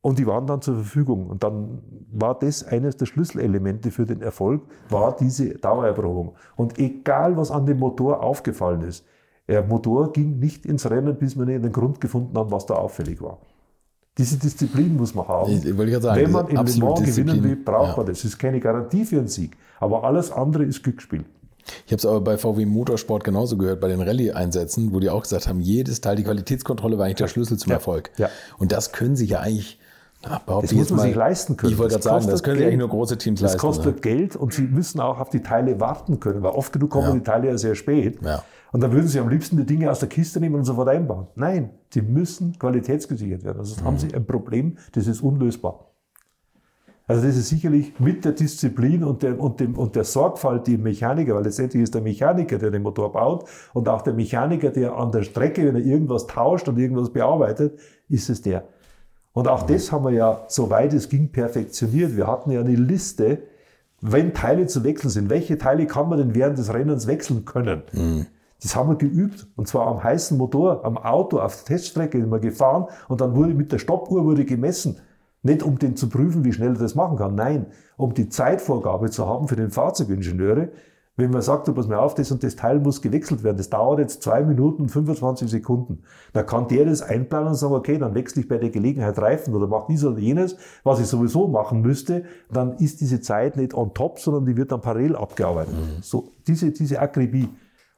und 0.00 0.18
die 0.18 0.26
waren 0.26 0.46
dann 0.46 0.60
zur 0.60 0.74
Verfügung. 0.74 1.28
Und 1.28 1.42
dann 1.42 1.80
war 2.12 2.38
das 2.38 2.62
eines 2.62 2.96
der 2.96 3.06
Schlüsselelemente 3.06 3.90
für 3.90 4.04
den 4.04 4.20
Erfolg, 4.20 4.62
war 4.90 5.16
diese 5.16 5.54
Dauererprobung. 5.54 6.34
Und 6.56 6.78
egal, 6.78 7.36
was 7.36 7.50
an 7.50 7.64
dem 7.64 7.78
Motor 7.78 8.22
aufgefallen 8.22 8.82
ist, 8.82 9.04
der 9.48 9.62
Motor 9.64 10.12
ging 10.12 10.38
nicht 10.38 10.66
ins 10.66 10.88
Rennen, 10.90 11.16
bis 11.16 11.38
wir 11.38 11.46
nicht 11.46 11.64
den 11.64 11.72
Grund 11.72 12.00
gefunden 12.00 12.36
haben, 12.36 12.50
was 12.50 12.66
da 12.66 12.74
auffällig 12.74 13.20
war. 13.22 13.38
Diese 14.16 14.38
Disziplin 14.38 14.96
muss 14.96 15.14
man 15.14 15.26
haben. 15.26 15.50
Ich, 15.50 15.64
ich 15.64 16.02
sagen, 16.02 16.20
Wenn 16.20 16.30
man 16.30 16.48
in 16.48 16.56
Le 16.56 16.84
Mans 16.84 17.02
gewinnen 17.02 17.42
will, 17.42 17.56
braucht 17.56 17.92
ja. 17.92 17.96
man 17.96 18.06
das. 18.06 18.18
Das 18.18 18.26
ist 18.26 18.38
keine 18.38 18.60
Garantie 18.60 19.04
für 19.04 19.18
einen 19.18 19.28
Sieg. 19.28 19.56
Aber 19.80 20.04
alles 20.04 20.30
andere 20.30 20.64
ist 20.64 20.82
Glücksspiel. 20.82 21.24
Ich 21.86 21.92
habe 21.92 21.96
es 21.96 22.06
aber 22.06 22.20
bei 22.20 22.36
VW 22.38 22.66
Motorsport 22.66 23.24
genauso 23.24 23.56
gehört, 23.56 23.80
bei 23.80 23.88
den 23.88 24.00
Rallye-Einsätzen, 24.00 24.92
wo 24.92 25.00
die 25.00 25.10
auch 25.10 25.22
gesagt 25.22 25.48
haben, 25.48 25.60
jedes 25.60 26.00
Teil, 26.00 26.16
die 26.16 26.24
Qualitätskontrolle 26.24 26.98
war 26.98 27.06
eigentlich 27.06 27.16
der 27.16 27.28
Schlüssel 27.28 27.58
zum 27.58 27.70
ja. 27.70 27.76
Erfolg. 27.76 28.10
Ja. 28.16 28.28
Und 28.58 28.72
das 28.72 28.92
können 28.92 29.16
sich 29.16 29.30
ja 29.30 29.40
eigentlich 29.40 29.78
na, 30.26 30.40
das 30.46 30.72
muss 30.72 30.90
man 30.90 30.98
mal, 30.98 31.02
sich 31.06 31.14
leisten 31.14 31.56
können. 31.56 31.72
Ich 31.72 31.78
wollte 31.78 31.92
gerade 31.92 32.02
sagen, 32.02 32.26
das 32.28 32.42
können 32.42 32.56
Geld. 32.56 32.68
eigentlich 32.68 32.78
nur 32.78 32.88
große 32.88 33.18
Teams 33.18 33.40
das 33.40 33.52
leisten. 33.52 33.66
Das 33.66 33.76
kostet 33.76 33.94
ne? 33.96 34.00
Geld 34.00 34.36
und 34.36 34.54
sie 34.54 34.62
müssen 34.62 35.00
auch 35.00 35.20
auf 35.20 35.28
die 35.28 35.40
Teile 35.40 35.80
warten 35.80 36.18
können, 36.20 36.42
weil 36.42 36.52
oft 36.52 36.72
genug 36.72 36.90
kommen 36.90 37.08
ja. 37.08 37.14
die 37.14 37.22
Teile 37.22 37.48
ja 37.48 37.58
sehr 37.58 37.74
spät. 37.74 38.18
Ja. 38.22 38.42
Und 38.72 38.80
dann 38.80 38.92
würden 38.92 39.06
sie 39.06 39.20
am 39.20 39.28
liebsten 39.28 39.56
die 39.56 39.66
Dinge 39.66 39.90
aus 39.90 40.00
der 40.00 40.08
Kiste 40.08 40.40
nehmen 40.40 40.56
und 40.56 40.64
sofort 40.64 40.88
einbauen. 40.88 41.28
Nein, 41.36 41.70
sie 41.92 42.02
müssen 42.02 42.58
qualitätsgesichert 42.58 43.44
werden. 43.44 43.58
Also 43.58 43.80
mhm. 43.80 43.84
haben 43.84 43.98
sie 43.98 44.12
ein 44.14 44.26
Problem, 44.26 44.78
das 44.92 45.06
ist 45.06 45.22
unlösbar. 45.22 45.93
Also 47.06 47.26
das 47.26 47.36
ist 47.36 47.50
sicherlich 47.50 47.98
mit 48.00 48.24
der 48.24 48.32
Disziplin 48.32 49.04
und 49.04 49.22
der, 49.22 49.38
und, 49.38 49.60
dem, 49.60 49.76
und 49.76 49.94
der 49.94 50.04
Sorgfalt, 50.04 50.66
die 50.66 50.78
Mechaniker, 50.78 51.34
weil 51.34 51.44
letztendlich 51.44 51.82
ist 51.82 51.94
der 51.94 52.00
Mechaniker, 52.00 52.58
der 52.58 52.70
den 52.70 52.82
Motor 52.82 53.12
baut 53.12 53.44
und 53.74 53.88
auch 53.88 54.00
der 54.00 54.14
Mechaniker, 54.14 54.70
der 54.70 54.96
an 54.96 55.12
der 55.12 55.22
Strecke, 55.22 55.66
wenn 55.66 55.76
er 55.76 55.84
irgendwas 55.84 56.26
tauscht 56.26 56.66
und 56.66 56.78
irgendwas 56.78 57.10
bearbeitet, 57.10 57.78
ist 58.08 58.30
es 58.30 58.40
der. 58.40 58.64
Und 59.34 59.48
auch 59.48 59.64
das 59.64 59.92
haben 59.92 60.04
wir 60.04 60.12
ja, 60.12 60.44
soweit 60.48 60.94
es 60.94 61.08
ging, 61.08 61.30
perfektioniert. 61.30 62.16
Wir 62.16 62.26
hatten 62.26 62.50
ja 62.52 62.60
eine 62.60 62.74
Liste, 62.74 63.42
wenn 64.00 64.32
Teile 64.32 64.66
zu 64.66 64.84
wechseln 64.84 65.10
sind, 65.10 65.28
welche 65.28 65.58
Teile 65.58 65.86
kann 65.86 66.08
man 66.08 66.18
denn 66.18 66.34
während 66.34 66.56
des 66.56 66.72
Rennens 66.72 67.06
wechseln 67.06 67.44
können? 67.44 67.82
Mhm. 67.92 68.26
Das 68.62 68.76
haben 68.76 68.88
wir 68.88 68.96
geübt 68.96 69.46
und 69.56 69.68
zwar 69.68 69.88
am 69.88 70.02
heißen 70.02 70.38
Motor, 70.38 70.86
am 70.86 70.96
Auto, 70.96 71.38
auf 71.38 71.56
der 71.56 71.76
Teststrecke 71.76 72.18
sind 72.18 72.30
wir 72.30 72.38
gefahren 72.38 72.86
und 73.08 73.20
dann 73.20 73.34
wurde 73.34 73.52
mit 73.52 73.72
der 73.72 73.78
Stoppuhr 73.78 74.24
wurde 74.24 74.46
gemessen. 74.46 75.00
Nicht 75.44 75.62
um 75.62 75.78
den 75.78 75.94
zu 75.94 76.08
prüfen, 76.08 76.42
wie 76.44 76.52
schnell 76.52 76.70
er 76.70 76.80
das 76.80 76.94
machen 76.94 77.18
kann. 77.18 77.34
Nein, 77.34 77.66
um 77.98 78.14
die 78.14 78.30
Zeitvorgabe 78.30 79.10
zu 79.10 79.28
haben 79.28 79.46
für 79.46 79.56
den 79.56 79.70
Fahrzeugingenieure. 79.70 80.70
Wenn 81.16 81.30
man 81.30 81.42
sagt, 81.42 81.72
pass 81.72 81.86
mal 81.86 81.98
auf, 81.98 82.14
das 82.16 82.32
und 82.32 82.42
das 82.42 82.56
Teil 82.56 82.80
muss 82.80 83.00
gewechselt 83.00 83.44
werden, 83.44 83.58
das 83.58 83.70
dauert 83.70 84.00
jetzt 84.00 84.22
zwei 84.22 84.42
Minuten 84.42 84.82
und 84.82 84.88
25 84.88 85.48
Sekunden. 85.48 86.02
Dann 86.32 86.44
kann 86.44 86.66
der 86.66 86.86
das 86.86 87.02
einplanen 87.02 87.48
und 87.48 87.54
sagen, 87.54 87.74
okay, 87.74 87.98
dann 87.98 88.14
wechsle 88.14 88.42
ich 88.42 88.48
bei 88.48 88.56
der 88.56 88.70
Gelegenheit 88.70 89.16
Reifen 89.18 89.54
oder 89.54 89.68
mache 89.68 89.86
dies 89.90 90.04
oder 90.04 90.18
jenes, 90.18 90.56
was 90.82 90.98
ich 90.98 91.06
sowieso 91.06 91.46
machen 91.46 91.82
müsste. 91.82 92.24
Dann 92.50 92.78
ist 92.78 93.00
diese 93.00 93.20
Zeit 93.20 93.56
nicht 93.56 93.74
on 93.74 93.94
top, 93.94 94.18
sondern 94.18 94.46
die 94.46 94.56
wird 94.56 94.72
dann 94.72 94.80
parallel 94.80 95.14
abgearbeitet. 95.14 95.74
Mhm. 95.74 96.02
So, 96.02 96.32
diese, 96.48 96.72
diese 96.72 96.98
Akribie. 96.98 97.48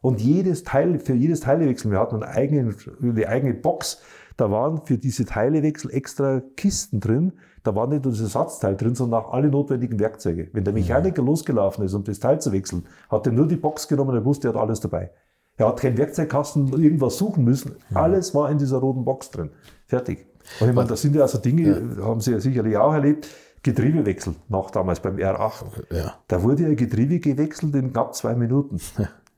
Und 0.03 0.20
jedes 0.20 0.62
Teil, 0.62 0.99
für 0.99 1.14
jedes 1.14 1.40
Teilewechsel, 1.40 1.90
wir 1.90 2.01
hatten 2.01 2.22
eine 2.22 2.28
eigene, 2.28 2.74
eine 3.01 3.28
eigene 3.28 3.55
Box, 3.55 4.03
da 4.37 4.51
waren 4.51 4.82
für 4.84 4.99
diese 4.99 5.24
Teilewechsel 5.24 5.91
extra 5.93 6.43
Kisten 6.57 7.01
drin. 7.01 7.32
Da 7.62 7.74
war 7.74 7.87
nicht 7.87 8.05
nur 8.05 8.12
das 8.12 8.20
Ersatzteil 8.20 8.76
drin, 8.76 8.95
sondern 8.95 9.22
auch 9.22 9.32
alle 9.32 9.49
notwendigen 9.49 9.99
Werkzeuge. 9.99 10.49
Wenn 10.53 10.64
der 10.64 10.74
Mechaniker 10.74 11.22
ja. 11.22 11.26
losgelaufen 11.26 11.84
ist, 11.84 11.95
um 11.95 12.05
das 12.05 12.20
Teil 12.20 12.41
zu 12.41 12.53
wechseln, 12.53 12.84
hat 13.09 13.26
er 13.26 13.32
nur 13.32 13.49
die 13.49 13.57
Box 13.57 13.89
genommen, 13.89 14.14
er 14.14 14.24
wusste, 14.24 14.49
er 14.49 14.55
hat 14.55 14.61
alles 14.61 14.80
dabei. 14.80 15.11
Er 15.57 15.68
hat 15.68 15.80
keinen 15.80 15.97
Werkzeugkasten, 15.97 16.68
irgendwas 16.68 17.16
suchen 17.16 17.45
müssen. 17.45 17.76
Ja. 17.91 18.03
Alles 18.03 18.34
war 18.34 18.51
in 18.51 18.59
dieser 18.59 18.78
roten 18.78 19.05
Box 19.05 19.30
drin. 19.30 19.51
Fertig. 19.87 20.26
Und 20.61 20.68
ich 20.68 20.74
meine, 20.74 20.89
das 20.89 21.03
sind 21.03 21.16
ja 21.16 21.22
also 21.22 21.39
Dinge, 21.39 21.95
ja. 21.99 22.05
haben 22.05 22.20
Sie 22.20 22.32
ja 22.32 22.41
sicherlich 22.41 22.76
auch 22.76 22.93
erlebt. 22.93 23.28
Getriebewechsel, 23.62 24.37
noch 24.49 24.70
damals 24.70 25.01
beim 25.01 25.16
R8. 25.16 25.64
Ja. 25.91 26.14
Da 26.28 26.43
wurde 26.43 26.64
ja 26.64 26.74
Getriebe 26.74 27.18
gewechselt 27.18 27.74
in 27.74 27.93
knapp 27.93 28.14
zwei 28.14 28.34
Minuten. 28.37 28.80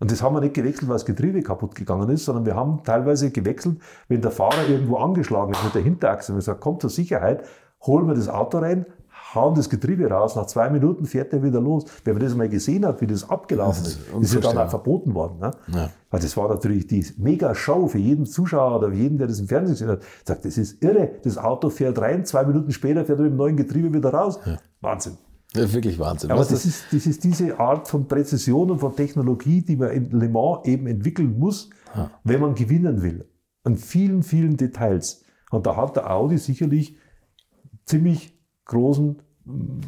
Und 0.01 0.13
das 0.13 0.23
haben 0.23 0.35
wir 0.35 0.41
nicht 0.41 0.55
gewechselt, 0.55 0.89
weil 0.89 0.95
das 0.95 1.05
Getriebe 1.05 1.43
kaputt 1.43 1.75
gegangen 1.75 2.09
ist, 2.11 2.25
sondern 2.25 2.47
wir 2.47 2.55
haben 2.55 2.83
teilweise 2.85 3.31
gewechselt, 3.31 3.79
wenn 4.09 4.21
der 4.21 4.31
Fahrer 4.31 4.69
irgendwo 4.69 4.97
angeschlagen 4.97 5.53
ist 5.53 5.65
mit 5.65 5.75
der 5.75 5.83
Hinterachse. 5.83 6.33
Und 6.33 6.39
wir 6.39 6.43
sagen, 6.43 6.61
komm 6.61 6.79
zur 6.79 6.91
Sicherheit, 6.91 7.45
holen 7.83 8.07
wir 8.07 8.15
das 8.15 8.29
Auto 8.29 8.59
rein, 8.59 8.87
hauen 9.35 9.55
das 9.55 9.69
Getriebe 9.69 10.09
raus, 10.09 10.37
nach 10.37 10.47
zwei 10.47 10.71
Minuten 10.71 11.05
fährt 11.07 11.33
er 11.33 11.43
wieder 11.43 11.61
los. 11.61 11.85
Wenn 12.05 12.15
man 12.15 12.23
das 12.23 12.35
mal 12.35 12.49
gesehen 12.49 12.87
hat, 12.87 13.01
wie 13.01 13.07
das 13.07 13.29
abgelaufen 13.29 13.85
das 13.85 13.95
ist, 13.95 14.15
ist 14.21 14.35
ja 14.35 14.41
dann 14.41 14.59
auch 14.59 14.71
verboten 14.71 15.15
worden. 15.15 15.39
Ne? 15.41 15.51
Ja. 15.69 15.91
Weil 16.11 16.21
das 16.21 16.37
war 16.37 16.49
natürlich 16.49 16.87
die 16.87 17.05
mega 17.19 17.55
Show 17.55 17.89
für 17.89 17.99
jeden 17.99 18.27
Zuschauer 18.27 18.79
oder 18.79 18.89
für 18.89 18.97
jeden, 18.97 19.19
der 19.19 19.27
das 19.27 19.41
im 19.41 19.49
Fernsehen 19.49 19.75
gesehen 19.75 19.89
hat. 19.91 20.03
Sagt, 20.25 20.45
das 20.45 20.57
ist 20.57 20.83
irre, 20.83 21.11
das 21.23 21.37
Auto 21.37 21.71
fährt 21.71 22.01
rein, 22.01 22.25
zwei 22.25 22.45
Minuten 22.45 22.71
später 22.73 23.05
fährt 23.05 23.19
er 23.19 23.25
mit 23.25 23.33
dem 23.33 23.37
neuen 23.37 23.57
Getriebe 23.57 23.93
wieder 23.93 24.13
raus. 24.13 24.39
Ja. 24.45 24.59
Wahnsinn. 24.81 25.19
Ist 25.55 25.73
wirklich 25.73 25.99
Wahnsinn. 25.99 26.31
Aber 26.31 26.45
das 26.45 26.65
ist, 26.65 26.85
das 26.93 27.07
ist 27.07 27.25
diese 27.25 27.59
Art 27.59 27.89
von 27.89 28.07
Präzision 28.07 28.71
und 28.71 28.79
von 28.81 28.95
Technologie, 28.95 29.63
die 29.63 29.77
man 29.77 29.91
in 29.91 30.11
Le 30.11 30.29
Mans 30.29 30.67
eben 30.67 30.87
entwickeln 30.87 31.39
muss, 31.39 31.71
ja. 31.97 32.11
wenn 32.25 32.41
man 32.41 32.55
gewinnen 32.55 33.03
will. 33.03 33.27
An 33.65 33.77
vielen, 33.77 34.23
vielen 34.23 34.57
Details. 34.57 35.25
Und 35.51 35.67
da 35.67 35.77
hat 35.77 35.97
der 35.97 36.11
Audi 36.11 36.37
sicherlich 36.37 36.97
ziemlich 37.87 38.39
großen 38.67 39.23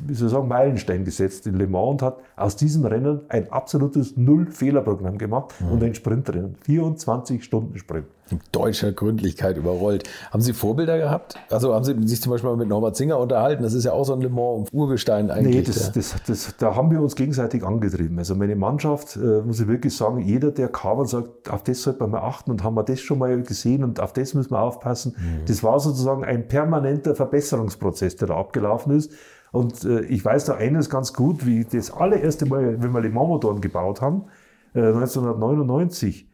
wie 0.06 0.14
soll 0.14 0.28
ich 0.28 0.32
sagen, 0.32 0.48
Meilenstein 0.48 1.04
gesetzt 1.04 1.46
in 1.46 1.54
Le 1.54 1.66
Mans 1.66 1.90
und 1.90 2.02
hat 2.02 2.18
aus 2.36 2.56
diesem 2.56 2.84
Rennen 2.84 3.20
ein 3.28 3.50
absolutes 3.52 4.16
Null-Fehler-Programm 4.16 5.18
gemacht 5.18 5.54
mhm. 5.60 5.72
und 5.72 5.84
ein 5.84 5.94
Sprintrennen. 5.94 6.56
24 6.62 7.44
Stunden 7.44 7.76
Sprint. 7.78 8.06
Deutscher 8.52 8.92
Gründlichkeit 8.92 9.56
überrollt. 9.56 10.08
Haben 10.30 10.40
Sie 10.40 10.52
Vorbilder 10.52 10.98
gehabt? 10.98 11.36
Also 11.50 11.74
haben 11.74 11.84
Sie 11.84 11.94
sich 12.06 12.22
zum 12.22 12.32
Beispiel 12.32 12.50
mal 12.50 12.56
mit 12.56 12.68
Norbert 12.68 12.96
Singer 12.96 13.18
unterhalten? 13.18 13.62
Das 13.62 13.74
ist 13.74 13.84
ja 13.84 13.92
auch 13.92 14.04
so 14.04 14.12
ein 14.12 14.20
Le 14.20 14.28
Mans-Urgestein 14.28 15.30
eigentlich. 15.30 15.56
Nee, 15.56 15.62
das, 15.62 15.92
das, 15.92 16.16
das, 16.26 16.54
da 16.58 16.76
haben 16.76 16.90
wir 16.90 17.00
uns 17.00 17.16
gegenseitig 17.16 17.64
angetrieben. 17.64 18.18
Also 18.18 18.34
meine 18.34 18.56
Mannschaft, 18.56 19.16
äh, 19.16 19.42
muss 19.42 19.60
ich 19.60 19.68
wirklich 19.68 19.96
sagen, 19.96 20.20
jeder, 20.20 20.50
der 20.50 20.68
kam 20.68 20.98
und 20.98 21.08
sagt, 21.08 21.50
auf 21.50 21.62
das 21.64 21.82
sollte 21.82 22.00
man 22.00 22.10
mal 22.10 22.20
achten 22.20 22.50
und 22.50 22.62
haben 22.62 22.74
wir 22.74 22.84
das 22.84 23.00
schon 23.00 23.18
mal 23.18 23.42
gesehen 23.42 23.84
und 23.84 24.00
auf 24.00 24.12
das 24.12 24.34
müssen 24.34 24.52
wir 24.52 24.60
aufpassen. 24.60 25.14
Mhm. 25.16 25.46
Das 25.46 25.62
war 25.62 25.80
sozusagen 25.80 26.24
ein 26.24 26.48
permanenter 26.48 27.14
Verbesserungsprozess, 27.14 28.16
der 28.16 28.28
da 28.28 28.36
abgelaufen 28.36 28.96
ist. 28.96 29.12
Und 29.52 29.84
äh, 29.84 30.02
ich 30.02 30.24
weiß 30.24 30.44
da 30.44 30.54
eines 30.54 30.90
ganz 30.90 31.12
gut, 31.12 31.44
wie 31.44 31.64
das 31.64 31.90
allererste 31.90 32.46
Mal, 32.46 32.80
wenn 32.82 32.92
wir 32.92 33.00
Le 33.00 33.10
Mans-Motoren 33.10 33.60
gebaut 33.60 34.00
haben, 34.00 34.26
äh, 34.74 34.80
1999, 34.80 36.29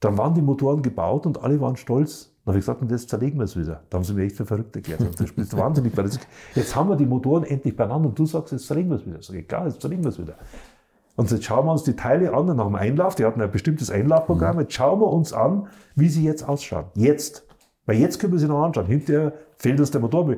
dann 0.00 0.18
waren 0.18 0.34
die 0.34 0.42
Motoren 0.42 0.82
gebaut 0.82 1.26
und 1.26 1.42
alle 1.42 1.60
waren 1.60 1.76
stolz. 1.76 2.32
Dann 2.44 2.52
habe 2.52 2.58
ich 2.58 2.66
gesagt, 2.66 2.82
und 2.82 2.90
jetzt 2.90 3.08
zerlegen 3.08 3.38
wir 3.38 3.44
es 3.44 3.56
wieder. 3.56 3.82
Da 3.90 3.96
haben 3.96 4.04
sie 4.04 4.14
mir 4.14 4.24
echt 4.24 4.36
für 4.36 4.46
verrückt 4.46 4.76
erklärt. 4.76 5.00
Das 5.18 5.28
spielst 5.28 5.52
du 5.52 5.56
wahnsinnig, 5.56 5.96
weil 5.96 6.08
jetzt 6.54 6.76
haben 6.76 6.88
wir 6.88 6.96
die 6.96 7.06
Motoren 7.06 7.44
endlich 7.44 7.74
beieinander 7.74 8.08
und 8.08 8.18
du 8.18 8.26
sagst, 8.26 8.52
jetzt 8.52 8.66
zerlegen 8.66 8.90
wir 8.90 8.96
es 8.96 9.06
wieder. 9.06 9.38
Ich, 9.40 9.48
klar, 9.48 9.66
jetzt 9.66 9.80
zerlegen 9.80 10.04
wir 10.04 10.10
es 10.10 10.18
wieder. 10.18 10.36
Und 11.16 11.30
jetzt 11.30 11.44
schauen 11.44 11.66
wir 11.66 11.72
uns 11.72 11.82
die 11.82 11.96
Teile 11.96 12.34
an 12.34 12.46
nach 12.46 12.66
dem 12.66 12.74
Einlauf. 12.74 13.14
Die 13.14 13.24
hatten 13.24 13.40
ein 13.40 13.50
bestimmtes 13.50 13.90
Einlaufprogramm. 13.90 14.60
Jetzt 14.60 14.74
schauen 14.74 15.00
wir 15.00 15.10
uns 15.10 15.32
an, 15.32 15.68
wie 15.94 16.08
sie 16.08 16.22
jetzt 16.24 16.46
ausschauen. 16.46 16.84
Jetzt. 16.94 17.46
Weil 17.86 17.96
jetzt 17.96 18.20
können 18.20 18.34
wir 18.34 18.38
sie 18.38 18.48
noch 18.48 18.62
anschauen. 18.62 18.86
Hinterher 18.86 19.32
fehlt 19.56 19.80
uns 19.80 19.90
der 19.90 20.02
Motor. 20.02 20.36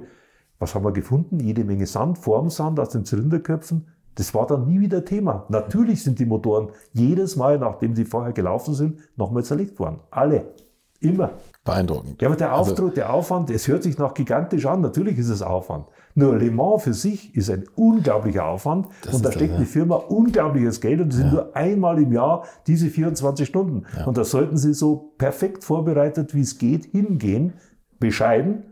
Was 0.60 0.74
haben 0.74 0.84
wir 0.84 0.92
gefunden? 0.92 1.40
Jede 1.40 1.64
Menge 1.64 1.86
Sand, 1.86 2.18
Formsand 2.18 2.78
aus 2.78 2.90
den 2.90 3.04
Zylinderköpfen. 3.04 3.88
Das 4.18 4.34
war 4.34 4.48
dann 4.48 4.66
nie 4.66 4.80
wieder 4.80 5.04
Thema. 5.04 5.46
Natürlich 5.48 6.02
sind 6.02 6.18
die 6.18 6.26
Motoren 6.26 6.70
jedes 6.92 7.36
Mal, 7.36 7.56
nachdem 7.56 7.94
sie 7.94 8.04
vorher 8.04 8.32
gelaufen 8.32 8.74
sind, 8.74 8.98
nochmal 9.16 9.44
zerlegt 9.44 9.78
worden. 9.78 10.00
Alle. 10.10 10.54
Immer. 10.98 11.30
Beeindruckend. 11.64 12.20
Ja, 12.20 12.26
aber 12.26 12.36
der 12.36 12.52
Aufdruck, 12.52 12.88
also, 12.88 12.94
der 12.96 13.12
Aufwand, 13.12 13.50
es 13.50 13.68
hört 13.68 13.84
sich 13.84 13.96
nach 13.96 14.14
gigantisch 14.14 14.66
an. 14.66 14.80
Natürlich 14.80 15.16
ist 15.18 15.28
es 15.28 15.40
Aufwand. 15.40 15.86
Nur 16.16 16.36
Le 16.36 16.50
Mans 16.50 16.82
für 16.82 16.94
sich 16.94 17.32
ist 17.36 17.48
ein 17.48 17.66
unglaublicher 17.76 18.44
Aufwand 18.44 18.88
und 19.12 19.24
da 19.24 19.30
steckt 19.30 19.52
das, 19.52 19.58
ja. 19.58 19.64
die 19.64 19.70
Firma 19.70 19.94
unglaubliches 19.94 20.80
Geld 20.80 21.00
und 21.00 21.10
es 21.10 21.18
sind 21.18 21.28
ja. 21.28 21.34
nur 21.34 21.56
einmal 21.56 22.02
im 22.02 22.12
Jahr 22.12 22.42
diese 22.66 22.88
24 22.88 23.46
Stunden. 23.46 23.84
Ja. 23.96 24.06
Und 24.06 24.18
da 24.18 24.24
sollten 24.24 24.56
Sie 24.56 24.74
so 24.74 25.12
perfekt 25.16 25.62
vorbereitet, 25.62 26.34
wie 26.34 26.40
es 26.40 26.58
geht, 26.58 26.86
hingehen, 26.86 27.52
bescheiden 28.00 28.64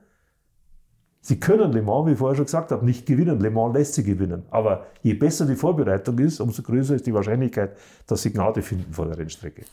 Sie 1.27 1.41
können 1.41 1.73
Le 1.73 1.83
Mans, 1.83 2.07
wie 2.07 2.13
ich 2.13 2.19
vorher 2.19 2.37
schon 2.37 2.45
gesagt 2.45 2.71
habe, 2.71 2.85
nicht 2.85 3.05
gewinnen. 3.05 3.41
Le 3.41 3.51
Mans 3.51 3.75
lässt 3.75 3.95
sie 3.95 4.05
gewinnen. 4.05 4.45
Aber 4.53 4.87
je 5.03 5.13
besser 5.15 5.45
die 5.45 5.57
Vorbereitung 5.57 6.17
ist, 6.21 6.39
umso 6.39 6.63
größer 6.63 6.95
ist 6.95 7.05
die 7.05 7.13
Wahrscheinlichkeit, 7.13 7.77
dass 8.07 8.23
sie 8.23 8.33
Gnade 8.33 8.63
finden 8.63 8.93
vor 8.93 9.07
der 9.07 9.19
Rennstrecke. 9.19 9.65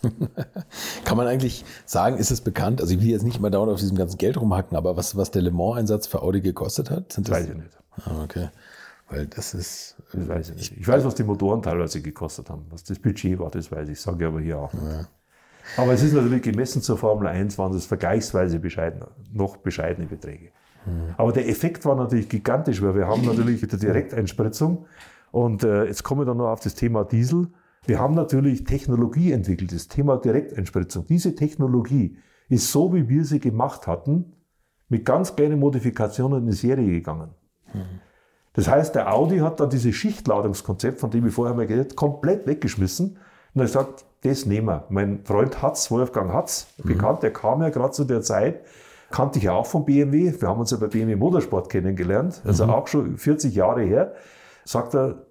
Kann 1.05 1.15
man 1.15 1.27
eigentlich 1.27 1.63
sagen, 1.85 2.17
ist 2.17 2.31
es 2.31 2.41
bekannt, 2.41 2.81
also 2.81 2.95
ich 2.95 3.01
will 3.01 3.09
jetzt 3.09 3.21
nicht 3.21 3.39
mal 3.39 3.51
dauernd 3.51 3.71
auf 3.71 3.79
diesem 3.79 3.95
ganzen 3.95 4.17
Geld 4.17 4.41
rumhacken, 4.41 4.75
aber 4.75 4.97
was, 4.97 5.15
was 5.15 5.29
der 5.29 5.43
Le 5.43 5.51
Mans-Einsatz 5.51 6.07
für 6.07 6.23
Audi 6.23 6.41
gekostet 6.41 6.89
hat? 6.89 7.13
Sind 7.13 7.29
das 7.29 7.35
weiß 7.35 7.49
ich 7.49 7.55
nicht. 7.55 7.77
Ah, 8.03 8.23
okay. 8.23 8.49
Weil 9.11 9.27
das 9.27 9.53
ist. 9.53 9.95
Das 10.11 10.27
weiß 10.27 10.49
ich, 10.49 10.55
nicht. 10.55 10.77
ich 10.79 10.87
weiß, 10.87 11.05
was 11.05 11.13
die 11.13 11.23
Motoren 11.23 11.61
teilweise 11.61 12.01
gekostet 12.01 12.49
haben. 12.49 12.65
Was 12.71 12.83
das 12.83 12.97
Budget 12.97 13.37
war, 13.37 13.51
das 13.51 13.71
weiß 13.71 13.89
ich. 13.89 14.01
Sage 14.01 14.25
ich 14.25 14.27
aber 14.27 14.41
hier 14.41 14.57
auch 14.57 14.73
nicht. 14.73 14.85
Ja. 14.85 15.07
Aber 15.77 15.93
es 15.93 16.01
ist 16.01 16.13
natürlich 16.13 16.41
gemessen 16.41 16.81
zur 16.81 16.97
Formel 16.97 17.27
1, 17.27 17.59
waren 17.59 17.73
das 17.73 17.85
vergleichsweise 17.85 18.57
bescheiden, 18.57 19.01
noch 19.31 19.57
bescheidene 19.57 20.07
Beträge. 20.07 20.49
Aber 21.17 21.31
der 21.31 21.47
Effekt 21.47 21.85
war 21.85 21.95
natürlich 21.95 22.29
gigantisch, 22.29 22.81
weil 22.81 22.95
wir 22.95 23.07
haben 23.07 23.25
natürlich 23.25 23.65
der 23.65 23.79
Direkteinspritzung 23.79 24.85
und 25.31 25.63
äh, 25.63 25.85
jetzt 25.85 26.03
komme 26.03 26.23
ich 26.23 26.27
dann 26.27 26.37
noch 26.37 26.49
auf 26.49 26.59
das 26.59 26.75
Thema 26.75 27.03
Diesel. 27.03 27.47
Wir 27.85 27.99
haben 27.99 28.15
natürlich 28.15 28.63
Technologie 28.63 29.31
entwickelt, 29.31 29.73
das 29.73 29.87
Thema 29.87 30.17
Direkteinspritzung. 30.17 31.05
Diese 31.07 31.35
Technologie 31.35 32.17
ist 32.49 32.71
so, 32.71 32.93
wie 32.93 33.09
wir 33.09 33.25
sie 33.25 33.39
gemacht 33.39 33.87
hatten, 33.87 34.33
mit 34.89 35.05
ganz 35.05 35.35
kleinen 35.35 35.59
Modifikationen 35.59 36.43
in 36.43 36.47
die 36.47 36.55
Serie 36.55 36.87
gegangen. 36.87 37.31
Das 38.53 38.67
heißt, 38.67 38.93
der 38.93 39.11
Audi 39.11 39.39
hat 39.39 39.59
dann 39.59 39.69
dieses 39.69 39.95
Schichtladungskonzept, 39.95 40.99
von 40.99 41.09
dem 41.09 41.25
ich 41.25 41.33
vorher 41.33 41.55
mal 41.55 41.65
geredet 41.65 41.95
komplett 41.95 42.45
weggeschmissen 42.45 43.17
und 43.53 43.61
er 43.61 43.67
sagt, 43.67 44.05
das 44.21 44.45
nehmen 44.45 44.67
wir. 44.67 44.85
Mein 44.89 45.25
Freund 45.25 45.61
Hatz, 45.61 45.89
Wolfgang 45.91 46.31
Hatz, 46.31 46.67
bekannt, 46.83 47.23
der 47.23 47.33
kam 47.33 47.61
ja 47.61 47.69
gerade 47.69 47.91
zu 47.91 48.03
der 48.03 48.21
Zeit, 48.21 48.61
kannte 49.13 49.37
ich 49.37 49.47
auch 49.47 49.67
von 49.67 49.85
BMW. 49.85 50.33
Wir 50.41 50.47
haben 50.47 50.59
uns 50.59 50.71
ja 50.71 50.77
bei 50.77 50.87
BMW 50.87 51.15
Motorsport 51.15 51.69
kennengelernt, 51.69 52.41
also 52.43 52.63
mhm. 52.63 52.69
auch 52.71 52.87
schon 52.87 53.17
40 53.17 53.53
Jahre 53.53 53.83
her. 53.83 54.13
Sagt 54.65 54.95
er, 54.95 55.27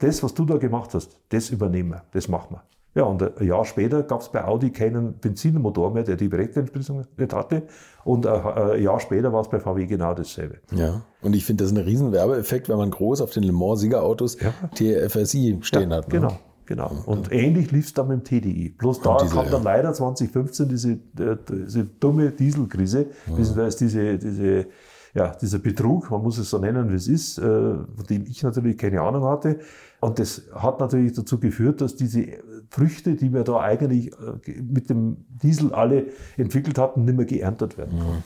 das, 0.00 0.22
was 0.22 0.34
du 0.34 0.44
da 0.44 0.58
gemacht 0.58 0.92
hast, 0.92 1.18
das 1.30 1.48
übernehmen 1.48 1.90
wir, 1.92 2.02
das 2.12 2.28
machen 2.28 2.56
wir. 2.56 2.62
Ja, 2.94 3.04
und 3.04 3.22
ein 3.22 3.46
Jahr 3.46 3.64
später 3.64 4.02
gab 4.02 4.20
es 4.20 4.28
bei 4.28 4.44
Audi 4.44 4.70
keinen 4.70 5.14
Benzinmotor 5.18 5.94
mehr, 5.94 6.02
der 6.02 6.16
die 6.16 6.28
Direkteinspritzung 6.28 7.06
nicht 7.16 7.32
hatte. 7.32 7.62
Und 8.04 8.26
ein 8.26 8.82
Jahr 8.82 9.00
später 9.00 9.32
war 9.32 9.40
es 9.40 9.48
bei 9.48 9.60
VW 9.60 9.86
genau 9.86 10.12
dasselbe. 10.12 10.58
Ja, 10.70 11.00
und 11.22 11.34
ich 11.34 11.46
finde, 11.46 11.64
das 11.64 11.72
ist 11.72 11.78
ein 11.78 11.84
riesen 11.84 12.12
Werbeeffekt, 12.12 12.68
wenn 12.68 12.76
man 12.76 12.90
groß 12.90 13.22
auf 13.22 13.30
den 13.30 13.44
Le 13.44 13.52
Mans-Siegerautos 13.52 14.36
ja. 14.42 14.52
TFSI 14.74 15.58
stehen 15.62 15.90
ja, 15.90 15.96
hat. 15.96 16.08
Ne? 16.08 16.20
Genau. 16.20 16.38
Genau. 16.72 16.90
Und 17.04 17.26
ja. 17.26 17.34
ähnlich 17.34 17.70
lief 17.70 17.84
es 17.84 17.92
dann 17.92 18.08
mit 18.08 18.30
dem 18.30 18.40
TDI. 18.40 18.70
Bloß 18.70 19.02
da 19.02 19.18
Diesel, 19.18 19.42
kam 19.42 19.50
dann 19.50 19.62
leider 19.62 19.92
2015 19.92 20.68
diese, 20.70 20.92
äh, 20.92 21.36
diese 21.46 21.84
dumme 21.84 22.30
Dieselkrise, 22.30 23.08
ja. 23.26 23.36
beziehungsweise 23.36 23.76
diese, 23.76 24.16
diese, 24.16 24.66
ja, 25.12 25.34
dieser 25.34 25.58
Betrug, 25.58 26.10
man 26.10 26.22
muss 26.22 26.38
es 26.38 26.48
so 26.48 26.56
nennen, 26.56 26.90
wie 26.90 26.94
es 26.94 27.08
ist, 27.08 27.36
äh, 27.36 27.42
von 27.42 28.06
dem 28.08 28.24
ich 28.24 28.42
natürlich 28.42 28.78
keine 28.78 29.02
Ahnung 29.02 29.24
hatte. 29.24 29.58
Und 30.00 30.18
das 30.18 30.44
hat 30.54 30.80
natürlich 30.80 31.12
dazu 31.12 31.38
geführt, 31.38 31.82
dass 31.82 31.94
diese 31.94 32.26
Früchte, 32.70 33.16
die 33.16 33.34
wir 33.34 33.44
da 33.44 33.60
eigentlich 33.60 34.10
äh, 34.12 34.62
mit 34.62 34.88
dem 34.88 35.26
Diesel 35.28 35.74
alle 35.74 36.06
entwickelt 36.38 36.78
hatten, 36.78 37.04
nicht 37.04 37.18
mehr 37.18 37.26
geerntet 37.26 37.76
werden 37.76 37.98
konnten. 37.98 38.24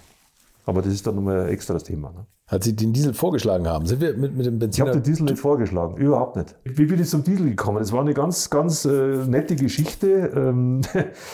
Aber 0.66 0.82
das 0.82 0.92
ist 0.92 1.06
dann 1.06 1.14
nochmal 1.14 1.42
ein 1.42 1.48
extra 1.48 1.78
Thema. 1.78 2.10
Ne? 2.10 2.26
Als 2.48 2.64
Sie 2.64 2.74
den 2.74 2.92
Diesel 2.92 3.14
vorgeschlagen 3.14 3.68
haben, 3.68 3.86
sind 3.86 4.00
wir 4.00 4.16
mit, 4.16 4.36
mit 4.36 4.46
dem 4.46 4.58
Benziner... 4.58 4.88
Ich 4.88 4.90
habe 4.90 5.00
den 5.00 5.10
Diesel 5.10 5.24
nicht 5.24 5.38
vorgeschlagen, 5.38 5.96
überhaupt 5.96 6.34
nicht. 6.34 6.56
Wie 6.64 6.86
bin 6.86 7.00
ich 7.00 7.08
zum 7.08 7.22
Diesel 7.22 7.48
gekommen? 7.48 7.78
Das 7.78 7.92
war 7.92 8.00
eine 8.00 8.14
ganz, 8.14 8.50
ganz 8.50 8.84
äh, 8.84 9.24
nette 9.26 9.54
Geschichte. 9.54 10.32
Ähm, 10.34 10.80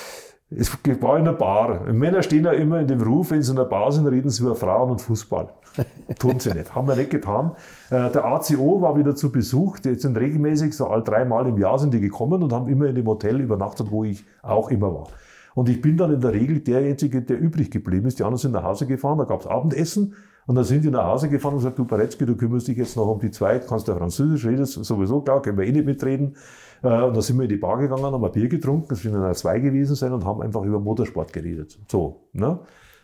es 0.51 0.71
war 1.01 1.17
in 1.17 1.23
einer 1.23 1.33
Bar. 1.33 1.91
Männer 1.95 2.23
stehen 2.23 2.45
ja 2.45 2.53
immer 2.53 2.81
in 2.81 2.89
dem 2.89 3.01
Ruf, 3.01 3.31
wenn 3.31 3.43
sie 3.43 3.53
in 3.53 3.59
einer 3.59 3.67
Bar 3.67 3.91
sind, 3.91 4.07
reden 4.07 4.29
sie 4.29 4.43
über 4.43 4.55
Frauen 4.55 4.91
und 4.91 5.01
Fußball. 5.01 5.49
Tun 6.19 6.39
sie 6.39 6.53
nicht. 6.53 6.75
Haben 6.75 6.87
wir 6.87 6.97
nicht 6.97 7.11
getan. 7.11 7.53
Äh, 7.89 8.11
der 8.11 8.27
ACO 8.27 8.83
war 8.83 8.99
wieder 8.99 9.17
zu 9.17 9.33
Besuch. 9.33 9.79
Die 9.79 9.95
sind 9.95 10.19
regelmäßig, 10.19 10.77
so 10.77 10.89
all 10.89 11.03
dreimal 11.03 11.47
im 11.47 11.57
Jahr 11.57 11.79
sind 11.79 11.95
die 11.95 12.01
gekommen 12.01 12.43
und 12.43 12.53
haben 12.53 12.69
immer 12.69 12.85
in 12.85 12.97
dem 12.97 13.07
Hotel 13.07 13.41
übernachtet, 13.41 13.91
wo 13.91 14.05
ich 14.05 14.27
auch 14.43 14.71
immer 14.71 14.93
war. 14.93 15.09
Und 15.55 15.69
ich 15.69 15.81
bin 15.81 15.97
dann 15.97 16.13
in 16.13 16.21
der 16.21 16.33
Regel 16.33 16.61
der 16.61 16.79
Einzige, 16.79 17.23
der 17.23 17.39
übrig 17.39 17.71
geblieben 17.71 18.07
ist. 18.07 18.19
Die 18.19 18.25
anderen 18.25 18.39
sind 18.39 18.53
nach 18.53 18.63
Hause 18.63 18.87
gefahren, 18.87 19.19
da 19.19 19.25
gab's 19.25 19.47
Abendessen. 19.47 20.15
Und 20.47 20.57
dann 20.57 20.65
sind 20.65 20.85
die 20.85 20.91
nach 20.91 21.07
Hause 21.07 21.29
gefahren 21.29 21.55
und 21.55 21.61
gesagt, 21.61 21.79
du 21.79 21.85
Baretzky, 21.85 22.27
du 22.27 22.37
kümmerst 22.37 22.67
dich 22.67 22.77
jetzt 22.77 22.97
noch 22.97 23.07
um 23.07 23.21
die 23.21 23.31
zwei, 23.31 23.59
kannst 23.61 23.87
ja 23.87 23.95
Französisch, 23.95 24.45
redest 24.45 24.73
sowieso, 24.85 25.21
klar, 25.21 25.41
können 25.41 25.57
wir 25.57 25.67
eh 25.67 25.73
nicht 25.73 25.87
mitreden. 25.87 26.37
Äh, 26.83 27.03
und 27.03 27.15
dann 27.15 27.23
sind 27.23 27.37
wir 27.37 27.45
in 27.45 27.49
die 27.49 27.57
Bar 27.57 27.79
gegangen, 27.79 28.03
haben 28.03 28.25
ein 28.25 28.33
Bier 28.33 28.49
getrunken, 28.49 28.89
das 28.89 29.03
sind 29.03 29.15
dann 29.15 29.35
zwei 29.35 29.61
gewesen 29.61 29.95
sein 29.95 30.13
und 30.13 30.25
haben 30.25 30.43
einfach 30.43 30.65
über 30.65 30.81
Motorsport 30.81 31.33
geredet. 31.33 31.79
So, 31.89 32.29
ne? 32.33 32.59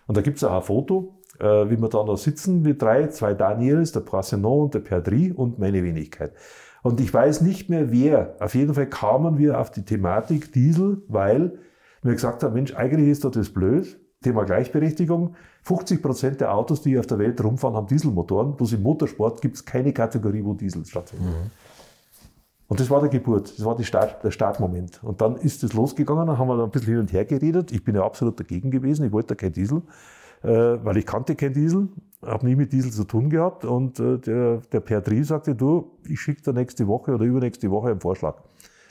Und 0.07 0.17
da 0.17 0.23
gibt's 0.23 0.43
auch 0.43 0.53
ein 0.53 0.63
Foto, 0.63 1.19
äh, 1.39 1.71
wie 1.71 1.81
wir 1.81 1.89
da 1.89 2.03
noch 2.03 2.17
sitzen, 2.17 2.65
wir 2.65 2.77
drei, 2.77 3.09
zwei 3.09 3.35
Daniels, 3.35 3.93
der 3.93 4.01
Brassenon 4.01 4.65
und 4.65 4.75
der 4.75 4.81
Perdri 4.81 5.33
und 5.33 5.59
meine 5.59 5.85
Wenigkeit. 5.85 6.33
Und 6.83 7.01
ich 7.01 7.13
weiß 7.13 7.43
nicht 7.43 7.69
mehr 7.69 7.93
wer. 7.93 8.37
Auf 8.41 8.55
jeden 8.55 8.75
Fall 8.75 8.87
kamen 8.87 9.39
wir 9.39 9.61
auf 9.61 9.71
die 9.71 9.85
Thematik 9.85 10.53
Diesel, 10.53 11.03
weil 11.09 11.59
wir 12.03 12.13
gesagt 12.13 12.43
haben, 12.43 12.55
Mensch, 12.55 12.75
eigentlich 12.75 13.09
ist 13.09 13.25
doch 13.25 13.31
das 13.31 13.51
blöd. 13.51 13.99
Thema 14.23 14.45
Gleichberechtigung. 14.45 15.35
50 15.63 16.03
Prozent 16.03 16.41
der 16.41 16.53
Autos, 16.53 16.83
die 16.83 16.99
auf 16.99 17.07
der 17.07 17.19
Welt 17.19 17.43
rumfahren, 17.43 17.77
haben 17.77 17.87
Dieselmotoren. 17.87 18.57
Bloß 18.57 18.73
im 18.73 18.83
Motorsport 18.83 19.41
gibt 19.41 19.57
es 19.57 19.65
keine 19.65 19.93
Kategorie, 19.93 20.45
wo 20.45 20.55
Diesel 20.55 20.85
stattfindet. 20.85 21.29
Mhm. 21.29 21.51
Und 22.69 22.81
das 22.81 22.91
war 22.91 23.01
der 23.01 23.09
Geburt, 23.09 23.59
das 23.59 23.65
war 23.65 23.75
die 23.75 23.85
Start, 23.85 24.23
der 24.23 24.31
Startmoment. 24.31 25.03
Und 25.03 25.23
dann 25.23 25.37
ist 25.37 25.65
es 25.65 25.73
losgegangen, 25.73 26.27
dann 26.27 26.39
haben 26.39 26.49
wir 26.49 26.57
da 26.59 26.65
ein 26.65 26.71
bisschen 26.71 26.93
hin 26.93 27.01
und 27.01 27.13
her 27.15 27.25
geredet. 27.25 27.73
Ich 27.73 27.83
bin 27.83 27.95
ja 27.95 28.05
absolut 28.05 28.39
dagegen 28.39 28.71
gewesen, 28.71 29.07
ich 29.07 29.13
wollte 29.13 29.29
da 29.29 29.35
kein 29.37 29.53
Diesel, 29.53 29.81
äh, 30.43 30.49
weil 30.51 30.99
ich 30.99 31.07
kannte 31.07 31.35
kein 31.35 31.55
Diesel, 31.55 31.89
habe 32.23 32.45
nie 32.45 32.57
mit 32.57 32.75
Diesel 32.75 32.93
zu 32.93 33.05
tun 33.05 33.31
gehabt. 33.31 33.65
Und 33.65 33.99
äh, 33.99 34.19
der, 34.19 34.59
der 34.71 34.81
Per 34.81 35.01
Drie 35.01 35.23
sagte, 35.23 35.55
du, 35.55 35.93
ich 36.07 36.21
schicke 36.21 36.43
dir 36.43 36.53
nächste 36.53 36.87
Woche 36.87 37.15
oder 37.15 37.25
übernächste 37.25 37.71
Woche 37.71 37.89
einen 37.89 38.01
Vorschlag, 38.01 38.37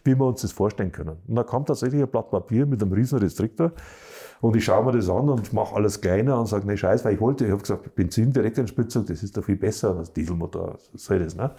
wie 0.03 0.15
wir 0.15 0.25
uns 0.25 0.41
das 0.41 0.51
vorstellen 0.51 0.91
können. 0.91 1.17
Und 1.27 1.35
da 1.35 1.43
kam 1.43 1.65
tatsächlich 1.65 2.01
ein 2.01 2.09
Blatt 2.09 2.29
Papier 2.29 2.65
mit 2.65 2.81
einem 2.81 2.93
riesen 2.93 3.19
Restriktor. 3.19 3.71
Und 4.41 4.55
ich 4.55 4.65
schaue 4.65 4.85
mir 4.85 4.91
das 4.91 5.09
an 5.09 5.29
und 5.29 5.51
mache 5.53 5.75
alles 5.75 5.99
kleiner 5.99 6.39
und 6.39 6.45
sage, 6.45 6.67
nee, 6.67 6.77
scheiß, 6.77 7.03
weil 7.05 7.15
ich 7.15 7.21
wollte, 7.21 7.45
ich 7.45 7.51
habe 7.51 7.61
gesagt, 7.61 7.95
Benzin, 7.95 8.31
Direkteinspritzung, 8.31 9.05
das 9.05 9.23
ist 9.23 9.35
doch 9.35 9.43
viel 9.43 9.57
besser 9.57 9.97
als 9.97 10.13
Dieselmotor, 10.13 10.77
was 10.91 11.03
soll 11.03 11.19
das, 11.19 11.35
ne? 11.35 11.51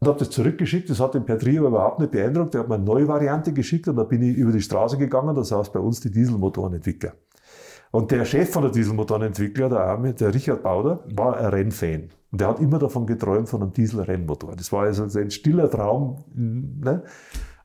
Und 0.00 0.06
habe 0.06 0.18
das 0.20 0.30
zurückgeschickt, 0.30 0.88
das 0.88 1.00
hat 1.00 1.14
den 1.14 1.24
Per 1.24 1.40
Trio 1.40 1.66
überhaupt 1.66 1.98
nicht 1.98 2.12
beeindruckt, 2.12 2.54
der 2.54 2.60
hat 2.60 2.68
mir 2.68 2.76
eine 2.76 2.84
neue 2.84 3.08
Variante 3.08 3.52
geschickt 3.52 3.88
und 3.88 3.96
da 3.96 4.04
bin 4.04 4.22
ich 4.22 4.36
über 4.36 4.52
die 4.52 4.60
Straße 4.60 4.96
gegangen, 4.96 5.34
das 5.34 5.50
heißt 5.50 5.72
bei 5.72 5.80
uns 5.80 5.98
die 5.98 6.10
Dieselmotorenentwickler. 6.12 7.14
Und 7.90 8.10
der 8.10 8.24
Chef 8.24 8.50
von 8.50 8.62
der 8.62 8.70
Dieselmotorenentwickler, 8.70 9.68
der 9.68 9.80
Arme, 9.80 10.14
der 10.14 10.32
Richard 10.32 10.62
Bauder, 10.62 11.04
war 11.16 11.36
ein 11.38 11.46
Rennfan. 11.46 12.10
Und 12.30 12.40
der 12.40 12.48
hat 12.48 12.60
immer 12.60 12.78
davon 12.78 13.06
geträumt, 13.06 13.48
von 13.48 13.62
einem 13.62 13.72
Dieselrennmotor. 13.72 14.54
Das 14.54 14.70
war 14.72 14.82
also 14.82 15.04
ein 15.18 15.30
stiller 15.30 15.70
Traum. 15.70 16.24
Ne? 16.34 17.02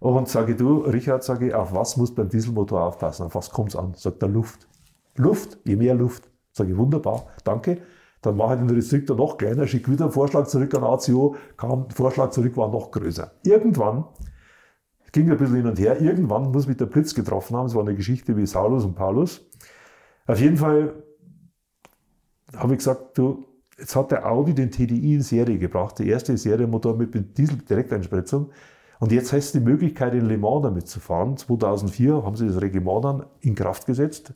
Und 0.03 0.27
sage 0.27 0.53
du, 0.53 0.79
Richard, 0.79 1.23
sage 1.23 1.47
ich, 1.47 1.53
auf 1.55 1.73
was 1.73 1.95
muss 1.95 2.13
beim 2.13 2.27
Dieselmotor 2.27 2.83
aufpassen? 2.83 3.23
Auf 3.25 3.35
was 3.35 3.49
kommt's 3.49 3.73
an? 3.73 3.93
Sagt 3.95 4.21
der 4.21 4.27
Luft. 4.27 4.67
Luft, 5.15 5.57
je 5.63 5.77
mehr 5.77 5.95
Luft. 5.95 6.29
Sage 6.51 6.71
ich, 6.71 6.77
wunderbar, 6.77 7.27
danke. 7.45 7.77
Dann 8.21 8.35
mache 8.35 8.55
ich 8.55 8.59
den 8.59 8.69
Restriktor 8.69 9.15
noch 9.15 9.37
kleiner, 9.37 9.65
schicke 9.65 9.93
wieder 9.93 10.03
einen 10.03 10.11
Vorschlag 10.11 10.47
zurück 10.47 10.75
an 10.75 10.83
ACO, 10.83 11.37
kam, 11.55 11.89
Vorschlag 11.89 12.31
zurück 12.31 12.57
war 12.57 12.69
noch 12.69 12.91
größer. 12.91 13.31
Irgendwann, 13.45 14.03
ging 15.13 15.31
ein 15.31 15.37
bisschen 15.37 15.55
hin 15.55 15.67
und 15.67 15.79
her, 15.79 16.01
irgendwann 16.01 16.51
muss 16.51 16.67
mich 16.67 16.75
der 16.75 16.87
Blitz 16.87 17.15
getroffen 17.15 17.55
haben, 17.55 17.67
es 17.67 17.73
war 17.73 17.83
eine 17.83 17.95
Geschichte 17.95 18.35
wie 18.35 18.45
Saulus 18.45 18.83
und 18.83 18.95
Paulus. 18.95 19.49
Auf 20.27 20.41
jeden 20.41 20.57
Fall 20.57 21.01
habe 22.57 22.73
ich 22.73 22.79
gesagt, 22.79 23.17
du, 23.17 23.45
jetzt 23.79 23.95
hat 23.95 24.11
der 24.11 24.29
Audi 24.29 24.53
den 24.53 24.69
TDI 24.69 25.15
in 25.15 25.21
Serie 25.21 25.57
gebracht, 25.57 25.97
der 25.99 26.07
erste 26.07 26.35
Serienmotor 26.37 26.93
mit 26.97 27.37
Diesel-Direkteinspritzung. 27.37 28.51
Und 29.03 29.11
jetzt 29.11 29.33
heißt 29.33 29.47
es 29.47 29.51
die 29.51 29.59
Möglichkeit, 29.59 30.13
in 30.13 30.29
Le 30.29 30.37
Mans 30.37 30.63
damit 30.63 30.87
zu 30.87 31.01
fahren. 31.01 31.35
2004 31.35 32.23
haben 32.23 32.37
sie 32.37 32.47
das 32.47 32.61
Regiment 32.61 33.03
dann 33.03 33.25
in 33.41 33.53
Kraft 33.53 33.85
gesetzt. 33.85 34.33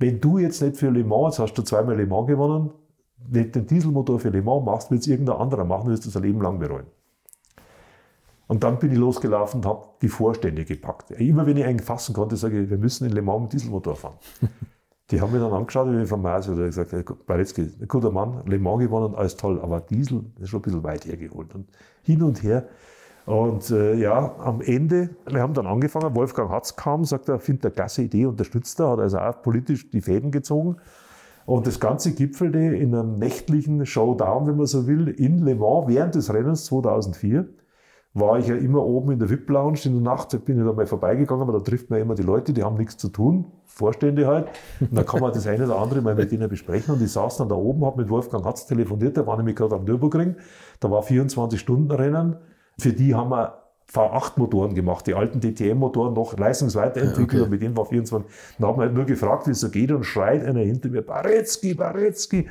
Wenn 0.00 0.20
du 0.20 0.38
jetzt 0.38 0.60
nicht 0.62 0.78
für 0.78 0.90
Le 0.90 1.04
Mans, 1.04 1.36
jetzt 1.36 1.38
hast 1.38 1.54
du 1.54 1.62
zweimal 1.62 1.96
Le 1.96 2.06
Mans 2.06 2.26
gewonnen, 2.26 2.72
nicht 3.28 3.54
den 3.54 3.68
Dieselmotor 3.68 4.18
für 4.18 4.30
Le 4.30 4.42
Mans 4.42 4.64
machst, 4.66 4.90
wird 4.90 5.02
es 5.02 5.06
irgendein 5.06 5.36
anderer 5.36 5.64
machen, 5.64 5.88
wirst 5.88 6.06
du 6.06 6.08
das 6.08 6.16
ein 6.16 6.24
Leben 6.24 6.42
lang 6.42 6.58
bereuen. 6.58 6.86
Und 8.48 8.64
dann 8.64 8.80
bin 8.80 8.90
ich 8.90 8.98
losgelaufen 8.98 9.58
und 9.60 9.66
habe 9.66 9.86
die 10.02 10.08
Vorstände 10.08 10.64
gepackt. 10.64 11.12
Immer 11.12 11.46
wenn 11.46 11.56
ich 11.56 11.64
einen 11.64 11.78
fassen 11.78 12.12
konnte, 12.12 12.34
sage 12.34 12.62
ich, 12.62 12.68
wir 12.68 12.78
müssen 12.78 13.06
in 13.06 13.12
Le 13.12 13.22
Mans 13.22 13.42
mit 13.42 13.52
Dieselmotor 13.52 13.94
fahren. 13.94 14.18
die 15.12 15.20
haben 15.20 15.32
mir 15.32 15.38
dann 15.38 15.52
angeschaut, 15.52 15.86
wie 15.88 16.02
ich 16.02 16.08
vom 16.08 16.22
Mars 16.22 16.48
oder 16.48 16.66
gesagt, 16.66 16.92
ein 16.92 17.04
guter 17.86 18.10
Mann, 18.10 18.42
Le 18.44 18.58
Mans 18.58 18.80
gewonnen, 18.80 19.14
alles 19.14 19.36
toll, 19.36 19.60
aber 19.60 19.80
Diesel 19.80 20.24
ist 20.40 20.48
schon 20.48 20.58
ein 20.58 20.62
bisschen 20.62 20.82
weit 20.82 21.06
hergeholt. 21.06 21.54
Und 21.54 21.68
hin 22.02 22.24
und 22.24 22.42
her 22.42 22.66
und 23.26 23.70
äh, 23.70 23.94
ja, 23.94 24.34
am 24.38 24.60
Ende, 24.60 25.10
wir 25.26 25.40
haben 25.40 25.54
dann 25.54 25.66
angefangen, 25.66 26.14
Wolfgang 26.14 26.50
Hatz 26.50 26.76
kam, 26.76 27.04
sagt 27.04 27.28
er, 27.28 27.38
findet 27.38 27.66
eine 27.66 27.72
klasse 27.72 28.02
Idee, 28.02 28.26
unterstützt 28.26 28.80
er, 28.80 28.90
hat 28.90 28.98
also 28.98 29.18
auch 29.18 29.42
politisch 29.42 29.90
die 29.90 30.00
Fäden 30.00 30.30
gezogen. 30.30 30.76
Und 31.46 31.66
das 31.66 31.80
Ganze 31.80 32.12
gipfelte 32.12 32.58
in 32.58 32.94
einem 32.94 33.18
nächtlichen 33.18 33.84
Showdown, 33.84 34.46
wenn 34.46 34.56
man 34.56 34.66
so 34.66 34.86
will, 34.86 35.08
in 35.08 35.38
Le 35.38 35.54
Mans 35.54 35.88
während 35.88 36.14
des 36.14 36.32
Rennens 36.32 36.64
2004. 36.66 37.48
War 38.12 38.40
ich 38.40 38.48
ja 38.48 38.56
immer 38.56 38.84
oben 38.84 39.12
in 39.12 39.20
der 39.20 39.30
VIP-Lounge 39.30 39.78
in 39.84 39.92
der 39.92 40.02
Nacht, 40.02 40.30
bin 40.44 40.58
ich 40.58 40.66
da 40.66 40.72
mal 40.72 40.86
vorbeigegangen, 40.86 41.42
aber 41.42 41.52
da 41.52 41.60
trifft 41.60 41.90
man 41.90 42.00
immer 42.00 42.16
die 42.16 42.24
Leute, 42.24 42.52
die 42.52 42.64
haben 42.64 42.76
nichts 42.76 42.96
zu 42.96 43.08
tun, 43.08 43.46
Vorstände 43.66 44.26
halt. 44.26 44.48
Und 44.80 44.96
dann 44.96 45.06
kann 45.06 45.20
man 45.20 45.32
das 45.32 45.46
eine 45.46 45.64
oder 45.64 45.78
andere 45.78 46.02
mal 46.02 46.16
mit 46.16 46.32
denen 46.32 46.48
besprechen. 46.48 46.94
Und 46.94 47.02
ich 47.02 47.12
saß 47.12 47.36
dann 47.36 47.48
da 47.48 47.54
oben, 47.54 47.84
habe 47.84 48.02
mit 48.02 48.10
Wolfgang 48.10 48.44
Hatz 48.44 48.66
telefoniert, 48.66 49.16
der 49.16 49.28
war 49.28 49.36
nämlich 49.36 49.54
gerade 49.54 49.76
am 49.76 49.84
Nürburgring. 49.84 50.34
Da 50.80 50.90
war 50.90 51.04
24-Stunden-Rennen. 51.04 52.36
Für 52.78 52.92
die 52.92 53.14
haben 53.14 53.30
wir 53.30 53.60
V8-Motoren 53.92 54.74
gemacht, 54.74 55.06
die 55.06 55.14
alten 55.14 55.40
DTM-Motoren 55.40 56.14
noch 56.14 56.38
leistungsweiterentwickelt 56.38 57.28
okay. 57.28 57.40
und 57.40 57.50
mit 57.50 57.62
denen 57.62 57.76
war 57.76 57.86
24. 57.86 58.30
Dann 58.58 58.68
haben 58.68 58.78
wir 58.78 58.82
halt 58.82 58.94
nur 58.94 59.04
gefragt, 59.04 59.46
wie 59.46 59.50
es 59.50 59.60
so 59.60 59.68
geht 59.68 59.90
und 59.90 60.04
schreit 60.04 60.44
einer 60.44 60.60
hinter 60.60 60.88
mir, 60.88 61.02
Baretzky, 61.02 61.74
Baretzky. 61.74 62.48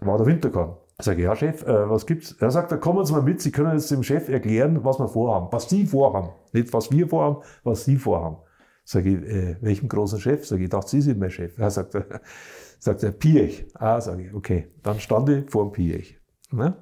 War 0.00 0.18
der 0.18 0.26
Winterkorn. 0.26 0.76
Sage 0.98 1.18
ich, 1.18 1.24
ja 1.24 1.36
Chef, 1.36 1.62
äh, 1.66 1.90
was 1.90 2.06
gibt's? 2.06 2.36
Er 2.40 2.50
sagt, 2.50 2.72
da 2.72 2.76
kommen 2.76 3.04
Sie 3.04 3.12
mal 3.12 3.22
mit, 3.22 3.42
Sie 3.42 3.50
können 3.50 3.72
jetzt 3.72 3.90
dem 3.90 4.02
Chef 4.02 4.28
erklären, 4.28 4.82
was 4.82 4.98
wir 4.98 5.08
vorhaben, 5.08 5.48
was 5.50 5.68
Sie 5.68 5.86
vorhaben. 5.86 6.30
Nicht 6.52 6.72
was 6.72 6.90
wir 6.90 7.06
vorhaben, 7.08 7.42
was 7.64 7.84
Sie 7.84 7.96
vorhaben. 7.96 8.36
Sage 8.84 9.10
ich, 9.10 9.16
äh, 9.16 9.56
welchem 9.60 9.88
großen 9.88 10.20
Chef? 10.20 10.46
Sage 10.46 10.62
ich, 10.62 10.66
ich 10.66 10.70
dachte, 10.70 10.90
Sie 10.90 11.02
sind 11.02 11.18
mein 11.18 11.30
Chef. 11.30 11.58
Er 11.58 11.70
sagt, 11.70 11.92
sagt 12.78 13.02
er, 13.02 13.12
Piech. 13.12 13.66
Ah, 13.74 14.00
sage 14.00 14.26
ich, 14.26 14.34
okay. 14.34 14.68
Dann 14.82 14.98
stand 15.00 15.28
ich 15.28 15.50
vor 15.50 15.64
dem 15.64 15.72
Piech. 15.72 16.18
Ne? 16.50 16.76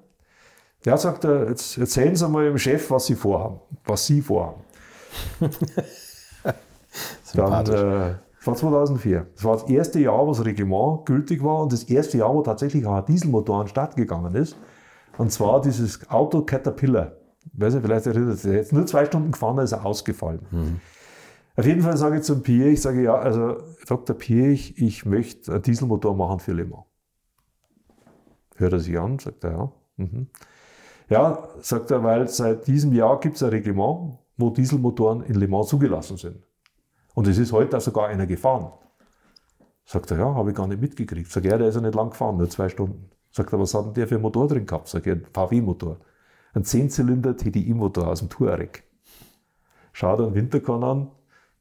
Ja, 0.87 0.97
sagt 0.99 1.24
er, 1.24 1.49
jetzt 1.49 1.78
erzählen 1.78 2.14
Sie 2.14 2.28
mal 2.28 2.45
dem 2.45 2.59
Chef, 2.59 2.91
was 2.91 3.07
Sie 3.07 3.14
vorhaben, 3.14 3.61
was 3.85 4.07
Sie 4.07 4.20
vorhaben. 4.20 4.61
Dann, 7.35 7.66
äh, 7.66 8.14
das 8.45 8.47
war 8.47 8.55
2004. 8.55 9.26
Das 9.35 9.45
war 9.45 9.55
das 9.55 9.68
erste 9.70 9.99
Jahr, 10.01 10.26
wo 10.26 10.32
das 10.32 10.45
Reglement 10.45 11.07
gültig 11.07 11.43
war 11.43 11.62
und 11.62 11.72
das 11.72 11.85
erste 11.85 12.18
Jahr, 12.18 12.35
wo 12.35 12.43
tatsächlich 12.43 12.85
auch 12.87 12.95
ein 12.97 13.07
Dieselmotor 13.07 13.57
an 13.57 13.62
den 13.64 13.68
Start 13.70 13.97
gegangen 13.97 14.35
ist. 14.35 14.57
Und 15.16 15.32
zwar 15.32 15.62
dieses 15.62 16.09
Auto 16.11 16.43
Caterpillar. 16.43 17.12
Ich 17.53 17.61
weiß 17.61 17.74
nicht, 17.74 17.85
vielleicht 17.85 18.07
erinnert 18.07 18.39
sich 18.39 18.53
jetzt 18.53 18.72
nur 18.72 18.87
zwei 18.87 19.07
Stunden 19.07 19.32
gefahren, 19.32 19.57
da 19.57 19.62
ist 19.62 19.72
er 19.72 19.87
ausgefallen. 19.87 20.41
Mhm. 20.51 20.80
Auf 21.57 21.66
jeden 21.66 21.82
Fall 21.82 21.97
sage 21.97 22.16
ich 22.16 22.22
zum 22.22 22.43
Pierre, 22.43 22.70
ich 22.70 22.82
sage, 22.82 23.03
ja, 23.03 23.14
also 23.14 23.59
Dr. 23.87 24.16
Pierre, 24.16 24.51
ich, 24.51 24.76
ich 24.80 25.07
möchte 25.07 25.53
einen 25.53 25.62
Dieselmotor 25.62 26.14
machen 26.16 26.41
für 26.41 26.53
Le 26.53 26.64
Mans. 26.64 26.85
Hört 28.57 28.72
er 28.72 28.80
sich 28.80 28.99
an, 28.99 29.18
sagt 29.18 29.45
er, 29.45 29.53
ja. 29.53 29.72
Mhm. 29.97 30.28
Ja, 31.15 31.49
sagt 31.61 31.93
er, 31.93 32.03
weil 32.03 32.27
seit 32.27 32.67
diesem 32.67 32.93
Jahr 32.93 33.21
gibt 33.21 33.37
es 33.37 33.43
ein 33.45 33.51
Reglement, 33.51 34.19
wo 34.37 34.51
Dieselmotoren 34.51 35.23
in 35.23 35.37
Le 35.37 35.47
Mans 35.47 35.69
zugelassen 35.69 36.17
sind. 36.17 36.43
Und 37.15 37.29
es 37.29 37.39
ist 37.39 37.53
heute 37.53 37.77
auch 37.77 37.81
sogar 37.81 38.09
einer 38.09 38.27
gefahren. 38.27 38.73
Sagt 39.85 40.11
er, 40.11 40.19
ja, 40.19 40.35
habe 40.35 40.51
ich 40.51 40.57
gar 40.57 40.67
nicht 40.67 40.81
mitgekriegt. 40.81 41.31
Sag 41.31 41.45
er, 41.45 41.59
der 41.59 41.69
ist 41.69 41.77
ja 41.77 41.81
nicht 41.83 41.95
lang 41.95 42.11
gefahren, 42.11 42.37
nur 42.37 42.51
zwei 42.51 42.69
Stunden. 42.69 43.11
Sagt 43.31 43.53
er, 43.53 43.61
was 43.61 43.75
hat 43.75 43.87
denn 43.87 43.95
der 43.95 44.09
für 44.09 44.17
einen 44.17 44.23
Motor 44.23 44.49
drin 44.49 44.67
gehabt? 44.67 44.89
Sag 44.89 45.07
er, 45.07 45.12
ein 45.12 45.27
VW-Motor. 45.33 45.99
Ein 46.53 46.65
10-Zylinder 46.65 47.37
TDI-Motor 47.37 48.09
aus 48.09 48.19
dem 48.19 48.29
Touareg. 48.29 48.83
Schaut 49.93 50.19
er 50.19 50.27
einen 50.27 50.35
Winterkorn 50.35 50.83
an, 50.83 51.11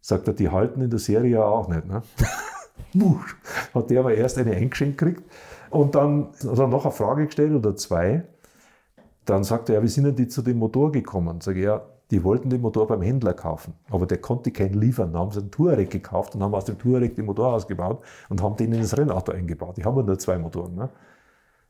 sagt 0.02 0.28
er, 0.28 0.34
die 0.34 0.50
halten 0.50 0.82
in 0.82 0.90
der 0.90 0.98
Serie 0.98 1.46
auch 1.46 1.68
nicht. 1.68 1.86
Ne? 1.86 2.02
hat 3.76 3.90
der 3.92 4.00
aber 4.00 4.16
erst 4.16 4.40
eine 4.40 4.54
eingeschenkt 4.54 4.98
gekriegt. 4.98 5.22
Und 5.70 5.94
dann 5.94 6.30
hat 6.44 6.58
er 6.58 6.68
noch 6.68 6.86
eine 6.86 6.92
Frage 6.92 7.28
gestellt 7.28 7.54
oder 7.54 7.76
zwei. 7.76 8.28
Dann 9.26 9.44
sagt 9.44 9.70
er, 9.70 9.76
ja, 9.76 9.84
wie 9.84 9.88
sind 9.88 10.04
denn 10.04 10.16
die 10.16 10.28
zu 10.28 10.42
dem 10.42 10.58
Motor 10.58 10.92
gekommen? 10.92 11.40
Sag 11.42 11.56
ich, 11.56 11.64
ja, 11.64 11.82
die 12.12 12.24
wollten 12.24 12.50
den 12.50 12.62
Motor 12.62 12.88
beim 12.88 13.02
Händler 13.02 13.34
kaufen, 13.34 13.74
aber 13.90 14.06
der 14.06 14.20
konnte 14.20 14.52
keinen 14.52 14.76
liefern. 14.76 15.14
Dann 15.14 15.22
haben 15.22 15.32
sie 15.32 15.40
einen 15.40 15.52
Touareg 15.52 15.90
gekauft 15.90 16.36
und 16.36 16.44
haben 16.44 16.54
aus 16.54 16.66
dem 16.66 16.78
Touareg 16.78 17.16
den 17.16 17.26
Motor 17.26 17.54
ausgebaut 17.54 18.04
und 18.30 18.42
haben 18.42 18.56
den 18.58 18.74
in 18.74 18.82
das 18.82 18.98
Rennauto 18.98 19.32
eingebaut. 19.32 19.78
Die 19.78 19.84
haben 19.84 19.98
ja 19.98 20.04
nur 20.04 20.20
zwei 20.20 20.38
Motoren. 20.38 20.76
Ne? 20.76 20.90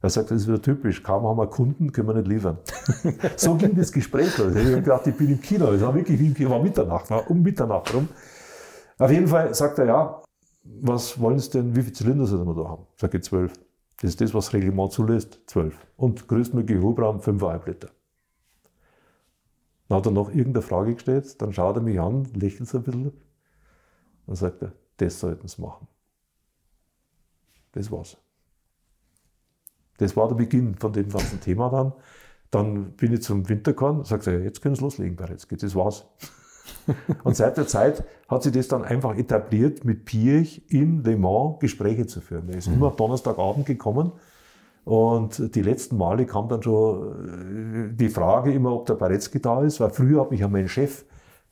Er 0.01 0.09
sagt, 0.09 0.31
das 0.31 0.41
ist 0.41 0.47
wieder 0.49 0.61
typisch. 0.61 1.01
Kaum 1.01 1.25
haben 1.25 1.37
wir 1.37 1.47
Kunden, 1.47 1.91
können 1.93 2.09
wir 2.09 2.15
nicht 2.15 2.27
liefern. 2.27 2.57
so 3.37 3.55
ging 3.55 3.73
das 3.75 3.91
Gespräch 3.91 4.37
los. 4.37 4.53
Ich 4.53 4.65
habe 4.65 4.81
gedacht, 4.81 5.07
ich 5.07 5.15
bin 5.15 5.29
im 5.29 5.41
Kino. 5.41 5.71
Es 5.71 5.81
war 5.81 5.95
wirklich 5.95 6.19
im 6.19 6.33
Kino, 6.33 6.49
war 6.49 6.61
Mitternacht, 6.61 7.09
war 7.09 7.29
um 7.31 7.41
Mitternacht 7.41 7.93
rum. 7.93 8.09
Auf 8.99 9.11
jeden 9.11 9.27
Fall 9.27 9.53
sagt 9.53 9.79
er, 9.79 9.85
ja, 9.85 10.21
was 10.81 11.19
wollen 11.21 11.39
Sie 11.39 11.51
denn, 11.51 11.73
wie 11.73 11.81
viele 11.81 11.93
Zylinder 11.93 12.25
soll 12.25 12.39
der 12.39 12.45
Motor 12.45 12.69
haben? 12.69 12.87
Sag 12.97 13.13
ich, 13.13 13.23
zwölf. 13.23 13.53
Das 13.97 14.11
ist 14.11 14.21
das, 14.21 14.33
was 14.33 14.45
das 14.45 14.53
Reglement 14.53 14.91
zulässt, 14.91 15.41
12. 15.47 15.75
Und 15.97 16.27
größtmögliche 16.27 16.81
Hubraum 16.81 17.19
5,5 17.19 17.67
Liter. 17.67 17.89
Dann 19.87 19.97
hat 19.97 20.05
er 20.05 20.11
noch 20.11 20.29
irgendeine 20.29 20.61
Frage 20.61 20.95
gestellt, 20.95 21.41
dann 21.41 21.53
schaut 21.53 21.75
er 21.75 21.81
mich 21.81 21.99
an, 21.99 22.25
lächelt 22.33 22.67
so 22.67 22.79
ein 22.79 22.83
bisschen. 22.83 23.13
Dann 24.25 24.35
sagt 24.35 24.61
er, 24.61 24.73
das 24.97 25.19
sollten 25.19 25.47
Sie 25.47 25.61
machen. 25.61 25.87
Das 27.73 27.91
war's. 27.91 28.17
Das 29.97 30.15
war 30.15 30.27
der 30.27 30.35
Beginn 30.35 30.75
von 30.75 30.93
dem 30.93 31.09
ganzen 31.09 31.39
Thema 31.39 31.69
dann. 31.69 31.93
Dann 32.51 32.91
bin 32.93 33.13
ich 33.13 33.23
zum 33.23 33.47
Winterkorn, 33.47 34.03
sagt 34.03 34.27
er, 34.27 34.41
jetzt 34.43 34.61
können 34.61 34.75
Sie 34.75 34.81
loslegen, 34.81 35.15
Baretzky, 35.15 35.57
das 35.57 35.75
war's. 35.75 36.05
Und 37.23 37.35
seit 37.35 37.57
der 37.57 37.67
Zeit 37.67 38.03
hat 38.27 38.43
sich 38.43 38.51
das 38.51 38.67
dann 38.67 38.83
einfach 38.83 39.17
etabliert, 39.17 39.85
mit 39.85 40.05
Piech 40.05 40.63
in 40.69 41.03
Le 41.03 41.17
Mans 41.17 41.59
Gespräche 41.59 42.07
zu 42.07 42.21
führen. 42.21 42.49
Er 42.49 42.57
ist 42.57 42.67
mhm. 42.67 42.75
immer 42.75 42.91
Donnerstagabend 42.91 43.65
gekommen 43.65 44.11
und 44.85 45.55
die 45.55 45.61
letzten 45.61 45.97
Male 45.97 46.25
kam 46.25 46.49
dann 46.49 46.61
schon 46.61 47.91
äh, 47.91 47.95
die 47.95 48.09
Frage 48.09 48.51
immer, 48.51 48.73
ob 48.73 48.85
der 48.85 48.95
Baretzky 48.95 49.41
da 49.41 49.61
ist, 49.63 49.79
weil 49.79 49.91
früher 49.91 50.21
hat 50.21 50.31
mich 50.31 50.41
ja 50.41 50.47
mein 50.47 50.67
Chef, 50.67 51.05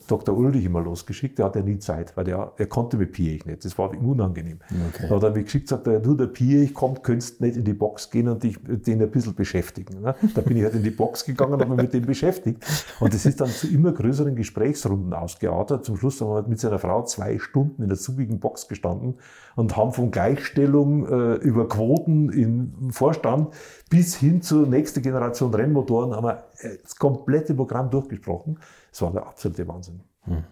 Dr. 0.07 0.35
Ulrich 0.35 0.65
immer 0.65 0.81
losgeschickt, 0.81 1.39
der 1.39 1.45
hat 1.45 1.55
ja 1.55 1.61
nie 1.61 1.79
Zeit, 1.79 2.15
weil 2.15 2.25
der, 2.25 2.53
er 2.57 2.65
konnte 2.65 2.97
mit 2.97 3.11
Piech 3.11 3.45
nicht. 3.45 3.63
Das 3.63 3.77
war 3.77 3.93
ihm 3.93 4.09
unangenehm. 4.09 4.59
Okay. 4.89 5.07
Da 5.09 5.15
hat 5.15 5.23
er 5.23 5.31
mich 5.31 5.45
geschickt, 5.45 5.67
sagt 5.67 5.87
er, 5.87 5.99
du, 5.99 6.15
der 6.15 6.27
Piech 6.27 6.73
kommt, 6.73 7.03
könntest 7.03 7.41
nicht 7.41 7.57
in 7.57 7.63
die 7.63 7.73
Box 7.73 8.09
gehen 8.09 8.27
und 8.27 8.43
dich 8.43 8.57
den 8.63 9.01
ein 9.01 9.11
bisschen 9.11 9.35
beschäftigen. 9.35 10.01
Ne? 10.01 10.15
Da 10.33 10.41
bin 10.41 10.57
ich 10.57 10.63
halt 10.63 10.75
in 10.75 10.83
die 10.83 10.91
Box 10.91 11.25
gegangen 11.25 11.53
und 11.53 11.61
habe 11.61 11.71
mich 11.71 11.81
mit 11.83 11.93
dem 11.93 12.05
beschäftigt. 12.05 12.65
Und 12.99 13.13
das 13.13 13.25
ist 13.25 13.41
dann 13.41 13.49
zu 13.49 13.67
immer 13.67 13.91
größeren 13.91 14.35
Gesprächsrunden 14.35 15.13
ausgeartet. 15.13 15.85
Zum 15.85 15.97
Schluss 15.97 16.21
haben 16.21 16.29
wir 16.29 16.47
mit 16.47 16.59
seiner 16.59 16.79
Frau 16.79 17.03
zwei 17.03 17.39
Stunden 17.39 17.83
in 17.83 17.89
der 17.89 17.97
zugigen 17.97 18.39
Box 18.39 18.67
gestanden 18.67 19.15
und 19.55 19.75
haben 19.75 19.91
von 19.91 20.11
Gleichstellung 20.11 21.05
äh, 21.07 21.33
über 21.35 21.67
Quoten 21.67 22.29
im 22.29 22.91
Vorstand 22.91 23.53
bis 23.89 24.15
hin 24.15 24.41
zur 24.41 24.67
nächsten 24.67 25.01
Generation 25.01 25.53
Rennmotoren 25.53 26.15
haben 26.15 26.25
wir 26.25 26.43
das 26.81 26.95
komplette 26.95 27.53
Programm 27.53 27.89
durchgesprochen. 27.89 28.59
Das 28.91 29.01
war 29.01 29.11
der 29.11 29.25
absolute 29.25 29.67
Wahnsinn. 29.67 30.01
Hm. 30.23 30.43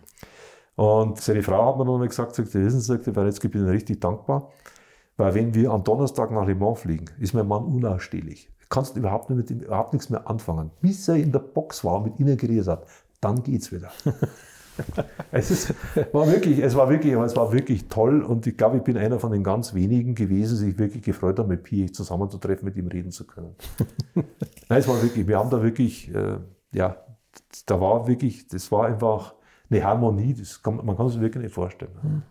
Und 0.76 1.20
seine 1.20 1.44
Frau 1.44 1.68
hat 1.68 1.78
mir 1.78 1.86
dann 1.86 2.00
mal 2.00 2.08
gesagt, 2.08 2.36
sagt, 2.36 2.54
wissen 2.54 2.80
Sie, 2.80 2.86
sagt, 2.86 3.06
jetzt 3.08 3.52
bin 3.52 3.66
ich 3.66 3.70
richtig 3.70 4.00
dankbar, 4.00 4.50
weil 5.18 5.34
wenn 5.34 5.54
wir 5.54 5.72
am 5.72 5.84
Donnerstag 5.84 6.32
nach 6.32 6.48
Le 6.48 6.56
Mans 6.56 6.80
fliegen, 6.80 7.06
ist 7.20 7.34
mein 7.34 7.48
Mann 7.48 7.66
unausstehlich. 7.66 8.50
Du 8.62 8.66
kannst 8.70 8.96
überhaupt, 8.96 9.30
nicht 9.30 9.38
mit 9.38 9.52
ihm, 9.52 9.60
überhaupt 9.60 9.92
nichts 9.92 10.10
mehr 10.10 10.30
anfangen. 10.30 10.72
Bis 10.80 11.08
er 11.10 11.16
in 11.16 11.32
der 11.32 11.40
Box 11.40 11.84
war 11.84 11.98
und 11.98 12.06
mit 12.06 12.20
ihnen 12.20 12.38
geredet 12.38 12.68
hat, 12.68 12.86
dann 13.20 13.44
geht's 13.44 13.72
wieder. 13.74 13.92
es, 15.32 15.52
ist, 15.52 15.74
war 16.14 16.28
wirklich, 16.28 16.60
es, 16.60 16.76
war 16.76 16.90
wirklich, 16.90 17.14
es 17.14 17.36
war 17.36 17.52
wirklich 17.52 17.88
toll 17.88 18.22
und 18.22 18.48
ich 18.48 18.58
glaube, 18.58 18.78
ich 18.78 18.84
bin 18.84 18.98
einer 18.98 19.20
von 19.20 19.32
den 19.32 19.44
ganz 19.44 19.74
wenigen 19.74 20.16
gewesen, 20.16 20.58
die 20.58 20.66
sich 20.66 20.78
wirklich 20.80 21.04
gefreut 21.04 21.40
haben, 21.40 21.50
mit 21.50 21.64
Pi 21.64 21.92
zusammenzutreffen, 21.92 22.66
mit 22.66 22.76
ihm 22.76 22.88
reden 22.88 23.12
zu 23.12 23.26
können. 23.26 23.56
Nein, 24.16 24.80
es 24.80 24.88
war 24.88 25.02
wirklich, 25.02 25.28
wir 25.28 25.38
haben 25.38 25.50
da 25.50 25.62
wirklich, 25.62 26.14
äh, 26.14 26.38
ja, 26.72 26.98
da 27.66 27.82
war 27.82 28.08
wirklich, 28.08 28.48
das 28.48 28.72
war 28.72 28.86
einfach 28.86 29.36
eine 29.70 29.84
Harmonie, 29.84 30.34
das 30.34 30.62
kann, 30.62 30.84
man 30.84 30.98
kann 30.98 31.10
sich 31.10 31.22
wirklich 31.22 31.44
nicht 31.44 31.54
vorstellen. 31.54 31.92
Mhm. 32.02 32.22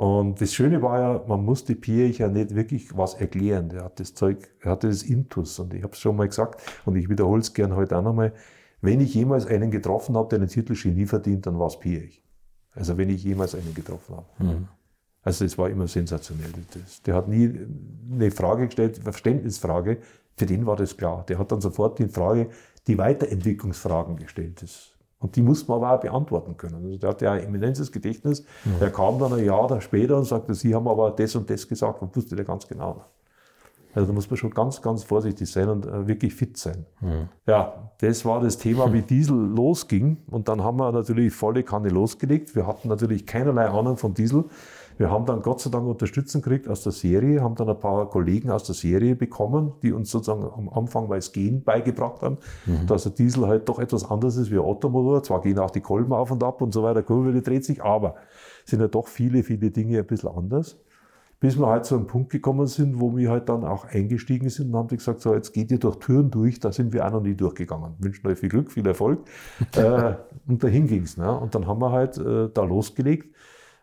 Und 0.00 0.40
das 0.40 0.54
Schöne 0.54 0.80
war 0.80 0.98
ja, 0.98 1.24
man 1.28 1.44
musste 1.44 1.74
Pierre 1.74 2.08
ja 2.08 2.28
nicht 2.28 2.54
wirklich 2.54 2.96
was 2.96 3.12
erklären. 3.12 3.68
Der 3.68 3.84
hat 3.84 4.00
das 4.00 4.14
Zeug, 4.14 4.48
er 4.60 4.70
hatte 4.70 4.88
das 4.88 5.02
Intus. 5.02 5.58
Und 5.58 5.74
ich 5.74 5.82
habe 5.82 5.92
es 5.92 5.98
schon 5.98 6.16
mal 6.16 6.26
gesagt 6.26 6.62
und 6.86 6.96
ich 6.96 7.10
wiederhole 7.10 7.42
es 7.42 7.52
gern 7.52 7.76
heute 7.76 7.98
auch 7.98 8.02
nochmal. 8.02 8.32
Wenn 8.80 9.00
ich 9.00 9.14
jemals 9.14 9.46
einen 9.46 9.70
getroffen 9.70 10.16
habe, 10.16 10.28
der 10.28 10.38
einen 10.38 10.48
Titel 10.48 10.74
Genie 10.74 11.06
verdient, 11.06 11.46
dann 11.46 11.58
war 11.58 11.66
es 11.66 11.78
Pierre. 11.78 12.08
Also 12.72 12.96
wenn 12.96 13.10
ich 13.10 13.22
jemals 13.24 13.54
einen 13.54 13.74
getroffen 13.74 14.16
habe. 14.16 14.26
Mhm. 14.38 14.68
Also 15.22 15.44
es 15.44 15.58
war 15.58 15.68
immer 15.68 15.86
sensationell. 15.86 16.50
Das, 16.72 17.02
der 17.02 17.14
hat 17.14 17.28
nie 17.28 17.66
eine 18.10 18.30
Frage 18.30 18.66
gestellt, 18.66 18.96
eine 18.96 19.04
Verständnisfrage. 19.04 19.98
Für 20.36 20.46
den 20.46 20.64
war 20.64 20.76
das 20.76 20.96
klar. 20.96 21.24
Der 21.28 21.38
hat 21.38 21.52
dann 21.52 21.60
sofort 21.60 21.98
die 21.98 22.08
Frage, 22.08 22.48
die 22.86 22.96
Weiterentwicklungsfragen 22.96 24.16
gestellt. 24.16 24.62
Das, 24.62 24.92
und 25.18 25.36
die 25.36 25.42
musste 25.42 25.70
man 25.70 25.82
aber 25.82 25.94
auch 25.94 26.00
beantworten 26.00 26.56
können. 26.56 26.76
Also 26.76 26.96
der 26.96 27.10
hatte 27.10 27.24
ja 27.26 27.32
ein 27.32 27.44
eminentes 27.44 27.92
Gedächtnis. 27.92 28.44
Mhm. 28.64 28.76
Er 28.80 28.90
kam 28.90 29.18
dann 29.18 29.34
ein 29.34 29.44
Jahr 29.44 29.80
später 29.82 30.16
und 30.16 30.24
sagte, 30.24 30.54
Sie 30.54 30.74
haben 30.74 30.88
aber 30.88 31.10
das 31.10 31.36
und 31.36 31.50
das 31.50 31.68
gesagt 31.68 32.00
und 32.00 32.16
wusste 32.16 32.36
der 32.36 32.46
ganz 32.46 32.66
genau. 32.66 33.04
Also 33.94 34.06
da 34.06 34.12
muss 34.12 34.30
man 34.30 34.36
schon 34.36 34.50
ganz, 34.50 34.82
ganz 34.82 35.04
vorsichtig 35.04 35.50
sein 35.50 35.68
und 35.68 35.86
äh, 35.86 36.06
wirklich 36.06 36.34
fit 36.34 36.56
sein. 36.56 36.86
Mhm. 37.00 37.28
Ja, 37.46 37.90
das 37.98 38.24
war 38.24 38.40
das 38.40 38.58
Thema, 38.58 38.92
wie 38.92 39.02
Diesel 39.02 39.36
losging. 39.36 40.18
Und 40.30 40.48
dann 40.48 40.62
haben 40.62 40.78
wir 40.78 40.92
natürlich 40.92 41.32
volle 41.32 41.62
Kanne 41.62 41.88
losgelegt. 41.88 42.54
Wir 42.54 42.66
hatten 42.66 42.88
natürlich 42.88 43.26
keinerlei 43.26 43.68
Ahnung 43.68 43.96
von 43.96 44.14
Diesel. 44.14 44.44
Wir 45.00 45.10
haben 45.10 45.24
dann 45.24 45.40
Gott 45.40 45.60
sei 45.62 45.70
Dank 45.70 45.86
Unterstützung 45.86 46.42
gekriegt 46.42 46.68
aus 46.68 46.82
der 46.82 46.92
Serie, 46.92 47.40
haben 47.40 47.54
dann 47.54 47.70
ein 47.70 47.78
paar 47.78 48.10
Kollegen 48.10 48.50
aus 48.50 48.64
der 48.64 48.74
Serie 48.74 49.16
bekommen, 49.16 49.72
die 49.82 49.92
uns 49.92 50.10
sozusagen 50.10 50.44
am 50.44 50.68
Anfang 50.68 51.08
mal 51.08 51.14
das 51.14 51.32
Gehen 51.32 51.64
beigebracht 51.64 52.20
haben, 52.20 52.36
mhm. 52.66 52.86
dass 52.86 53.04
der 53.04 53.12
Diesel 53.12 53.46
halt 53.46 53.66
doch 53.66 53.78
etwas 53.78 54.04
anders 54.10 54.36
ist 54.36 54.50
wie 54.50 54.56
ein 54.56 54.60
Ottomotor. 54.60 55.22
Zwar 55.22 55.40
gehen 55.40 55.58
auch 55.58 55.70
die 55.70 55.80
Kolben 55.80 56.12
auf 56.12 56.30
und 56.30 56.44
ab 56.44 56.60
und 56.60 56.74
so 56.74 56.82
weiter, 56.82 57.02
Kurve 57.02 57.40
dreht 57.40 57.64
sich, 57.64 57.82
aber 57.82 58.16
sind 58.66 58.80
ja 58.80 58.88
doch 58.88 59.08
viele, 59.08 59.42
viele 59.42 59.70
Dinge 59.70 60.00
ein 60.00 60.06
bisschen 60.06 60.28
anders. 60.36 60.76
Bis 61.40 61.58
wir 61.58 61.66
halt 61.66 61.86
zu 61.86 61.96
einem 61.96 62.06
Punkt 62.06 62.30
gekommen 62.30 62.66
sind, 62.66 63.00
wo 63.00 63.16
wir 63.16 63.30
halt 63.30 63.48
dann 63.48 63.64
auch 63.64 63.86
eingestiegen 63.86 64.50
sind 64.50 64.68
und 64.68 64.76
haben 64.76 64.88
gesagt, 64.88 65.22
so 65.22 65.34
jetzt 65.34 65.52
geht 65.52 65.70
ihr 65.70 65.78
durch 65.78 65.96
Türen 65.96 66.30
durch, 66.30 66.60
da 66.60 66.70
sind 66.70 66.92
wir 66.92 67.06
auch 67.06 67.12
noch 67.12 67.22
nie 67.22 67.34
durchgegangen. 67.34 67.94
Wünschen 67.98 68.26
euch 68.26 68.38
viel 68.38 68.50
Glück, 68.50 68.70
viel 68.70 68.86
Erfolg. 68.86 69.20
äh, 69.76 70.14
und 70.46 70.62
dahin 70.62 70.86
ging's. 70.86 71.16
Ne? 71.16 71.34
Und 71.34 71.54
dann 71.54 71.66
haben 71.66 71.80
wir 71.80 71.92
halt 71.92 72.18
äh, 72.18 72.50
da 72.52 72.62
losgelegt. 72.62 73.34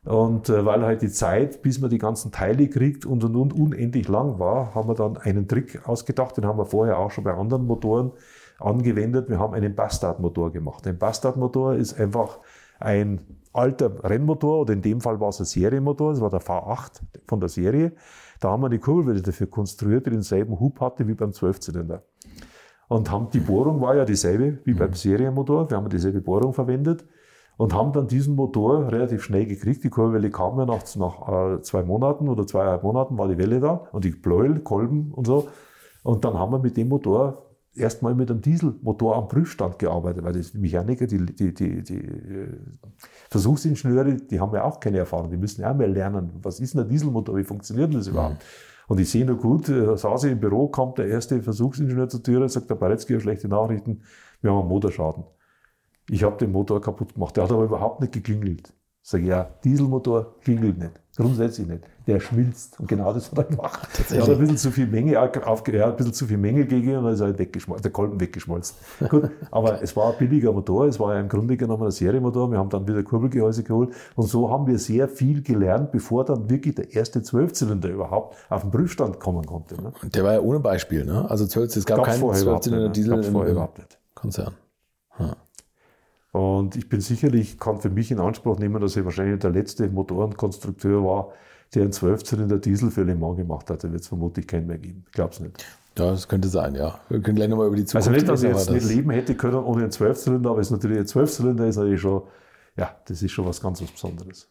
Und 0.04 0.48
äh, 0.50 0.66
weil 0.66 0.84
halt 0.84 1.02
die 1.02 1.10
Zeit, 1.10 1.62
bis 1.62 1.82
man 1.82 1.90
die 1.90 1.98
ganzen 1.98 2.32
Teile 2.32 2.70
kriegt 2.70 3.06
und 3.06 3.24
und 3.24 3.36
und 3.36 3.54
unendlich 3.54 4.08
lang 4.08 4.40
war, 4.40 4.74
haben 4.74 4.88
wir 4.88 4.96
dann 4.96 5.18
einen 5.18 5.48
Trick 5.48 5.86
ausgedacht, 5.86 6.38
den 6.38 6.46
haben 6.46 6.58
wir 6.58 6.66
vorher 6.66 6.98
auch 6.98 7.12
schon 7.12 7.26
bei 7.26 7.34
anderen 7.34 7.66
Motoren 7.66 8.12
angewendet. 8.60 9.30
Wir 9.30 9.40
haben 9.40 9.54
einen 9.54 9.76
Bastard-Motor 9.76 10.52
gemacht. 10.52 10.88
Ein 10.88 10.98
Bastard-Motor 10.98 11.76
ist 11.76 12.00
einfach 12.00 12.40
ein 12.80 13.20
alter 13.58 14.04
Rennmotor 14.04 14.62
oder 14.62 14.74
in 14.74 14.82
dem 14.82 15.02
Fall 15.02 15.20
war 15.20 15.30
es 15.30 15.40
ein 15.40 15.46
Serienmotor, 15.46 16.12
das 16.12 16.22
war 16.22 16.30
der 16.30 16.42
V8 16.42 17.02
von 17.28 17.40
der 17.40 17.50
Serie. 17.50 17.94
Da 18.40 18.52
haben 18.52 18.62
wir 18.62 18.68
eine 18.68 18.80
Kurbelwelle 18.80 19.22
dafür 19.22 19.48
konstruiert, 19.48 20.06
die 20.06 20.12
denselben 20.12 20.60
Hub 20.60 20.80
hatte 20.80 21.08
wie 21.08 21.16
beim 21.16 21.34
Zwölfzylinder. 21.34 22.04
Und 22.88 23.12
haben, 23.12 23.30
die 23.32 23.40
Bohrung 23.40 23.82
war 23.82 23.96
ja 23.96 24.06
dieselbe 24.06 24.60
wie 24.64 24.74
beim 24.74 24.90
mhm. 24.90 24.96
Serienmotor. 24.96 25.70
Wir 25.70 25.78
haben 25.78 25.90
dieselbe 25.90 26.22
Bohrung 26.22 26.54
verwendet 26.54 27.06
und 27.58 27.74
haben 27.74 27.92
dann 27.92 28.08
diesen 28.08 28.36
Motor 28.36 28.92
relativ 28.92 29.24
schnell 29.24 29.46
gekriegt. 29.46 29.84
Die 29.84 29.90
Kurbelwelle 29.90 30.30
kam 30.30 30.58
ja 30.60 30.66
nach, 30.66 30.96
nach 30.96 31.56
äh, 31.58 31.62
zwei 31.62 31.84
Monaten 31.84 32.30
oder 32.30 32.46
zweieinhalb 32.46 32.84
Monaten 32.84 33.18
war 33.18 33.28
die 33.28 33.38
Welle 33.38 33.60
da 33.60 33.88
und 33.92 34.06
die 34.06 34.12
Pleuel, 34.12 34.60
Kolben 34.60 35.12
und 35.12 35.28
so. 35.28 35.50
Und 36.04 36.24
dann 36.24 36.36
haben 36.36 36.52
wir 36.54 36.60
mit 36.60 36.78
dem 36.78 36.88
Motor 36.88 37.48
erstmal 37.78 38.16
mit 38.16 38.32
einem 38.32 38.42
Dieselmotor 38.42 39.16
am 39.16 39.28
Prüfstand 39.28 39.80
gearbeitet, 39.80 40.24
weil 40.24 40.34
die 40.34 40.58
Mechaniker, 40.58 41.08
die, 41.08 41.26
die, 41.26 41.54
die, 41.54 41.84
die 41.84 41.96
äh, 41.96 42.48
Versuchsingenieure, 43.30 44.16
die 44.16 44.40
haben 44.40 44.54
ja 44.56 44.64
auch 44.64 44.80
keine 44.80 45.00
Erfahrung, 45.00 45.30
die 45.30 45.38
müssen 45.38 45.62
ja 45.62 45.72
auch 45.72 45.76
mal 45.76 45.90
lernen, 45.90 46.32
was 46.42 46.60
ist 46.60 46.74
denn 46.74 46.82
ein 46.82 46.90
Dieselmotor, 46.90 47.36
wie 47.36 47.44
funktioniert 47.44 47.94
das 47.94 48.08
überhaupt? 48.08 48.36
Mhm. 48.36 48.40
Und 48.88 49.00
ich 49.02 49.10
sehe 49.10 49.26
nur 49.26 49.38
gut, 49.38 49.68
äh, 49.70 49.98
saß 49.98 50.24
ich 50.26 50.32
im 50.32 50.40
Büro, 50.40 50.70
kommt 50.70 50.98
der 50.98 51.08
erste 51.08 51.42
Versuchsingenieur 51.42 52.08
zur 52.08 52.24
Tür, 52.24 52.48
sagt 52.48 52.70
der 52.70 52.76
Baretzky, 52.76 53.20
schlechte 53.20 53.48
Nachrichten, 53.50 54.02
wir 54.42 54.52
haben 54.52 54.60
einen 54.60 54.70
Motorschaden. 54.70 55.26
Ich 56.10 56.24
habe 56.24 56.38
den 56.38 56.54
Motor 56.54 56.80
kaputt 56.80 57.14
gemacht. 57.14 57.36
Der 57.36 57.44
hat 57.44 57.52
aber 57.52 57.66
überhaupt 57.66 58.00
nicht 58.00 58.14
geklingelt. 58.14 58.74
Sag 59.02 59.22
ich, 59.22 59.28
ja, 59.28 59.50
Dieselmotor 59.64 60.40
klingelt 60.40 60.78
nicht. 60.78 61.02
Grundsätzlich 61.16 61.68
nicht. 61.68 61.84
Der 62.08 62.22
schmilzt. 62.22 62.80
Und 62.80 62.88
genau 62.88 63.14
das 63.14 63.30
hat 63.32 63.38
er 63.38 63.44
gemacht. 63.44 63.88
Er 64.12 64.22
hat 64.22 64.30
ein 64.30 64.40
bisschen 64.40 64.58
zu 64.58 64.72
viel 64.72 64.88
Menge 64.88 65.20
aufge 65.20 65.74
er 65.74 65.88
hat 65.88 65.94
ein 65.94 65.98
bisschen 65.98 66.14
zu 66.14 66.26
viel 66.26 66.38
Menge 66.38 66.66
gegeben 66.66 67.00
und 67.00 67.04
dann 67.04 67.14
ist 67.14 67.20
er 67.20 67.28
halt 67.28 67.40
weggeschmolzen, 67.40 67.84
der 67.84 67.92
Kolben 67.92 68.20
weggeschmolzen. 68.20 68.78
Gut, 69.10 69.30
aber 69.52 69.82
es 69.82 69.96
war 69.96 70.14
ein 70.14 70.18
billiger 70.18 70.54
Motor. 70.54 70.88
Es 70.88 71.00
war 71.00 71.14
ja 71.14 71.20
im 71.20 71.28
Grunde 71.28 71.58
genommen 71.58 71.84
ein 71.84 71.92
Seriemotor. 71.92 72.50
Wir 72.50 72.60
haben 72.60 72.70
dann 72.70 72.88
wieder 72.88 73.04
Kurbelgehäuse 73.04 73.64
geholt. 73.64 73.94
Und 74.16 74.28
so 74.28 74.50
haben 74.50 74.66
wir 74.68 74.80
sehr 74.80 75.10
viel 75.10 75.44
gelernt, 75.44 75.92
bevor 75.92 76.24
dann 76.24 76.50
wirklich 76.50 76.76
der 76.76 76.94
erste 76.94 77.22
Zwölfzylinder 77.22 77.90
überhaupt 77.90 78.38
auf 78.50 78.62
den 78.62 78.72
Prüfstand 78.72 79.20
kommen 79.20 79.46
konnte. 79.46 79.82
Ne? 79.82 79.92
Der 80.14 80.24
war 80.24 80.34
ja 80.34 80.40
ohne 80.40 80.60
Beispiel, 80.62 81.04
ne? 81.04 81.30
Also 81.30 81.46
12, 81.46 81.76
es 81.76 81.86
gab 81.86 82.04
keinen 82.04 82.34
Zwölfzylinder 82.34 82.90
Diesel 82.90 83.22
im, 83.24 83.36
im 83.36 83.68
Konzern. 84.16 84.54
Hm. 85.10 85.34
Und 86.32 86.76
ich 86.76 86.88
bin 86.88 87.02
sicherlich, 87.02 87.60
kann 87.60 87.80
für 87.80 87.90
mich 87.90 88.12
in 88.12 88.20
Anspruch 88.20 88.60
nehmen, 88.60 88.80
dass 88.82 88.96
ich 88.96 89.04
wahrscheinlich 89.04 89.40
der 89.40 89.50
letzte 89.50 89.90
Motorenkonstrukteur 89.90 91.04
war, 91.04 91.34
der 91.74 91.84
einen 91.84 91.92
Zwölfzylinder 91.92 92.58
Diesel 92.58 92.92
für 92.92 93.04
Le 93.04 93.16
Mans 93.16 93.38
gemacht 93.38 93.70
hat. 93.70 93.84
Da 93.84 93.92
wird 93.92 94.02
es 94.02 94.08
vermutlich 94.08 94.48
keinen 94.48 94.68
mehr 94.68 94.78
geben. 94.78 95.04
Ich 95.08 95.12
glaube 95.14 95.34
es 95.34 95.40
nicht. 95.40 95.66
Ja, 95.98 96.12
das 96.12 96.28
könnte 96.28 96.48
sein, 96.48 96.76
ja. 96.76 97.00
Wir 97.10 97.22
können 97.22 97.36
gleich 97.36 97.50
nochmal 97.50 97.68
über 97.68 97.76
die 97.76 97.86
Zukunft 97.86 98.08
Also 98.08 98.12
nicht, 98.12 98.30
dass 98.30 98.44
ich 98.44 98.50
jetzt 98.50 98.70
nicht 98.70 98.88
leben 98.88 99.10
hätte 99.10 99.36
können 99.36 99.58
ohne 99.58 99.84
einen 99.84 99.92
Zwölfzylinder, 99.92 100.52
aber 100.52 100.60
es 100.60 100.68
ist 100.68 100.72
natürlich 100.72 101.00
ein 101.00 101.08
Zwölfzylinder 101.08 101.66
ist 101.68 101.78
natürlich 101.78 102.02
schon, 102.02 102.22
ja, 102.76 102.96
das 103.06 103.22
ist 103.22 103.32
schon 103.32 103.46
was 103.46 103.60
ganz 103.60 103.82
was 103.82 103.92
Besonderes. 103.92 104.48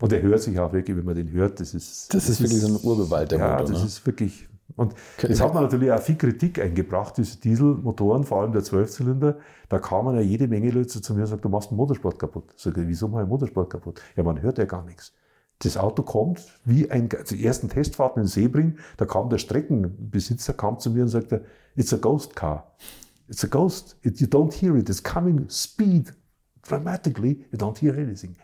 Und 0.00 0.12
er 0.12 0.22
hört 0.22 0.40
sich 0.40 0.58
auch 0.58 0.72
wirklich, 0.72 0.96
wenn 0.96 1.04
man 1.04 1.14
den 1.14 1.30
hört, 1.32 1.60
das 1.60 1.74
ist. 1.74 2.14
Das, 2.14 2.24
das 2.24 2.30
ist 2.30 2.40
wirklich 2.40 2.60
so 2.60 2.68
ein 2.68 2.76
Urbewald, 2.82 3.32
der 3.32 3.38
ja, 3.38 3.50
Motor. 3.50 3.66
Ja, 3.66 3.72
das 3.72 3.80
ne? 3.80 3.86
ist 3.86 4.06
wirklich 4.06 4.48
und 4.76 4.94
es 5.22 5.40
hat 5.40 5.54
man 5.54 5.64
natürlich 5.64 5.90
auch 5.90 6.00
viel 6.00 6.16
Kritik 6.16 6.60
eingebracht, 6.60 7.16
diese 7.16 7.38
Dieselmotoren, 7.40 8.24
vor 8.24 8.42
allem 8.42 8.52
der 8.52 8.62
Zwölfzylinder. 8.62 9.38
Da 9.68 9.78
kamen 9.78 10.14
ja 10.14 10.20
jede 10.20 10.46
Menge 10.46 10.70
Leute 10.70 11.00
zu 11.00 11.14
mir 11.14 11.22
und 11.22 11.26
sagten, 11.26 11.42
du 11.42 11.48
machst 11.48 11.70
den 11.70 11.76
Motorsport 11.76 12.18
kaputt. 12.18 12.44
Ich, 12.56 12.72
wieso 12.74 13.08
mach 13.08 13.20
ich 13.20 13.24
den 13.24 13.30
Motorsport 13.30 13.70
kaputt? 13.70 14.00
Ja, 14.14 14.22
man 14.22 14.40
hört 14.40 14.58
ja 14.58 14.66
gar 14.66 14.84
nichts. 14.84 15.12
Das 15.60 15.76
Auto 15.76 16.02
kommt 16.02 16.46
wie 16.64 16.90
ein, 16.90 17.08
also 17.16 17.34
die 17.34 17.44
ersten 17.44 17.68
Testfahrten 17.68 18.22
in 18.22 18.28
Sebring, 18.28 18.78
da 18.96 19.06
kam 19.06 19.28
der 19.28 19.38
Streckenbesitzer, 19.38 20.54
kam 20.54 20.78
zu 20.78 20.90
mir 20.90 21.02
und 21.02 21.08
sagte, 21.08 21.44
it's 21.74 21.92
a 21.92 21.96
ghost 21.96 22.36
car. 22.36 22.72
It's 23.28 23.44
a 23.44 23.48
ghost. 23.48 23.96
It, 24.02 24.20
you 24.20 24.26
don't 24.26 24.54
hear 24.54 24.76
it. 24.76 24.88
It's 24.88 25.02
coming 25.02 25.48
speed 25.50 26.14
dramatically. 26.62 27.44
You 27.50 27.58
don't 27.58 27.78
hear 27.78 27.94
anything. 27.94 28.36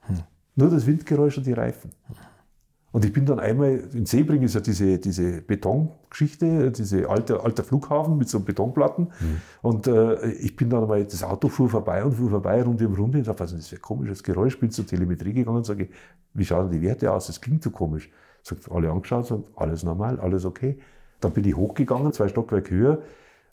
Hm. 0.00 0.22
Nur 0.56 0.70
das 0.70 0.86
Windgeräusch 0.86 1.38
und 1.38 1.46
die 1.46 1.52
Reifen. 1.52 1.90
Und 2.92 3.04
ich 3.04 3.12
bin 3.12 3.24
dann 3.24 3.38
einmal, 3.38 3.84
in 3.94 4.04
Sebring 4.04 4.42
ist 4.42 4.54
ja 4.54 4.60
diese, 4.60 4.98
diese 4.98 5.42
Betongeschichte, 5.42 6.72
diese 6.72 7.08
alte, 7.08 7.40
alter 7.40 7.62
Flughafen 7.62 8.18
mit 8.18 8.28
so 8.28 8.40
Betonplatten. 8.40 9.04
Mhm. 9.04 9.40
Und 9.62 9.86
äh, 9.86 10.32
ich 10.32 10.56
bin 10.56 10.70
dann 10.70 10.82
einmal, 10.82 11.04
das 11.04 11.22
Auto 11.22 11.48
fuhr 11.48 11.68
vorbei 11.68 12.04
und 12.04 12.12
fuhr 12.14 12.30
vorbei, 12.30 12.60
Runde 12.62 12.88
um 12.88 12.94
Runde. 12.94 13.18
Und 13.18 13.28
dachte, 13.28 13.40
was 13.40 13.52
ist 13.52 13.60
das 13.60 13.68
für 13.68 13.76
ein 13.76 13.82
komisches 13.82 14.24
Geräusch? 14.24 14.58
Bin 14.58 14.70
zur 14.70 14.86
Telemetrie 14.86 15.32
gegangen 15.32 15.58
und 15.58 15.66
sage, 15.66 15.88
wie 16.34 16.44
schauen 16.44 16.70
die 16.70 16.82
Werte 16.82 17.12
aus? 17.12 17.28
Das 17.28 17.40
klingt 17.40 17.62
so 17.62 17.70
komisch. 17.70 18.10
Sagt, 18.42 18.70
alle 18.72 18.90
angeschaut, 18.90 19.26
sagt, 19.26 19.44
alles 19.54 19.84
normal, 19.84 20.18
alles 20.18 20.44
okay. 20.44 20.78
Dann 21.20 21.32
bin 21.32 21.44
ich 21.44 21.54
hochgegangen, 21.54 22.12
zwei 22.12 22.26
Stockwerke 22.26 22.74
höher. 22.74 23.02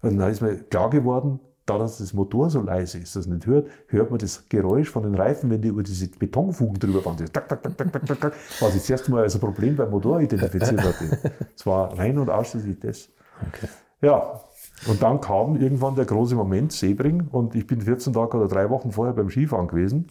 Und 0.02 0.18
dann 0.18 0.32
ist 0.32 0.42
mir 0.42 0.56
klar 0.56 0.90
geworden, 0.90 1.40
da 1.68 1.78
dass 1.78 1.98
das 1.98 2.14
Motor 2.14 2.50
so 2.50 2.62
leise 2.62 2.98
ist, 2.98 3.16
dass 3.16 3.26
es 3.26 3.28
nicht 3.28 3.46
hört, 3.46 3.68
hört 3.88 4.10
man 4.10 4.20
das 4.20 4.48
Geräusch 4.48 4.90
von 4.90 5.04
den 5.04 5.16
Reifen, 5.16 5.50
wenn 5.50 5.62
die 5.62 5.68
über 5.68 5.84
diese 5.84 6.08
Betonfugen 6.08 6.80
drüber 6.80 7.02
fahren. 7.02 7.18
Tak, 7.18 7.50
tak, 7.50 7.62
tak, 7.62 7.78
tak, 7.78 7.92
tak, 7.92 8.06
tak, 8.06 8.20
tak, 8.20 8.34
was 8.62 8.74
ich 8.74 8.82
das 8.82 8.90
erste 8.90 9.12
Mal 9.12 9.24
als 9.24 9.36
ein 9.36 9.42
Problem 9.42 9.76
beim 9.76 9.90
Motor 9.90 10.22
identifiziert 10.22 10.82
hatte. 10.82 11.34
Es 11.56 11.66
war 11.66 11.98
rein 11.98 12.18
und 12.18 12.30
ausschließlich 12.30 12.80
das. 12.80 13.10
Okay. 13.48 13.68
Ja, 14.02 14.42
und 14.88 15.02
dann 15.02 15.20
kam 15.20 15.60
irgendwann 15.60 15.96
der 15.96 16.06
große 16.06 16.36
Moment, 16.36 16.72
Sebring, 16.72 17.28
und 17.32 17.54
ich 17.54 17.68
bin 17.68 17.82
14 17.82 18.14
Tage 18.14 18.38
oder 18.38 18.48
drei 18.48 18.70
Wochen 18.70 18.92
vorher 18.92 19.14
beim 19.14 19.30
Skifahren 19.30 19.68
gewesen 19.68 20.08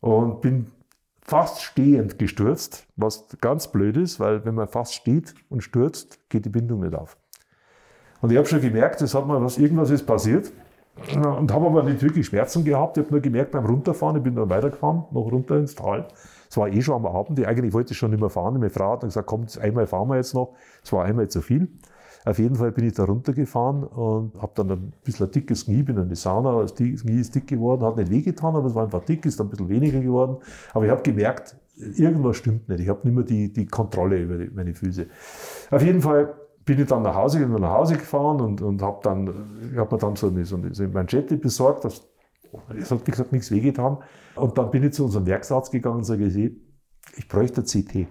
und 0.00 0.40
bin 0.42 0.68
fast 1.22 1.60
stehend 1.60 2.20
gestürzt, 2.20 2.86
was 2.94 3.26
ganz 3.40 3.68
blöd 3.68 3.96
ist, 3.96 4.20
weil 4.20 4.44
wenn 4.44 4.54
man 4.54 4.68
fast 4.68 4.94
steht 4.94 5.34
und 5.48 5.62
stürzt, 5.62 6.20
geht 6.28 6.44
die 6.44 6.50
Bindung 6.50 6.80
nicht 6.80 6.94
auf. 6.94 7.16
Und 8.20 8.30
ich 8.30 8.38
habe 8.38 8.46
schon 8.46 8.60
gemerkt, 8.60 9.02
es 9.02 9.14
hat 9.14 9.26
mal 9.26 9.42
was, 9.42 9.58
irgendwas 9.58 9.90
ist 9.90 10.06
passiert 10.06 10.52
und 11.14 11.52
habe 11.52 11.66
aber 11.66 11.82
nicht 11.82 12.02
wirklich 12.02 12.26
Schmerzen 12.26 12.64
gehabt. 12.64 12.96
Ich 12.96 13.04
habe 13.04 13.12
nur 13.12 13.20
gemerkt 13.20 13.52
beim 13.52 13.66
Runterfahren, 13.66 14.16
ich 14.16 14.22
bin 14.22 14.34
dann 14.34 14.50
weitergefahren, 14.50 15.04
noch 15.10 15.32
runter 15.32 15.56
ins 15.56 15.74
Tal. 15.74 16.08
Es 16.50 16.56
war 16.56 16.68
eh 16.68 16.80
schon 16.80 16.94
am 16.94 17.06
Abend, 17.06 17.38
ich 17.38 17.46
eigentlich 17.46 17.72
wollte 17.72 17.92
ich 17.92 17.98
schon 17.98 18.10
nicht 18.10 18.20
mehr 18.20 18.30
fahren. 18.30 18.54
Meine 18.54 18.70
Frau 18.70 18.92
hat 18.92 19.02
dann 19.02 19.10
gesagt, 19.10 19.26
komm, 19.26 19.46
einmal 19.60 19.86
fahren 19.86 20.08
wir 20.08 20.16
jetzt 20.16 20.34
noch. 20.34 20.54
Es 20.82 20.92
war 20.92 21.04
einmal 21.04 21.28
zu 21.28 21.40
viel. 21.40 21.68
Auf 22.24 22.38
jeden 22.38 22.56
Fall 22.56 22.72
bin 22.72 22.84
ich 22.84 22.94
da 22.94 23.04
runtergefahren 23.04 23.84
und 23.84 24.34
habe 24.40 24.52
dann 24.54 24.70
ein 24.70 24.92
bisschen 25.04 25.26
ein 25.26 25.32
dickes 25.32 25.64
Knie, 25.64 25.82
bin 25.82 25.96
in 25.96 26.08
die 26.08 26.16
Sauna, 26.16 26.60
das 26.60 26.74
Knie 26.74 27.20
ist 27.20 27.34
dick 27.34 27.46
geworden, 27.46 27.82
hat 27.82 27.96
nicht 27.96 28.10
wehgetan, 28.10 28.54
aber 28.54 28.66
es 28.66 28.74
war 28.74 28.84
einfach 28.84 29.04
dick, 29.04 29.24
ist 29.24 29.38
dann 29.38 29.46
ein 29.46 29.50
bisschen 29.50 29.68
weniger 29.68 30.00
geworden. 30.00 30.36
Aber 30.74 30.84
ich 30.84 30.90
habe 30.90 31.02
gemerkt, 31.02 31.56
irgendwas 31.76 32.36
stimmt 32.36 32.68
nicht. 32.68 32.80
Ich 32.80 32.88
habe 32.88 33.00
nicht 33.04 33.14
mehr 33.14 33.24
die, 33.24 33.52
die 33.52 33.66
Kontrolle 33.66 34.20
über 34.20 34.36
die, 34.36 34.50
meine 34.50 34.74
Füße. 34.74 35.06
Auf 35.70 35.82
jeden 35.82 36.02
Fall 36.02 36.34
bin 36.68 36.78
ich 36.80 36.86
dann 36.86 37.02
nach 37.02 37.14
Hause, 37.14 37.38
bin 37.38 37.50
nach 37.62 37.72
Hause 37.72 37.96
gefahren 37.96 38.42
und, 38.42 38.60
und 38.60 38.82
habe 38.82 39.00
dann, 39.02 39.70
ich 39.72 39.78
habe 39.78 39.94
mir 39.94 40.00
dann 40.00 40.16
so 40.16 40.28
eine, 40.28 40.44
so 40.44 40.56
eine, 40.56 40.88
Manschette 40.88 41.38
besorgt, 41.38 41.86
das, 41.86 42.06
es 42.78 42.90
hat, 42.90 43.06
wie 43.06 43.10
gesagt, 43.10 43.32
nichts 43.32 43.50
wehgetan. 43.50 43.96
Und 44.36 44.58
dann 44.58 44.70
bin 44.70 44.84
ich 44.84 44.92
zu 44.92 45.06
unserem 45.06 45.24
Werksarzt 45.24 45.72
gegangen 45.72 45.96
und 45.96 46.04
sage, 46.04 46.26
ich 46.26 47.28
bräuchte 47.28 47.62
CT 47.62 48.06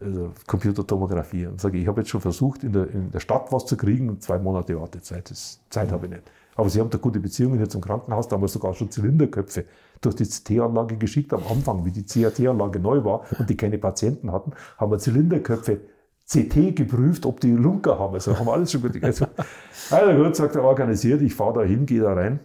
also 0.00 0.32
Computertomographie 0.46 1.46
und 1.46 1.60
sage, 1.60 1.78
ich 1.78 1.86
habe 1.86 2.00
jetzt 2.00 2.10
schon 2.10 2.20
versucht, 2.20 2.64
in 2.64 2.72
der, 2.72 2.90
in 2.90 3.10
der 3.10 3.20
Stadt 3.20 3.50
was 3.52 3.64
zu 3.64 3.76
kriegen, 3.76 4.20
zwei 4.20 4.38
Monate 4.38 4.78
Wartezeit, 4.78 5.30
das 5.30 5.60
Zeit 5.70 5.90
habe 5.92 6.06
ich 6.06 6.12
nicht. 6.12 6.24
Aber 6.54 6.68
sie 6.68 6.80
haben 6.80 6.90
da 6.90 6.98
gute 6.98 7.20
Beziehungen 7.20 7.56
hier 7.56 7.68
zum 7.68 7.80
Krankenhaus, 7.80 8.28
da 8.28 8.34
haben 8.34 8.42
wir 8.42 8.48
sogar 8.48 8.74
schon 8.74 8.90
Zylinderköpfe 8.90 9.64
durch 10.00 10.16
die 10.16 10.24
CT-Anlage 10.24 10.96
geschickt. 10.96 11.32
Am 11.32 11.42
Anfang, 11.50 11.84
wie 11.84 11.92
die 11.92 12.04
CAT-Anlage 12.04 12.78
neu 12.78 13.04
war 13.04 13.22
und 13.38 13.48
die 13.48 13.56
keine 13.56 13.78
Patienten 13.78 14.32
hatten, 14.32 14.52
haben 14.76 14.90
wir 14.90 14.98
Zylinderköpfe 14.98 15.80
CT 16.28 16.74
geprüft, 16.74 17.24
ob 17.24 17.40
die 17.40 17.52
Lunker 17.52 17.98
haben. 17.98 18.14
Also 18.14 18.38
haben 18.38 18.48
alles 18.48 18.72
schon 18.72 18.82
gut. 18.82 19.02
Also, 19.02 19.26
also 19.90 20.22
gut, 20.22 20.34
sagt 20.36 20.56
er, 20.56 20.64
organisiert, 20.64 21.22
ich 21.22 21.34
fahre 21.34 21.60
da 21.60 21.62
hin, 21.62 21.86
gehe 21.86 22.00
da 22.00 22.14
rein, 22.14 22.40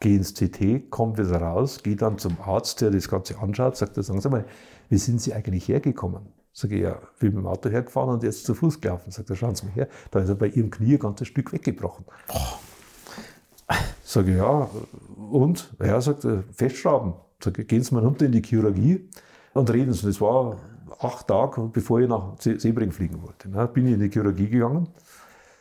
gehe 0.00 0.16
ins 0.16 0.34
CT, 0.34 0.90
komme 0.90 1.18
wieder 1.18 1.40
raus, 1.40 1.82
gehe 1.82 1.96
dann 1.96 2.18
zum 2.18 2.36
Arzt, 2.40 2.80
der 2.80 2.90
das 2.90 3.08
Ganze 3.08 3.38
anschaut, 3.38 3.76
sagt 3.76 3.96
er, 3.96 4.02
sagen 4.04 4.20
Sie 4.20 4.28
mal, 4.28 4.44
wie 4.88 4.98
sind 4.98 5.20
Sie 5.20 5.34
eigentlich 5.34 5.68
hergekommen? 5.68 6.22
Sage 6.52 6.76
ich, 6.76 6.82
ja, 6.82 7.00
bin 7.18 7.30
mit 7.30 7.38
dem 7.38 7.46
Auto 7.48 7.68
hergefahren 7.68 8.10
und 8.10 8.22
jetzt 8.22 8.44
zu 8.44 8.54
Fuß 8.54 8.80
gelaufen. 8.80 9.10
Sagt 9.10 9.28
er, 9.28 9.34
schauen 9.34 9.56
Sie 9.56 9.66
mal 9.66 9.72
her, 9.72 9.88
da 10.12 10.20
ist 10.20 10.28
er 10.28 10.36
bei 10.36 10.46
Ihrem 10.46 10.70
Knie 10.70 10.92
ein 10.92 10.98
ganzes 11.00 11.26
Stück 11.26 11.52
weggebrochen. 11.52 12.04
Oh. 12.28 13.74
Sage 14.04 14.30
ich, 14.30 14.36
ja, 14.36 14.70
und? 15.16 15.74
Ja, 15.84 16.00
sagt 16.00 16.24
er, 16.24 16.44
festschrauben. 16.52 17.14
Sage 17.42 17.62
ich, 17.62 17.68
gehen 17.68 17.82
Sie 17.82 17.92
mal 17.92 18.04
runter 18.04 18.26
in 18.26 18.32
die 18.32 18.42
Chirurgie 18.42 19.08
und 19.52 19.68
reden 19.72 19.92
Sie. 19.92 20.06
Das 20.06 20.20
war 20.20 20.58
acht 21.04 21.28
Tage, 21.28 21.68
bevor 21.72 22.00
ich 22.00 22.08
nach 22.08 22.34
Sebring 22.38 22.92
fliegen 22.92 23.22
wollte. 23.22 23.48
Da 23.48 23.66
bin 23.66 23.86
ich 23.86 23.94
in 23.94 24.00
die 24.00 24.10
Chirurgie 24.10 24.48
gegangen 24.48 24.88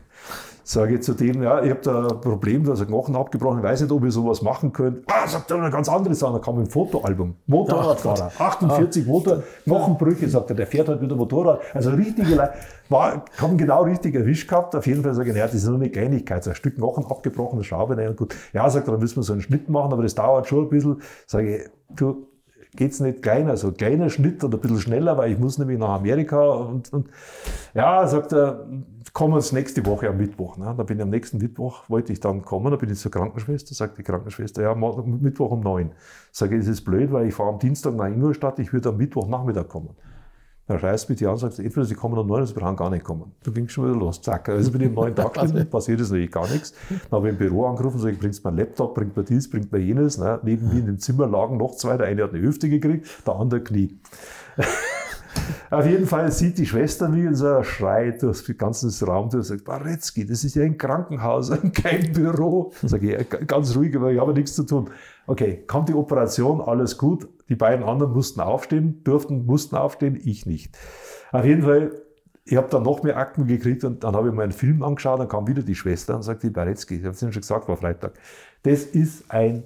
sage 0.63 0.95
ich 0.95 1.03
zu 1.03 1.13
dem, 1.13 1.43
ja, 1.43 1.61
ich 1.61 1.69
habe 1.69 1.81
da 1.81 2.07
ein 2.07 2.21
Problem, 2.21 2.63
da 2.63 2.73
ist 2.73 2.81
ein 2.81 2.87
Knochen 2.87 3.15
abgebrochen, 3.15 3.59
ich 3.59 3.63
weiß 3.63 3.81
nicht, 3.81 3.91
ob 3.91 4.03
ihr 4.03 4.11
sowas 4.11 4.41
machen 4.41 4.71
könnt. 4.71 5.03
Ah, 5.07 5.27
sagt 5.27 5.51
er, 5.51 5.57
eine 5.57 5.69
ganz 5.69 5.89
andere 5.89 6.15
Sache, 6.15 6.33
da 6.33 6.39
kam 6.39 6.57
ein 6.59 6.67
Fotoalbum, 6.67 7.35
Motorradfahrer, 7.47 8.31
48 8.37 9.05
Motor, 9.05 9.43
Knochenbrüche, 9.65 10.27
sagt 10.29 10.49
er, 10.51 10.55
der 10.55 10.67
fährt 10.67 10.87
halt 10.87 11.01
wieder 11.01 11.15
Motorrad. 11.15 11.59
Also 11.73 11.91
richtige 11.91 12.35
Leute, 12.35 13.23
haben 13.37 13.57
genau 13.57 13.83
richtig 13.83 14.15
erwischt 14.15 14.49
gehabt. 14.49 14.75
Auf 14.75 14.87
jeden 14.87 15.03
Fall 15.03 15.13
sage 15.13 15.31
ich, 15.31 15.35
ja, 15.35 15.45
das 15.45 15.55
ist 15.55 15.65
nur 15.65 15.75
eine 15.75 15.89
Kleinigkeit, 15.89 16.43
so 16.43 16.51
ein 16.51 16.55
Stück 16.55 16.75
Knochen 16.75 17.05
abgebrochen, 17.05 17.57
eine 17.57 17.63
Schraube, 17.63 17.95
naja, 17.95 18.11
gut. 18.11 18.35
Ja, 18.53 18.69
sagt 18.69 18.87
er, 18.87 18.91
dann 18.91 19.01
müssen 19.01 19.17
wir 19.17 19.23
so 19.23 19.33
einen 19.33 19.41
Schnitt 19.41 19.69
machen, 19.69 19.91
aber 19.91 20.03
das 20.03 20.15
dauert 20.15 20.47
schon 20.47 20.65
ein 20.65 20.69
bisschen. 20.69 21.01
Sage 21.25 21.57
ich, 21.57 21.69
du, 21.95 22.27
geht's 22.75 22.99
nicht 22.99 23.21
kleiner, 23.21 23.51
also 23.51 23.71
kleiner 23.71 24.09
Schnitt 24.09 24.43
oder 24.43 24.57
ein 24.57 24.61
bisschen 24.61 24.79
schneller, 24.79 25.17
weil 25.17 25.31
ich 25.31 25.39
muss 25.39 25.57
nämlich 25.57 25.79
nach 25.79 25.89
Amerika 25.89 26.41
und, 26.41 26.91
und 26.93 27.09
ja, 27.73 28.05
sagt 28.07 28.33
er, 28.33 28.65
kommen 29.13 29.35
wir 29.35 29.53
nächste 29.53 29.85
Woche 29.85 30.09
am 30.09 30.17
Mittwoch. 30.17 30.57
Ne? 30.57 30.73
Da 30.75 30.83
bin 30.83 30.97
ich 30.97 31.03
am 31.03 31.09
nächsten 31.09 31.37
Mittwoch, 31.37 31.87
wollte 31.87 32.11
ich 32.11 32.19
dann 32.19 32.41
kommen, 32.41 32.71
da 32.71 32.77
bin 32.77 32.89
ich 32.91 32.97
zur 32.97 33.11
Krankenschwester, 33.11 33.75
sagt 33.75 33.97
die 33.97 34.03
Krankenschwester, 34.03 34.63
ja, 34.63 34.73
Mittwoch 34.75 35.51
um 35.51 35.61
neun. 35.61 35.91
Sage 36.31 36.55
ich, 36.55 36.61
das 36.61 36.69
ist 36.69 36.81
blöd, 36.81 37.11
weil 37.11 37.27
ich 37.27 37.33
fahre 37.33 37.49
am 37.49 37.59
Dienstag 37.59 37.95
nach 37.95 38.07
Ingolstadt, 38.07 38.59
ich 38.59 38.73
würde 38.73 38.89
am 38.89 38.97
Mittwochnachmittag 38.97 39.67
kommen. 39.67 39.95
Dann 40.65 40.79
scheißt 40.79 41.09
mich 41.09 41.17
die 41.17 41.25
an 41.25 41.33
und 41.33 41.39
sagt, 41.39 41.59
entweder 41.59 41.85
sie 41.85 41.95
kommen 41.95 42.17
um 42.17 42.25
neun 42.25 42.37
oder 42.37 42.47
sie 42.47 42.53
brauchen 42.53 42.77
gar 42.77 42.89
nicht 42.89 43.03
kommen. 43.03 43.33
Da 43.43 43.51
ging 43.51 43.67
schon 43.67 43.85
wieder 43.85 43.97
los, 43.97 44.21
zack. 44.21 44.47
Also 44.47 44.71
bin 44.71 44.81
ich 44.81 44.87
am 44.87 44.93
neuen 44.93 45.13
Tag 45.13 45.33
drin, 45.33 45.69
passiert 45.69 45.99
ist 45.99 46.09
natürlich 46.09 46.31
gar 46.31 46.49
nichts. 46.49 46.73
Dann 46.89 47.17
habe 47.17 47.27
ich 47.27 47.33
im 47.33 47.37
Büro 47.37 47.65
angerufen, 47.65 47.99
sage 47.99 48.13
ich, 48.13 48.19
bringst 48.19 48.45
mein 48.45 48.55
Laptop, 48.55 48.95
bringt 48.95 49.17
mir 49.17 49.23
dies, 49.23 49.49
bringt 49.49 49.71
mir 49.73 49.79
jenes. 49.79 50.17
Ne? 50.17 50.39
Neben 50.43 50.69
mir 50.69 50.79
in 50.79 50.85
dem 50.85 50.99
Zimmer 50.99 51.27
lagen 51.27 51.57
noch 51.57 51.75
zwei, 51.75 51.97
der 51.97 52.07
eine 52.07 52.23
hat 52.23 52.33
eine 52.33 52.41
Hüfte 52.41 52.69
gekriegt, 52.69 53.07
der 53.27 53.35
andere 53.35 53.61
Knie. 53.61 53.99
Auf 55.69 55.85
jeden 55.85 56.05
Fall 56.05 56.31
sieht 56.31 56.57
die 56.57 56.65
Schwester 56.65 57.09
mich 57.09 57.27
und 57.27 57.35
so 57.35 57.63
schreit 57.63 58.21
durch 58.21 58.45
den 58.45 58.57
ganzen 58.57 58.89
Raum 59.05 59.29
durch 59.29 59.39
und 59.39 59.43
sagt, 59.43 59.65
Baretzky, 59.65 60.25
das 60.25 60.43
ist 60.43 60.55
ja 60.55 60.63
ein 60.63 60.77
Krankenhaus, 60.77 61.51
kein 61.73 62.13
Büro. 62.13 62.71
Sag 62.83 63.03
ich, 63.03 63.17
ganz 63.47 63.75
ruhig, 63.75 63.95
aber 63.95 64.11
ich 64.11 64.19
habe 64.19 64.33
nichts 64.33 64.53
zu 64.53 64.63
tun. 64.63 64.89
Okay, 65.25 65.63
kommt 65.67 65.89
die 65.89 65.93
Operation, 65.93 66.61
alles 66.61 66.97
gut. 66.97 67.27
Die 67.49 67.55
beiden 67.55 67.85
anderen 67.85 68.13
mussten 68.13 68.41
aufstehen, 68.41 69.03
durften, 69.03 69.45
mussten 69.45 69.75
aufstehen, 69.75 70.19
ich 70.23 70.45
nicht. 70.45 70.77
Auf 71.31 71.45
jeden 71.45 71.63
Fall, 71.63 71.91
ich 72.45 72.57
habe 72.57 72.67
dann 72.69 72.83
noch 72.83 73.03
mehr 73.03 73.17
Akten 73.17 73.47
gekriegt 73.47 73.83
und 73.83 74.03
dann 74.03 74.15
habe 74.15 74.29
ich 74.29 74.33
mir 74.33 74.43
einen 74.43 74.51
Film 74.51 74.83
angeschaut, 74.83 75.19
dann 75.19 75.27
kam 75.27 75.47
wieder 75.47 75.61
die 75.61 75.75
Schwester 75.75 76.15
und 76.15 76.23
sagte, 76.23 76.51
Baretzky, 76.51 76.95
ich 76.95 77.03
habe 77.03 77.11
es 77.11 77.21
Ihnen 77.21 77.31
schon 77.31 77.41
gesagt, 77.41 77.67
war 77.67 77.77
Freitag, 77.77 78.13
das 78.63 78.83
ist 78.83 79.29
ein 79.29 79.63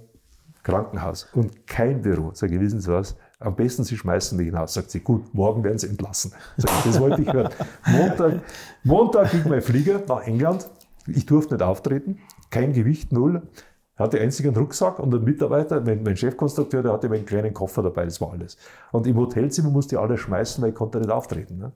Krankenhaus 0.63 1.27
und 1.33 1.65
kein 1.65 2.01
Büro. 2.01 2.31
Sag 2.33 2.51
ich, 2.51 2.59
wissen 2.59 2.81
Sie 2.81 2.91
was? 2.91 3.15
Am 3.39 3.55
besten, 3.55 3.83
Sie 3.83 3.95
schmeißen 3.95 4.37
mich 4.37 4.47
hinaus. 4.47 4.73
Sagt 4.73 4.91
sie, 4.91 4.99
gut, 4.99 5.33
morgen 5.33 5.63
werden 5.63 5.77
Sie 5.77 5.87
entlassen. 5.87 6.33
Sag 6.57 6.71
ich, 6.79 6.91
das 6.91 6.99
wollte 6.99 7.21
ich 7.21 7.31
hören. 7.31 7.53
Montag, 7.85 8.41
Montag 8.83 9.31
ging 9.31 9.43
mein 9.47 9.61
Flieger 9.61 10.01
nach 10.07 10.25
England. 10.25 10.69
Ich 11.07 11.25
durfte 11.25 11.53
nicht 11.53 11.63
auftreten. 11.63 12.19
Kein 12.49 12.73
Gewicht, 12.73 13.13
null. 13.13 13.43
Ich 13.97 13.99
hatte 13.99 14.21
einzigen 14.21 14.55
Rucksack 14.55 14.99
und 14.99 15.11
ein 15.11 15.23
Mitarbeiter, 15.23 15.81
mein, 15.81 16.03
mein 16.03 16.15
Chefkonstrukteur, 16.15 16.83
der 16.83 16.93
hatte 16.93 17.09
meinen 17.09 17.25
kleinen 17.25 17.51
Koffer 17.51 17.81
dabei, 17.81 18.05
das 18.05 18.21
war 18.21 18.31
alles. 18.31 18.55
Und 18.91 19.07
im 19.07 19.17
Hotelzimmer 19.17 19.71
musste 19.71 19.95
ich 19.95 19.99
alles 19.99 20.19
schmeißen, 20.19 20.61
weil 20.61 20.69
ich 20.69 20.75
konnte 20.75 20.99
nicht 20.99 21.09
auftreten. 21.09 21.57
Ne? 21.57 21.71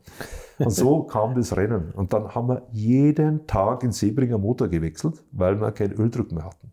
Und 0.59 0.69
so 0.69 1.01
kam 1.11 1.33
das 1.33 1.57
Rennen. 1.57 1.89
Und 1.95 2.13
dann 2.13 2.35
haben 2.35 2.49
wir 2.49 2.61
jeden 2.71 3.47
Tag 3.47 3.81
in 3.81 3.91
Seebringer 3.91 4.37
Motor 4.37 4.67
gewechselt, 4.67 5.23
weil 5.31 5.59
wir 5.59 5.71
keinen 5.71 5.93
Öldruck 5.93 6.31
mehr 6.31 6.45
hatten. 6.45 6.71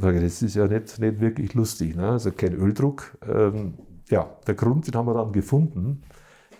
Das 0.00 0.40
ist 0.40 0.54
ja 0.54 0.66
nicht, 0.66 0.98
nicht 0.98 1.20
wirklich 1.20 1.52
lustig. 1.52 1.94
Ne? 1.94 2.08
Also 2.08 2.32
kein 2.32 2.54
Öldruck. 2.54 3.18
Ähm, 3.30 3.74
ja, 4.08 4.26
der 4.46 4.54
Grund, 4.54 4.86
den 4.86 4.94
haben 4.94 5.06
wir 5.06 5.12
dann 5.12 5.32
gefunden. 5.32 6.02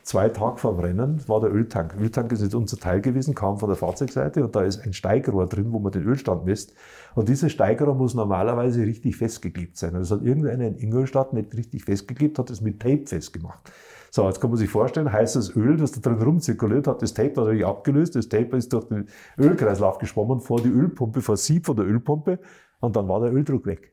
Zwei 0.03 0.29
Tage 0.29 0.59
vor 0.59 0.73
dem 0.73 0.81
Rennen 0.81 1.29
war 1.29 1.41
der 1.41 1.53
Öltank. 1.53 1.95
Öltank 1.99 2.33
ist 2.33 2.43
nicht 2.43 2.55
unser 2.55 2.79
Teil 2.79 3.01
gewesen, 3.01 3.35
kam 3.35 3.59
von 3.59 3.69
der 3.69 3.77
Fahrzeugseite 3.77 4.45
und 4.45 4.57
da 4.57 4.63
ist 4.63 4.85
ein 4.85 4.93
Steigrohr 4.93 5.47
drin, 5.47 5.73
wo 5.73 5.79
man 5.79 5.93
den 5.93 6.05
Ölstand 6.05 6.45
misst. 6.45 6.75
Und 7.15 7.29
dieses 7.29 7.53
Steigrohr 7.53 7.95
muss 7.95 8.15
normalerweise 8.15 8.83
richtig 8.83 9.17
festgeklebt 9.17 9.77
sein. 9.77 9.95
Also 9.95 10.17
hat 10.17 10.23
irgendeiner 10.23 10.67
in 10.67 10.77
Ingolstadt 10.77 11.33
nicht 11.33 11.55
richtig 11.55 11.85
festgeklebt, 11.85 12.39
hat 12.39 12.51
es 12.51 12.61
mit 12.61 12.81
Tape 12.81 13.07
festgemacht. 13.07 13.71
So, 14.13 14.27
jetzt 14.27 14.41
kann 14.41 14.51
man 14.51 14.59
sich 14.59 14.69
vorstellen, 14.69 15.13
heißes 15.13 15.55
Öl, 15.55 15.77
das 15.77 15.93
da 15.93 16.01
drin 16.01 16.21
rumzirkuliert, 16.21 16.89
hat 16.89 17.01
das 17.01 17.15
Tape 17.15 17.33
natürlich 17.37 17.65
abgelöst. 17.65 18.17
Das 18.17 18.29
Tape 18.29 18.57
ist 18.57 18.73
durch 18.73 18.89
den 18.89 19.07
Ölkreislauf 19.39 19.99
geschwommen 19.99 20.41
vor 20.41 20.61
die 20.61 20.69
Ölpumpe, 20.69 21.21
vor 21.21 21.37
Sieb 21.37 21.67
von 21.67 21.77
der 21.77 21.87
Ölpumpe 21.87 22.41
und 22.81 22.97
dann 22.97 23.09
war 23.09 23.21
der 23.21 23.33
Öldruck 23.33 23.67
weg. 23.67 23.93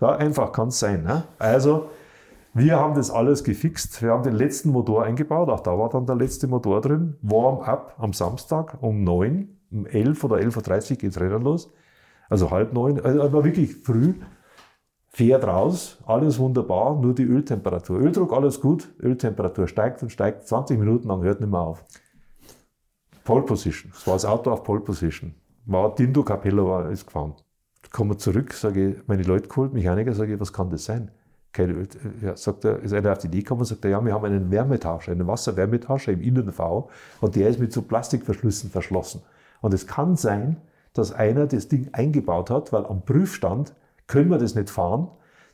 Ja, 0.00 0.16
einfach 0.16 0.52
kann 0.52 0.68
es 0.68 0.78
sein. 0.78 1.02
Ne? 1.02 1.24
Also, 1.40 1.90
wir 2.54 2.78
haben 2.78 2.94
das 2.94 3.10
alles 3.10 3.42
gefixt. 3.42 4.00
Wir 4.02 4.10
haben 4.10 4.22
den 4.22 4.34
letzten 4.34 4.70
Motor 4.70 5.04
eingebaut. 5.04 5.48
Auch 5.48 5.60
da 5.60 5.76
war 5.76 5.88
dann 5.88 6.06
der 6.06 6.14
letzte 6.14 6.46
Motor 6.46 6.80
drin. 6.80 7.16
Warm-up 7.22 7.96
am 7.98 8.12
Samstag 8.12 8.80
um 8.80 9.02
9, 9.02 9.48
um 9.72 9.86
11 9.86 10.24
oder 10.24 10.36
11.30 10.36 10.90
Uhr 10.92 10.96
geht's 10.98 11.20
Rennen 11.20 11.42
los. 11.42 11.72
Also 12.28 12.50
halb 12.50 12.72
neun. 12.72 13.00
Also 13.00 13.32
war 13.32 13.44
wirklich 13.44 13.76
früh. 13.76 14.14
Fährt 15.10 15.44
raus, 15.44 15.98
alles 16.06 16.38
wunderbar, 16.38 17.00
nur 17.00 17.14
die 17.14 17.24
Öltemperatur. 17.24 17.98
Öldruck, 17.98 18.32
alles 18.32 18.60
gut. 18.60 18.88
Öltemperatur 19.02 19.66
steigt 19.66 20.02
und 20.02 20.10
steigt 20.10 20.46
20 20.46 20.78
Minuten 20.78 21.08
lang, 21.08 21.22
hört 21.22 21.40
nicht 21.40 21.50
mehr 21.50 21.60
auf. 21.60 21.84
Pole 23.24 23.42
Position. 23.42 23.90
Das 23.92 24.06
war 24.06 24.14
das 24.14 24.24
Auto 24.24 24.52
auf 24.52 24.62
Pole 24.62 24.80
Position. 24.80 25.34
War 25.66 25.94
Dindo 25.94 26.22
Capello 26.22 26.68
war, 26.68 26.90
ist 26.90 27.06
gefahren 27.06 27.34
kommen 27.90 28.10
wir 28.10 28.18
zurück, 28.18 28.52
sage 28.52 28.90
ich, 28.90 28.96
meine 29.06 29.22
Leute 29.22 29.48
geholt, 29.48 29.72
Mechaniker, 29.72 30.14
sage 30.14 30.34
ich, 30.34 30.40
was 30.40 30.52
kann 30.52 30.70
das 30.70 30.84
sein? 30.84 31.10
Keine, 31.52 31.88
ja, 32.22 32.36
sagt 32.36 32.64
er, 32.64 32.80
ist 32.80 32.92
einer 32.92 33.12
auf 33.12 33.18
die 33.18 33.28
Idee 33.28 33.38
gekommen 33.38 33.60
und 33.60 33.66
sagt 33.66 33.84
er, 33.84 33.90
ja, 33.92 34.04
wir 34.04 34.12
haben 34.12 34.24
einen 34.24 34.50
Wärmetauscher, 34.50 35.12
einen 35.12 35.26
Wasserwärmetauscher 35.26 36.12
im 36.12 36.20
Innenv 36.20 36.60
und 37.20 37.36
der 37.36 37.48
ist 37.48 37.58
mit 37.58 37.72
so 37.72 37.82
Plastikverschlüssen 37.82 38.70
verschlossen. 38.70 39.22
Und 39.60 39.74
es 39.74 39.86
kann 39.86 40.16
sein, 40.16 40.58
dass 40.98 41.12
einer 41.12 41.46
das 41.46 41.68
Ding 41.68 41.88
eingebaut 41.92 42.50
hat, 42.50 42.72
weil 42.72 42.84
am 42.86 43.02
Prüfstand 43.02 43.72
können 44.06 44.30
wir 44.30 44.38
das 44.38 44.54
nicht 44.54 44.70
fahren. 44.70 45.08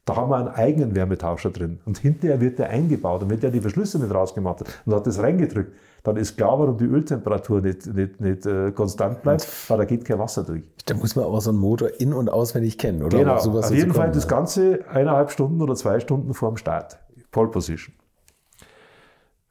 Da 0.05 0.16
haben 0.16 0.31
wir 0.31 0.37
einen 0.37 0.49
eigenen 0.49 0.95
Wärmetauscher 0.95 1.51
drin. 1.51 1.81
Und 1.87 1.99
hinterher 1.99 2.41
wird 2.41 2.59
der 2.59 2.69
eingebaut. 2.69 3.23
Und 3.23 3.31
wenn 3.31 3.41
der 3.41 3.51
die 3.51 3.61
Verschlüsse 3.61 3.99
nicht 3.99 4.12
rausgemacht 4.15 4.61
hat 4.61 4.69
und 4.85 4.95
hat 4.95 5.07
das 5.07 5.19
reingedrückt, 5.19 5.73
dann 6.03 6.16
ist 6.19 6.37
klar, 6.37 6.59
warum 6.59 6.77
die 6.77 6.85
Öltemperatur 6.85 7.62
nicht, 7.62 7.87
nicht, 7.87 8.21
nicht 8.21 8.45
äh, 8.45 8.71
konstant 8.73 9.23
bleibt, 9.23 9.49
weil 9.69 9.79
da 9.79 9.85
geht 9.87 10.05
kein 10.05 10.19
Wasser 10.19 10.45
durch. 10.45 10.62
Da 10.85 10.95
muss 10.95 11.16
man 11.16 11.25
aber 11.25 11.41
so 11.41 11.49
einen 11.51 11.59
Motor 11.59 11.89
in- 11.99 12.12
und 12.12 12.29
auswendig 12.29 12.77
kennen, 12.77 13.03
oder? 13.03 13.16
Genau, 13.16 13.37
Um 13.37 13.41
sowas 13.41 13.71
auf 13.71 13.75
jeden 13.75 13.95
Fall 13.95 14.12
das. 14.12 14.29
Ganze 14.29 14.81
eineinhalb 14.91 15.31
Stunden 15.31 15.62
oder 15.62 15.75
zwei 15.75 16.01
Stunden 16.01 16.35
vor 16.35 16.51
dem 16.51 16.59
Start. 16.59 16.99
Pole 17.31 17.49
Position. 17.49 17.95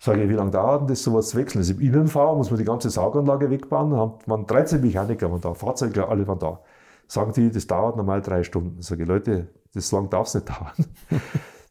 Sage 0.04 0.24
ich, 0.24 0.30
wie 0.30 0.34
lange 0.34 0.52
dauert 0.52 0.82
denn 0.82 0.88
das, 0.90 1.02
sowas 1.02 1.30
zu 1.30 1.38
wechseln? 1.38 1.60
Also 1.60 1.76
im 1.76 1.80
Innenfahr 1.80 2.36
muss 2.36 2.50
man 2.52 2.60
die 2.60 2.66
ganze 2.66 2.90
Sauganlage 2.90 3.50
wegbauen, 3.50 3.92
da 3.92 4.14
waren 4.26 4.46
13 4.46 4.82
Mechaniker 4.82 5.32
waren 5.32 5.40
da, 5.40 5.54
Fahrzeuge, 5.54 6.06
alle 6.10 6.28
waren 6.28 6.40
da. 6.40 6.60
Sagen 7.08 7.32
die, 7.32 7.50
das 7.50 7.68
dauert 7.68 7.96
normal 7.96 8.22
drei 8.22 8.44
Stunden. 8.44 8.82
Sage 8.82 9.04
ich, 9.04 9.08
Leute, 9.08 9.48
das 9.74 9.88
so 9.88 9.96
lange 9.96 10.10
darf 10.10 10.28
es 10.28 10.34
nicht 10.34 10.50
dauern. 10.50 10.74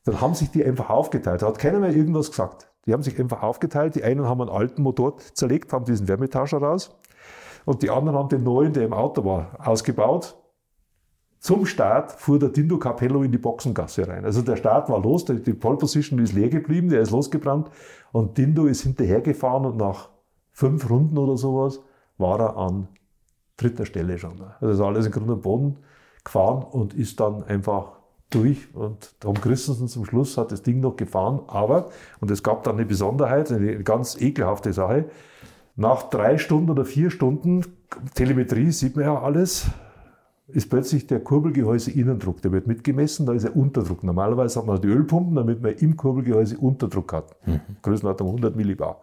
Dann 0.06 0.22
haben 0.22 0.34
sich 0.34 0.50
die 0.50 0.64
einfach 0.64 0.88
aufgeteilt. 0.88 1.42
Da 1.42 1.48
hat 1.48 1.59
keiner 1.59 1.78
mehr 1.78 1.94
irgendwas 1.94 2.30
gesagt. 2.30 2.70
Die 2.86 2.94
haben 2.94 3.02
sich 3.02 3.20
einfach 3.20 3.42
aufgeteilt. 3.42 3.96
Die 3.96 4.02
einen 4.02 4.26
haben 4.26 4.40
einen 4.40 4.50
alten 4.50 4.82
Motor 4.82 5.18
zerlegt, 5.34 5.70
haben 5.74 5.84
diesen 5.84 6.09
Wärmetauscher 6.09 6.56
raus. 6.56 6.98
Und 7.66 7.82
die 7.82 7.90
anderen 7.90 8.16
haben 8.16 8.30
den 8.30 8.44
neuen, 8.44 8.72
der 8.72 8.86
im 8.86 8.94
Auto 8.94 9.26
war, 9.26 9.59
ausgebaut. 9.59 10.38
Zum 11.38 11.66
Start 11.66 12.12
fuhr 12.12 12.38
der 12.38 12.50
Dindo 12.50 12.78
Capello 12.78 13.24
in 13.24 13.32
die 13.32 13.36
Boxengasse 13.38 14.06
rein. 14.06 14.24
Also 14.24 14.42
der 14.42 14.56
Start 14.56 14.88
war 14.88 15.02
los, 15.02 15.24
die 15.24 15.52
Pole 15.52 15.76
Position 15.76 16.20
ist 16.20 16.32
leer 16.32 16.48
geblieben, 16.48 16.88
der 16.88 17.00
ist 17.00 17.10
losgebrannt 17.10 17.68
und 18.12 18.39
Dindo 18.39 18.66
ist 18.66 18.82
hinterhergefahren 18.82 19.66
und 19.66 19.76
nach 19.78 20.10
fünf 20.52 20.89
Runden 20.89 21.18
oder 21.18 21.36
sowas 21.36 21.80
war 22.18 22.39
er 22.40 22.56
an 22.56 22.89
dritter 23.56 23.86
Stelle 23.86 24.18
schon. 24.18 24.40
Also 24.60 24.74
ist 24.74 24.80
alles 24.80 25.06
in 25.06 25.12
Grund 25.12 25.30
und 25.30 25.43
Boden 25.43 25.78
gefahren 26.24 26.62
und 26.62 26.94
ist 26.94 27.20
dann 27.20 27.43
einfach 27.44 27.93
durch. 28.30 28.74
Und 28.74 29.14
Tom 29.20 29.34
Christensen 29.34 29.89
zum 29.89 30.05
Schluss 30.05 30.36
hat 30.36 30.52
das 30.52 30.62
Ding 30.62 30.80
noch 30.80 30.97
gefahren, 30.97 31.40
aber, 31.48 31.90
und 32.20 32.30
es 32.30 32.43
gab 32.43 32.62
dann 32.64 32.76
eine 32.76 32.86
Besonderheit, 32.86 33.51
eine 33.51 33.82
ganz 33.82 34.20
ekelhafte 34.20 34.72
Sache, 34.72 35.06
nach 35.76 36.05
drei 36.05 36.36
Stunden 36.39 36.70
oder 36.70 36.84
vier 36.84 37.10
Stunden, 37.10 37.64
Telemetrie 38.14 38.70
sieht 38.70 38.97
man 38.97 39.06
ja 39.06 39.20
alles, 39.20 39.66
ist 40.54 40.70
plötzlich 40.70 41.06
der 41.06 41.20
Kurbelgehäuse 41.20 41.90
Innendruck, 41.90 42.42
der 42.42 42.52
wird 42.52 42.66
mitgemessen, 42.66 43.26
da 43.26 43.32
ist 43.32 43.44
er 43.44 43.56
Unterdruck. 43.56 44.02
Normalerweise 44.04 44.58
hat 44.58 44.66
man 44.66 44.80
die 44.80 44.88
Ölpumpen, 44.88 45.34
damit 45.34 45.62
man 45.62 45.72
im 45.74 45.96
Kurbelgehäuse 45.96 46.58
Unterdruck 46.58 47.12
hat. 47.12 47.36
Größenordnung 47.82 48.28
100 48.28 48.56
Millibar. 48.56 49.02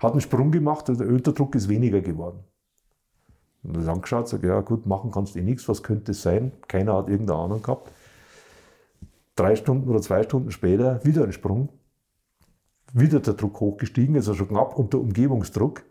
Hat 0.00 0.12
einen 0.12 0.20
Sprung 0.20 0.50
gemacht, 0.50 0.88
also 0.88 1.04
der 1.04 1.12
Öldruck 1.12 1.54
ist 1.54 1.68
weniger 1.68 2.00
geworden. 2.00 2.40
Und 3.62 3.76
das 3.76 3.88
angeschaut, 3.88 4.28
sage 4.28 4.48
ja 4.48 4.60
gut, 4.60 4.86
machen 4.86 5.10
kannst 5.10 5.34
du 5.34 5.38
eh 5.38 5.42
nichts, 5.42 5.68
was 5.68 5.82
könnte 5.82 6.12
es 6.12 6.22
sein? 6.22 6.52
Keiner 6.68 6.94
hat 6.94 7.08
irgendeine 7.08 7.38
Ahnung 7.38 7.62
gehabt. 7.62 7.90
Drei 9.36 9.56
Stunden 9.56 9.88
oder 9.88 10.00
zwei 10.00 10.22
Stunden 10.22 10.50
später 10.50 11.04
wieder 11.04 11.24
ein 11.24 11.32
Sprung, 11.32 11.70
wieder 12.92 13.20
der 13.20 13.34
Druck 13.34 13.58
hochgestiegen, 13.60 14.14
also 14.14 14.34
schon 14.34 14.48
knapp 14.48 14.78
unter 14.78 15.00
Umgebungsdruck. 15.00 15.82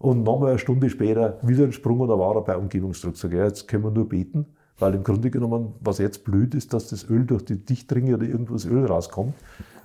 Und 0.00 0.22
nochmal 0.22 0.48
eine 0.50 0.58
Stunde 0.58 0.88
später 0.88 1.38
wieder 1.42 1.64
ein 1.64 1.72
Sprung 1.72 2.00
und 2.00 2.08
da 2.08 2.18
war 2.18 2.34
er 2.34 2.40
bei 2.40 2.56
Umgebungsdruck. 2.56 3.18
Sag 3.18 3.34
ja, 3.34 3.44
jetzt 3.44 3.68
können 3.68 3.84
wir 3.84 3.90
nur 3.90 4.08
beten, 4.08 4.46
weil 4.78 4.94
im 4.94 5.04
Grunde 5.04 5.30
genommen, 5.30 5.74
was 5.80 5.98
jetzt 5.98 6.24
blöd 6.24 6.54
ist, 6.54 6.72
dass 6.72 6.88
das 6.88 7.08
Öl 7.10 7.26
durch 7.26 7.44
die 7.44 7.62
Dichtringe 7.62 8.14
oder 8.14 8.24
irgendwo 8.24 8.54
das 8.54 8.64
Öl 8.64 8.86
rauskommt 8.86 9.34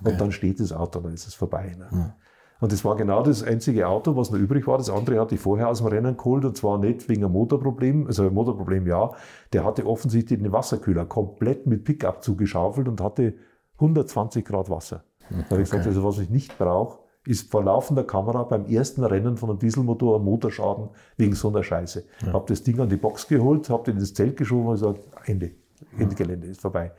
und 0.02 0.18
dann 0.18 0.32
steht 0.32 0.58
das 0.58 0.72
Auto, 0.72 1.00
dann 1.00 1.12
ist 1.12 1.28
es 1.28 1.34
vorbei. 1.34 1.76
Ne? 1.78 2.14
Und 2.60 2.72
das 2.72 2.82
war 2.82 2.96
genau 2.96 3.22
das 3.22 3.42
einzige 3.42 3.88
Auto, 3.88 4.16
was 4.16 4.30
noch 4.30 4.38
übrig 4.38 4.66
war. 4.66 4.78
Das 4.78 4.88
andere 4.88 5.20
hatte 5.20 5.34
ich 5.34 5.40
vorher 5.42 5.68
aus 5.68 5.78
dem 5.78 5.88
Rennen 5.88 6.16
geholt 6.16 6.46
und 6.46 6.56
zwar 6.56 6.78
nicht 6.78 7.10
wegen 7.10 7.22
einem 7.22 7.34
Motorproblem, 7.34 8.06
also 8.06 8.26
ein 8.26 8.32
Motorproblem 8.32 8.86
ja, 8.86 9.12
der 9.52 9.64
hatte 9.64 9.84
offensichtlich 9.84 10.40
den 10.40 10.50
Wasserkühler 10.50 11.04
komplett 11.04 11.66
mit 11.66 11.84
Pickup 11.84 12.22
zugeschaufelt 12.22 12.88
und 12.88 13.02
hatte 13.02 13.34
120 13.74 14.46
Grad 14.46 14.70
Wasser. 14.70 15.04
Da 15.28 15.50
habe 15.50 15.60
ich 15.60 15.70
gesagt, 15.70 15.86
also 15.86 16.02
was 16.04 16.18
ich 16.20 16.30
nicht 16.30 16.56
brauche, 16.56 17.00
ist 17.26 17.50
vor 17.50 17.64
laufender 17.64 18.04
Kamera 18.04 18.44
beim 18.44 18.66
ersten 18.66 19.04
Rennen 19.04 19.36
von 19.36 19.50
einem 19.50 19.58
Dieselmotor 19.58 20.18
ein 20.18 20.24
Motorschaden 20.24 20.88
wegen 21.16 21.34
so 21.34 21.48
einer 21.48 21.62
Scheiße. 21.62 22.04
Ich 22.20 22.32
habe 22.32 22.46
das 22.48 22.62
Ding 22.62 22.78
an 22.80 22.88
die 22.88 22.96
Box 22.96 23.26
geholt, 23.26 23.68
habe 23.70 23.84
den 23.84 23.94
in 23.94 24.00
das 24.00 24.14
Zelt 24.14 24.36
geschoben 24.36 24.68
und 24.68 24.74
gesagt, 24.74 25.00
Ende, 25.24 25.50
Ende 25.98 26.14
Gelände, 26.14 26.46
ist 26.46 26.60
vorbei. 26.60 26.92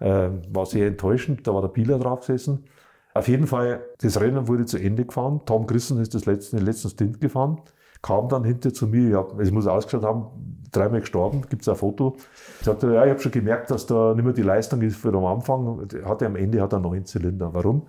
Ähm, 0.00 0.42
war 0.50 0.66
sehr 0.66 0.86
enttäuschend, 0.86 1.46
da 1.46 1.54
war 1.54 1.60
der 1.60 1.68
Bieler 1.68 1.98
drauf 1.98 2.20
gesessen. 2.20 2.64
Auf 3.12 3.28
jeden 3.28 3.46
Fall, 3.46 3.80
das 4.00 4.20
Rennen 4.20 4.48
wurde 4.48 4.64
zu 4.64 4.78
Ende 4.78 5.04
gefahren. 5.04 5.40
Tom 5.44 5.66
Grissen 5.66 6.00
ist 6.00 6.14
das 6.14 6.26
letzte, 6.26 6.56
den 6.56 6.64
letzten 6.64 6.88
Stint 6.90 7.20
gefahren, 7.20 7.60
kam 8.02 8.28
dann 8.28 8.44
hinter 8.44 8.72
zu 8.72 8.86
mir, 8.86 9.08
ja, 9.10 9.26
es 9.38 9.50
muss 9.50 9.66
ausgeschaut 9.66 10.04
haben, 10.04 10.26
dreimal 10.72 11.00
gestorben, 11.00 11.42
gibt 11.48 11.62
es 11.62 11.68
ein 11.68 11.76
Foto. 11.76 12.16
Sagte, 12.62 12.94
ja, 12.94 13.04
ich 13.04 13.10
habe 13.10 13.20
schon 13.20 13.32
gemerkt, 13.32 13.70
dass 13.70 13.86
da 13.86 14.14
nicht 14.14 14.24
mehr 14.24 14.32
die 14.32 14.42
Leistung 14.42 14.80
ist 14.82 14.96
für 14.96 15.08
am 15.08 15.24
Anfang. 15.24 15.86
Hatte 16.04 16.26
am 16.26 16.36
Ende 16.36 16.60
hat 16.62 16.72
er 16.72 16.78
neun 16.78 17.04
Zylinder. 17.04 17.52
Warum? 17.52 17.82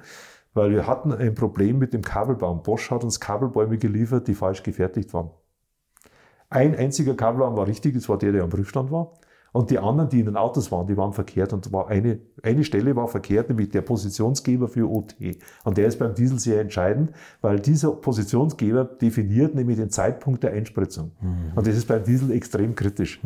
Weil 0.54 0.72
wir 0.72 0.88
hatten 0.88 1.14
ein 1.14 1.34
Problem 1.34 1.78
mit 1.78 1.94
dem 1.94 2.02
Kabelbaum. 2.02 2.64
Bosch 2.64 2.92
hat 2.92 3.04
uns 3.04 3.20
Kabelbäume 3.20 3.78
geliefert, 3.78 4.28
die 4.28 4.36
falsch 4.36 4.64
gefertigt 4.64 5.14
waren. 5.14 5.32
Ein 6.50 6.76
einziger 6.76 7.16
Kabelbaum 7.16 7.56
war 7.56 7.68
richtig, 7.68 7.94
das 7.94 8.10
war 8.10 8.18
der, 8.18 8.34
der 8.34 8.44
am 8.44 8.50
Prüfstand 8.50 8.92
war. 8.92 9.14
Und 9.54 9.70
die 9.70 9.80
anderen, 9.80 10.10
die 10.10 10.20
in 10.20 10.28
den 10.28 10.38
Autos 10.38 10.72
waren, 10.72 10.88
die 10.88 10.96
waren 10.96 11.12
verkehrt. 11.12 11.52
Und 11.52 11.72
war 11.74 11.90
eine, 11.90 12.20
eine 12.42 12.64
Stelle 12.64 12.96
war 12.96 13.08
verkehrt, 13.10 13.50
nämlich 13.50 13.70
der 13.70 13.82
Positionsgeber 13.82 14.70
für 14.70 14.90
OT. 14.90 15.16
Und 15.66 15.78
der 15.78 15.88
ist 15.88 16.00
beim 16.00 16.14
Diesel 16.16 16.40
sehr 16.40 16.62
entscheidend, 16.62 17.12
weil 17.42 17.60
dieser 17.60 17.92
Positionsgeber 17.92 18.86
definiert 18.86 19.54
nämlich 19.56 19.78
den 19.78 19.90
Zeitpunkt 19.90 20.44
der 20.44 20.52
Einspritzung. 20.54 21.12
Und 21.56 21.68
das 21.68 21.76
ist 21.76 21.88
beim 21.88 22.04
Diesel 22.04 22.32
extrem 22.32 22.76
kritisch. 22.76 23.22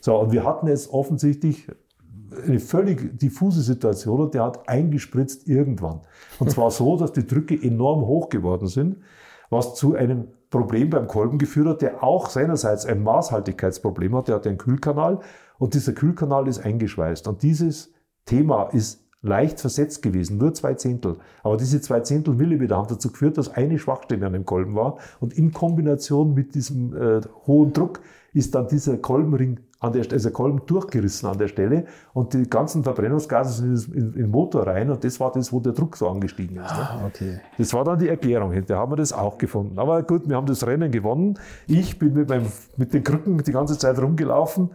So, 0.00 0.18
und 0.18 0.32
wir 0.32 0.44
hatten 0.44 0.66
jetzt 0.66 0.90
offensichtlich 0.92 1.68
eine 2.46 2.60
völlig 2.60 3.18
diffuse 3.18 3.62
Situation 3.62 4.20
und 4.20 4.34
der 4.34 4.44
hat 4.44 4.68
eingespritzt 4.68 5.48
irgendwann. 5.48 6.00
Und 6.38 6.50
zwar 6.50 6.70
so, 6.70 6.96
dass 6.96 7.12
die 7.12 7.26
Drücke 7.26 7.54
enorm 7.54 8.06
hoch 8.06 8.28
geworden 8.28 8.68
sind, 8.68 8.96
was 9.50 9.74
zu 9.74 9.94
einem 9.94 10.28
Problem 10.50 10.90
beim 10.90 11.06
Kolben 11.06 11.38
geführt 11.38 11.68
hat, 11.68 11.82
der 11.82 12.02
auch 12.02 12.30
seinerseits 12.30 12.86
ein 12.86 13.02
Maßhaltigkeitsproblem 13.02 14.16
hat. 14.16 14.28
Der 14.28 14.36
hat 14.36 14.46
einen 14.46 14.58
Kühlkanal 14.58 15.20
und 15.58 15.74
dieser 15.74 15.92
Kühlkanal 15.92 16.48
ist 16.48 16.64
eingeschweißt. 16.64 17.28
Und 17.28 17.42
dieses 17.42 17.92
Thema 18.24 18.64
ist 18.64 19.04
leicht 19.20 19.60
versetzt 19.60 20.02
gewesen, 20.02 20.38
nur 20.38 20.54
zwei 20.54 20.74
Zehntel. 20.74 21.16
Aber 21.42 21.56
diese 21.56 21.80
zwei 21.80 22.00
Zehntel 22.00 22.34
Millimeter 22.34 22.76
haben 22.76 22.88
dazu 22.88 23.10
geführt, 23.10 23.36
dass 23.36 23.48
eine 23.52 23.78
Schwachstelle 23.78 24.26
an 24.26 24.32
dem 24.32 24.44
Kolben 24.44 24.74
war. 24.74 24.98
Und 25.20 25.36
in 25.36 25.52
Kombination 25.52 26.34
mit 26.34 26.54
diesem 26.54 26.96
äh, 26.96 27.20
hohen 27.46 27.72
Druck 27.72 28.00
ist 28.32 28.54
dann 28.54 28.68
dieser 28.68 28.96
Kolbenring 28.98 29.60
an 29.80 29.92
der, 29.92 30.02
also 30.10 30.28
der 30.28 30.32
Kolben 30.32 30.62
durchgerissen 30.66 31.28
an 31.28 31.38
der 31.38 31.48
Stelle 31.48 31.86
und 32.12 32.34
die 32.34 32.50
ganzen 32.50 32.82
Verbrennungsgase 32.82 33.76
sind 33.76 33.94
in, 33.94 34.02
in 34.02 34.12
den 34.12 34.30
Motor 34.30 34.66
rein 34.66 34.90
und 34.90 35.04
das 35.04 35.20
war 35.20 35.30
das, 35.30 35.52
wo 35.52 35.60
der 35.60 35.72
Druck 35.72 35.96
so 35.96 36.08
angestiegen 36.08 36.56
ist. 36.56 36.72
Ne? 36.72 36.88
Ah, 36.90 37.00
okay. 37.06 37.40
Das 37.56 37.72
war 37.74 37.84
dann 37.84 37.98
die 37.98 38.08
Erklärung. 38.08 38.52
Hinterher 38.52 38.80
haben 38.80 38.90
wir 38.92 38.96
das 38.96 39.12
auch 39.12 39.38
gefunden. 39.38 39.78
Aber 39.78 40.02
gut, 40.02 40.28
wir 40.28 40.36
haben 40.36 40.46
das 40.46 40.66
Rennen 40.66 40.90
gewonnen. 40.90 41.38
Ich 41.68 41.98
bin 41.98 42.14
mit, 42.14 42.28
meinem, 42.28 42.46
mit 42.76 42.92
den 42.92 43.04
Krücken 43.04 43.38
die 43.38 43.52
ganze 43.52 43.78
Zeit 43.78 43.98
rumgelaufen. 44.00 44.70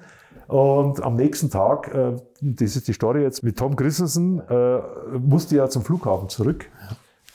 Und 0.48 1.04
am 1.04 1.16
nächsten 1.16 1.50
Tag, 1.50 1.94
äh, 1.94 2.16
das 2.42 2.76
ist 2.76 2.88
die 2.88 2.94
Story 2.94 3.24
jetzt 3.24 3.44
mit 3.44 3.58
Tom 3.58 3.76
Christensen, 3.76 4.40
äh, 4.50 4.80
musste 5.20 5.56
ja 5.56 5.68
zum 5.68 5.84
Flughafen 5.84 6.30
zurück. 6.30 6.66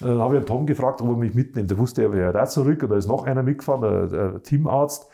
Dann 0.01 0.19
habe 0.19 0.39
ich 0.39 0.45
Tom 0.45 0.66
gefragt, 0.66 1.03
ob 1.03 1.09
er 1.09 1.16
mich 1.16 1.35
mitnimmt. 1.35 1.70
Der 1.70 1.78
wusste, 1.78 2.03
er 2.03 2.12
wäre 2.12 2.32
da 2.32 2.47
zurück 2.47 2.82
und 2.82 2.90
da 2.90 2.97
ist 2.97 3.09
noch 3.09 3.27
einer 3.27 3.43
mitgefahren, 3.43 3.81
der, 3.81 4.07
der 4.07 4.43
Teamarzt. 4.43 5.09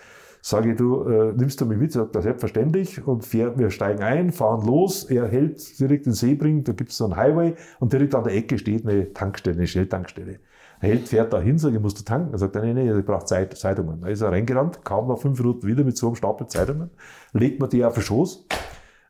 Sage 0.46 0.72
ich, 0.72 0.76
du 0.76 1.04
äh, 1.04 1.32
nimmst 1.32 1.58
du 1.62 1.64
mich 1.64 1.78
mit? 1.78 1.92
Sagt 1.92 2.14
er, 2.14 2.20
selbstverständlich. 2.20 3.06
Und 3.06 3.24
fährt, 3.24 3.58
wir 3.58 3.70
steigen 3.70 4.02
ein, 4.02 4.30
fahren 4.30 4.66
los. 4.66 5.04
Er 5.04 5.26
hält 5.26 5.80
direkt 5.80 6.06
in 6.06 6.12
Sebring, 6.12 6.64
da 6.64 6.72
gibt 6.72 6.90
es 6.90 6.98
so 6.98 7.04
einen 7.04 7.16
Highway 7.16 7.54
und 7.80 7.94
direkt 7.94 8.14
an 8.14 8.24
der 8.24 8.34
Ecke 8.34 8.58
steht 8.58 8.86
eine 8.86 9.10
Tankstelle, 9.14 9.56
eine 9.56 9.66
Shell-Tankstelle. 9.66 10.40
Er 10.80 10.88
hält, 10.90 11.08
fährt 11.08 11.32
da 11.32 11.40
hin, 11.40 11.56
sagt, 11.56 11.74
ich 11.74 11.80
muss 11.80 11.94
da 11.94 12.02
tanken. 12.02 12.34
Er 12.34 12.38
sagt, 12.38 12.56
nee, 12.56 12.74
nee, 12.74 12.92
ich 12.92 13.06
brauche 13.06 13.24
Zeit, 13.24 13.56
Zeitungen. 13.56 14.02
Da 14.02 14.08
ist 14.08 14.20
er 14.20 14.32
reingerannt, 14.32 14.84
kam 14.84 15.08
nach 15.08 15.16
fünf 15.16 15.38
Minuten 15.38 15.66
wieder 15.66 15.82
mit 15.82 15.96
so 15.96 16.08
einem 16.08 16.16
Stapel 16.16 16.46
Zeitungen, 16.46 16.90
legt 17.32 17.58
mir 17.58 17.68
die 17.68 17.82
auf 17.82 17.94
den 17.94 18.02
Schoß. 18.02 18.44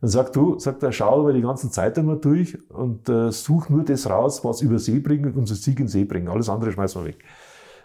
Dann 0.02 0.10
sagt 0.10 0.36
du, 0.36 0.60
sagt 0.60 0.84
er, 0.84 0.92
schau 0.92 1.22
über 1.22 1.32
die 1.32 1.42
ganzen 1.42 1.72
Zeitungen 1.72 2.20
durch 2.20 2.56
und 2.70 3.08
äh, 3.08 3.32
such 3.32 3.70
nur 3.70 3.82
das 3.82 4.08
raus, 4.08 4.44
was 4.44 4.60
über 4.60 4.78
Sebring, 4.78 5.34
unser 5.34 5.56
Sieg 5.56 5.80
in 5.80 5.88
Sebring. 5.88 6.28
Alles 6.28 6.48
andere 6.48 6.70
schmeißen 6.70 7.02
wir 7.02 7.08
weg. 7.08 7.24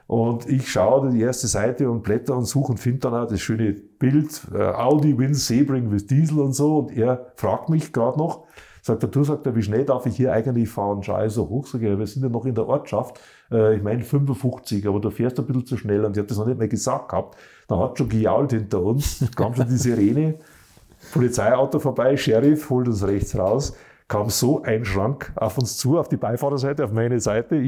Und 0.10 0.50
ich 0.50 0.72
schaue 0.72 1.12
die 1.12 1.22
erste 1.22 1.46
Seite 1.46 1.88
und 1.88 2.02
blätter 2.02 2.36
und 2.36 2.46
suche 2.46 2.72
und 2.72 2.80
finde 2.80 3.02
dann 3.02 3.14
auch 3.14 3.28
das 3.28 3.42
schöne 3.42 3.74
Bild, 3.74 4.42
äh, 4.52 4.58
Audi 4.58 5.16
wins 5.16 5.46
Sebring 5.46 5.92
with 5.92 6.08
Diesel 6.08 6.40
und 6.40 6.54
so. 6.54 6.80
Und 6.80 6.98
er 6.98 7.32
fragt 7.36 7.70
mich 7.70 7.94
gerade 7.94 8.18
noch, 8.18 8.46
sagt 8.82 9.04
er, 9.04 9.10
du, 9.10 9.24
sagt 9.24 9.46
er, 9.46 9.56
wie 9.56 9.62
schnell 9.62 9.86
darf 9.86 10.08
ich 10.08 10.16
hier 10.16 10.34
eigentlich 10.34 10.68
fahren? 10.68 11.04
Schau 11.04 11.24
ich 11.24 11.32
so 11.32 11.48
hoch, 11.48 11.68
sage 11.68 11.94
ich, 11.94 12.00
wir 12.00 12.08
sind 12.08 12.24
ja 12.24 12.30
noch 12.30 12.48
in 12.48 12.56
der 12.56 12.66
Ortschaft. 12.68 13.20
Äh, 13.52 13.76
ich 13.76 13.84
meine 13.84 14.02
55, 14.02 14.88
aber 14.88 15.00
du 15.00 15.12
fährst 15.12 15.38
ein 15.38 15.46
bisschen 15.46 15.68
zu 15.68 15.78
schnell. 15.78 16.04
Und 16.04 16.18
ich 16.18 16.18
habe 16.18 16.28
das 16.28 16.40
noch 16.40 16.48
nicht 16.48 16.58
mehr 16.58 16.68
gesagt 16.68 17.10
gehabt. 17.10 17.38
Da 17.68 17.78
hat 17.78 18.00
schon 18.00 18.10
gejault 18.10 18.52
hinter 18.52 18.82
uns, 18.82 19.24
kam 19.36 19.54
schon 19.54 19.70
die 19.70 19.78
Sirene, 19.78 20.40
Polizeiauto 21.14 21.78
vorbei, 21.78 22.18
Sheriff 22.18 22.68
holt 22.72 22.88
uns 22.88 23.06
rechts 23.06 23.38
raus, 23.38 23.76
kam 24.08 24.32
so 24.32 24.64
ein 24.64 24.86
Schrank 24.86 25.32
auf 25.36 25.60
uns 25.60 25.78
zu, 25.78 26.00
auf 26.00 26.10
die 26.10 26.18
Beifahrerseite, 26.18 26.84
auf 26.84 26.94
meine 26.94 27.20
Seite. 27.20 27.68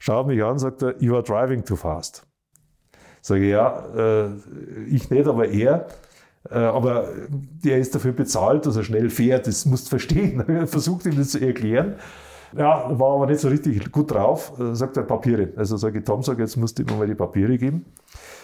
schaut 0.00 0.26
mich 0.26 0.42
an 0.42 0.58
sagt, 0.58 0.82
you 0.98 1.14
are 1.14 1.22
driving 1.22 1.64
too 1.64 1.76
fast. 1.76 2.26
Sage 3.22 3.44
ich, 3.44 3.50
ja, 3.50 3.84
äh, 3.94 4.30
ich 4.88 5.08
nicht, 5.10 5.28
aber 5.28 5.46
er. 5.46 5.86
Äh, 6.50 6.58
aber 6.58 7.08
der 7.30 7.78
ist 7.78 7.94
dafür 7.94 8.12
bezahlt, 8.12 8.66
dass 8.66 8.76
er 8.76 8.82
schnell 8.82 9.10
fährt. 9.10 9.46
Das 9.46 9.66
musst 9.66 9.86
du 9.86 9.90
verstehen. 9.90 10.66
Versucht 10.66 11.06
ihm 11.06 11.16
das 11.16 11.30
zu 11.30 11.38
erklären. 11.38 11.96
Ja, 12.56 12.98
war 12.98 13.14
aber 13.14 13.26
nicht 13.26 13.40
so 13.40 13.48
richtig 13.48 13.92
gut 13.92 14.10
drauf. 14.10 14.58
Äh, 14.58 14.74
sagt 14.74 14.96
er 14.96 15.04
Papiere. 15.04 15.50
Also 15.56 15.76
sage 15.76 15.98
ich, 15.98 16.04
Tom, 16.04 16.22
sag, 16.22 16.38
jetzt 16.38 16.56
musst 16.56 16.78
du 16.78 16.82
ihm 16.82 16.98
mal 16.98 17.06
die 17.06 17.14
Papiere 17.14 17.58
geben. 17.58 17.84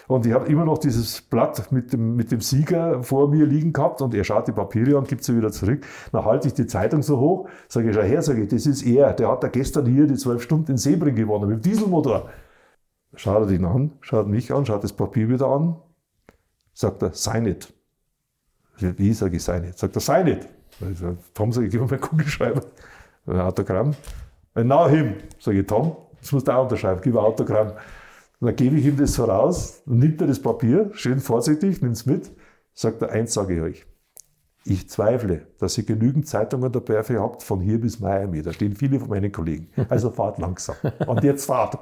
Und 0.08 0.24
ich 0.24 0.32
habe 0.32 0.46
immer 0.46 0.64
noch 0.64 0.78
dieses 0.78 1.20
Blatt 1.20 1.72
mit 1.72 1.92
dem, 1.92 2.14
mit 2.14 2.30
dem 2.30 2.40
Sieger 2.40 3.02
vor 3.02 3.28
mir 3.28 3.44
liegen 3.44 3.72
gehabt 3.72 4.00
und 4.00 4.14
er 4.14 4.24
schaut 4.24 4.46
die 4.46 4.52
Papiere 4.52 4.96
an, 4.96 5.04
gibt 5.04 5.24
sie 5.24 5.36
wieder 5.36 5.50
zurück. 5.50 5.84
Dann 6.12 6.24
halte 6.24 6.48
ich 6.48 6.54
die 6.54 6.66
Zeitung 6.66 7.02
so 7.02 7.18
hoch, 7.18 7.48
sage 7.68 7.90
ich, 7.90 7.96
schau 7.96 8.02
her, 8.02 8.22
sage 8.22 8.42
ich, 8.42 8.48
das 8.48 8.66
ist 8.66 8.82
er, 8.82 9.12
der 9.14 9.28
hat 9.28 9.42
da 9.42 9.48
gestern 9.48 9.86
hier 9.86 10.06
die 10.06 10.14
zwölf 10.14 10.42
Stunden 10.42 10.72
in 10.72 10.76
Sebring 10.78 11.16
gewonnen 11.16 11.48
mit 11.48 11.64
dem 11.64 11.72
Dieselmotor. 11.72 12.28
Schaut 13.16 13.48
er 13.48 13.54
ihn 13.54 13.64
an, 13.64 13.92
schaut 14.00 14.28
mich 14.28 14.52
an, 14.52 14.64
schaut 14.64 14.84
das 14.84 14.92
Papier 14.92 15.28
wieder 15.28 15.48
an, 15.48 15.76
sagt 16.72 17.02
er, 17.02 17.12
sign 17.12 17.46
it. 17.46 17.72
Wie 18.78 19.12
sage 19.12 19.36
ich 19.36 19.42
sign 19.42 19.64
it? 19.64 19.78
Sagt 19.78 19.96
er, 19.96 20.00
sign 20.00 20.26
it. 20.28 20.48
Also, 20.80 21.16
Tom, 21.32 21.50
sage 21.50 21.66
ich, 21.66 21.72
gib 21.72 21.80
mir 21.80 21.86
meinen 21.88 22.00
Kugelschreiber. 22.00 22.60
Ein 23.26 23.40
Autogramm. 23.40 23.94
Now 24.54 24.88
him, 24.88 25.14
sage 25.38 25.60
ich, 25.60 25.66
Tom, 25.66 25.96
das 26.20 26.30
musst 26.32 26.46
du 26.46 26.52
auch 26.52 26.64
unterschreiben, 26.64 27.00
gib 27.02 27.14
ein 27.14 27.24
Autogramm. 27.24 27.72
Und 28.40 28.48
dann 28.48 28.56
gebe 28.56 28.76
ich 28.76 28.86
ihm 28.86 28.96
das 28.96 29.14
so 29.14 29.24
raus, 29.24 29.82
und 29.86 29.98
nimmt 29.98 30.20
er 30.20 30.26
das 30.26 30.40
Papier, 30.40 30.90
schön 30.92 31.20
vorsichtig, 31.20 31.80
nimmt 31.80 31.96
es 31.96 32.06
mit, 32.06 32.30
sagt 32.74 33.00
er, 33.02 33.10
eins 33.10 33.32
sage 33.32 33.54
ich 33.54 33.60
euch. 33.60 33.86
Ich 34.68 34.90
zweifle, 34.90 35.46
dass 35.60 35.78
ihr 35.78 35.84
genügend 35.84 36.26
Zeitungen 36.26 36.72
dabei 36.72 37.04
für 37.04 37.20
habt, 37.20 37.44
von 37.44 37.60
hier 37.60 37.80
bis 37.80 38.00
Miami. 38.00 38.42
Da 38.42 38.52
stehen 38.52 38.74
viele 38.74 38.98
von 38.98 39.08
meinen 39.08 39.30
Kollegen. 39.30 39.68
Also 39.88 40.10
fahrt 40.10 40.38
langsam. 40.38 40.74
Und 41.06 41.22
jetzt 41.22 41.46
fahrt. 41.46 41.78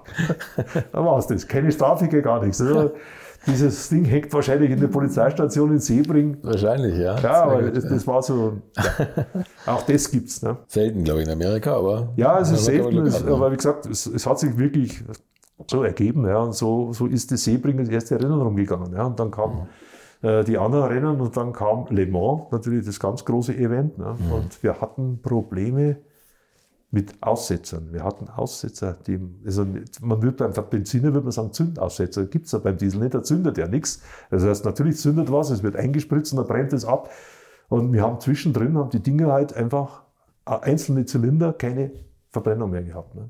Dann 0.92 1.04
war 1.04 1.18
es 1.18 1.26
das. 1.26 1.48
Keine 1.48 1.72
Strafe, 1.72 2.06
gar 2.08 2.44
nichts. 2.44 2.60
Also 2.60 2.92
dieses 3.46 3.88
Ding 3.88 4.04
hängt 4.04 4.30
wahrscheinlich 4.34 4.70
in 4.70 4.80
der 4.80 4.88
Polizeistation 4.88 5.72
in 5.72 5.78
Sebring. 5.78 6.36
Wahrscheinlich, 6.42 6.98
ja. 6.98 7.18
Ja, 7.18 7.44
aber 7.44 7.62
das, 7.70 7.88
das, 7.88 8.06
war 8.06 8.22
so. 8.22 8.58
Ja. 8.76 9.26
Auch 9.66 9.82
das 9.82 10.10
gibt 10.10 10.28
es. 10.28 10.42
Ne? 10.42 10.58
Selten, 10.68 11.04
glaube 11.04 11.22
ich, 11.22 11.26
in 11.26 11.32
Amerika, 11.32 11.76
aber. 11.76 12.12
Ja, 12.16 12.38
es 12.38 12.50
ist 12.50 12.66
selten. 12.66 12.98
aber 12.98 13.50
wie 13.50 13.56
gesagt, 13.56 13.86
es, 13.86 14.04
es 14.06 14.26
hat 14.26 14.38
sich 14.38 14.58
wirklich 14.58 15.02
so 15.68 15.82
ergeben. 15.82 16.26
Ja. 16.26 16.38
Und 16.38 16.54
so, 16.54 16.92
so 16.92 17.06
ist 17.06 17.30
das 17.30 17.44
Sebring 17.44 17.78
das 17.78 17.88
erste 17.88 18.20
Rennen 18.20 18.40
rumgegangen. 18.40 18.92
Ja. 18.92 19.04
Und 19.04 19.18
dann 19.18 19.30
kamen 19.30 19.68
mhm. 20.22 20.28
äh, 20.28 20.44
die 20.44 20.58
anderen 20.58 20.84
Rennen 20.84 21.20
und 21.20 21.36
dann 21.36 21.52
kam 21.52 21.86
Le 21.90 22.06
Mans, 22.06 22.50
natürlich 22.50 22.84
das 22.84 22.98
ganz 22.98 23.24
große 23.24 23.54
Event. 23.56 23.98
Ne. 23.98 24.16
Mhm. 24.18 24.32
Und 24.32 24.62
wir 24.62 24.80
hatten 24.80 25.20
Probleme 25.22 25.98
mit 26.94 27.12
Aussetzern. 27.20 27.88
Wir 27.92 28.04
hatten 28.04 28.28
Aussetzer, 28.28 28.96
die, 29.06 29.18
also 29.44 29.66
man 30.00 30.22
würde 30.22 30.48
beim 30.48 30.52
Benziner 30.70 31.12
würde 31.12 31.24
man 31.24 31.32
sagen 31.32 31.52
Zündaussetzer, 31.52 32.26
gibt 32.26 32.46
es 32.46 32.52
ja 32.52 32.60
beim 32.60 32.76
Diesel 32.76 33.00
nicht, 33.00 33.14
da 33.14 33.22
zündet 33.22 33.58
ja 33.58 33.66
nichts. 33.66 34.00
Das 34.30 34.44
heißt, 34.44 34.64
natürlich 34.64 34.98
zündet 34.98 35.30
was, 35.32 35.50
es 35.50 35.64
wird 35.64 35.74
eingespritzt 35.74 36.32
und 36.32 36.38
dann 36.38 36.46
brennt 36.46 36.72
es 36.72 36.84
ab. 36.84 37.10
Und 37.68 37.92
wir 37.92 38.02
haben 38.02 38.20
zwischendrin, 38.20 38.78
haben 38.78 38.90
die 38.90 39.02
Dinger 39.02 39.32
halt 39.32 39.54
einfach 39.54 40.04
äh, 40.46 40.56
einzelne 40.60 41.04
Zylinder, 41.04 41.52
keine 41.52 41.90
Verbrennung 42.30 42.70
mehr 42.70 42.84
gehabt. 42.84 43.16
Ne? 43.16 43.28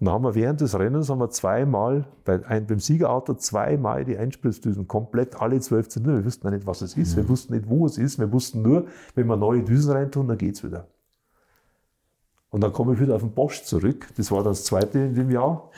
Und 0.00 0.06
dann 0.06 0.14
haben 0.14 0.24
wir 0.24 0.34
während 0.34 0.62
des 0.62 0.78
Rennens 0.78 1.10
haben 1.10 1.18
wir 1.18 1.28
zweimal, 1.28 2.06
bei 2.24 2.42
ein, 2.46 2.66
beim 2.66 2.80
Siegerauto 2.80 3.34
zweimal 3.34 4.06
die 4.06 4.16
Einspritzdüsen, 4.16 4.88
komplett 4.88 5.38
alle 5.40 5.60
zwölf 5.60 5.90
Zylinder. 5.90 6.16
Wir 6.16 6.24
wussten 6.24 6.48
nicht, 6.48 6.66
was 6.66 6.80
es 6.80 6.96
ist. 6.96 7.16
Wir 7.16 7.24
mhm. 7.24 7.28
wussten 7.28 7.54
nicht, 7.54 7.68
wo 7.68 7.84
es 7.84 7.98
ist. 7.98 8.18
Wir 8.18 8.32
wussten 8.32 8.62
nur, 8.62 8.86
wenn 9.14 9.26
wir 9.26 9.36
neue 9.36 9.62
Düsen 9.62 9.92
reintun, 9.92 10.26
dann 10.26 10.38
geht's 10.38 10.64
wieder. 10.64 10.86
Und 12.48 12.62
dann 12.62 12.72
komme 12.72 12.94
ich 12.94 13.00
wieder 13.00 13.14
auf 13.14 13.20
den 13.20 13.32
Bosch 13.32 13.62
zurück. 13.64 14.08
Das 14.16 14.32
war 14.32 14.42
das 14.42 14.64
zweite 14.64 14.98
in 15.00 15.14
dem 15.14 15.30
Jahr. 15.30 15.70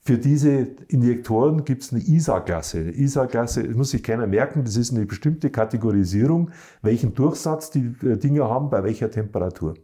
Für 0.00 0.18
diese 0.18 0.66
Injektoren 0.88 1.64
gibt 1.64 1.84
es 1.84 1.92
eine 1.92 2.02
ISA-Klasse. 2.02 2.90
ISA-Klasse, 2.90 3.62
das 3.62 3.76
muss 3.76 3.90
sich 3.90 4.02
keiner 4.02 4.26
merken, 4.26 4.64
das 4.64 4.76
ist 4.76 4.92
eine 4.92 5.06
bestimmte 5.06 5.48
Kategorisierung, 5.48 6.50
welchen 6.82 7.14
Durchsatz 7.14 7.70
die 7.70 7.94
äh, 8.02 8.16
Dinger 8.16 8.50
haben, 8.50 8.68
bei 8.68 8.82
welcher 8.82 9.10
Temperatur. 9.12 9.74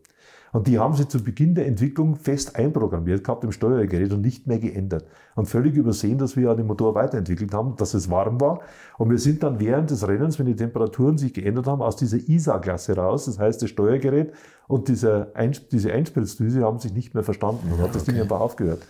Und 0.52 0.66
die 0.66 0.78
haben 0.78 0.94
sie 0.94 1.06
zu 1.06 1.22
Beginn 1.22 1.55
der 1.55 1.66
Entwicklung 1.66 2.16
fest 2.16 2.56
einprogrammiert 2.56 3.22
gehabt 3.24 3.44
im 3.44 3.52
Steuergerät 3.52 4.12
und 4.12 4.20
nicht 4.20 4.47
mehr 4.47 4.59
geändert. 4.59 5.05
Und 5.36 5.47
völlig 5.47 5.77
übersehen, 5.77 6.18
dass 6.18 6.36
wir 6.36 6.44
ja 6.44 6.55
den 6.55 6.66
Motor 6.66 6.94
weiterentwickelt 6.94 7.55
haben, 7.55 7.77
dass 7.77 7.94
es 7.94 8.10
warm 8.10 8.40
war. 8.40 8.60
Und 8.98 9.10
wir 9.10 9.18
sind 9.18 9.43
dann 9.43 9.60
während 9.60 9.90
des 9.90 10.06
Rennens, 10.06 10.39
wenn 10.39 10.47
die 10.47 10.56
Temperaturen 10.56 11.18
sich 11.18 11.32
geändert 11.32 11.66
haben, 11.66 11.82
aus 11.82 11.97
dieser 11.97 12.16
ISA-Klasse 12.16 12.97
raus. 12.97 13.27
Das 13.27 13.39
heißt, 13.39 13.62
das 13.62 13.70
Steuergerät 13.70 14.32
und 14.66 14.89
diese, 14.89 15.31
Einsp 15.35 15.70
diese 15.70 15.93
Einspritzdüse 15.93 16.62
haben 16.62 16.78
sich 16.78 16.93
nicht 16.93 17.14
mehr 17.14 17.22
verstanden. 17.22 17.72
Und 17.72 17.81
hat 17.81 17.94
das 17.94 18.02
okay. 18.02 18.12
Ding 18.12 18.22
einfach 18.22 18.40
aufgehört. 18.40 18.82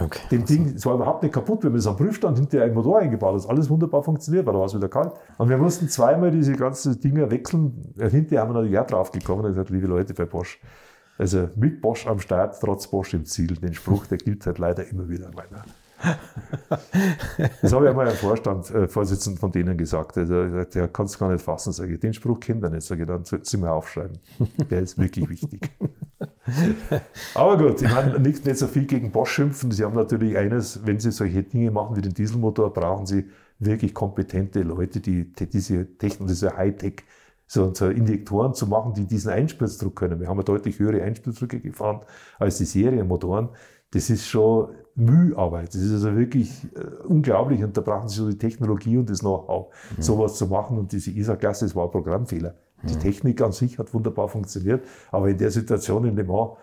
Okay. 0.00 0.20
Dem 0.30 0.44
Ding, 0.44 0.72
es 0.76 0.86
war 0.86 0.94
überhaupt 0.94 1.22
nicht 1.22 1.34
kaputt, 1.34 1.62
wenn 1.62 1.72
man 1.72 1.78
es 1.78 1.86
am 1.86 1.96
Prüfstand 1.96 2.38
hinter 2.38 2.62
einen 2.62 2.74
Motor 2.74 3.00
eingebaut 3.00 3.42
hat. 3.42 3.50
Alles 3.50 3.68
wunderbar 3.68 4.02
funktioniert, 4.02 4.46
weil 4.46 4.54
da 4.54 4.58
war 4.58 4.66
es 4.66 4.74
wieder 4.74 4.88
kalt. 4.88 5.12
Und 5.36 5.48
wir 5.50 5.58
mussten 5.58 5.88
zweimal 5.88 6.30
diese 6.30 6.54
ganzen 6.54 6.98
Dinger 7.00 7.30
wechseln. 7.30 7.92
Hinterher 7.98 8.40
haben 8.40 8.50
wir 8.50 8.60
noch 8.60 8.66
ein 8.66 8.72
Jahr 8.72 8.86
drauf 8.86 9.12
gekommen 9.12 9.44
und 9.44 9.52
gesagt, 9.52 9.70
liebe 9.70 9.86
Leute 9.86 10.14
bei 10.14 10.24
Bosch, 10.24 10.58
also 11.18 11.48
mit 11.56 11.80
Bosch 11.80 12.06
am 12.06 12.18
Start, 12.18 12.58
trotz 12.60 12.88
Bosch 12.88 13.14
im 13.14 13.24
Ziel. 13.24 13.54
Den 13.56 13.74
Spruch, 13.74 14.06
der 14.06 14.18
gilt 14.18 14.44
halt 14.46 14.58
leider 14.58 14.86
immer 14.88 15.08
wieder. 15.08 15.30
Das 17.62 17.72
habe 17.72 17.84
ich 17.84 17.90
einmal 17.90 18.08
einem 18.08 18.16
Vorstand, 18.16 18.70
äh, 18.70 18.88
Vorsitzenden 18.88 19.38
von 19.38 19.52
denen 19.52 19.76
gesagt. 19.76 20.18
Also, 20.18 20.64
der 20.64 20.88
kann 20.88 21.06
es 21.06 21.18
gar 21.18 21.30
nicht 21.30 21.42
fassen. 21.42 21.72
Sage 21.72 21.94
ich, 21.94 22.00
den 22.00 22.12
Spruch 22.12 22.40
kennt 22.40 22.62
er 22.62 22.70
nicht. 22.70 22.86
Sage 22.86 23.02
ich, 23.02 23.08
dann 23.08 23.24
Sie 23.24 23.56
mal 23.56 23.70
aufschreiben. 23.70 24.18
Der 24.70 24.80
ist 24.80 24.98
wirklich 24.98 25.28
wichtig. 25.28 25.70
Aber 27.34 27.56
gut, 27.56 27.80
ich 27.80 27.90
meine, 27.90 28.18
nicht, 28.18 28.44
nicht 28.44 28.58
so 28.58 28.66
viel 28.66 28.84
gegen 28.84 29.10
Bosch 29.10 29.32
schimpfen. 29.32 29.70
Sie 29.70 29.84
haben 29.84 29.94
natürlich 29.94 30.36
eines, 30.36 30.84
wenn 30.86 31.00
Sie 31.00 31.10
solche 31.10 31.42
Dinge 31.42 31.70
machen 31.70 31.96
wie 31.96 32.02
den 32.02 32.12
Dieselmotor, 32.12 32.72
brauchen 32.72 33.06
Sie 33.06 33.26
wirklich 33.58 33.94
kompetente 33.94 34.62
Leute, 34.62 35.00
die, 35.00 35.32
die 35.32 35.48
diese 35.48 35.96
Technik, 35.96 36.28
diese 36.28 36.56
Hightech, 36.56 37.04
so, 37.54 37.72
so 37.72 37.88
Injektoren 37.88 38.52
zu 38.52 38.66
machen, 38.66 38.92
die 38.94 39.06
diesen 39.06 39.30
Einspritzdruck 39.30 39.96
können. 39.96 40.20
Wir 40.20 40.28
haben 40.28 40.36
ja 40.36 40.42
deutlich 40.42 40.78
höhere 40.78 41.02
Einspritzdrücke 41.02 41.60
gefahren 41.60 42.00
als 42.38 42.58
die 42.58 42.64
Serienmotoren. 42.64 43.48
Das 43.92 44.10
ist 44.10 44.26
schon 44.26 44.70
Müharbeit. 44.96 45.68
Das 45.68 45.80
ist 45.80 45.92
also 45.92 46.16
wirklich 46.16 46.50
äh, 46.74 47.06
unglaublich 47.06 47.62
und 47.62 47.76
da 47.76 47.80
brauchen 47.80 48.08
sie 48.08 48.16
so 48.16 48.28
die 48.28 48.38
Technologie 48.38 48.98
und 48.98 49.08
das 49.08 49.20
Know-how, 49.20 49.72
mhm. 49.96 50.02
sowas 50.02 50.34
zu 50.34 50.46
machen. 50.46 50.78
Und 50.78 50.92
diese 50.92 51.12
ISA-Klasse, 51.12 51.64
das 51.64 51.76
war 51.76 51.84
ein 51.84 51.90
Programmfehler. 51.90 52.54
Die 52.82 52.94
mhm. 52.94 53.00
Technik 53.00 53.40
an 53.40 53.52
sich 53.52 53.78
hat 53.78 53.94
wunderbar 53.94 54.28
funktioniert, 54.28 54.84
aber 55.10 55.30
in 55.30 55.38
der 55.38 55.50
Situation 55.50 56.04
in 56.04 56.16
Le 56.16 56.24
Mans, 56.24 56.58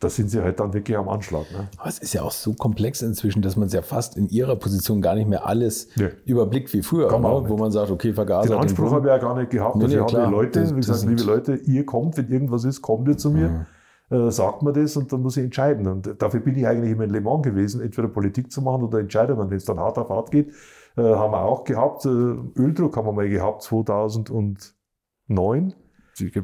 da 0.00 0.08
sind 0.08 0.30
sie 0.30 0.42
halt 0.42 0.60
dann 0.60 0.74
wirklich 0.74 0.96
am 0.96 1.08
Anschlag. 1.08 1.50
Ne? 1.52 1.68
Aber 1.78 1.88
es 1.88 1.98
ist 1.98 2.14
ja 2.14 2.22
auch 2.22 2.32
so 2.32 2.54
komplex 2.54 3.02
inzwischen, 3.02 3.42
dass 3.42 3.56
man 3.56 3.68
es 3.68 3.72
ja 3.72 3.82
fast 3.82 4.16
in 4.16 4.28
ihrer 4.28 4.56
Position 4.56 5.00
gar 5.00 5.14
nicht 5.14 5.28
mehr 5.28 5.46
alles 5.46 5.88
nee. 5.96 6.08
überblickt 6.24 6.72
wie 6.72 6.82
früher, 6.82 7.10
ne? 7.10 7.44
wo 7.48 7.56
man 7.56 7.70
sagt, 7.70 7.90
okay, 7.90 8.12
Vergaser. 8.12 8.50
Den 8.50 8.58
Anspruch 8.58 8.92
habe 8.92 9.08
ich 9.08 9.12
ja 9.12 9.18
gar 9.18 9.36
nicht 9.36 9.50
gehabt. 9.50 9.76
Nee, 9.76 9.84
also 9.84 9.96
nee, 9.96 10.06
ich 10.06 10.14
habe 10.14 10.30
Leute, 10.30 10.70
wie 10.70 10.80
gesagt, 10.80 11.04
liebe 11.04 11.22
Leute, 11.22 11.56
ihr 11.56 11.86
kommt, 11.86 12.16
wenn 12.16 12.28
irgendwas 12.28 12.64
ist, 12.64 12.82
kommt 12.82 13.08
ihr 13.08 13.16
zu 13.16 13.30
mir. 13.30 13.48
Mhm 13.48 13.66
äh, 14.10 14.30
sagt 14.30 14.62
man 14.62 14.74
das 14.74 14.96
und 14.96 15.12
dann 15.12 15.22
muss 15.22 15.36
ich 15.36 15.44
entscheiden. 15.44 15.86
Und 15.86 16.20
dafür 16.20 16.40
bin 16.40 16.56
ich 16.56 16.66
eigentlich 16.66 16.92
immer 16.92 17.04
in 17.04 17.10
Le 17.10 17.20
Mans 17.20 17.42
gewesen, 17.42 17.80
entweder 17.80 18.08
Politik 18.08 18.52
zu 18.52 18.62
machen 18.62 18.82
oder 18.82 18.98
Entscheidungen. 18.98 19.50
Wenn 19.50 19.56
es 19.56 19.64
dann 19.64 19.80
hart 19.80 19.98
auf 19.98 20.08
hart 20.08 20.30
geht, 20.30 20.52
äh, 20.96 21.02
haben 21.02 21.32
wir 21.32 21.42
auch 21.42 21.64
gehabt. 21.64 22.04
Äh, 22.04 22.08
Öldruck 22.08 22.96
haben 22.96 23.06
wir 23.06 23.12
mal 23.12 23.28
gehabt 23.28 23.62
2009. 23.62 25.74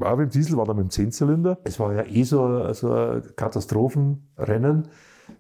Auch 0.01 0.17
mit 0.17 0.27
dem 0.27 0.31
Diesel 0.31 0.57
war 0.57 0.65
dann 0.65 0.77
mit 0.77 0.87
dem 0.87 0.91
Zehnzylinder. 0.91 1.59
Es 1.65 1.79
war 1.79 1.95
ja 1.95 2.05
eh 2.05 2.23
so, 2.25 2.73
so 2.73 2.93
ein 2.93 3.23
Katastrophenrennen, 3.37 4.89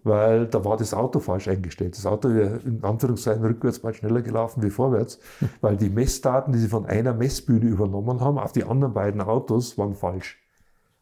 weil 0.04 0.46
da 0.46 0.64
war 0.64 0.76
das 0.76 0.94
Auto 0.94 1.18
falsch 1.18 1.48
eingestellt. 1.48 1.96
Das 1.96 2.06
Auto 2.06 2.32
wäre 2.32 2.60
in 2.64 2.84
Anführungszeichen 2.84 3.44
rückwärts 3.44 3.80
bald 3.80 3.96
schneller 3.96 4.22
gelaufen 4.22 4.62
wie 4.62 4.70
vorwärts, 4.70 5.18
weil 5.60 5.76
die 5.76 5.90
Messdaten, 5.90 6.52
die 6.52 6.58
sie 6.58 6.68
von 6.68 6.86
einer 6.86 7.12
Messbühne 7.12 7.66
übernommen 7.66 8.20
haben, 8.20 8.38
auf 8.38 8.52
die 8.52 8.64
anderen 8.64 8.94
beiden 8.94 9.20
Autos 9.20 9.76
waren 9.78 9.94
falsch. 9.94 10.38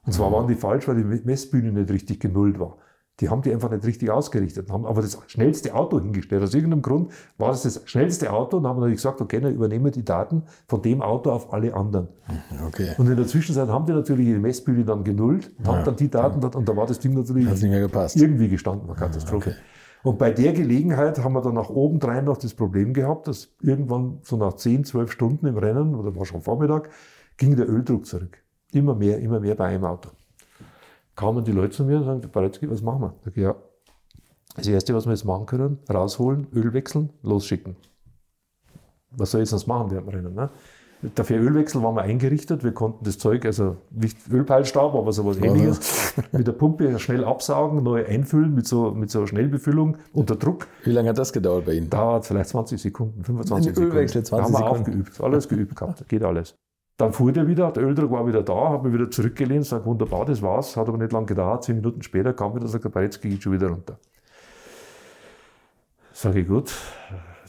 Und 0.07 0.13
zwar 0.13 0.33
waren 0.33 0.49
die 0.49 0.55
falsch, 0.55 0.89
weil 0.89 0.97
die 0.97 1.23
Messbühne 1.25 1.71
nicht 1.71 1.91
richtig 1.91 2.21
genullt 2.21 2.59
war. 2.59 2.79
Die 3.21 3.29
haben 3.29 3.43
die 3.43 3.53
einfach 3.53 3.71
nicht 3.71 3.85
richtig 3.85 4.11
ausgerichtet, 4.11 4.71
haben 4.71 4.87
aber 4.87 5.03
das 5.03 5.19
schnellste 5.27 5.75
Auto 5.75 6.01
hingestellt. 6.01 6.43
Aus 6.43 6.55
irgendeinem 6.55 6.83
Grund 6.83 7.11
war 7.37 7.51
das 7.51 7.63
das 7.63 7.83
schnellste 7.85 8.33
Auto 8.33 8.59
und 8.59 8.67
haben 8.67 8.77
natürlich 8.79 8.99
gesagt, 8.99 9.21
okay, 9.21 9.41
dann 9.41 9.55
übernehmen 9.55 9.87
wir 9.87 9.91
die 9.91 10.05
Daten 10.05 10.45
von 10.69 10.83
dem 10.83 11.03
Auto 11.03 11.31
auf 11.31 11.53
alle 11.53 11.75
anderen. 11.75 12.09
Okay. 12.69 12.91
Und 12.97 13.09
in 13.09 13.17
der 13.17 13.27
Zwischenzeit 13.27 13.69
haben 13.69 13.87
die 13.87 13.93
natürlich 13.93 14.27
die 14.27 14.39
Messbühne 14.39 14.85
dann 14.85 15.03
genullt, 15.03 15.51
ja, 15.59 15.67
haben 15.67 15.85
dann 15.85 15.97
die 15.97 16.09
Daten, 16.09 16.41
ja. 16.41 16.49
und 16.49 16.69
da 16.69 16.77
war 16.77 16.87
das 16.87 17.01
Ding 17.01 17.15
natürlich 17.15 17.47
irgendwie 18.17 18.49
gestanden, 18.49 18.87
war 18.87 18.95
Katastrophe. 18.95 19.51
Okay. 19.51 19.59
Und 20.05 20.19
bei 20.19 20.31
der 20.31 20.53
Gelegenheit 20.53 21.19
haben 21.19 21.33
wir 21.33 21.43
dann 21.43 21.55
nach 21.55 21.71
oben 21.71 21.99
drein 21.99 22.25
noch 22.25 22.37
das 22.37 22.55
Problem 22.55 22.95
gehabt, 22.95 23.27
dass 23.27 23.49
irgendwann 23.61 24.19
so 24.23 24.37
nach 24.37 24.55
10, 24.55 24.85
12 24.85 25.11
Stunden 25.11 25.47
im 25.47 25.59
Rennen, 25.59 25.97
oder 25.97 26.15
war 26.15 26.25
schon 26.25 26.41
Vormittag, 26.41 26.91
ging 27.37 27.57
der 27.57 27.69
Öldruck 27.69 28.07
zurück. 28.07 28.39
Immer 28.73 28.95
mehr, 28.95 29.19
immer 29.19 29.41
mehr 29.41 29.57
bei 29.57 29.67
einem 29.67 29.85
Auto. 29.85 30.11
Kamen 31.19 31.45
die 31.45 31.51
Leute 31.51 31.71
zu 31.71 31.85
mir 31.85 31.97
und 31.97 32.05
sagen, 32.05 32.21
Baretzky, 32.31 32.71
was 32.71 32.81
machen 32.81 33.01
wir? 33.01 33.15
Ich 33.19 33.25
sage, 33.25 33.41
ja, 33.41 33.57
das 34.55 34.69
Erste, 34.69 34.95
was 34.95 35.05
wir 35.05 35.11
jetzt 35.11 35.25
machen 35.25 35.47
können, 35.47 35.79
rausholen, 35.93 36.47
Öl 36.55 36.73
wechseln, 36.73 37.13
losschicken. 37.23 37.75
Was 39.11 39.33
soll 39.33 39.43
ich 39.43 39.49
sonst 39.49 39.67
machen 39.67 39.91
während 39.91 40.07
dem 40.07 40.15
Rennen? 40.15 40.35
Ne? 40.35 40.51
Dafür 41.17 41.41
Ölwechsel 41.41 41.83
waren 41.83 41.97
wir 41.97 42.03
eingerichtet. 42.03 42.63
Wir 42.63 42.71
konnten 42.71 43.05
das 43.05 43.19
Zeug, 43.19 43.45
also 43.47 43.79
nicht 43.91 44.17
Ölpeilstab, 44.31 44.95
aber 44.95 45.13
sowas 45.13 45.39
ähnliches, 45.39 46.15
mit 46.31 46.47
der 46.47 46.53
Pumpe 46.53 46.97
schnell 47.01 47.25
absaugen, 47.25 47.83
neu 47.83 48.07
einfüllen 48.07 48.55
mit 48.55 48.69
so, 48.69 48.93
mit 48.93 49.11
so 49.11 49.27
Schnellbefüllung 49.27 49.97
unter 50.13 50.37
Druck. 50.37 50.69
Wie 50.85 50.93
lange 50.93 51.09
hat 51.09 51.19
das 51.19 51.33
gedauert 51.33 51.67
bei 51.67 51.73
Ihnen? 51.73 51.91
Dauert 51.91 52.27
vielleicht 52.27 52.51
20 52.51 52.81
Sekunden, 52.81 53.25
25 53.25 53.75
Sekunden. 53.75 53.91
Ölwechsel 53.91 54.23
20 54.23 54.31
da 54.31 54.45
haben 54.45 54.53
wir 54.53 54.59
Sekunden. 54.59 54.83
auch 54.83 54.95
geübt, 54.95 55.21
alles 55.21 55.49
geübt 55.49 55.75
gehabt, 55.75 56.09
geht 56.09 56.23
alles. 56.23 56.57
Dann 56.99 57.13
fuhr 57.13 57.33
der 57.33 57.47
wieder, 57.47 57.71
der 57.71 57.85
Öldruck 57.85 58.11
war 58.11 58.27
wieder 58.27 58.43
da, 58.43 58.71
habe 58.71 58.89
mich 58.89 58.99
wieder 58.99 59.11
zurückgelehnt, 59.11 59.65
sage, 59.65 59.87
wunderbar, 59.87 60.25
das 60.25 60.43
war's, 60.43 60.77
hat 60.77 60.89
aber 60.89 60.99
nicht 60.99 61.13
lange 61.13 61.27
gedauert, 61.27 61.63
zehn 61.63 61.77
Minuten 61.77 62.03
später 62.03 62.33
kam 62.33 62.57
wieder, 62.57 62.67
sagt 62.67 62.85
der 62.85 62.89
Baretzky 62.91 63.31
geht 63.31 63.43
schon 63.43 63.53
wieder 63.53 63.69
runter. 63.69 63.99
Sage 66.13 66.41
ich, 66.41 66.49
gut. 66.49 66.73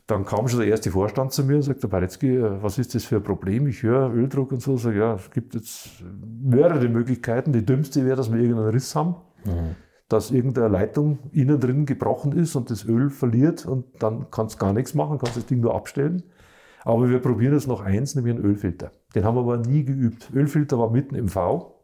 Dann 0.06 0.24
kam 0.24 0.48
schon 0.48 0.60
der 0.60 0.70
erste 0.70 0.92
Vorstand 0.92 1.34
zu 1.34 1.44
mir 1.44 1.56
und 1.56 1.64
sagt, 1.64 1.82
der 1.82 1.88
Baretzky, 1.88 2.40
was 2.62 2.78
ist 2.78 2.94
das 2.94 3.06
für 3.06 3.18
ein 3.18 3.24
Problem? 3.24 3.66
Ich 3.66 3.82
höre 3.82 4.14
Öldruck 4.14 4.52
und 4.52 4.62
so, 4.62 4.78
sage, 4.78 5.00
ja, 5.00 5.16
es 5.16 5.32
gibt 5.32 5.56
jetzt 5.56 6.04
mehrere 6.42 6.88
Möglichkeiten. 6.88 7.52
Die 7.52 7.66
dümmste 7.66 8.06
wäre, 8.06 8.16
dass 8.16 8.32
wir 8.32 8.40
irgendeinen 8.40 8.70
Riss 8.70 8.96
haben. 8.96 9.16
Mhm 9.46 9.76
dass 10.10 10.32
irgendeine 10.32 10.70
Leitung 10.70 11.20
innen 11.32 11.60
drin 11.60 11.86
gebrochen 11.86 12.32
ist 12.32 12.56
und 12.56 12.72
das 12.72 12.84
Öl 12.84 13.12
verliert 13.12 13.68
und 13.68 13.86
dann 14.00 14.32
kannst 14.32 14.56
du 14.56 14.66
gar 14.66 14.74
nichts 14.74 14.96
machen, 14.96 15.20
kannst 15.20 15.38
das 15.38 15.46
Ding 15.46 15.60
nur 15.60 15.76
abstellen. 15.76 16.24
Aber 16.84 17.10
wir 17.10 17.20
probieren 17.20 17.54
jetzt 17.54 17.68
noch 17.68 17.82
eins, 17.82 18.16
nämlich 18.16 18.36
einen 18.36 18.46
Ölfilter. 18.46 18.92
Den 19.14 19.24
haben 19.24 19.36
wir 19.36 19.42
aber 19.42 19.58
nie 19.58 19.84
geübt. 19.84 20.30
Ölfilter 20.34 20.80
war 20.80 20.90
mitten 20.90 21.16
im 21.16 21.28
V 21.28 21.84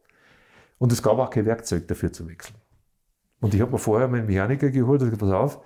und 0.78 0.92
es 0.92 1.02
gab 1.02 1.18
auch 1.18 1.30
kein 1.30 1.46
Werkzeug 1.46 1.88
dafür 1.88 2.14
zu 2.14 2.28
wechseln. 2.28 2.58
Und 3.42 3.54
ich 3.54 3.62
habe 3.62 3.72
mir 3.72 3.78
vorher 3.78 4.08
meinen 4.08 4.28
Mechaniker 4.28 4.70
geholt 4.70 5.02
und 5.02 5.12
gesagt, 5.12 5.22
pass 5.22 5.32
auf, 5.32 5.60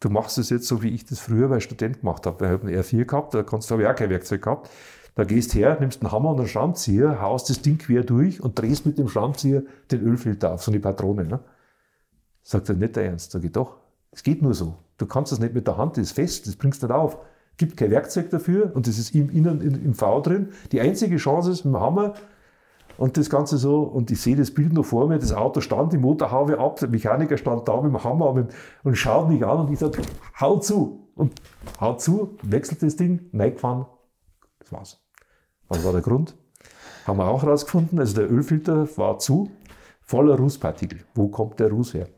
du 0.00 0.08
machst 0.08 0.38
es 0.38 0.50
jetzt 0.50 0.66
so, 0.66 0.82
wie 0.82 0.90
ich 0.90 1.04
das 1.04 1.18
früher 1.18 1.48
bei 1.48 1.60
Student 1.60 2.00
gemacht 2.00 2.26
habe. 2.26 2.44
Ich 2.44 2.50
habe 2.50 2.66
einen 2.68 2.76
R4 2.76 3.04
gehabt, 3.04 3.34
da 3.34 3.42
kannst 3.42 3.70
du 3.70 3.74
aber 3.74 3.90
auch 3.90 3.94
kein 3.94 4.10
Werkzeug 4.10 4.42
gehabt. 4.42 4.70
Da 5.14 5.24
gehst 5.24 5.54
her, 5.54 5.78
nimmst 5.80 6.02
einen 6.02 6.12
Hammer 6.12 6.30
und 6.30 6.38
einen 6.38 6.48
Schraubenzieher, 6.48 7.20
haust 7.22 7.48
das 7.48 7.62
Ding 7.62 7.78
quer 7.78 8.04
durch 8.04 8.42
und 8.42 8.58
drehst 8.58 8.84
mit 8.84 8.98
dem 8.98 9.08
Schraubenzieher 9.08 9.62
den 9.90 10.02
Ölfilter 10.02 10.52
auf, 10.52 10.62
so 10.62 10.70
eine 10.70 10.80
Patrone. 10.80 11.24
Ne? 11.24 11.40
Sagt 12.42 12.68
er, 12.68 12.74
nicht 12.74 12.96
der 12.96 13.06
Ernst. 13.06 13.32
Sag 13.32 13.42
ich, 13.42 13.52
doch, 13.52 13.78
es 14.12 14.22
geht 14.22 14.42
nur 14.42 14.54
so. 14.54 14.76
Du 14.98 15.06
kannst 15.06 15.32
das 15.32 15.40
nicht 15.40 15.54
mit 15.54 15.66
der 15.66 15.78
Hand, 15.78 15.96
das 15.96 16.08
ist 16.08 16.12
fest, 16.12 16.46
das 16.46 16.56
bringst 16.56 16.82
du 16.82 16.86
nicht 16.86 16.94
auf 16.94 17.18
gibt 17.56 17.76
kein 17.76 17.90
Werkzeug 17.90 18.30
dafür 18.30 18.72
und 18.74 18.86
das 18.86 18.98
ist 18.98 19.14
im 19.14 19.30
Innen 19.30 19.60
im 19.60 19.94
V 19.94 20.20
drin. 20.20 20.50
Die 20.72 20.80
einzige 20.80 21.16
Chance 21.16 21.50
ist 21.50 21.64
mit 21.64 21.74
dem 21.74 21.80
Hammer 21.80 22.14
und 22.98 23.16
das 23.16 23.28
Ganze 23.28 23.58
so, 23.58 23.82
und 23.82 24.10
ich 24.10 24.20
sehe 24.20 24.36
das 24.36 24.50
Bild 24.50 24.72
noch 24.72 24.84
vor 24.84 25.06
mir, 25.06 25.18
das 25.18 25.32
Auto 25.32 25.60
stand, 25.60 25.92
die 25.92 25.98
Motorhaube 25.98 26.58
ab, 26.58 26.78
der 26.78 26.88
Mechaniker 26.88 27.36
stand 27.36 27.68
da 27.68 27.76
mit 27.80 27.92
dem 27.92 28.02
Hammer 28.02 28.30
und, 28.30 28.52
und 28.84 28.96
schaut 28.96 29.28
mich 29.28 29.44
an 29.44 29.60
und 29.60 29.72
ich 29.72 29.78
sage, 29.78 30.02
hau 30.40 30.58
zu. 30.58 31.02
Und 31.14 31.40
hau 31.80 31.94
zu, 31.94 32.36
wechselt 32.42 32.82
das 32.82 32.96
Ding, 32.96 33.30
reingefahren, 33.32 33.86
das 34.58 34.72
war's. 34.72 35.00
Was 35.68 35.84
war 35.84 35.92
der 35.92 36.02
Grund? 36.02 36.36
Haben 37.06 37.18
wir 37.18 37.26
auch 37.26 37.42
herausgefunden, 37.42 37.98
also 37.98 38.16
der 38.16 38.30
Ölfilter 38.30 38.86
war 38.98 39.18
zu, 39.18 39.50
voller 40.00 40.36
Rußpartikel. 40.36 41.00
Wo 41.14 41.28
kommt 41.28 41.58
der 41.58 41.70
Ruß 41.70 41.94
her? 41.94 42.08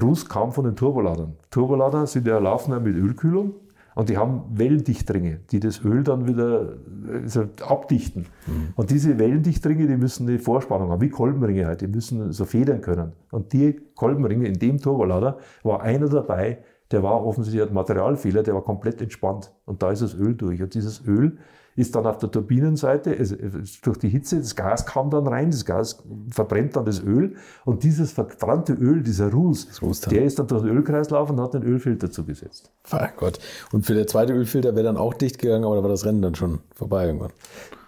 Ruß 0.00 0.28
kam 0.28 0.52
von 0.52 0.64
den 0.64 0.76
Turboladern. 0.76 1.36
Turbolader 1.50 2.06
sind 2.06 2.26
ja 2.26 2.38
laufen 2.38 2.72
ja 2.72 2.80
mit 2.80 2.96
Ölkühlung 2.96 3.54
und 3.94 4.08
die 4.08 4.16
haben 4.16 4.42
Wellendichtringe, 4.54 5.40
die 5.50 5.60
das 5.60 5.84
Öl 5.84 6.02
dann 6.02 6.26
wieder 6.26 6.76
also 7.12 7.44
abdichten. 7.66 8.26
Mhm. 8.46 8.68
Und 8.76 8.90
diese 8.90 9.18
Wellendichtringe, 9.18 9.86
die 9.86 9.96
müssen 9.96 10.28
eine 10.28 10.38
Vorspannung 10.38 10.90
haben, 10.90 11.00
wie 11.00 11.10
Kolbenringe 11.10 11.66
halt, 11.66 11.80
die 11.80 11.86
müssen 11.86 12.32
so 12.32 12.44
federn 12.44 12.80
können. 12.80 13.12
Und 13.30 13.52
die 13.52 13.80
Kolbenringe 13.94 14.46
in 14.46 14.58
dem 14.58 14.78
Turbolader 14.78 15.38
war 15.62 15.82
einer 15.82 16.08
dabei, 16.08 16.58
der 16.90 17.02
war 17.02 17.24
offensichtlich 17.24 17.66
ein 17.66 17.74
Materialfehler, 17.74 18.42
der 18.42 18.54
war 18.54 18.62
komplett 18.62 19.00
entspannt. 19.00 19.52
Und 19.64 19.82
da 19.82 19.90
ist 19.90 20.02
das 20.02 20.14
Öl 20.14 20.34
durch. 20.34 20.62
Und 20.62 20.74
dieses 20.74 21.04
Öl 21.06 21.38
ist 21.76 21.94
dann 21.94 22.06
auf 22.06 22.18
der 22.18 22.30
Turbinenseite, 22.30 23.16
also 23.18 23.36
durch 23.82 23.98
die 23.98 24.08
Hitze, 24.08 24.38
das 24.38 24.54
Gas 24.54 24.86
kam 24.86 25.10
dann 25.10 25.26
rein, 25.26 25.50
das 25.50 25.64
Gas 25.64 26.02
verbrennt 26.30 26.76
dann 26.76 26.84
das 26.84 27.02
Öl 27.02 27.34
und 27.64 27.82
dieses 27.82 28.12
verbrannte 28.12 28.74
Öl, 28.74 29.02
dieser 29.02 29.32
Ruß, 29.32 29.80
der 30.10 30.24
ist 30.24 30.38
dann 30.38 30.46
durch 30.46 30.62
den 30.62 30.70
Ölkreislauf 30.76 31.30
und 31.30 31.40
hat 31.40 31.54
den 31.54 31.62
Ölfilter 31.62 32.10
zugesetzt. 32.10 32.70
Ach 32.90 33.10
Gott. 33.16 33.38
Und 33.72 33.86
für 33.86 33.94
der 33.94 34.06
zweite 34.06 34.32
Ölfilter 34.32 34.74
wäre 34.74 34.84
dann 34.84 34.96
auch 34.96 35.14
dicht 35.14 35.38
gegangen, 35.38 35.64
aber 35.64 35.76
da 35.76 35.82
war 35.82 35.90
das 35.90 36.04
Rennen 36.04 36.22
dann 36.22 36.34
schon 36.34 36.60
vorbei 36.74 37.06
irgendwann. 37.06 37.32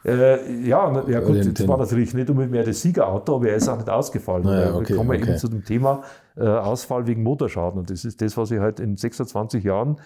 Äh, 0.04 0.66
ja, 0.66 1.04
ja 1.08 1.20
gut, 1.20 1.58
das 1.58 1.66
war 1.66 1.78
natürlich 1.78 2.14
nicht 2.14 2.30
unbedingt 2.30 2.52
mehr 2.52 2.62
das 2.62 2.80
Siegerauto, 2.80 3.36
aber 3.36 3.48
er 3.48 3.56
ist 3.56 3.68
auch 3.68 3.76
nicht 3.76 3.90
ausgefallen. 3.90 4.44
Naja, 4.44 4.74
okay, 4.74 4.90
wir 4.90 4.96
kommen 4.96 5.10
okay. 5.10 5.30
eben 5.30 5.38
zu 5.38 5.48
dem 5.48 5.64
Thema 5.64 6.04
äh, 6.36 6.46
Ausfall 6.46 7.08
wegen 7.08 7.24
Motorschaden. 7.24 7.80
Und 7.80 7.90
das 7.90 8.04
ist 8.04 8.22
das, 8.22 8.36
was 8.36 8.52
ich 8.52 8.60
halt 8.60 8.78
in 8.78 8.96
26 8.96 9.64
Jahren 9.64 9.96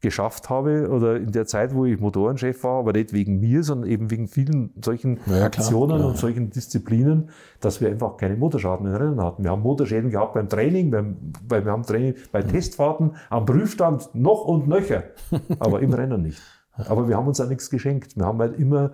geschafft 0.00 0.48
habe 0.48 0.88
oder 0.90 1.16
in 1.16 1.32
der 1.32 1.46
Zeit, 1.46 1.74
wo 1.74 1.84
ich 1.84 1.98
Motorenchef 1.98 2.62
war, 2.62 2.80
aber 2.80 2.92
nicht 2.92 3.12
wegen 3.12 3.40
mir, 3.40 3.64
sondern 3.64 3.90
eben 3.90 4.10
wegen 4.10 4.28
vielen 4.28 4.70
solchen 4.82 5.18
ja, 5.26 5.44
Aktionen 5.44 5.96
klar, 5.96 6.08
und 6.08 6.16
solchen 6.16 6.50
Disziplinen, 6.50 7.30
dass 7.60 7.80
wir 7.80 7.88
einfach 7.88 8.16
keine 8.16 8.36
Motorschaden 8.36 8.86
in 8.86 8.94
Rennen 8.94 9.20
hatten. 9.20 9.42
Wir 9.42 9.50
haben 9.50 9.62
Motorschäden 9.62 10.10
gehabt 10.10 10.34
beim 10.34 10.48
Training, 10.48 10.90
beim, 10.90 11.16
bei, 11.46 11.64
wir 11.64 11.72
haben 11.72 11.82
Training 11.82 12.14
bei 12.30 12.42
mhm. 12.42 12.48
Testfahrten, 12.48 13.16
am 13.28 13.44
Prüfstand 13.44 14.10
noch 14.14 14.44
und 14.44 14.68
nöcher, 14.68 15.04
aber 15.58 15.80
im 15.80 15.92
Rennen 15.94 16.22
nicht. 16.22 16.40
Aber 16.76 17.08
wir 17.08 17.16
haben 17.16 17.26
uns 17.26 17.40
auch 17.40 17.48
nichts 17.48 17.68
geschenkt. 17.70 18.16
Wir 18.16 18.24
haben 18.24 18.38
halt 18.38 18.56
immer, 18.58 18.92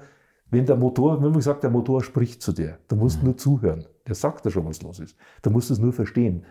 wenn 0.51 0.65
der 0.65 0.77
Motor, 0.77 1.23
wenn 1.23 1.33
man 1.33 1.43
sagt, 1.43 1.63
der 1.65 1.71
Motor 1.71 2.03
spricht 2.03 2.41
zu 2.41 2.53
dir, 2.53 2.79
du 2.89 2.97
musst 2.97 3.19
mhm. 3.19 3.27
nur 3.27 3.37
zuhören. 3.37 3.85
Der 4.07 4.15
sagt 4.15 4.45
dir 4.47 4.51
schon, 4.51 4.65
was 4.65 4.83
los 4.83 5.01
ist. 5.01 5.17
Du 5.43 5.51
musst 5.51 5.71
es 5.71 5.79
nur 5.79 5.93
verstehen. 5.93 6.45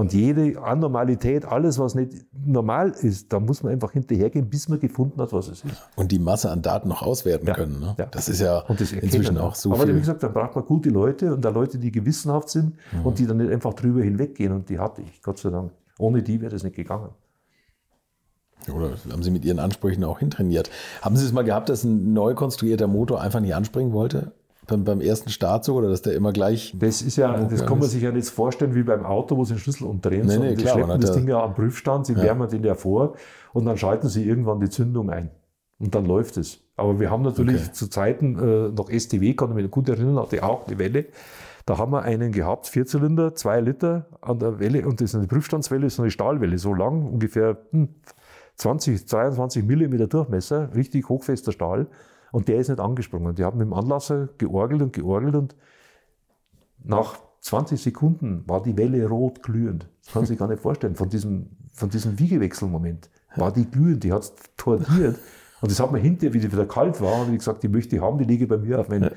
Und 0.00 0.14
jede 0.14 0.58
Anormalität, 0.62 1.44
alles, 1.44 1.78
was 1.78 1.94
nicht 1.94 2.14
normal 2.32 2.88
ist, 2.90 3.30
da 3.34 3.38
muss 3.38 3.62
man 3.62 3.72
einfach 3.74 3.92
hinterhergehen, 3.92 4.48
bis 4.48 4.66
man 4.70 4.80
gefunden 4.80 5.20
hat, 5.20 5.30
was 5.34 5.48
es 5.48 5.62
ist. 5.62 5.74
Und 5.94 6.10
die 6.10 6.18
Masse 6.18 6.50
an 6.50 6.62
Daten 6.62 6.88
noch 6.88 7.02
auswerten 7.02 7.46
Ja, 7.46 7.52
können. 7.52 7.80
Ne? 7.80 7.94
ja. 7.98 8.06
Das 8.06 8.30
ist 8.30 8.40
ja 8.40 8.64
das 8.66 8.92
inzwischen 8.92 9.36
auch 9.36 9.54
so 9.54 9.72
Aber 9.74 9.82
wie 9.82 9.90
viel. 9.90 10.00
gesagt, 10.00 10.22
dann 10.22 10.32
braucht 10.32 10.54
man 10.56 10.64
gute 10.64 10.88
Leute 10.88 11.34
und 11.34 11.44
da 11.44 11.50
Leute, 11.50 11.76
die 11.78 11.92
gewissenhaft 11.92 12.48
sind 12.48 12.76
Mhm. 12.92 13.04
und 13.04 13.18
die 13.18 13.26
dann 13.26 13.36
nicht 13.36 13.52
einfach 13.52 13.74
drüber 13.74 14.00
hinweggehen. 14.02 14.52
Und 14.54 14.70
die 14.70 14.78
hatte 14.78 15.02
ich, 15.02 15.22
Gott 15.22 15.38
sei 15.38 15.50
Dank. 15.50 15.70
Ohne 15.98 16.22
die 16.22 16.40
wäre 16.40 16.50
das 16.50 16.62
nicht 16.62 16.76
gegangen. 16.76 17.10
Oder 18.74 18.92
haben 19.12 19.22
Sie 19.22 19.30
mit 19.30 19.44
Ihren 19.44 19.58
Ansprüchen 19.58 20.02
auch 20.04 20.18
hintrainiert? 20.18 20.70
Haben 21.02 21.16
Sie 21.16 21.26
es 21.26 21.32
mal 21.32 21.44
gehabt, 21.44 21.68
dass 21.68 21.84
ein 21.84 22.14
neu 22.14 22.34
konstruierter 22.34 22.86
Motor 22.86 23.20
einfach 23.20 23.40
nicht 23.40 23.54
anspringen 23.54 23.92
wollte? 23.92 24.32
Beim, 24.70 24.84
beim 24.84 25.00
ersten 25.00 25.28
Startzug 25.30 25.76
oder 25.76 25.88
dass 25.88 26.00
der 26.02 26.14
immer 26.14 26.32
gleich. 26.32 26.74
Das 26.78 27.02
ist 27.02 27.16
ja, 27.16 27.36
das 27.36 27.60
Ja, 27.60 27.66
kann 27.66 27.74
man 27.74 27.80
das- 27.80 27.90
sich 27.90 28.02
ja 28.02 28.12
nicht 28.12 28.28
vorstellen 28.28 28.74
wie 28.74 28.84
beim 28.84 29.04
Auto, 29.04 29.36
wo 29.36 29.44
sie 29.44 29.54
den 29.54 29.58
Schlüssel 29.58 29.84
umdrehen, 29.86 30.26
Nee, 30.26 30.32
sondern 30.32 30.50
nee, 30.50 30.56
die 30.56 30.62
klar, 30.62 30.74
schleppen 30.76 31.00
das 31.00 31.10
ja- 31.10 31.16
Ding 31.16 31.28
ja 31.28 31.42
am 31.42 31.54
Prüfstand, 31.54 32.06
sie 32.06 32.16
wärmen 32.16 32.48
den 32.48 32.62
ja 32.64 32.74
vor 32.74 33.14
und 33.52 33.64
dann 33.66 33.76
schalten 33.76 34.08
sie 34.08 34.24
irgendwann 34.26 34.60
die 34.60 34.70
Zündung 34.70 35.10
ein. 35.10 35.30
Und 35.80 35.94
dann 35.94 36.04
läuft 36.06 36.36
es. 36.36 36.60
Aber 36.76 37.00
wir 37.00 37.10
haben 37.10 37.22
natürlich 37.22 37.56
Okay. 37.62 37.72
zu 37.72 37.88
Zeiten 37.88 38.38
äh, 38.38 38.68
noch 38.70 38.88
STW, 38.90 39.34
kann 39.34 39.50
ich 39.50 39.56
mich 39.56 39.70
gut 39.70 39.88
erinnern, 39.88 40.18
hatte 40.18 40.42
auch 40.44 40.66
eine 40.68 40.78
Welle. 40.78 41.06
Da 41.66 41.78
haben 41.78 41.92
wir 41.92 42.02
einen 42.02 42.32
gehabt, 42.32 42.66
Vierzylinder, 42.68 43.34
zwei 43.34 43.60
Liter 43.60 44.06
an 44.20 44.38
der 44.38 44.60
Welle 44.60 44.86
und 44.86 45.00
das 45.00 45.10
ist 45.10 45.14
eine 45.16 45.26
Prüfstandswelle, 45.26 45.88
so 45.90 46.02
eine 46.02 46.10
Stahlwelle, 46.10 46.58
so 46.58 46.74
lang, 46.74 47.06
ungefähr 47.06 47.58
hm, 47.72 47.88
20, 48.56 49.06
22 49.08 49.64
Millimeter 49.64 50.06
Durchmesser, 50.06 50.74
richtig 50.74 51.08
hochfester 51.08 51.52
Stahl. 51.52 51.86
Und 52.32 52.48
der 52.48 52.58
ist 52.58 52.68
nicht 52.68 52.80
angesprungen. 52.80 53.34
Die 53.34 53.44
haben 53.44 53.58
mit 53.58 53.66
dem 53.66 53.72
Anlasser 53.72 54.28
georgelt 54.38 54.82
und 54.82 54.92
georgelt 54.92 55.34
und 55.34 55.56
nach 56.82 57.18
20 57.40 57.80
Sekunden 57.80 58.44
war 58.46 58.62
die 58.62 58.76
Welle 58.76 59.06
rot 59.08 59.42
glühend. 59.42 59.88
Das 60.04 60.12
kann 60.12 60.22
man 60.22 60.26
sich 60.26 60.38
gar 60.38 60.48
nicht 60.48 60.62
vorstellen. 60.62 60.94
Von 60.94 61.08
diesem, 61.08 61.50
von 61.72 61.88
diesem 61.88 62.18
Wiegewechselmoment 62.18 63.10
war 63.36 63.52
die 63.52 63.70
glühend, 63.70 64.04
die 64.04 64.12
hat 64.12 64.32
tordiert. 64.56 65.18
Und 65.62 65.70
das 65.70 65.78
hat 65.78 65.92
man 65.92 66.00
hinterher, 66.00 66.32
wie 66.32 66.40
die 66.40 66.50
wieder 66.50 66.64
kalt 66.64 67.00
war, 67.02 67.18
habe 67.18 67.32
ich 67.32 67.38
gesagt, 67.38 67.62
die 67.62 67.68
möchte 67.68 67.96
ich 67.96 68.02
haben, 68.02 68.16
die 68.16 68.24
liege 68.24 68.46
bei 68.46 68.56
mir 68.56 68.80
auf 68.80 68.88
mein, 68.88 69.10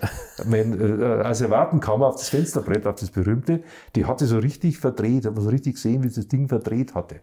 mein 0.45 0.79
äh, 0.79 1.03
Asservatenkammer, 1.23 2.07
auf 2.07 2.15
das 2.15 2.29
Fensterbrett, 2.29 2.85
auf 2.85 2.95
das 2.95 3.11
berühmte. 3.11 3.63
Die 3.95 4.05
hatte 4.05 4.25
so 4.25 4.39
richtig 4.39 4.77
verdreht, 4.77 5.25
hat 5.25 5.35
man 5.35 5.43
so 5.43 5.49
richtig 5.49 5.75
gesehen, 5.75 6.03
wie 6.03 6.09
das 6.09 6.27
Ding 6.27 6.49
verdreht 6.49 6.95
hatte. 6.95 7.21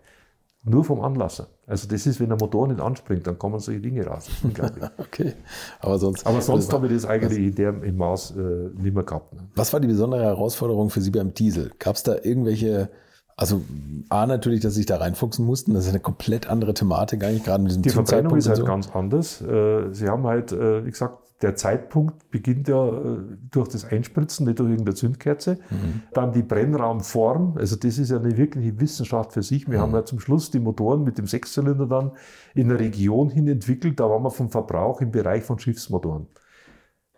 Nur 0.63 0.85
vom 0.85 1.01
Anlasser. 1.01 1.47
Also 1.67 1.89
das 1.89 2.07
ist, 2.07 2.21
wenn 2.21 2.29
der 2.29 2.37
Motor 2.39 2.69
nicht 2.69 2.81
anspringt, 2.81 3.27
dann 3.27 3.39
kommen 3.39 3.59
solche 3.61 3.81
Dinge 3.81 4.07
raus. 4.07 4.29
Okay. 4.99 5.33
Aber 5.81 5.99
sonst. 5.99 6.27
Aber 6.27 6.43
sonst 6.43 6.73
habe 6.73 6.87
ich 6.87 6.93
das 6.93 7.07
eigentlich 7.07 7.39
in 7.39 7.55
dem 7.55 7.83
im 7.83 7.97
Maß 7.97 8.37
äh, 8.37 8.71
nicht 8.77 8.95
mehr 8.95 9.05
gehabt. 9.05 9.33
Ne? 9.33 9.49
Was 9.55 9.73
war 9.73 9.81
die 9.81 9.89
besondere 9.89 10.23
Herausforderung 10.23 10.91
für 10.91 11.01
Sie 11.01 11.11
beim 11.11 11.33
Diesel? 11.33 11.73
Gab 11.79 11.97
es 11.97 12.03
da 12.03 12.15
irgendwelche, 12.23 12.91
also 13.37 13.63
A 14.11 14.27
natürlich, 14.27 14.61
dass 14.61 14.75
Sie 14.75 14.81
sich 14.81 14.87
da 14.87 14.99
reinfuchsen 14.99 15.45
mussten, 15.47 15.73
das 15.73 15.85
ist 15.85 15.91
eine 15.91 16.01
komplett 16.01 16.49
andere 16.49 16.75
Thematik 16.75 17.25
eigentlich, 17.25 17.45
gerade 17.45 17.63
mit 17.63 17.71
diesem 17.71 17.83
Die 17.83 17.91
Verbrennung 17.91 18.37
ist 18.37 18.49
halt 18.49 18.59
so. 18.59 18.65
ganz 18.65 18.91
anders. 18.91 19.41
Äh, 19.41 19.93
Sie 19.93 20.09
haben 20.09 20.27
halt, 20.27 20.53
äh, 20.53 20.85
wie 20.85 20.91
gesagt, 20.91 21.19
der 21.43 21.57
Zeitpunkt 21.57 22.31
beginnt 22.31 22.69
ja 22.69 22.87
äh, 22.89 23.19
durch 23.51 23.69
das 23.69 23.85
Einspritzen, 23.85 24.47
nicht 24.47 24.59
durch 24.59 24.71
irgendeine 24.71 24.95
Zündkerze. 24.95 25.59
Mhm. 25.71 26.03
Dann 26.13 26.33
die 26.33 26.43
Brennraumform, 26.43 27.57
also 27.57 27.77
das 27.77 27.97
ist 27.99 28.11
ja 28.11 28.19
eine 28.19 28.37
wirkliche 28.37 28.79
Wissenschaft 28.79 29.33
für 29.33 29.43
sich. 29.43 29.67
Wir 29.69 29.79
Mhm. 29.79 29.83
haben 29.83 29.93
ja 29.95 30.05
zum 30.05 30.21
Schluss 30.21 30.51
die 30.51 30.61
Motoren 30.61 31.03
mit 31.03 31.17
dem 31.19 31.27
Sechszylinder 31.27 31.87
dann 31.87 32.13
in 32.55 32.69
der 32.69 32.79
Region 32.79 33.31
hin 33.31 33.49
entwickelt. 33.49 33.99
Da 33.99 34.09
waren 34.11 34.23
wir 34.23 34.31
vom 34.31 34.51
Verbrauch 34.51 35.01
im 35.01 35.11
Bereich 35.11 35.43
von 35.45 35.59
Schiffsmotoren. 35.59 36.27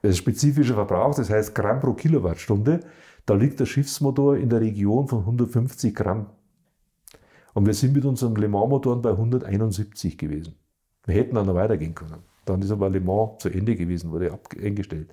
Das 0.02 0.16
spezifische 0.16 0.74
Verbrauch, 0.74 1.14
das 1.14 1.30
heißt 1.30 1.54
Gramm 1.54 1.80
pro 1.80 1.94
Kilowattstunde, 1.94 2.80
da 3.26 3.34
liegt 3.34 3.60
der 3.60 3.66
Schiffsmotor 3.66 4.36
in 4.36 4.48
der 4.48 4.60
Region 4.60 5.06
von 5.08 5.20
150 5.20 5.94
Gramm. 5.94 6.26
Und 7.54 7.66
wir 7.66 7.74
sind 7.74 7.92
mit 7.94 8.04
unserem 8.04 8.34
Le 8.36 8.48
Mans-Motoren 8.48 9.02
bei 9.02 9.10
171 9.10 10.16
gewesen. 10.18 10.54
Wir 11.04 11.14
hätten 11.16 11.34
dann 11.34 11.46
noch 11.46 11.54
weitergehen 11.54 11.94
können. 11.94 12.22
Dann 12.44 12.62
ist 12.62 12.70
aber 12.70 12.90
Le 12.90 13.00
Mans 13.00 13.38
zu 13.38 13.48
Ende 13.48 13.76
gewesen, 13.76 14.10
wurde 14.10 14.38
eingestellt. 14.62 15.12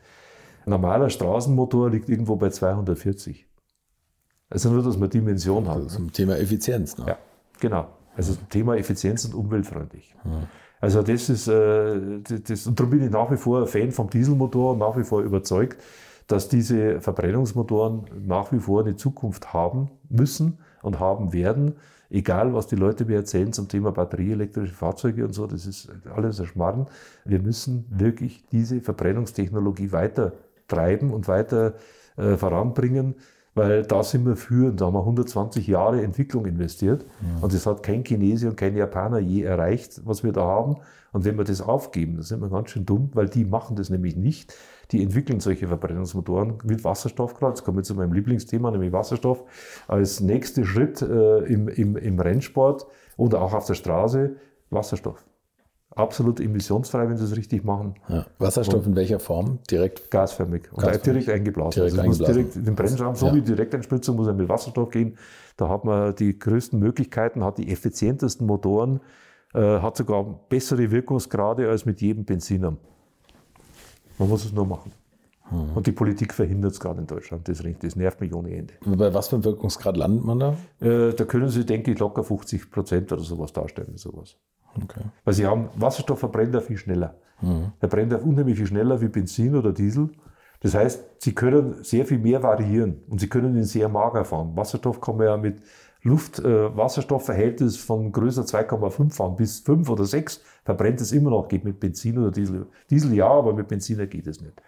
Ein 0.65 0.71
normaler 0.71 1.09
Straßenmotor 1.09 1.89
liegt 1.89 2.09
irgendwo 2.09 2.35
bei 2.35 2.49
240. 2.49 3.47
Also 4.49 4.71
nur, 4.71 4.83
dass 4.83 4.97
man 4.97 5.09
Dimension 5.09 5.67
hat. 5.67 5.75
Also 5.75 5.89
Zum 5.89 6.11
Thema 6.11 6.37
Effizienz. 6.37 6.97
Ne? 6.97 7.05
Ja, 7.07 7.17
genau. 7.59 7.87
Also 8.15 8.35
Thema 8.49 8.75
Effizienz 8.75 9.25
und 9.25 9.33
umweltfreundlich. 9.33 10.15
Also 10.81 11.01
das 11.01 11.29
ist, 11.29 11.47
äh, 11.47 12.21
das, 12.21 12.67
und 12.67 12.79
darum 12.79 12.91
bin 12.91 13.03
ich 13.03 13.11
nach 13.11 13.31
wie 13.31 13.37
vor 13.37 13.61
ein 13.61 13.67
Fan 13.67 13.91
vom 13.91 14.09
Dieselmotor 14.09 14.73
und 14.73 14.79
nach 14.79 14.97
wie 14.97 15.03
vor 15.03 15.21
überzeugt, 15.21 15.81
dass 16.27 16.47
diese 16.47 17.01
Verbrennungsmotoren 17.01 18.05
nach 18.25 18.51
wie 18.51 18.59
vor 18.59 18.81
eine 18.81 18.95
Zukunft 18.95 19.53
haben 19.53 19.89
müssen 20.09 20.59
und 20.81 20.99
haben 20.99 21.33
werden. 21.33 21.75
Egal, 22.09 22.53
was 22.53 22.65
die 22.67 22.75
Leute 22.75 23.05
mir 23.05 23.17
erzählen 23.17 23.53
zum 23.53 23.67
Thema 23.67 23.91
batterieelektrische 23.91 24.73
Fahrzeuge 24.73 25.25
und 25.25 25.33
so, 25.33 25.45
das 25.45 25.67
ist 25.67 25.89
alles 26.15 26.39
ein 26.39 26.47
Schmarrn. 26.47 26.87
Wir 27.23 27.39
müssen 27.39 27.85
wirklich 27.89 28.45
diese 28.51 28.81
Verbrennungstechnologie 28.81 29.91
weiter 29.91 30.33
treiben 30.67 31.13
und 31.13 31.27
weiter 31.27 31.75
äh, 32.17 32.35
voranbringen, 32.35 33.15
weil 33.53 33.83
da 33.83 34.03
sind 34.03 34.25
wir 34.25 34.35
führend. 34.35 34.81
Da 34.81 34.87
haben 34.87 34.93
wir 34.93 35.01
120 35.01 35.67
Jahre 35.67 36.01
Entwicklung 36.01 36.45
investiert 36.45 37.05
und 37.41 37.53
das 37.53 37.65
hat 37.65 37.83
kein 37.83 38.03
Chinese 38.03 38.49
und 38.49 38.55
kein 38.55 38.75
Japaner 38.75 39.19
je 39.19 39.43
erreicht, 39.43 40.01
was 40.05 40.23
wir 40.23 40.31
da 40.31 40.41
haben. 40.41 40.77
Und 41.11 41.25
wenn 41.25 41.37
wir 41.37 41.43
das 41.43 41.61
aufgeben, 41.61 42.15
dann 42.15 42.23
sind 42.23 42.41
wir 42.41 42.49
ganz 42.49 42.69
schön 42.69 42.85
dumm, 42.85 43.09
weil 43.13 43.29
die 43.29 43.45
machen 43.45 43.75
das 43.75 43.89
nämlich 43.89 44.15
nicht. 44.15 44.53
Die 44.91 45.03
entwickeln 45.03 45.39
solche 45.39 45.67
Verbrennungsmotoren 45.67 46.57
mit 46.63 46.83
Wasserstoff 46.83 47.35
gerade. 47.35 47.53
Jetzt 47.53 47.63
kommen 47.63 47.77
wir 47.77 47.83
zu 47.83 47.93
meinem 47.95 48.13
Lieblingsthema, 48.13 48.71
nämlich 48.71 48.91
Wasserstoff. 48.91 49.43
Als 49.87 50.19
nächster 50.19 50.65
Schritt 50.65 51.01
äh, 51.01 51.39
im, 51.45 51.67
im, 51.67 51.95
im 51.95 52.19
Rennsport 52.19 52.87
oder 53.17 53.41
auch 53.41 53.53
auf 53.53 53.65
der 53.65 53.75
Straße 53.75 54.35
Wasserstoff. 54.71 55.23
Absolut 55.95 56.39
emissionsfrei, 56.39 57.09
wenn 57.09 57.17
sie 57.17 57.25
es 57.25 57.35
richtig 57.35 57.63
machen. 57.63 57.95
Ja. 58.07 58.25
Wasserstoff 58.37 58.85
in 58.85 58.95
welcher 58.95 59.19
Form? 59.19 59.59
Direkt. 59.69 60.09
Gasförmig 60.11 60.71
und 60.71 60.83
Gasförmig. 60.83 61.01
direkt 61.03 61.29
eingeblasen. 61.29 61.71
Direkt 61.81 61.99
also 61.99 62.11
es 62.11 62.19
muss 62.19 62.27
eingeblasen. 62.27 62.35
direkt 62.35 62.55
in 62.55 62.65
den 62.65 62.75
Brennraum, 62.75 63.15
so 63.15 63.25
Ja. 63.27 63.35
wie 63.35 63.41
Direkteinspritzung 63.41 64.15
muss 64.15 64.27
er 64.27 64.33
mit 64.33 64.47
Wasserstoff 64.49 64.89
gehen. 64.91 65.17
Da 65.57 65.67
hat 65.67 65.85
man 65.85 66.15
die 66.15 66.37
größten 66.37 66.79
Möglichkeiten, 66.79 67.43
hat 67.43 67.57
die 67.57 67.71
effizientesten 67.71 68.45
Motoren, 68.47 69.01
äh, 69.53 69.59
hat 69.59 69.97
sogar 69.97 70.23
bessere 70.49 70.91
Wirkungsgrade 70.91 71.67
als 71.69 71.85
mit 71.85 72.01
jedem 72.01 72.23
Benziner. 72.23 72.77
Man 74.19 74.29
muss 74.29 74.45
es 74.45 74.51
nur 74.51 74.67
machen. 74.67 74.91
Hm. 75.49 75.75
Und 75.75 75.87
die 75.87 75.91
Politik 75.91 76.33
verhindert 76.33 76.73
es 76.73 76.79
gerade 76.79 76.99
in 76.99 77.07
Deutschland. 77.07 77.47
Das, 77.47 77.63
das 77.81 77.95
nervt 77.95 78.21
mich 78.21 78.33
ohne 78.33 78.55
Ende. 78.55 78.73
Bei 78.85 79.13
was 79.13 79.29
für 79.29 79.37
einem 79.37 79.45
Wirkungsgrad 79.45 79.97
landet 79.97 80.23
man 80.23 80.39
da? 80.39 80.55
Äh, 80.79 81.13
da 81.13 81.25
können 81.25 81.49
Sie, 81.49 81.65
denke 81.65 81.91
ich, 81.91 81.99
locker 81.99 82.23
50 82.23 82.69
Prozent 82.69 83.11
oder 83.11 83.23
sowas 83.23 83.51
darstellen. 83.51 83.93
Sowas. 83.95 84.35
Okay. 84.75 85.01
Weil 85.23 85.33
Sie 85.33 85.47
haben, 85.47 85.69
Wasserstoff 85.75 86.19
verbrennt 86.19 86.53
ja 86.53 86.61
viel 86.61 86.77
schneller. 86.77 87.15
Mhm. 87.41 87.71
Der 87.81 87.87
brennt 87.87 88.11
ja 88.11 88.19
unheimlich 88.19 88.57
viel 88.57 88.67
schneller 88.67 89.01
wie 89.01 89.07
Benzin 89.07 89.55
oder 89.55 89.71
Diesel. 89.71 90.09
Das 90.61 90.75
heißt, 90.75 91.03
Sie 91.19 91.33
können 91.33 91.83
sehr 91.83 92.05
viel 92.05 92.19
mehr 92.19 92.43
variieren 92.43 93.01
und 93.07 93.19
Sie 93.19 93.29
können 93.29 93.55
ihn 93.55 93.63
sehr 93.63 93.87
mager 93.89 94.25
fahren. 94.25 94.55
Wasserstoff 94.55 94.99
kann 95.01 95.17
man 95.17 95.25
ja 95.25 95.37
mit 95.37 95.61
Luft-Wasserstoffverhältnis 96.01 97.77
von 97.77 98.11
größer 98.11 98.43
2,5 98.43 99.13
fahren 99.13 99.35
bis 99.35 99.59
5 99.61 99.89
oder 99.89 100.05
6 100.05 100.41
verbrennt 100.69 101.01
es 101.01 101.11
immer 101.13 101.31
noch, 101.31 101.47
geht 101.47 101.65
mit 101.65 101.79
Benzin 101.79 102.19
oder 102.19 102.29
Diesel. 102.29 102.67
Diesel 102.91 103.11
ja, 103.15 103.27
aber 103.27 103.53
mit 103.53 103.67
Benziner 103.67 104.05
geht 104.05 104.27
es 104.27 104.39
nicht. 104.39 104.61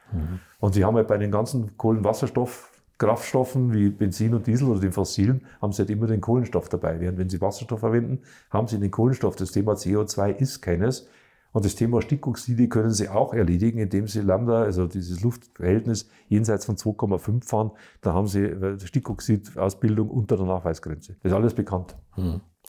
Und 0.59 0.73
Sie 0.73 0.83
haben 0.83 0.95
halt 0.95 1.07
bei 1.07 1.19
den 1.19 1.29
ganzen 1.29 1.77
Kohlenwasserstoff-Kraftstoffen 1.77 3.71
wie 3.71 3.89
Benzin 3.91 4.33
und 4.33 4.47
Diesel 4.47 4.67
oder 4.67 4.79
den 4.79 4.93
fossilen, 4.93 5.45
haben 5.61 5.73
Sie 5.73 5.83
halt 5.83 5.91
immer 5.91 6.07
den 6.07 6.19
Kohlenstoff 6.19 6.69
dabei. 6.69 6.99
Während 6.99 7.19
wenn 7.19 7.29
Sie 7.29 7.39
Wasserstoff 7.39 7.81
verwenden, 7.81 8.21
haben 8.49 8.67
Sie 8.67 8.79
den 8.79 8.89
Kohlenstoff. 8.89 9.35
Das 9.35 9.51
Thema 9.51 9.73
CO2 9.73 10.37
ist 10.37 10.61
keines. 10.61 11.07
Und 11.51 11.65
das 11.65 11.75
Thema 11.75 12.01
Stickoxide 12.01 12.67
können 12.67 12.89
Sie 12.89 13.07
auch 13.07 13.35
erledigen, 13.35 13.77
indem 13.77 14.07
Sie 14.07 14.21
Lambda, 14.21 14.63
also 14.63 14.87
dieses 14.87 15.21
Luftverhältnis, 15.21 16.09
jenseits 16.29 16.65
von 16.65 16.77
2,5 16.77 17.47
fahren. 17.47 17.71
Da 18.01 18.13
haben 18.13 18.25
Sie 18.25 18.43
äh, 18.43 18.79
Stickoxidausbildung 18.79 20.09
unter 20.09 20.35
der 20.35 20.47
Nachweisgrenze. 20.47 21.17
Das 21.21 21.31
ist 21.31 21.35
alles 21.35 21.53
bekannt. 21.53 21.95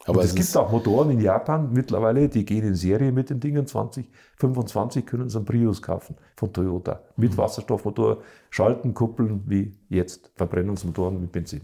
Aber 0.07 0.23
es 0.25 0.35
gibt 0.35 0.57
auch 0.57 0.71
Motoren 0.73 1.11
in 1.11 1.21
Japan 1.21 1.73
mittlerweile, 1.73 2.29
die 2.29 2.45
gehen 2.45 2.67
in 2.67 2.75
Serie 2.75 3.13
mit 3.13 3.31
den 3.31 3.39
Dingen. 3.41 3.67
2025 3.67 5.07
können 5.07 5.29
Sie 5.29 5.37
einen 5.37 5.45
Prius 5.45 5.81
kaufen 5.83 6.17
von 6.37 6.53
Toyota. 6.53 6.95
Mhm. 7.17 7.23
Mit 7.25 7.39
Wasserstoffmotor, 7.39 8.19
schalten, 8.51 8.95
kuppeln 8.95 9.43
wie 9.47 9.75
jetzt. 9.89 10.31
Verbrennungsmotoren 10.35 11.21
mit 11.21 11.33
Benzin. 11.33 11.63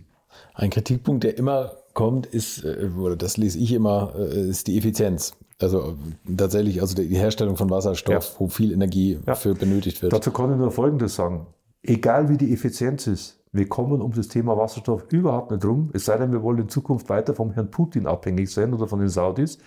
ein 0.55 0.70
Kritikpunkt, 0.70 1.24
der 1.24 1.36
immer 1.39 1.73
kommt, 1.94 2.27
ist, 2.27 2.62
äh, 2.65 2.90
oder 2.97 3.16
das 3.16 3.36
lese 3.39 3.59
ich 3.59 3.73
immer, 3.73 4.12
äh, 4.16 4.48
ist 4.48 4.66
die 4.69 4.78
Effizienz. 4.78 5.32
Also 5.60 5.97
äh, 6.28 6.35
tatsächlich, 6.36 6.81
also 6.81 6.94
die 6.94 7.16
Herstellung 7.16 7.56
von 7.56 7.70
Wasserstoff, 7.70 8.32
Ja. 8.35 8.40
wo 8.40 8.48
viel 8.48 8.73
Energie 8.73 9.19
Ja. 9.27 9.35
für 9.35 9.55
benötigt 9.55 10.01
wird. 10.02 10.12
Dazu 10.12 10.31
kann 10.31 10.52
ich 10.52 10.59
nur 10.59 10.70
Folgendes 10.70 11.16
sagen. 11.16 11.47
Egal 11.82 12.28
wie 12.28 12.36
die 12.36 12.52
Effizienz 12.52 13.06
ist, 13.09 13.38
wir 13.52 13.68
kommen 13.68 14.00
um 14.00 14.12
das 14.12 14.28
Thema 14.28 14.56
Wasserstoff 14.56 15.06
überhaupt 15.10 15.50
nicht 15.50 15.64
rum. 15.64 15.90
Es 15.92 16.04
sei 16.04 16.16
denn, 16.18 16.32
wir 16.32 16.42
wollen 16.42 16.58
in 16.58 16.68
Zukunft 16.68 17.08
weiter 17.08 17.34
vom 17.34 17.52
Herrn 17.52 17.70
Putin 17.70 18.06
abhängig 18.06 18.50
sein 18.50 18.74
oder 18.74 18.86
von 18.86 18.98
den 18.98 19.08
Saudis. 19.08 19.58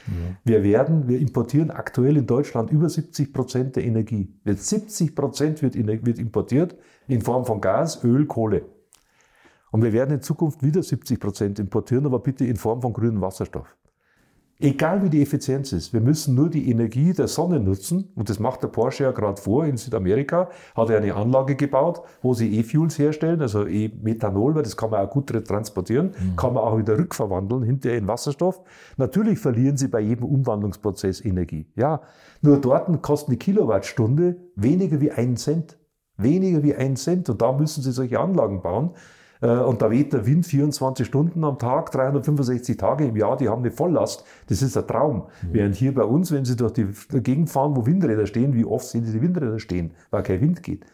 Wir 0.43 0.63
werden, 0.63 1.07
wir 1.07 1.19
importieren 1.19 1.71
aktuell 1.71 2.17
in 2.17 2.27
Deutschland 2.27 2.71
über 2.71 2.89
70 2.89 3.33
Prozent 3.33 3.75
der 3.75 3.83
Energie. 3.85 4.33
Wird 4.43 4.59
70 4.59 5.15
Prozent 5.15 5.61
wird, 5.61 5.75
wird 5.75 6.19
importiert 6.19 6.75
in 7.07 7.21
Form 7.21 7.45
von 7.45 7.61
Gas, 7.61 8.03
Öl, 8.03 8.25
Kohle. 8.25 8.65
Und 9.71 9.83
wir 9.83 9.93
werden 9.93 10.15
in 10.15 10.21
Zukunft 10.21 10.63
wieder 10.63 10.83
70 10.83 11.19
Prozent 11.19 11.59
importieren, 11.59 12.05
aber 12.05 12.19
bitte 12.19 12.45
in 12.45 12.57
Form 12.57 12.81
von 12.81 12.93
grünem 12.93 13.21
Wasserstoff. 13.21 13.75
Egal 14.63 15.03
wie 15.03 15.09
die 15.09 15.23
Effizienz 15.23 15.73
ist, 15.73 15.91
wir 15.91 16.01
müssen 16.01 16.35
nur 16.35 16.47
die 16.47 16.69
Energie 16.69 17.13
der 17.13 17.27
Sonne 17.27 17.59
nutzen. 17.59 18.11
Und 18.13 18.29
das 18.29 18.38
macht 18.38 18.61
der 18.61 18.67
Porsche 18.67 19.05
ja 19.05 19.11
gerade 19.11 19.41
vor. 19.41 19.65
In 19.65 19.75
Südamerika 19.75 20.49
hat 20.75 20.91
er 20.91 20.97
eine 20.97 21.15
Anlage 21.15 21.55
gebaut, 21.55 22.03
wo 22.21 22.35
sie 22.35 22.59
E-Fuels 22.59 22.99
herstellen, 22.99 23.41
also 23.41 23.65
E-Methanol, 23.65 24.53
weil 24.53 24.61
das 24.61 24.77
kann 24.77 24.91
man 24.91 25.03
auch 25.03 25.09
gut 25.09 25.27
transportieren, 25.47 26.11
mhm. 26.11 26.35
kann 26.35 26.53
man 26.53 26.63
auch 26.63 26.77
wieder 26.77 26.95
rückverwandeln 26.95 27.63
hinterher 27.63 27.97
in 27.97 28.07
Wasserstoff. 28.07 28.61
Natürlich 28.97 29.39
verlieren 29.39 29.77
sie 29.77 29.88
bei 29.88 29.99
jedem 29.99 30.25
Umwandlungsprozess 30.25 31.25
Energie. 31.25 31.65
Ja, 31.75 32.01
nur 32.43 32.61
dort 32.61 33.01
kostet 33.01 33.29
eine 33.29 33.38
Kilowattstunde 33.38 34.38
weniger 34.55 35.01
wie 35.01 35.11
einen 35.11 35.38
Cent. 35.38 35.79
Weniger 36.17 36.61
wie 36.61 36.75
einen 36.75 36.97
Cent. 36.97 37.31
Und 37.31 37.41
da 37.41 37.51
müssen 37.51 37.81
sie 37.81 37.91
solche 37.91 38.19
Anlagen 38.19 38.61
bauen. 38.61 38.91
Äh, 39.41 39.47
und 39.47 39.81
da 39.81 39.91
weht 39.91 40.13
der 40.13 40.26
Wind 40.26 40.45
24 40.45 41.05
Stunden 41.05 41.43
am 41.43 41.57
Tag, 41.57 41.91
365 41.91 42.77
Tage 42.77 43.05
im 43.05 43.15
Jahr, 43.15 43.38
die 43.38 43.49
haben 43.49 43.61
eine 43.61 43.72
Volllast. 43.72 44.23
Das 44.47 44.61
ist 44.61 44.77
ein 44.77 44.88
Traum. 44.88 45.23
Mhm. 45.41 45.47
Während 45.51 45.76
hier 45.76 45.93
bei 45.93 46.03
uns, 46.03 46.31
wenn 46.31 46.45
Sie 46.45 46.55
durch 46.55 46.73
die 46.73 46.88
Gegend 47.22 47.49
fahren, 47.49 47.76
wo 47.76 47.85
Windräder 47.85 48.26
stehen, 48.26 48.53
wie 48.53 48.65
oft 48.65 48.85
sehen 48.85 49.05
Sie 49.05 49.13
die 49.13 49.22
Windräder 49.22 49.59
stehen, 49.59 49.91
weil 50.09 50.23
kein 50.23 50.41
Wind 50.41 50.63
geht. 50.63 50.85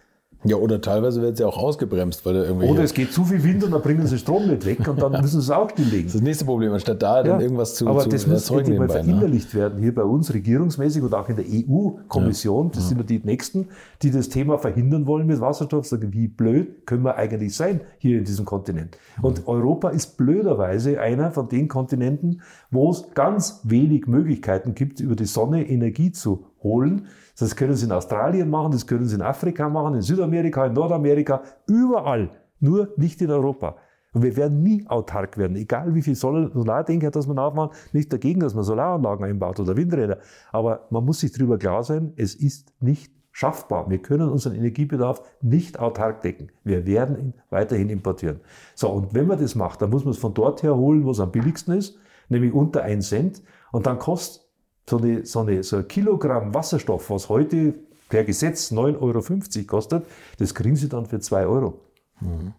Ja, 0.43 0.57
oder 0.57 0.79
teilweise 0.79 1.21
wird 1.21 1.37
sie 1.37 1.43
auch 1.43 1.57
ausgebremst, 1.57 2.25
weil 2.25 2.35
irgendwie. 2.35 2.67
Oder 2.67 2.83
es 2.83 2.93
geht 2.93 3.11
zu 3.11 3.25
viel 3.25 3.43
Wind 3.43 3.63
und 3.63 3.71
dann 3.71 3.81
bringen 3.81 4.05
sie 4.05 4.19
Strom 4.19 4.47
nicht 4.47 4.65
weg 4.65 4.87
und 4.87 5.01
dann 5.01 5.11
müssen 5.13 5.41
sie 5.41 5.45
es 5.45 5.49
auch 5.49 5.69
stilllegen. 5.69 6.05
Das 6.05 6.13
ist 6.13 6.15
das 6.15 6.21
nächste 6.21 6.45
Problem, 6.45 6.71
anstatt 6.73 7.01
da 7.01 7.23
dann 7.23 7.41
irgendwas 7.41 7.73
zu 7.73 7.87
Aber 7.87 8.01
zu 8.01 8.09
das 8.09 8.27
muss 8.27 8.49
endlich 8.51 8.77
mal 8.77 8.85
ne? 8.85 8.93
verinnerlicht 8.93 9.53
ne? 9.53 9.59
werden, 9.59 9.79
hier 9.79 9.95
bei 9.95 10.03
uns 10.03 10.31
regierungsmäßig 10.31 11.01
und 11.01 11.13
auch 11.15 11.27
in 11.27 11.37
der 11.37 11.45
EU-Kommission. 11.45 12.67
Ja. 12.67 12.71
Das 12.73 12.83
ja. 12.83 12.89
sind 12.89 12.97
ja 12.99 13.03
die 13.03 13.21
Nächsten, 13.23 13.69
die 14.03 14.11
das 14.11 14.29
Thema 14.29 14.59
verhindern 14.59 15.07
wollen 15.07 15.25
mit 15.25 15.41
Wasserstoff. 15.41 15.87
Sagen, 15.87 16.13
wie 16.13 16.27
blöd 16.27 16.85
können 16.85 17.03
wir 17.03 17.15
eigentlich 17.15 17.55
sein 17.55 17.81
hier 17.97 18.19
in 18.19 18.23
diesem 18.23 18.45
Kontinent? 18.45 18.97
Und 19.21 19.39
mhm. 19.39 19.47
Europa 19.47 19.89
ist 19.89 20.17
blöderweise 20.17 20.99
einer 20.99 21.31
von 21.31 21.49
den 21.49 21.67
Kontinenten, 21.67 22.41
wo 22.69 22.91
es 22.91 23.09
ganz 23.15 23.61
wenig 23.63 24.05
Möglichkeiten 24.05 24.75
gibt, 24.75 24.99
über 24.99 25.15
die 25.15 25.25
Sonne 25.25 25.67
Energie 25.67 26.11
zu 26.11 26.45
holen. 26.61 27.07
Das 27.39 27.55
können 27.55 27.75
Sie 27.75 27.85
in 27.85 27.91
Australien 27.91 28.49
machen, 28.49 28.71
das 28.71 28.87
können 28.87 29.05
Sie 29.05 29.15
in 29.15 29.21
Afrika 29.21 29.69
machen, 29.69 29.95
in 29.95 30.01
Südamerika, 30.01 30.65
in 30.65 30.73
Nordamerika, 30.73 31.43
überall, 31.67 32.31
nur 32.59 32.89
nicht 32.97 33.21
in 33.21 33.29
Europa. 33.29 33.75
Und 34.13 34.23
wir 34.23 34.35
werden 34.35 34.63
nie 34.63 34.83
autark 34.87 35.37
werden, 35.37 35.55
egal 35.57 35.93
wie 35.93 36.01
viel 36.01 36.15
Solardenker 36.15 37.11
das 37.11 37.27
man 37.27 37.37
aufmacht, 37.37 37.75
nicht 37.93 38.11
dagegen, 38.11 38.39
dass 38.39 38.55
man 38.55 38.63
Solaranlagen 38.63 39.25
einbaut 39.25 39.59
oder 39.59 39.77
Windräder. 39.77 40.17
Aber 40.51 40.87
man 40.89 41.05
muss 41.05 41.19
sich 41.19 41.31
darüber 41.31 41.59
klar 41.59 41.83
sein, 41.83 42.13
es 42.15 42.33
ist 42.33 42.73
nicht 42.79 43.13
schaffbar. 43.31 43.87
Wir 43.87 44.01
können 44.01 44.29
unseren 44.29 44.55
Energiebedarf 44.55 45.21
nicht 45.43 45.79
autark 45.79 46.21
decken. 46.21 46.51
Wir 46.63 46.87
werden 46.87 47.19
ihn 47.19 47.33
weiterhin 47.51 47.89
importieren. 47.89 48.39
So, 48.73 48.89
und 48.89 49.13
wenn 49.13 49.27
man 49.27 49.39
das 49.39 49.53
macht, 49.53 49.83
dann 49.83 49.91
muss 49.91 50.05
man 50.05 50.13
es 50.13 50.17
von 50.17 50.33
dort 50.33 50.63
her 50.63 50.75
holen, 50.75 51.05
wo 51.05 51.11
es 51.11 51.19
am 51.19 51.31
billigsten 51.31 51.75
ist, 51.75 51.99
nämlich 52.29 52.51
unter 52.51 52.81
1 52.81 53.07
Cent. 53.07 53.43
Und 53.71 53.85
dann 53.85 53.99
kostet 53.99 54.46
so, 54.89 54.97
eine, 54.97 55.25
so, 55.25 55.39
eine, 55.41 55.63
so 55.63 55.77
ein 55.77 55.87
Kilogramm 55.87 56.53
Wasserstoff, 56.53 57.09
was 57.09 57.29
heute 57.29 57.73
per 58.09 58.23
Gesetz 58.23 58.71
9,50 58.71 59.01
Euro 59.01 59.67
kostet, 59.67 60.05
das 60.37 60.53
kriegen 60.53 60.75
Sie 60.75 60.89
dann 60.89 61.05
für 61.05 61.19
2 61.19 61.45
Euro. 61.45 61.81
Mhm. 62.21 62.53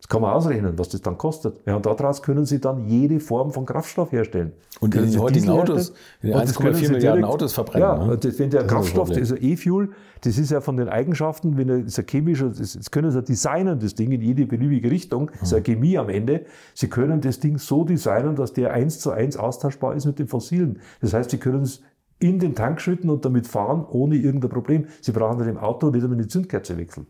Das 0.00 0.08
kann 0.08 0.22
man 0.22 0.32
ausrechnen, 0.32 0.78
was 0.78 0.88
das 0.88 1.02
dann 1.02 1.18
kostet. 1.18 1.60
Ja, 1.66 1.76
und 1.76 1.84
daraus 1.84 2.22
können 2.22 2.46
Sie 2.46 2.58
dann 2.58 2.88
jede 2.88 3.20
Form 3.20 3.52
von 3.52 3.66
Kraftstoff 3.66 4.12
herstellen. 4.12 4.52
Und 4.80 4.94
in 4.94 5.10
den 5.10 5.20
heutigen 5.20 5.50
Autos, 5.50 5.92
in 6.22 6.30
den 6.30 6.38
1,4 6.38 6.90
Milliarden 6.90 7.22
Autos 7.22 7.52
verbrennen. 7.52 7.86
Ja, 7.86 8.06
ne? 8.06 8.16
das, 8.16 8.38
wenn 8.38 8.48
der 8.48 8.62
das 8.62 8.72
Kraftstoff, 8.72 9.10
also 9.10 9.36
E-Fuel, 9.36 9.90
das 10.22 10.38
ist 10.38 10.52
ja 10.52 10.62
von 10.62 10.78
den 10.78 10.88
Eigenschaften, 10.88 11.58
wenn 11.58 11.68
er, 11.68 11.76
ist 11.84 11.98
ja 11.98 12.02
chemisch, 12.02 12.40
das, 12.40 12.72
das 12.72 12.90
können 12.90 13.10
Sie 13.10 13.22
designen, 13.22 13.78
das 13.78 13.94
Ding 13.94 14.10
in 14.10 14.22
jede 14.22 14.46
beliebige 14.46 14.90
Richtung, 14.90 15.30
das 15.32 15.42
ist 15.42 15.52
ja 15.52 15.60
Chemie 15.60 15.98
am 15.98 16.08
Ende. 16.08 16.46
Sie 16.72 16.88
können 16.88 17.20
das 17.20 17.38
Ding 17.38 17.58
so 17.58 17.84
designen, 17.84 18.36
dass 18.36 18.54
der 18.54 18.72
eins 18.72 19.00
zu 19.00 19.10
eins 19.10 19.36
austauschbar 19.36 19.94
ist 19.96 20.06
mit 20.06 20.18
den 20.18 20.28
Fossilen. 20.28 20.80
Das 21.02 21.12
heißt, 21.12 21.30
Sie 21.30 21.38
können 21.38 21.60
es 21.60 21.82
in 22.20 22.38
den 22.38 22.54
Tank 22.54 22.80
schütten 22.80 23.10
und 23.10 23.26
damit 23.26 23.46
fahren, 23.46 23.84
ohne 23.86 24.16
irgendein 24.16 24.50
Problem. 24.50 24.86
Sie 25.02 25.12
brauchen 25.12 25.38
dann 25.38 25.48
im 25.48 25.58
Auto 25.58 25.90
nicht 25.90 26.02
einmal 26.02 26.18
eine 26.18 26.28
Zündkerze 26.28 26.78
wechseln. 26.78 27.06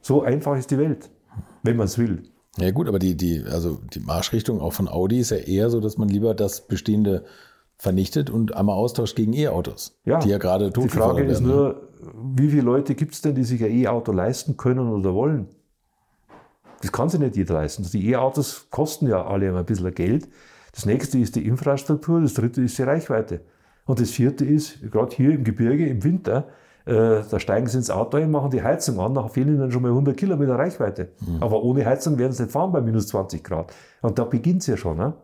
So 0.00 0.22
einfach 0.22 0.56
ist 0.56 0.72
die 0.72 0.78
Welt 0.78 1.10
wenn 1.62 1.76
man 1.76 1.86
es 1.86 1.98
will. 1.98 2.22
Ja 2.58 2.70
gut, 2.72 2.88
aber 2.88 2.98
die, 2.98 3.16
die, 3.16 3.44
also 3.50 3.80
die 3.94 4.00
Marschrichtung 4.00 4.60
auch 4.60 4.72
von 4.72 4.88
Audi 4.88 5.20
ist 5.20 5.30
ja 5.30 5.36
eher 5.38 5.70
so, 5.70 5.80
dass 5.80 5.98
man 5.98 6.08
lieber 6.08 6.34
das 6.34 6.66
Bestehende 6.66 7.24
vernichtet 7.78 8.28
und 8.28 8.54
einmal 8.54 8.76
austauscht 8.76 9.16
gegen 9.16 9.32
E-Autos, 9.32 9.98
ja, 10.04 10.18
die 10.18 10.28
ja 10.28 10.38
gerade 10.38 10.70
tot 10.72 10.84
Die 10.84 10.88
Frage 10.88 11.22
ist 11.22 11.42
werden. 11.42 11.46
nur, 11.46 11.88
wie 12.34 12.50
viele 12.50 12.62
Leute 12.62 12.94
gibt 12.94 13.14
es 13.14 13.22
denn, 13.22 13.34
die 13.34 13.44
sich 13.44 13.64
ein 13.64 13.70
E-Auto 13.70 14.12
leisten 14.12 14.56
können 14.56 14.88
oder 14.90 15.14
wollen? 15.14 15.48
Das 16.82 16.92
kann 16.92 17.08
sich 17.08 17.20
nicht 17.20 17.36
jeder 17.36 17.54
leisten. 17.54 17.86
Die 17.90 18.10
E-Autos 18.10 18.66
kosten 18.70 19.06
ja 19.08 19.24
alle 19.26 19.56
ein 19.56 19.64
bisschen 19.64 19.94
Geld. 19.94 20.28
Das 20.72 20.86
nächste 20.86 21.18
ist 21.18 21.36
die 21.36 21.46
Infrastruktur, 21.46 22.20
das 22.20 22.34
dritte 22.34 22.62
ist 22.62 22.76
die 22.78 22.82
Reichweite. 22.82 23.40
Und 23.86 24.00
das 24.00 24.10
vierte 24.10 24.44
ist, 24.44 24.80
gerade 24.90 25.14
hier 25.14 25.32
im 25.32 25.44
Gebirge 25.44 25.86
im 25.86 26.04
Winter, 26.04 26.48
da 26.84 27.38
steigen 27.38 27.66
sie 27.66 27.78
ins 27.78 27.90
Auto 27.90 28.16
ein, 28.16 28.30
machen 28.30 28.50
die 28.50 28.62
Heizung 28.62 29.00
an, 29.00 29.14
da 29.14 29.28
fehlen 29.28 29.54
ihnen 29.54 29.70
schon 29.70 29.82
mal 29.82 29.88
100 29.88 30.16
Kilometer 30.16 30.56
Reichweite. 30.56 31.10
Mhm. 31.20 31.42
Aber 31.42 31.62
ohne 31.62 31.84
Heizung 31.84 32.18
werden 32.18 32.32
sie 32.32 32.44
nicht 32.44 32.52
fahren 32.52 32.72
bei 32.72 32.80
minus 32.80 33.08
20 33.08 33.44
Grad. 33.44 33.72
Und 34.02 34.18
da 34.18 34.24
beginnt 34.24 34.62
es 34.62 34.66
ja 34.66 34.76
schon. 34.76 34.96
Ne? 34.96 35.14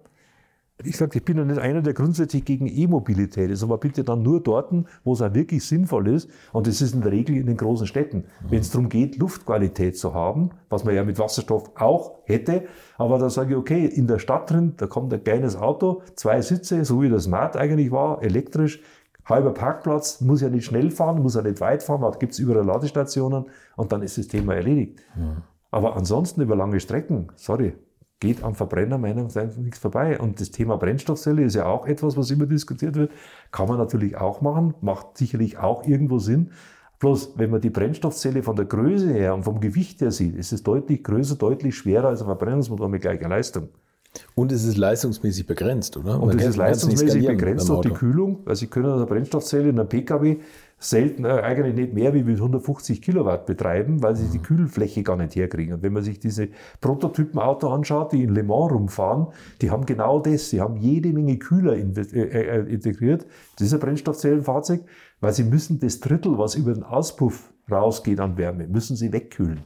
Ich 0.84 0.98
sage, 0.98 1.18
ich 1.18 1.24
bin 1.24 1.38
ja 1.38 1.44
nicht 1.44 1.58
einer, 1.58 1.80
der 1.80 1.94
grundsätzlich 1.94 2.44
gegen 2.44 2.66
E-Mobilität 2.66 3.50
ist, 3.50 3.62
aber 3.62 3.78
bitte 3.78 4.04
dann 4.04 4.22
nur 4.22 4.42
dort, 4.42 4.74
wo 5.04 5.14
es 5.14 5.22
auch 5.22 5.32
wirklich 5.32 5.64
sinnvoll 5.64 6.08
ist. 6.08 6.28
Und 6.52 6.66
das 6.66 6.82
ist 6.82 6.94
in 6.94 7.00
der 7.00 7.12
Regel 7.12 7.36
in 7.36 7.46
den 7.46 7.56
großen 7.56 7.86
Städten. 7.86 8.18
Mhm. 8.18 8.50
Wenn 8.50 8.60
es 8.60 8.70
darum 8.70 8.90
geht, 8.90 9.16
Luftqualität 9.16 9.96
zu 9.96 10.12
haben, 10.12 10.50
was 10.68 10.84
man 10.84 10.94
ja 10.94 11.02
mit 11.02 11.18
Wasserstoff 11.18 11.70
auch 11.76 12.18
hätte, 12.24 12.64
aber 12.98 13.18
da 13.18 13.30
sage 13.30 13.52
ich, 13.52 13.56
okay, 13.56 13.86
in 13.86 14.06
der 14.06 14.18
Stadt 14.18 14.50
drin, 14.50 14.74
da 14.76 14.86
kommt 14.86 15.12
ein 15.14 15.24
kleines 15.24 15.56
Auto, 15.56 16.02
zwei 16.14 16.42
Sitze, 16.42 16.84
so 16.84 17.00
wie 17.00 17.08
das 17.08 17.24
Smart 17.24 17.56
eigentlich 17.56 17.90
war, 17.90 18.22
elektrisch, 18.22 18.82
halber 19.26 19.52
Parkplatz, 19.52 20.20
muss 20.20 20.40
ja 20.40 20.48
nicht 20.48 20.64
schnell 20.64 20.90
fahren, 20.90 21.22
muss 21.22 21.34
ja 21.34 21.42
nicht 21.42 21.60
weit 21.60 21.82
fahren, 21.82 22.00
da 22.00 22.10
gibt 22.10 22.32
es 22.32 22.38
überall 22.38 22.64
Ladestationen 22.64 23.46
und 23.76 23.92
dann 23.92 24.02
ist 24.02 24.16
das 24.18 24.28
Thema 24.28 24.54
erledigt. 24.54 25.00
Ja. 25.16 25.42
Aber 25.70 25.96
ansonsten 25.96 26.40
über 26.40 26.56
lange 26.56 26.80
Strecken, 26.80 27.28
sorry, 27.34 27.74
geht 28.20 28.42
am 28.42 28.54
Verbrenner 28.54 28.98
meiner 28.98 29.22
Meinung 29.22 29.30
nach 29.34 29.56
nichts 29.56 29.78
vorbei. 29.78 30.18
Und 30.18 30.40
das 30.40 30.50
Thema 30.50 30.76
Brennstoffzelle 30.76 31.42
ist 31.42 31.54
ja 31.54 31.66
auch 31.66 31.86
etwas, 31.86 32.16
was 32.16 32.30
immer 32.30 32.46
diskutiert 32.46 32.94
wird. 32.94 33.12
Kann 33.50 33.68
man 33.68 33.78
natürlich 33.78 34.16
auch 34.16 34.40
machen, 34.40 34.74
macht 34.80 35.18
sicherlich 35.18 35.58
auch 35.58 35.86
irgendwo 35.86 36.18
Sinn. 36.18 36.52
Bloß, 36.98 37.34
wenn 37.36 37.50
man 37.50 37.60
die 37.60 37.68
Brennstoffzelle 37.68 38.42
von 38.42 38.56
der 38.56 38.64
Größe 38.64 39.12
her 39.12 39.34
und 39.34 39.42
vom 39.42 39.60
Gewicht 39.60 40.00
her 40.00 40.10
sieht, 40.10 40.34
ist 40.34 40.52
es 40.52 40.62
deutlich 40.62 41.04
größer, 41.04 41.36
deutlich 41.36 41.76
schwerer 41.76 42.08
als 42.08 42.22
ein 42.22 42.26
Verbrennungsmotor 42.26 42.88
mit 42.88 43.02
gleicher 43.02 43.28
Leistung. 43.28 43.68
Und 44.34 44.52
es 44.52 44.64
ist 44.64 44.76
leistungsmäßig 44.76 45.46
begrenzt, 45.46 45.96
oder? 45.96 46.20
Und 46.20 46.40
es 46.40 46.46
ist 46.46 46.56
leistungsmäßig 46.56 47.26
begrenzt 47.26 47.68
durch 47.68 47.82
die 47.82 47.92
Kühlung. 47.92 48.40
Also 48.46 48.60
Sie 48.60 48.66
können 48.66 48.90
eine 48.90 49.06
Brennstoffzelle 49.06 49.68
in 49.68 49.78
einem 49.78 49.88
Pkw 49.88 50.38
selten, 50.78 51.24
äh, 51.24 51.28
eigentlich 51.28 51.74
nicht 51.74 51.94
mehr 51.94 52.12
wie 52.12 52.22
mit 52.22 52.36
150 52.36 53.00
Kilowatt 53.00 53.46
betreiben, 53.46 54.02
weil 54.02 54.14
sie 54.14 54.26
die 54.26 54.38
mhm. 54.38 54.42
Kühlfläche 54.42 55.02
gar 55.02 55.16
nicht 55.16 55.34
herkriegen. 55.34 55.74
Und 55.74 55.82
wenn 55.82 55.92
man 55.92 56.02
sich 56.02 56.20
diese 56.20 56.48
Prototypenauto 56.80 57.68
anschaut, 57.72 58.12
die 58.12 58.22
in 58.22 58.34
Le 58.34 58.42
Mans 58.42 58.72
rumfahren, 58.72 59.28
die 59.62 59.70
haben 59.70 59.86
genau 59.86 60.20
das. 60.20 60.50
Sie 60.50 60.60
haben 60.60 60.76
jede 60.76 61.12
Menge 61.12 61.38
Kühler 61.38 61.76
äh, 61.76 61.80
äh, 61.80 62.72
integriert. 62.72 63.26
Das 63.58 63.68
ist 63.68 63.74
ein 63.74 63.80
Brennstoffzellenfahrzeug, 63.80 64.82
weil 65.20 65.32
sie 65.32 65.44
müssen 65.44 65.80
das 65.80 66.00
Drittel, 66.00 66.36
was 66.36 66.54
über 66.54 66.74
den 66.74 66.82
Auspuff 66.82 67.52
rausgeht 67.70 68.20
an 68.20 68.36
Wärme, 68.36 68.66
müssen 68.68 68.96
sie 68.96 69.12
wegkühlen. 69.12 69.62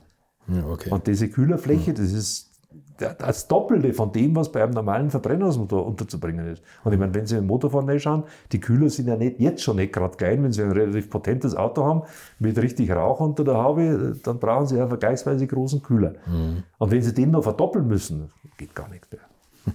Ja, 0.48 0.66
okay. 0.66 0.90
Und 0.90 1.06
diese 1.06 1.28
Kühlerfläche, 1.28 1.92
das 1.92 2.12
ist 2.12 2.49
das 2.98 3.48
Doppelte 3.48 3.92
von 3.94 4.12
dem, 4.12 4.36
was 4.36 4.52
bei 4.52 4.62
einem 4.62 4.72
normalen 4.72 5.10
Verbrennungsmotor 5.10 5.86
unterzubringen 5.86 6.46
ist. 6.48 6.62
Und 6.84 6.92
ich 6.92 6.98
meine, 6.98 7.14
wenn 7.14 7.26
Sie 7.26 7.36
im 7.36 7.46
Motorfahren 7.46 7.98
schauen, 7.98 8.24
die 8.52 8.60
Kühler 8.60 8.90
sind 8.90 9.08
ja 9.08 9.16
nicht, 9.16 9.40
jetzt 9.40 9.62
schon 9.62 9.76
nicht 9.76 9.92
gerade 9.92 10.16
klein. 10.16 10.42
Wenn 10.42 10.52
Sie 10.52 10.62
ein 10.62 10.72
relativ 10.72 11.08
potentes 11.10 11.56
Auto 11.56 11.84
haben, 11.84 12.02
mit 12.38 12.58
richtig 12.58 12.90
Rauch 12.90 13.20
unter 13.20 13.44
der 13.44 13.54
Haube, 13.54 14.16
dann 14.22 14.38
brauchen 14.38 14.66
Sie 14.66 14.78
einen 14.78 14.88
vergleichsweise 14.88 15.46
großen 15.46 15.82
Kühler. 15.82 16.14
Mhm. 16.26 16.62
Und 16.78 16.90
wenn 16.90 17.02
Sie 17.02 17.14
den 17.14 17.30
noch 17.30 17.42
verdoppeln 17.42 17.86
müssen, 17.86 18.30
geht 18.58 18.74
gar 18.74 18.88
nichts 18.88 19.08
mehr. 19.10 19.22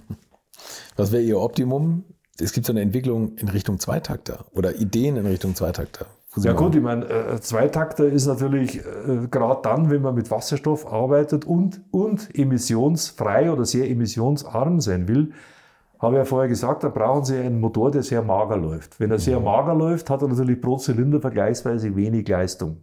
Was 0.96 1.12
wäre 1.12 1.22
Ihr 1.22 1.40
Optimum? 1.40 2.04
Es 2.38 2.52
gibt 2.52 2.66
so 2.66 2.72
eine 2.72 2.82
Entwicklung 2.82 3.36
in 3.36 3.48
Richtung 3.48 3.78
Zweitakter 3.78 4.46
oder 4.52 4.76
Ideen 4.76 5.16
in 5.16 5.26
Richtung 5.26 5.54
Zweitakter. 5.54 6.06
Ja 6.38 6.52
gut, 6.52 6.74
ich 6.74 6.82
meine, 6.82 7.06
äh, 7.06 7.40
Zweitakter 7.40 8.06
ist 8.06 8.26
natürlich 8.26 8.78
äh, 8.78 9.26
gerade 9.30 9.60
dann, 9.62 9.90
wenn 9.90 10.02
man 10.02 10.14
mit 10.14 10.30
Wasserstoff 10.30 10.90
arbeitet 10.90 11.44
und, 11.46 11.80
und 11.90 12.28
emissionsfrei 12.36 13.50
oder 13.50 13.64
sehr 13.64 13.88
emissionsarm 13.88 14.80
sein 14.80 15.08
will, 15.08 15.32
habe 15.98 16.16
ich 16.16 16.18
ja 16.18 16.24
vorher 16.24 16.48
gesagt, 16.48 16.84
da 16.84 16.88
brauchen 16.90 17.24
Sie 17.24 17.38
einen 17.38 17.58
Motor, 17.60 17.90
der 17.90 18.02
sehr 18.02 18.22
mager 18.22 18.56
läuft. 18.56 19.00
Wenn 19.00 19.10
er 19.10 19.18
sehr 19.18 19.38
mhm. 19.38 19.46
mager 19.46 19.74
läuft, 19.74 20.10
hat 20.10 20.22
er 20.22 20.28
natürlich 20.28 20.60
pro 20.60 20.76
Zylinder 20.76 21.20
vergleichsweise 21.20 21.96
wenig 21.96 22.28
Leistung. 22.28 22.78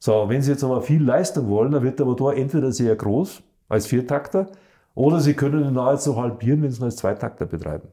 So, 0.00 0.28
wenn 0.28 0.42
Sie 0.42 0.50
jetzt 0.50 0.64
aber 0.64 0.82
viel 0.82 1.02
Leistung 1.02 1.48
wollen, 1.48 1.72
dann 1.72 1.82
wird 1.82 1.98
der 1.98 2.06
Motor 2.06 2.34
entweder 2.34 2.72
sehr 2.72 2.96
groß 2.96 3.42
als 3.68 3.86
Viertakter 3.86 4.48
oder 4.94 5.20
Sie 5.20 5.34
können 5.34 5.64
ihn 5.64 5.74
nahezu 5.74 6.20
halbieren, 6.20 6.62
wenn 6.62 6.70
Sie 6.70 6.80
ihn 6.80 6.84
als 6.84 6.96
Zweitakter 6.96 7.46
betreiben. 7.46 7.88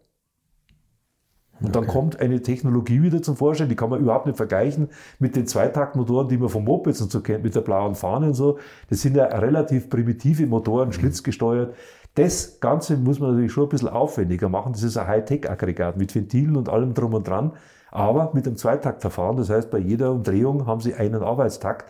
Und 1.62 1.76
dann 1.76 1.88
kommt 1.88 2.20
eine 2.20 2.42
Technologie 2.42 3.02
wieder 3.02 3.22
zum 3.22 3.36
Vorschein, 3.36 3.70
die 3.70 3.76
kann 3.76 3.90
man 3.90 4.00
überhaupt 4.00 4.26
nicht 4.26 4.38
vergleichen 4.38 4.90
mit 5.20 5.36
den 5.36 5.46
Zweitaktmotoren, 5.46 6.28
die 6.28 6.38
man 6.38 6.50
vom 6.50 6.64
Mopeds 6.64 7.02
und 7.02 7.12
so 7.12 7.22
kennt, 7.22 7.44
mit 7.44 7.56
der 7.56 7.62
blauen 7.62 7.96
Fahne 7.96 8.28
und 8.28 8.34
so. 8.34 8.58
Das 8.90 9.02
sind 9.02 9.16
ja 9.16 9.26
relativ 9.26 9.90
primitive 9.90 10.46
Motoren, 10.48 10.90
mhm. 10.90 10.94
schlitzgesteuert. 10.94 11.76
Das 12.16 12.60
Ganze 12.60 12.98
muss 12.98 13.20
man 13.20 13.32
natürlich 13.32 13.54
schon 13.54 13.66
ein 13.66 13.70
bisschen 13.70 13.90
aufwendiger 13.90 14.50
machen. 14.50 14.74
Das 14.74 14.84
ist 14.84 14.98
ein 14.98 15.08
Hightech-Aggregat 15.08 15.98
mit 15.98 16.14
Ventilen 16.14 16.58
und 16.58 16.68
allem 16.68 16.94
drum 16.94 17.14
und 17.14 17.28
dran, 17.28 17.54
aber 17.90 18.32
mit 18.34 18.48
einem 18.48 18.58
Zweitaktverfahren. 18.58 19.38
Das 19.38 19.50
heißt, 19.50 19.70
bei 19.70 19.78
jeder 19.78 20.12
Umdrehung 20.12 20.66
haben 20.66 20.82
Sie 20.82 20.94
einen 20.94 21.22
Arbeitstakt 21.22 21.90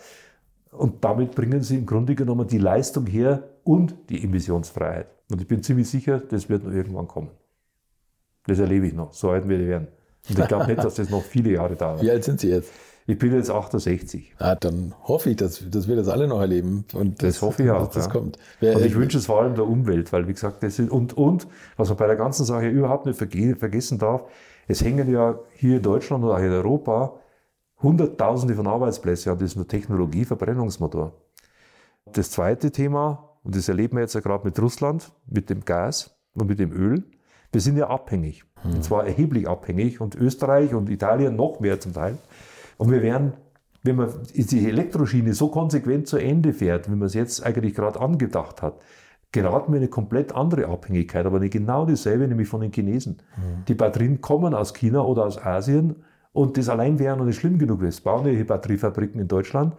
und 0.71 1.03
damit 1.03 1.33
bringen 1.33 1.61
Sie 1.61 1.77
im 1.77 1.85
Grunde 1.85 2.15
genommen 2.15 2.47
die 2.47 2.59
Leistung 2.59 3.07
her 3.07 3.43
und 3.63 3.95
die 4.09 4.23
Emissionsfreiheit. 4.23 5.07
Und 5.31 5.41
ich 5.41 5.47
bin 5.47 5.63
ziemlich 5.63 5.89
sicher, 5.89 6.19
das 6.19 6.49
wird 6.49 6.63
noch 6.63 6.73
irgendwann 6.73 7.07
kommen. 7.07 7.29
Das 8.47 8.59
erlebe 8.59 8.87
ich 8.87 8.93
noch, 8.93 9.13
so 9.13 9.29
alt 9.29 9.47
werde 9.47 9.63
ich 9.63 9.69
werden. 9.69 9.87
Und 10.29 10.39
ich 10.39 10.47
glaube 10.47 10.67
nicht, 10.67 10.83
dass 10.83 10.95
das 10.95 11.09
noch 11.09 11.23
viele 11.23 11.51
Jahre 11.51 11.75
dauert. 11.75 12.01
Wie 12.01 12.11
alt 12.11 12.23
sind 12.23 12.39
Sie 12.39 12.49
jetzt? 12.49 12.71
Ich 13.07 13.17
bin 13.17 13.33
jetzt 13.33 13.49
68. 13.49 14.35
Ah, 14.37 14.55
dann 14.55 14.93
hoffe 15.03 15.31
ich, 15.31 15.35
dass, 15.35 15.69
dass 15.69 15.87
wir 15.87 15.95
das 15.95 16.07
alle 16.07 16.27
noch 16.27 16.39
erleben. 16.39 16.85
Und 16.93 17.21
das, 17.21 17.35
das 17.35 17.41
hoffe 17.41 17.63
ich 17.63 17.71
auch. 17.71 17.87
das 17.87 18.05
ja. 18.05 18.11
kommt. 18.11 18.37
Wer, 18.59 18.75
und 18.75 18.85
ich 18.85 18.95
wünsche 18.95 19.17
es 19.17 19.25
vor 19.25 19.41
allem 19.41 19.55
der 19.55 19.67
Umwelt, 19.67 20.13
weil, 20.13 20.27
wie 20.27 20.33
gesagt, 20.33 20.63
das 20.63 20.77
ist, 20.77 20.91
und, 20.91 21.17
und, 21.17 21.47
was 21.77 21.89
man 21.89 21.97
bei 21.97 22.07
der 22.07 22.15
ganzen 22.15 22.45
Sache 22.45 22.67
überhaupt 22.69 23.07
nicht 23.07 23.17
vergessen 23.17 23.97
darf, 23.97 24.23
es 24.67 24.83
hängen 24.83 25.11
ja 25.11 25.39
hier 25.53 25.77
in 25.77 25.81
Deutschland 25.81 26.23
oder 26.23 26.35
auch 26.35 26.39
in 26.39 26.51
Europa 26.51 27.19
Hunderttausende 27.81 28.55
von 28.55 28.67
Arbeitsplätzen 28.67 29.31
an 29.31 29.39
diesem 29.39 29.67
Technologie-Verbrennungsmotor. 29.67 31.13
Das 32.05 32.29
zweite 32.29 32.71
Thema, 32.71 33.37
und 33.43 33.55
das 33.55 33.67
erleben 33.67 33.97
wir 33.97 34.01
jetzt 34.01 34.13
ja 34.13 34.21
gerade 34.21 34.45
mit 34.45 34.59
Russland, 34.59 35.11
mit 35.25 35.49
dem 35.49 35.65
Gas 35.65 36.15
und 36.33 36.47
mit 36.47 36.59
dem 36.59 36.71
Öl, 36.71 37.03
wir 37.51 37.61
sind 37.61 37.77
ja 37.77 37.89
abhängig. 37.89 38.43
Hm. 38.61 38.75
Und 38.75 38.83
zwar 38.83 39.05
erheblich 39.05 39.47
abhängig 39.47 40.01
und 40.01 40.15
Österreich 40.15 40.73
und 40.73 40.89
Italien 40.89 41.35
noch 41.35 41.59
mehr 41.59 41.79
zum 41.79 41.93
Teil. 41.93 42.17
Und 42.77 42.91
wir 42.91 43.01
werden, 43.01 43.33
wenn 43.83 43.95
man 43.95 44.09
die 44.33 44.67
Elektroschiene 44.67 45.33
so 45.33 45.49
konsequent 45.49 46.07
zu 46.07 46.17
Ende 46.17 46.53
fährt, 46.53 46.89
wie 46.89 46.95
man 46.95 47.07
es 47.07 47.13
jetzt 47.13 47.45
eigentlich 47.45 47.75
gerade 47.75 47.99
angedacht 47.99 48.61
hat, 48.61 48.75
geraten 49.31 49.71
wir 49.71 49.77
in 49.77 49.83
eine 49.83 49.89
komplett 49.89 50.33
andere 50.35 50.67
Abhängigkeit, 50.67 51.25
aber 51.25 51.39
nicht 51.39 51.53
genau 51.53 51.85
dieselbe, 51.85 52.27
nämlich 52.27 52.47
von 52.47 52.61
den 52.61 52.71
Chinesen. 52.71 53.21
Mhm. 53.37 53.65
Die 53.67 53.75
Batterien 53.75 54.21
kommen 54.21 54.53
aus 54.53 54.73
China 54.73 55.01
oder 55.01 55.25
aus 55.25 55.37
Asien 55.37 56.03
und 56.33 56.57
das 56.57 56.69
allein 56.69 56.99
wäre 56.99 57.17
noch 57.17 57.25
nicht 57.25 57.39
schlimm 57.39 57.57
genug. 57.57 57.81
Es 57.83 58.01
bauen 58.01 58.25
ja 58.25 58.33
hier 58.33 58.45
Batteriefabriken 58.45 59.21
in 59.21 59.27
Deutschland, 59.27 59.75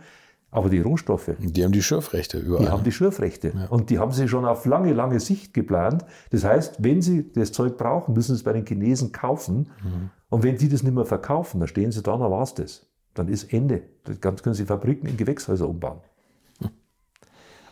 aber 0.52 0.68
die 0.68 0.80
Rohstoffe. 0.80 1.30
Die 1.38 1.64
haben 1.64 1.72
die 1.72 1.82
Schürfrechte 1.82 2.38
überall. 2.38 2.66
Die 2.66 2.70
haben 2.70 2.84
die 2.84 2.92
Schürfrechte. 2.92 3.52
Ja. 3.56 3.66
Und 3.68 3.88
die 3.88 3.98
haben 3.98 4.12
sie 4.12 4.28
schon 4.28 4.44
auf 4.44 4.66
lange, 4.66 4.92
lange 4.92 5.18
Sicht 5.18 5.54
geplant. 5.54 6.04
Das 6.30 6.44
heißt, 6.44 6.84
wenn 6.84 7.00
sie 7.00 7.32
das 7.32 7.52
Zeug 7.52 7.78
brauchen, 7.78 8.12
müssen 8.12 8.34
sie 8.34 8.40
es 8.40 8.42
bei 8.44 8.52
den 8.52 8.66
Chinesen 8.66 9.12
kaufen. 9.12 9.70
Mhm. 9.82 10.10
Und 10.28 10.42
wenn 10.42 10.58
die 10.58 10.68
das 10.68 10.82
nicht 10.82 10.94
mehr 10.94 11.06
verkaufen, 11.06 11.58
dann 11.58 11.68
stehen 11.68 11.90
sie 11.90 12.02
da, 12.02 12.12
dann 12.18 12.30
war 12.30 12.42
es 12.42 12.54
das. 12.54 12.86
Dann 13.14 13.28
ist 13.28 13.52
Ende. 13.52 13.82
Dann 14.04 14.36
können 14.36 14.54
sie 14.54 14.66
Fabriken 14.66 15.08
in 15.08 15.16
Gewächshäuser 15.16 15.66
umbauen. 15.66 16.00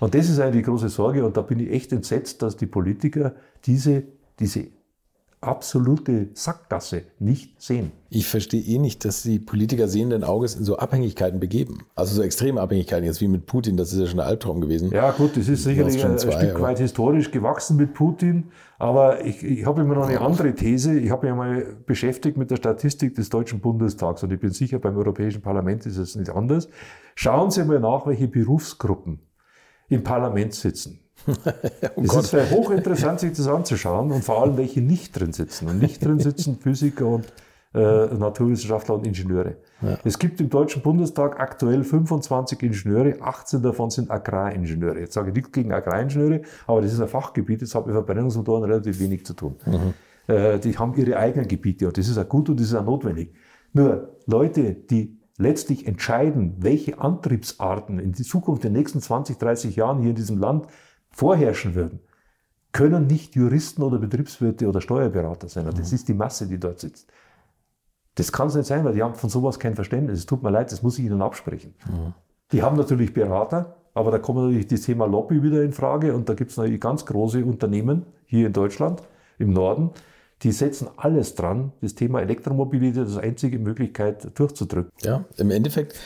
Und 0.01 0.15
das 0.15 0.31
ist 0.31 0.41
eigentlich 0.41 0.65
die 0.65 0.71
große 0.71 0.89
Sorge. 0.89 1.25
Und 1.27 1.37
da 1.37 1.43
bin 1.43 1.61
ich 1.61 1.71
echt 1.71 1.93
entsetzt, 1.93 2.41
dass 2.41 2.57
die 2.57 2.67
Politiker 2.67 3.35
diese, 3.67 4.05
diese 4.39 4.69
absolute 5.43 6.29
Sackgasse 6.35 7.05
nicht 7.19 7.61
sehen. 7.63 7.93
Ich 8.11 8.29
verstehe 8.29 8.61
eh 8.61 8.79
nicht, 8.79 9.05
dass 9.07 9.23
die 9.23 9.39
Politiker 9.39 9.89
sehenden 9.89 10.23
Auges 10.23 10.55
in 10.55 10.65
so 10.65 10.77
Abhängigkeiten 10.77 11.41
begeben. 11.41 11.87
Also 11.95 12.15
so 12.15 12.23
extreme 12.23 12.61
Abhängigkeiten, 12.61 13.07
jetzt 13.07 13.23
wie 13.23 13.29
mit 13.29 13.47
Putin, 13.47 13.79
das 13.79 13.93
ist 13.93 14.01
ja 14.01 14.07
schon 14.07 14.21
ein 14.21 14.27
Albtraum 14.27 14.61
gewesen. 14.61 14.91
Ja 14.91 15.13
gut, 15.13 15.37
das 15.37 15.49
ist 15.49 15.65
sicherlich 15.65 16.05
ein, 16.05 16.19
zwei, 16.19 16.33
Stück 16.33 16.61
weit 16.61 16.79
historisch 16.79 17.31
gewachsen 17.31 17.77
mit 17.79 17.95
Putin. 17.95 18.51
Aber 18.79 19.25
ich, 19.25 19.43
ich 19.43 19.65
habe 19.65 19.81
immer 19.81 19.95
noch 19.95 20.09
eine 20.09 20.21
andere 20.21 20.55
These. 20.55 20.99
Ich 20.99 21.11
habe 21.11 21.23
mich 21.23 21.33
einmal 21.33 21.77
beschäftigt 21.87 22.37
mit 22.37 22.51
der 22.51 22.57
Statistik 22.57 23.15
des 23.15 23.31
Deutschen 23.31 23.61
Bundestags 23.61 24.23
und 24.23 24.33
ich 24.33 24.41
bin 24.41 24.51
sicher, 24.51 24.79
beim 24.79 24.97
Europäischen 24.97 25.41
Parlament 25.41 25.87
ist 25.87 25.97
es 25.97 26.17
nicht 26.17 26.31
anders. 26.31 26.69
Schauen 27.15 27.51
Sie 27.51 27.65
mal 27.65 27.81
nach, 27.81 28.07
welche 28.07 28.29
Berufsgruppen 28.29 29.21
im 29.89 30.05
Parlament 30.05 30.55
sitzen. 30.55 31.01
Oh 31.27 32.03
es 32.03 32.33
ist 32.33 32.51
hochinteressant, 32.51 33.21
sich 33.21 33.33
das 33.33 33.47
anzuschauen 33.47 34.11
und 34.13 34.25
vor 34.25 34.43
allem, 34.43 34.57
welche 34.57 34.81
nicht 34.81 35.19
drin 35.19 35.33
sitzen. 35.33 35.69
Und 35.69 35.79
nicht 35.79 36.05
drin 36.05 36.19
sitzen 36.19 36.59
Physiker 36.59 37.07
und 37.07 37.27
äh, 37.73 37.79
Naturwissenschaftler 37.79 38.97
und 38.97 39.07
Ingenieure. 39.07 39.57
Ja. 39.81 39.99
Es 40.05 40.19
gibt 40.19 40.41
im 40.41 40.51
Deutschen 40.51 40.83
Bundestag 40.83 41.39
aktuell 41.39 41.85
25 41.85 42.63
Ingenieure, 42.63 43.17
18 43.21 43.63
davon 43.63 43.91
sind 43.91 44.11
Agraringenieure. 44.11 44.99
Jetzt 44.99 45.15
sage 45.15 45.29
ich 45.29 45.37
nichts 45.37 45.53
gegen 45.53 45.73
Agraringenieure, 45.73 46.43
aber 46.67 46.83
das 46.83 46.93
ist 46.93 47.01
ein 47.01 47.09
Fachgebiet, 47.09 47.63
das 47.63 47.75
hat 47.75 47.87
mit 47.87 47.95
Verbrennungsmotoren 47.95 48.65
relativ 48.65 48.99
wenig 48.99 49.25
zu 49.25 49.35
tun. 49.35 49.57
Mhm. 49.67 49.95
Äh, 50.27 50.59
die 50.59 50.77
haben 50.77 50.95
ihre 50.95 51.17
eigenen 51.17 51.47
Gebiete 51.47 51.87
und 51.87 51.97
das 51.97 52.09
ist 52.09 52.19
auch 52.19 52.29
gut 52.29 52.49
und 52.49 52.59
das 52.59 52.67
ist 52.67 52.75
auch 52.75 52.85
notwendig. 52.85 53.33
Nur 53.73 54.17
Leute, 54.27 54.75
die 54.75 55.21
letztlich 55.39 55.87
entscheiden, 55.87 56.57
welche 56.59 56.99
Antriebsarten 56.99 57.99
in 57.99 58.13
die 58.13 58.25
Zukunft 58.25 58.65
in 58.65 58.75
den 58.75 58.81
nächsten 58.81 59.01
20, 59.01 59.39
30 59.39 59.77
Jahren 59.77 60.01
hier 60.01 60.11
in 60.11 60.17
diesem 60.17 60.39
Land 60.39 60.67
vorherrschen 61.11 61.75
würden, 61.75 62.01
können 62.73 63.07
nicht 63.07 63.35
Juristen 63.35 63.83
oder 63.83 63.99
Betriebswirte 63.99 64.69
oder 64.69 64.81
Steuerberater 64.81 65.49
sein. 65.49 65.67
Und 65.67 65.79
das 65.79 65.91
mhm. 65.91 65.95
ist 65.97 66.09
die 66.09 66.15
Masse, 66.15 66.47
die 66.47 66.59
dort 66.59 66.79
sitzt. 66.79 67.11
Das 68.15 68.33
kann 68.33 68.49
es 68.49 68.55
nicht 68.55 68.67
sein, 68.67 68.85
weil 68.85 68.95
die 68.95 69.03
haben 69.03 69.15
von 69.15 69.31
sowas 69.31 69.59
kein 69.59 69.75
Verständnis. 69.75 70.21
Es 70.21 70.27
tut 70.27 70.43
mir 70.43 70.51
leid, 70.51 70.71
das 70.73 70.83
muss 70.83 70.99
ich 70.99 71.05
ihnen 71.05 71.23
absprechen. 71.23 71.75
Mhm. 71.87 72.15
Die 72.53 72.63
haben 72.63 72.77
natürlich 72.77 73.13
Berater, 73.13 73.77
aber 73.95 74.11
da 74.11 74.19
kommt 74.19 74.39
natürlich 74.39 74.67
das 74.67 74.83
Thema 74.83 75.07
Lobby 75.07 75.43
wieder 75.43 75.63
in 75.63 75.73
Frage 75.73 76.15
und 76.15 76.29
da 76.29 76.35
gibt 76.35 76.51
es 76.51 76.57
natürlich 76.57 76.81
ganz 76.81 77.07
große 77.07 77.45
Unternehmen 77.45 78.07
hier 78.27 78.47
in 78.47 78.53
Deutschland, 78.53 79.03
im 79.39 79.53
Norden, 79.53 79.91
die 80.43 80.53
setzen 80.53 80.89
alles 80.97 81.35
dran, 81.35 81.73
das 81.81 81.95
Thema 81.95 82.21
Elektromobilität 82.21 83.05
als 83.05 83.19
einzige 83.19 83.59
Möglichkeit 83.59 84.39
durchzudrücken. 84.39 84.91
Ja, 85.03 85.25
im 85.37 85.51
Endeffekt 85.51 85.99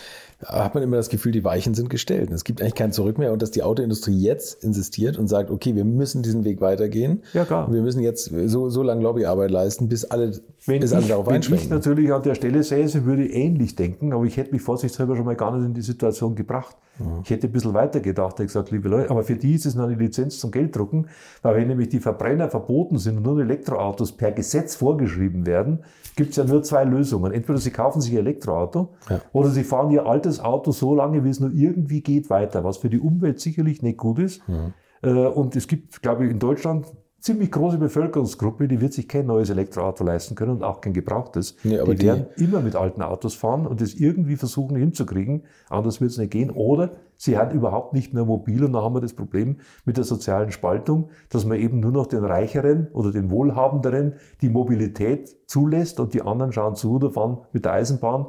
hat 0.47 0.75
man 0.75 0.83
immer 0.83 0.97
das 0.97 1.09
Gefühl, 1.09 1.33
die 1.33 1.45
Weichen 1.45 1.75
sind 1.75 1.91
gestellt. 1.91 2.31
Es 2.31 2.45
gibt 2.45 2.61
eigentlich 2.61 2.75
kein 2.75 2.93
Zurück 2.93 3.19
mehr 3.19 3.33
und 3.33 3.43
dass 3.43 3.51
die 3.51 3.63
Autoindustrie 3.63 4.19
jetzt 4.19 4.63
insistiert 4.63 5.19
und 5.19 5.29
sagt, 5.29 5.51
okay, 5.51 5.75
wir 5.75 5.85
müssen 5.85 6.23
diesen 6.23 6.45
Weg 6.45 6.61
weitergehen. 6.61 7.23
Ja, 7.33 7.45
klar. 7.45 7.73
wir 7.73 7.83
müssen 7.83 8.01
jetzt 8.01 8.31
so, 8.47 8.69
so 8.71 8.83
lange 8.83 9.03
Lobbyarbeit 9.03 9.51
leisten, 9.51 9.89
bis 9.89 10.05
alle, 10.05 10.41
wenn 10.67 10.81
bis 10.81 10.93
alle 10.93 11.03
ich, 11.03 11.09
darauf 11.09 11.29
einschwenken. 11.29 11.71
Wenn 11.71 11.79
ich 11.79 11.85
natürlich 11.87 12.13
an 12.13 12.23
der 12.23 12.35
Stelle 12.35 12.63
säße, 12.63 13.05
würde 13.05 13.25
ich 13.25 13.35
ähnlich 13.35 13.77
denken, 13.77 14.13
aber 14.13 14.25
ich 14.25 14.37
hätte 14.37 14.53
mich 14.53 14.63
vorsichtshalber 14.63 15.17
schon 15.17 15.25
mal 15.25 15.37
gar 15.37 15.57
nicht 15.57 15.67
in 15.67 15.75
die 15.75 15.83
Situation 15.83 16.35
gebracht. 16.35 16.77
Mhm. 16.99 17.21
Ich 17.25 17.31
hätte 17.31 17.47
ein 17.47 17.53
bisschen 17.53 17.75
weiter 17.75 18.01
gedacht, 18.01 18.39
ich 18.41 18.47
gesagt, 18.47 18.71
liebe 18.71 18.89
Leute, 18.89 19.11
aber 19.11 19.25
für 19.25 19.37
die 19.37 19.55
ist 19.55 19.67
es 19.67 19.75
noch 19.75 19.85
eine 19.85 19.95
Lizenz 19.95 20.39
zum 20.39 20.51
Gelddrucken, 20.51 21.09
weil 21.43 21.57
wenn 21.57 21.69
nämlich 21.69 21.89
die 21.89 22.01
Verbrenner 22.01 22.49
verboten 22.49 22.99
sind 22.99 23.19
und 23.19 23.23
nur 23.25 23.41
Elektroautos 23.41 24.13
per 24.13 24.33
Gesetz 24.33 24.77
vorgeschrieben 24.77 25.47
werden, 25.47 25.81
gibt 26.17 26.31
es 26.31 26.37
ja 26.37 26.45
nur 26.45 26.63
zwei 26.63 26.85
Lösungen. 26.85 27.33
Entweder 27.33 27.59
Sie 27.59 27.71
kaufen 27.71 28.01
sich 28.01 28.13
ein 28.13 28.19
Elektroauto 28.19 28.95
ja. 29.09 29.21
oder 29.33 29.51
Sie 29.51 29.65
fahren 29.65 29.91
Ihr 29.91 30.07
altes 30.07 30.41
Auto 30.41 30.73
so 30.73 30.95
lange, 30.95 31.25
wie 31.25 31.29
es 31.29 31.41
nur 31.41 31.53
irgendwie 31.53 32.01
geht, 32.01 32.31
weiter, 32.31 32.65
was 32.65 32.79
für 32.79 32.91
die 32.91 33.01
Umwelt 33.01 33.41
sicherlich 33.41 33.83
nicht 33.83 33.99
gut 33.99 34.19
ist. 34.19 34.43
Mhm. 34.49 34.73
Und 35.03 35.55
es 35.55 35.69
gibt, 35.69 36.01
glaube 36.01 36.25
ich, 36.25 36.31
in 36.31 36.39
Deutschland 36.39 36.87
ziemlich 37.25 37.51
große 37.51 37.79
Bevölkerungsgruppe, 37.79 38.69
die 38.69 38.81
wird 38.81 38.93
sich 38.93 39.09
kein 39.09 39.27
neues 39.27 39.49
Elektroauto 39.49 40.05
leisten 40.05 40.35
können 40.35 40.53
und 40.53 40.63
auch 40.63 40.81
kein 40.83 40.93
gebrauchtes. 40.93 41.57
Nee, 41.65 41.79
die, 41.85 41.95
die 41.95 42.07
werden 42.07 42.27
immer 42.37 42.61
mit 42.61 42.77
alten 42.77 43.01
Autos 43.01 43.35
fahren 43.35 43.67
und 43.67 43.81
das 43.81 43.95
irgendwie 43.95 44.37
versuchen 44.37 44.77
hinzukriegen. 44.77 45.45
Anders 45.71 46.01
wird 46.01 46.11
es 46.11 46.19
nicht 46.19 46.33
gehen. 46.33 46.51
Oder 46.51 46.93
sie 47.17 47.37
haben 47.39 47.55
überhaupt 47.57 47.93
nicht 47.93 48.15
mehr 48.15 48.25
mobil 48.25 48.65
und 48.65 48.73
dann 48.73 48.83
haben 48.83 48.95
wir 48.95 49.01
das 49.01 49.15
Problem 49.15 49.59
mit 49.85 49.97
der 49.97 50.05
sozialen 50.05 50.51
Spaltung, 50.53 51.11
dass 51.29 51.45
man 51.45 51.59
eben 51.59 51.81
nur 51.81 51.93
noch 51.93 52.07
den 52.07 52.25
Reicheren 52.25 52.89
oder 52.93 53.13
den 53.13 53.31
Wohlhabenderen 53.31 54.15
die 54.41 54.49
Mobilität 54.49 55.37
zulässt 55.47 56.01
und 56.01 56.15
die 56.15 56.23
anderen 56.23 56.53
schauen 56.53 56.75
zu 56.75 56.95
oder 56.95 57.11
fahren 57.11 57.39
mit 57.53 57.65
der 57.65 57.73
Eisenbahn 57.73 58.27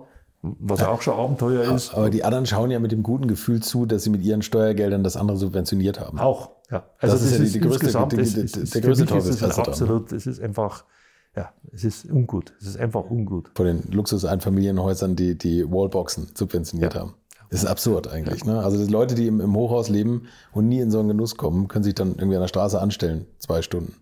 was 0.60 0.84
auch 0.84 1.02
schon 1.02 1.16
Abenteuer 1.16 1.74
ist. 1.74 1.94
Aber 1.94 2.10
die 2.10 2.24
anderen 2.24 2.46
schauen 2.46 2.72
ja 2.72 2.80
mit 2.80 2.92
dem 2.92 3.04
guten 3.04 3.28
Gefühl 3.28 3.62
zu, 3.62 3.86
dass 3.86 4.04
sie 4.04 4.10
mit 4.10 4.22
ihren 4.22 4.42
Steuergeldern 4.42 5.04
das 5.04 5.18
andere 5.18 5.38
subventioniert 5.38 6.00
haben. 6.00 6.20
Auch, 6.20 6.52
ja. 6.70 6.86
Also 7.00 7.16
das, 7.16 7.24
das 7.24 7.32
ist 7.32 7.32
ja 7.32 7.46
die, 7.46 7.52
die 7.52 7.60
größte, 7.60 8.08
die, 8.10 8.16
die, 8.16 8.22
ist, 8.22 8.58
ist, 8.58 8.76
der 8.76 8.82
größte 8.82 9.06
Teufelsfresser. 9.06 9.68
Absolut, 9.68 10.12
es 10.12 10.28
ist 10.28 10.42
einfach, 10.42 10.86
ja, 11.36 11.52
es 11.72 11.84
ist 11.84 12.10
ungut. 12.10 12.54
Es 12.60 12.68
ist 12.68 12.78
einfach 12.78 13.10
ungut. 13.10 13.52
Von 13.56 13.66
den 13.66 13.84
Luxus-Einfamilienhäusern, 13.92 15.16
die 15.16 15.38
die 15.38 15.70
Wallboxen 15.70 16.32
subventioniert 16.34 16.94
ja. 16.94 17.02
haben. 17.02 17.14
Das 17.56 17.64
ist 17.64 17.70
absurd 17.70 18.12
eigentlich. 18.12 18.44
Ne? 18.44 18.62
Also 18.62 18.86
die 18.86 18.92
Leute, 18.92 19.16
die 19.16 19.28
im, 19.28 19.40
im 19.40 19.56
Hochhaus 19.56 19.88
leben 19.88 20.24
und 20.52 20.68
nie 20.68 20.82
in 20.82 20.92
so 20.92 21.00
einen 21.00 21.08
Genuss 21.08 21.38
kommen, 21.38 21.70
können 21.70 21.86
sich 21.86 21.96
dann 21.96 22.16
irgendwie 22.18 22.36
an 22.36 22.42
der 22.42 22.50
Straße 22.50 22.82
anstellen, 22.82 23.28
zwei 23.40 23.62
Stunden. 23.62 23.96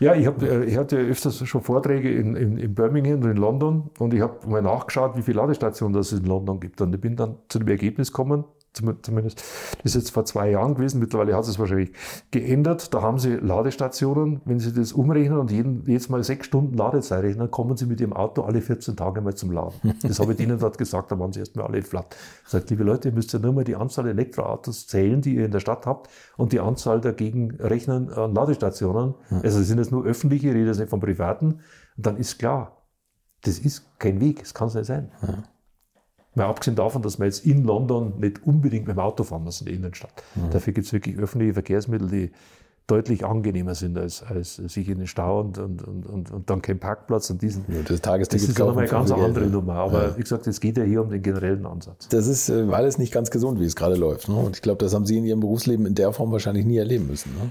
Ja, 0.00 0.16
ich, 0.16 0.26
hab, 0.26 0.42
äh, 0.42 0.64
ich 0.64 0.76
hatte 0.76 0.96
öfters 0.96 1.46
schon 1.46 1.62
Vorträge 1.62 2.12
in, 2.12 2.34
in, 2.34 2.58
in 2.58 2.74
Birmingham 2.74 3.22
und 3.22 3.30
in 3.30 3.36
London 3.36 3.90
und 4.00 4.14
ich 4.14 4.20
habe 4.20 4.44
mal 4.48 4.62
nachgeschaut, 4.62 5.16
wie 5.16 5.22
viele 5.22 5.36
Ladestationen 5.36 5.92
das 5.92 6.10
es 6.10 6.18
in 6.18 6.26
London 6.26 6.58
gibt. 6.58 6.80
Und 6.80 6.92
ich 6.92 7.00
bin 7.00 7.14
dann 7.14 7.36
zu 7.48 7.60
dem 7.60 7.68
Ergebnis 7.68 8.08
gekommen, 8.08 8.42
zumindest, 9.02 9.42
das 9.82 9.84
ist 9.84 9.94
jetzt 9.94 10.10
vor 10.10 10.24
zwei 10.24 10.50
Jahren 10.50 10.74
gewesen, 10.74 11.00
mittlerweile 11.00 11.36
hat 11.36 11.46
es 11.46 11.58
wahrscheinlich 11.58 11.92
geändert. 12.30 12.92
Da 12.94 13.02
haben 13.02 13.18
sie 13.18 13.34
Ladestationen, 13.36 14.40
wenn 14.44 14.58
sie 14.60 14.72
das 14.72 14.92
umrechnen 14.92 15.38
und 15.38 15.50
jeden, 15.50 15.84
jedes 15.86 16.08
Mal 16.08 16.22
sechs 16.24 16.46
Stunden 16.46 16.74
Ladezeit 16.76 17.22
rechnen, 17.22 17.50
kommen 17.50 17.76
sie 17.76 17.86
mit 17.86 18.00
ihrem 18.00 18.12
Auto 18.12 18.42
alle 18.42 18.60
14 18.60 18.96
Tage 18.96 19.20
mal 19.20 19.34
zum 19.34 19.52
Laden. 19.52 19.94
Das 20.02 20.18
habe 20.20 20.32
ich 20.32 20.40
ihnen 20.40 20.58
dort 20.58 20.78
gesagt, 20.78 21.10
da 21.12 21.18
waren 21.18 21.32
sie 21.32 21.40
erstmal 21.40 21.66
alle 21.66 21.82
flatt. 21.82 22.16
Ich 22.44 22.50
sage, 22.50 22.64
liebe 22.70 22.84
Leute, 22.84 23.08
ihr 23.08 23.14
müsst 23.14 23.32
ja 23.32 23.38
nur 23.38 23.52
mal 23.52 23.64
die 23.64 23.76
Anzahl 23.76 24.06
Elektroautos 24.08 24.86
zählen, 24.86 25.20
die 25.20 25.34
ihr 25.36 25.44
in 25.46 25.50
der 25.50 25.60
Stadt 25.60 25.86
habt 25.86 26.08
und 26.36 26.52
die 26.52 26.60
Anzahl 26.60 27.00
dagegen 27.00 27.56
rechnen 27.60 28.10
an 28.12 28.34
Ladestationen. 28.34 29.14
Also 29.42 29.62
sind 29.62 29.78
jetzt 29.78 29.92
nur 29.92 30.04
öffentliche, 30.04 30.48
ich 30.48 30.54
rede 30.54 30.68
jetzt 30.68 30.78
nicht 30.78 30.90
von 30.90 31.00
privaten. 31.00 31.60
Und 31.96 32.06
dann 32.06 32.16
ist 32.16 32.38
klar, 32.38 32.74
Das 33.42 33.58
ist 33.60 33.84
kein 33.98 34.20
Weg, 34.20 34.40
das 34.40 34.52
kann 34.52 34.68
es 34.68 34.74
nicht 34.74 34.86
sein. 34.86 35.12
Ja. 35.22 35.42
Mal 36.34 36.46
abgesehen 36.46 36.76
davon, 36.76 37.02
dass 37.02 37.18
man 37.18 37.26
jetzt 37.26 37.44
in 37.44 37.64
London 37.64 38.14
nicht 38.18 38.46
unbedingt 38.46 38.86
mit 38.86 38.96
dem 38.96 39.00
Auto 39.00 39.24
fahren 39.24 39.44
muss 39.44 39.60
in 39.60 39.66
der 39.66 39.74
Innenstadt. 39.74 40.12
Mhm. 40.34 40.50
Dafür 40.50 40.72
gibt 40.72 40.86
es 40.86 40.92
wirklich 40.92 41.18
öffentliche 41.18 41.54
Verkehrsmittel, 41.54 42.08
die 42.08 42.30
deutlich 42.88 43.24
angenehmer 43.24 43.74
sind, 43.74 43.98
als, 43.98 44.22
als 44.22 44.56
sich 44.56 44.88
in 44.88 44.98
den 44.98 45.06
Stau 45.06 45.40
und, 45.40 45.58
und, 45.58 45.82
und, 45.82 46.30
und 46.32 46.50
dann 46.50 46.62
kein 46.62 46.78
Parkplatz 46.78 47.28
und 47.28 47.42
diesen. 47.42 47.64
Ja, 47.68 47.82
das, 47.86 48.00
das 48.00 48.42
ist 48.42 48.58
ja 48.58 48.64
nochmal 48.64 48.84
eine 48.84 48.90
ganz 48.90 49.10
andere 49.10 49.40
Geld, 49.40 49.52
Nummer. 49.52 49.74
Aber 49.74 50.08
ja. 50.08 50.16
wie 50.16 50.22
gesagt, 50.22 50.46
es 50.46 50.58
geht 50.58 50.78
ja 50.78 50.84
hier 50.84 51.02
um 51.02 51.10
den 51.10 51.22
generellen 51.22 51.66
Ansatz. 51.66 52.08
Das 52.08 52.26
ist 52.26 52.48
äh, 52.48 52.66
alles 52.72 52.96
nicht 52.98 53.12
ganz 53.12 53.30
gesund, 53.30 53.60
wie 53.60 53.66
es 53.66 53.76
gerade 53.76 53.94
läuft. 53.94 54.28
Ne? 54.28 54.36
Und 54.36 54.56
ich 54.56 54.62
glaube, 54.62 54.82
das 54.82 54.94
haben 54.94 55.04
Sie 55.04 55.18
in 55.18 55.24
Ihrem 55.24 55.40
Berufsleben 55.40 55.84
in 55.84 55.94
der 55.94 56.12
Form 56.12 56.32
wahrscheinlich 56.32 56.64
nie 56.64 56.78
erleben 56.78 57.06
müssen. 57.06 57.30
Ne? 57.34 57.50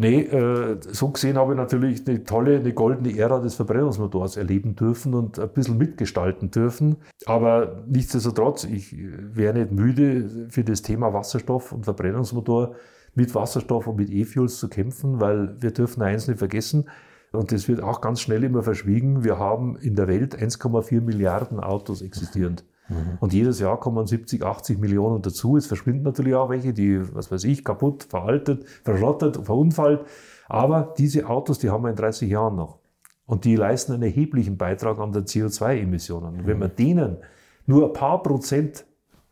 Nee, 0.00 0.22
äh, 0.22 0.78
so 0.80 1.10
gesehen 1.10 1.36
habe 1.36 1.52
ich 1.52 1.58
natürlich 1.58 2.08
eine 2.08 2.24
tolle, 2.24 2.56
eine 2.56 2.72
goldene 2.72 3.14
Ära 3.18 3.38
des 3.38 3.56
Verbrennungsmotors 3.56 4.38
erleben 4.38 4.74
dürfen 4.74 5.12
und 5.12 5.38
ein 5.38 5.50
bisschen 5.50 5.76
mitgestalten 5.76 6.50
dürfen. 6.50 6.96
Aber 7.26 7.84
nichtsdestotrotz, 7.86 8.64
ich 8.64 8.96
wäre 8.96 9.52
nicht 9.52 9.72
müde, 9.72 10.48
für 10.48 10.64
das 10.64 10.80
Thema 10.80 11.12
Wasserstoff 11.12 11.72
und 11.72 11.84
Verbrennungsmotor 11.84 12.76
mit 13.14 13.34
Wasserstoff 13.34 13.88
und 13.88 13.96
mit 13.96 14.08
E-Fuels 14.08 14.56
zu 14.56 14.70
kämpfen, 14.70 15.20
weil 15.20 15.60
wir 15.60 15.70
dürfen 15.70 16.00
eins 16.00 16.28
nicht 16.28 16.38
vergessen, 16.38 16.86
und 17.32 17.52
das 17.52 17.68
wird 17.68 17.82
auch 17.82 18.00
ganz 18.00 18.22
schnell 18.22 18.42
immer 18.42 18.62
verschwiegen, 18.62 19.22
wir 19.22 19.38
haben 19.38 19.76
in 19.76 19.96
der 19.96 20.08
Welt 20.08 20.34
1,4 20.34 21.02
Milliarden 21.02 21.60
Autos 21.60 22.00
existierend. 22.00 22.64
Mhm. 22.90 23.18
Und 23.20 23.32
jedes 23.32 23.60
Jahr 23.60 23.78
kommen 23.78 24.06
70, 24.06 24.42
80 24.42 24.78
Millionen 24.78 25.22
dazu. 25.22 25.56
Es 25.56 25.66
verschwinden 25.66 26.02
natürlich 26.02 26.34
auch 26.34 26.50
welche, 26.50 26.72
die, 26.72 27.00
was 27.14 27.30
weiß 27.30 27.44
ich, 27.44 27.64
kaputt, 27.64 28.04
veraltet, 28.04 28.66
verschrottet, 28.84 29.38
verunfallt. 29.38 30.04
Aber 30.48 30.94
diese 30.98 31.28
Autos, 31.28 31.58
die 31.58 31.70
haben 31.70 31.84
wir 31.84 31.90
in 31.90 31.96
30 31.96 32.28
Jahren 32.28 32.56
noch. 32.56 32.78
Und 33.26 33.44
die 33.44 33.54
leisten 33.54 33.92
einen 33.92 34.02
erheblichen 34.02 34.56
Beitrag 34.56 34.98
an 34.98 35.12
den 35.12 35.24
CO2-Emissionen. 35.24 36.40
Und 36.40 36.46
wenn 36.46 36.58
man 36.58 36.74
denen 36.74 37.18
nur 37.64 37.86
ein 37.86 37.92
paar 37.92 38.22
Prozent, 38.22 38.84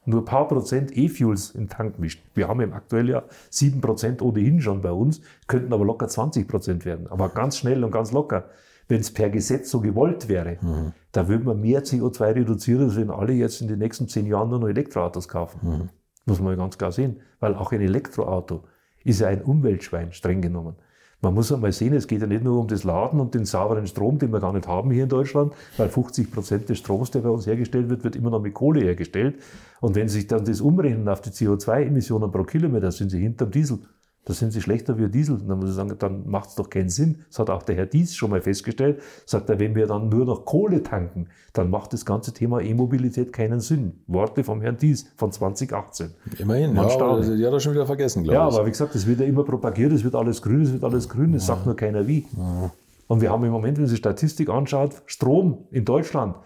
nur 0.05 0.23
ein 0.23 0.25
paar 0.25 0.47
Prozent 0.47 0.97
E-Fuels 0.97 1.51
im 1.51 1.69
Tank 1.69 1.99
mischt, 1.99 2.23
wir 2.35 2.47
haben 2.47 2.61
im 2.61 2.73
aktuellen 2.73 3.09
Jahr 3.09 3.25
sieben 3.51 3.81
Prozent 3.81 4.23
ohnehin 4.23 4.61
schon 4.61 4.81
bei 4.81 4.93
uns, 4.93 5.21
könnten 5.49 5.73
aber 5.73 5.85
locker 5.85 6.07
20 6.07 6.47
Prozent 6.47 6.85
werden. 6.85 7.09
Aber 7.09 7.29
ganz 7.31 7.59
schnell 7.59 7.83
und 7.83 7.91
ganz 7.91 8.13
locker 8.13 8.45
wenn 8.89 9.01
es 9.01 9.13
per 9.13 9.31
Gesetz 9.31 9.71
so 9.71 9.81
gewollt 9.81 10.29
wäre, 10.29 10.59
mhm. 10.61 10.93
da 11.13 11.29
würde 11.29 11.45
man 11.45 11.61
mehr 11.61 11.85
CO2 11.85 12.35
reduzieren, 12.35 12.85
als 12.85 12.97
wenn 12.97 13.11
alle 13.11 13.35
jetzt 13.35 13.61
in 13.61 13.69
den 13.69 13.79
nächsten 13.79 14.09
zehn 14.09 14.27
Jahren 14.27 14.49
nur 14.49 14.59
noch 14.59 14.69
Elektroautos 14.69 15.29
kaufen. 15.29 15.61
Mhm. 15.63 15.89
Muss 16.25 16.41
man 16.41 16.57
ganz 16.57 16.77
klar 16.77 16.93
sehen. 16.93 17.21
Weil 17.41 17.55
auch 17.55 17.73
ein 17.73 17.81
Elektroauto 17.81 18.65
ist 19.05 19.21
ja 19.21 19.29
ein 19.29 19.43
Umweltschwein, 19.43 20.13
streng 20.13 20.41
genommen. 20.41 20.77
Man 21.21 21.35
muss 21.35 21.51
einmal 21.51 21.73
sehen, 21.73 21.95
es 21.95 22.07
geht 22.07 22.21
ja 22.21 22.29
nicht 22.29 22.45
nur 22.45 22.61
um 22.61 22.69
das 22.69 22.85
Laden 22.85 23.19
und 23.19 23.35
den 23.35 23.45
sauberen 23.45 23.89
Strom, 23.89 24.19
den 24.19 24.33
wir 24.33 24.39
gar 24.39 24.53
nicht 24.53 24.69
haben 24.69 24.93
hier 24.93 25.03
in 25.03 25.09
Deutschland, 25.09 25.53
weil 25.77 25.89
50 25.89 26.31
Prozent 26.31 26.69
des 26.69 26.79
Stroms, 26.79 27.11
der 27.11 27.21
bei 27.21 27.29
uns 27.29 27.45
hergestellt 27.45 27.89
wird, 27.89 28.05
wird 28.05 28.15
immer 28.15 28.31
noch 28.31 28.41
mit 28.41 28.55
Kohle 28.55 28.83
hergestellt. 28.83 29.37
Und 29.81 29.97
wenn 29.97 30.09
Sie 30.09 30.21
sich 30.21 30.29
dann 30.29 30.45
das 30.45 30.61
umrechnen 30.61 31.09
auf 31.09 31.21
die 31.21 31.31
CO2-Emissionen 31.31 32.31
pro 32.31 32.45
Kilometer, 32.45 32.93
sind 32.93 33.11
Sie 33.11 33.19
hinterm 33.19 33.51
Diesel 33.51 33.81
da 34.29 34.35
sind 34.35 34.51
sie 34.51 34.61
schlechter 34.61 34.99
wie 34.99 35.09
Diesel. 35.09 35.39
Dann 35.39 35.59
muss 35.59 35.71
ich 35.71 35.75
sagen, 35.75 35.95
dann 35.99 36.29
macht 36.29 36.51
es 36.51 36.55
doch 36.55 36.69
keinen 36.69 36.91
Sinn. 36.91 37.25
Das 37.29 37.39
hat 37.39 37.49
auch 37.49 37.63
der 37.63 37.77
Herr 37.77 37.87
Dies 37.87 38.15
schon 38.15 38.29
mal 38.29 38.43
festgestellt. 38.43 39.01
Sagt 39.25 39.49
er, 39.49 39.59
wenn 39.59 39.75
wir 39.75 39.87
dann 39.87 40.11
nur 40.11 40.27
noch 40.27 40.45
Kohle 40.45 40.83
tanken, 40.83 41.29
dann 41.55 41.71
macht 41.71 41.95
das 41.95 42.05
ganze 42.05 42.35
Thema 42.35 42.61
E-Mobilität 42.61 43.33
keinen 43.33 43.61
Sinn. 43.61 44.03
Worte 44.07 44.45
vom 44.45 44.61
Herrn 44.61 44.77
Dies 44.77 45.11
von 45.17 45.33
2018. 45.33 46.11
Immerhin, 46.41 46.75
Man 46.75 46.89
ja, 46.89 47.01
aber 47.01 47.23
die 47.23 47.47
hat 47.47 47.55
er 47.55 47.61
schon 47.61 47.73
wieder 47.73 47.87
vergessen, 47.87 48.23
glaube 48.23 48.35
ja, 48.35 48.47
ich. 48.47 48.53
Ja, 48.53 48.59
aber 48.59 48.67
wie 48.67 48.71
gesagt, 48.71 48.95
es 48.95 49.07
wird 49.07 49.21
ja 49.21 49.27
immer 49.27 49.45
propagiert, 49.45 49.93
es 49.93 50.05
wird 50.05 50.15
alles 50.15 50.43
grün, 50.43 50.61
es 50.61 50.73
wird 50.75 50.85
alles 50.85 51.09
grün, 51.09 51.33
es 51.33 51.49
ja. 51.49 51.55
sagt 51.55 51.65
nur 51.65 51.75
keiner 51.75 52.07
wie. 52.07 52.27
Ja. 52.37 52.71
Und 53.07 53.23
wir 53.23 53.31
haben 53.31 53.43
im 53.45 53.51
Moment, 53.51 53.79
wenn 53.79 53.87
Sie 53.87 53.97
Statistik 53.97 54.51
anschaut, 54.51 55.01
Strom 55.07 55.65
in 55.71 55.87
Deutschland 55.87 56.37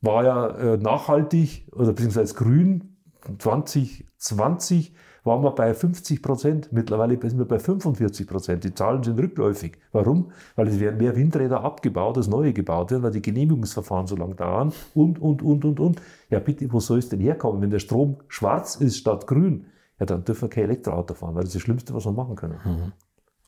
war 0.00 0.22
ja 0.22 0.46
äh, 0.46 0.76
nachhaltig 0.76 1.66
oder 1.72 1.88
beziehungsweise 1.88 2.34
grün 2.34 2.98
2020 3.36 4.94
waren 5.24 5.42
wir 5.42 5.52
bei 5.52 5.72
50 5.72 6.22
Prozent. 6.22 6.72
Mittlerweile 6.72 7.18
sind 7.20 7.38
wir 7.38 7.44
bei 7.44 7.58
45 7.58 8.26
Prozent. 8.26 8.64
Die 8.64 8.74
Zahlen 8.74 9.02
sind 9.02 9.18
rückläufig. 9.18 9.78
Warum? 9.92 10.32
Weil 10.56 10.68
es 10.68 10.80
werden 10.80 10.98
mehr 10.98 11.14
Windräder 11.16 11.62
abgebaut, 11.62 12.16
als 12.16 12.28
neue 12.28 12.52
gebaut 12.52 12.90
werden, 12.90 13.02
weil 13.02 13.12
die 13.12 13.22
Genehmigungsverfahren 13.22 14.06
so 14.06 14.16
lang 14.16 14.36
dauern 14.36 14.72
und, 14.94 15.20
und, 15.20 15.42
und, 15.42 15.64
und, 15.64 15.80
und. 15.80 16.02
Ja, 16.30 16.40
bitte, 16.40 16.72
wo 16.72 16.80
soll 16.80 16.98
es 16.98 17.08
denn 17.08 17.20
herkommen? 17.20 17.62
Wenn 17.62 17.70
der 17.70 17.78
Strom 17.78 18.16
schwarz 18.28 18.76
ist 18.76 18.96
statt 18.98 19.26
grün, 19.26 19.66
ja, 20.00 20.06
dann 20.06 20.24
dürfen 20.24 20.42
wir 20.42 20.48
kein 20.48 20.64
Elektroauto 20.64 21.14
fahren, 21.14 21.34
weil 21.34 21.42
das 21.42 21.50
ist 21.50 21.56
das 21.56 21.62
Schlimmste, 21.62 21.94
was 21.94 22.04
wir 22.04 22.12
machen 22.12 22.34
können. 22.34 22.58
Mhm. 22.64 22.92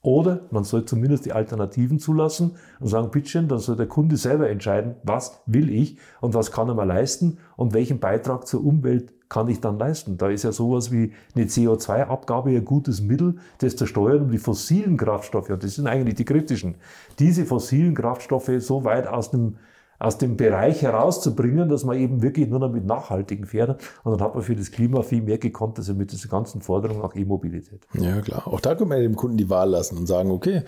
Oder 0.04 0.42
man 0.50 0.64
soll 0.64 0.84
zumindest 0.84 1.24
die 1.24 1.32
Alternativen 1.32 1.98
zulassen 1.98 2.56
und 2.78 2.88
sagen, 2.88 3.10
bitteschön, 3.10 3.48
dann 3.48 3.58
soll 3.58 3.76
der 3.76 3.86
Kunde 3.86 4.18
selber 4.18 4.50
entscheiden, 4.50 4.96
was 5.02 5.40
will 5.46 5.70
ich 5.70 5.96
und 6.20 6.34
was 6.34 6.52
kann 6.52 6.68
er 6.68 6.74
mal 6.74 6.84
leisten 6.84 7.38
und 7.56 7.72
welchen 7.72 8.00
Beitrag 8.00 8.46
zur 8.46 8.62
Umwelt 8.62 9.14
kann 9.30 9.48
ich 9.48 9.62
dann 9.62 9.78
leisten. 9.78 10.18
Da 10.18 10.28
ist 10.28 10.44
ja 10.44 10.52
sowas 10.52 10.92
wie 10.92 11.14
eine 11.34 11.46
CO2-Abgabe 11.46 12.50
ein 12.50 12.66
gutes 12.66 13.00
Mittel, 13.00 13.36
das 13.58 13.76
zu 13.76 13.86
steuern, 13.86 14.24
um 14.24 14.30
die 14.30 14.36
fossilen 14.36 14.98
Kraftstoffe, 14.98 15.48
und 15.48 15.64
das 15.64 15.76
sind 15.76 15.86
eigentlich 15.86 16.16
die 16.16 16.26
kritischen, 16.26 16.74
diese 17.18 17.46
fossilen 17.46 17.94
Kraftstoffe 17.94 18.50
so 18.58 18.84
weit 18.84 19.06
aus 19.06 19.30
dem 19.30 19.56
aus 20.04 20.18
dem 20.18 20.36
Bereich 20.36 20.82
herauszubringen, 20.82 21.70
dass 21.70 21.84
man 21.84 21.96
eben 21.96 22.20
wirklich 22.20 22.48
nur 22.48 22.58
noch 22.58 22.70
mit 22.70 22.84
nachhaltigen 22.84 23.46
fährt. 23.46 23.82
Und 24.02 24.12
dann 24.12 24.20
hat 24.20 24.34
man 24.34 24.44
für 24.44 24.54
das 24.54 24.70
Klima 24.70 25.02
viel 25.02 25.22
mehr 25.22 25.38
gekonnt, 25.38 25.78
als 25.78 25.88
mit 25.88 26.12
dieser 26.12 26.28
ganzen 26.28 26.60
Forderung 26.60 27.00
nach 27.00 27.16
E-Mobilität. 27.16 27.80
Ja, 27.94 28.20
klar. 28.20 28.46
Auch 28.46 28.60
da 28.60 28.74
können 28.74 28.90
wir 28.90 29.00
dem 29.00 29.16
Kunden 29.16 29.38
die 29.38 29.48
Wahl 29.48 29.70
lassen 29.70 29.96
und 29.96 30.06
sagen, 30.06 30.30
okay, 30.30 30.62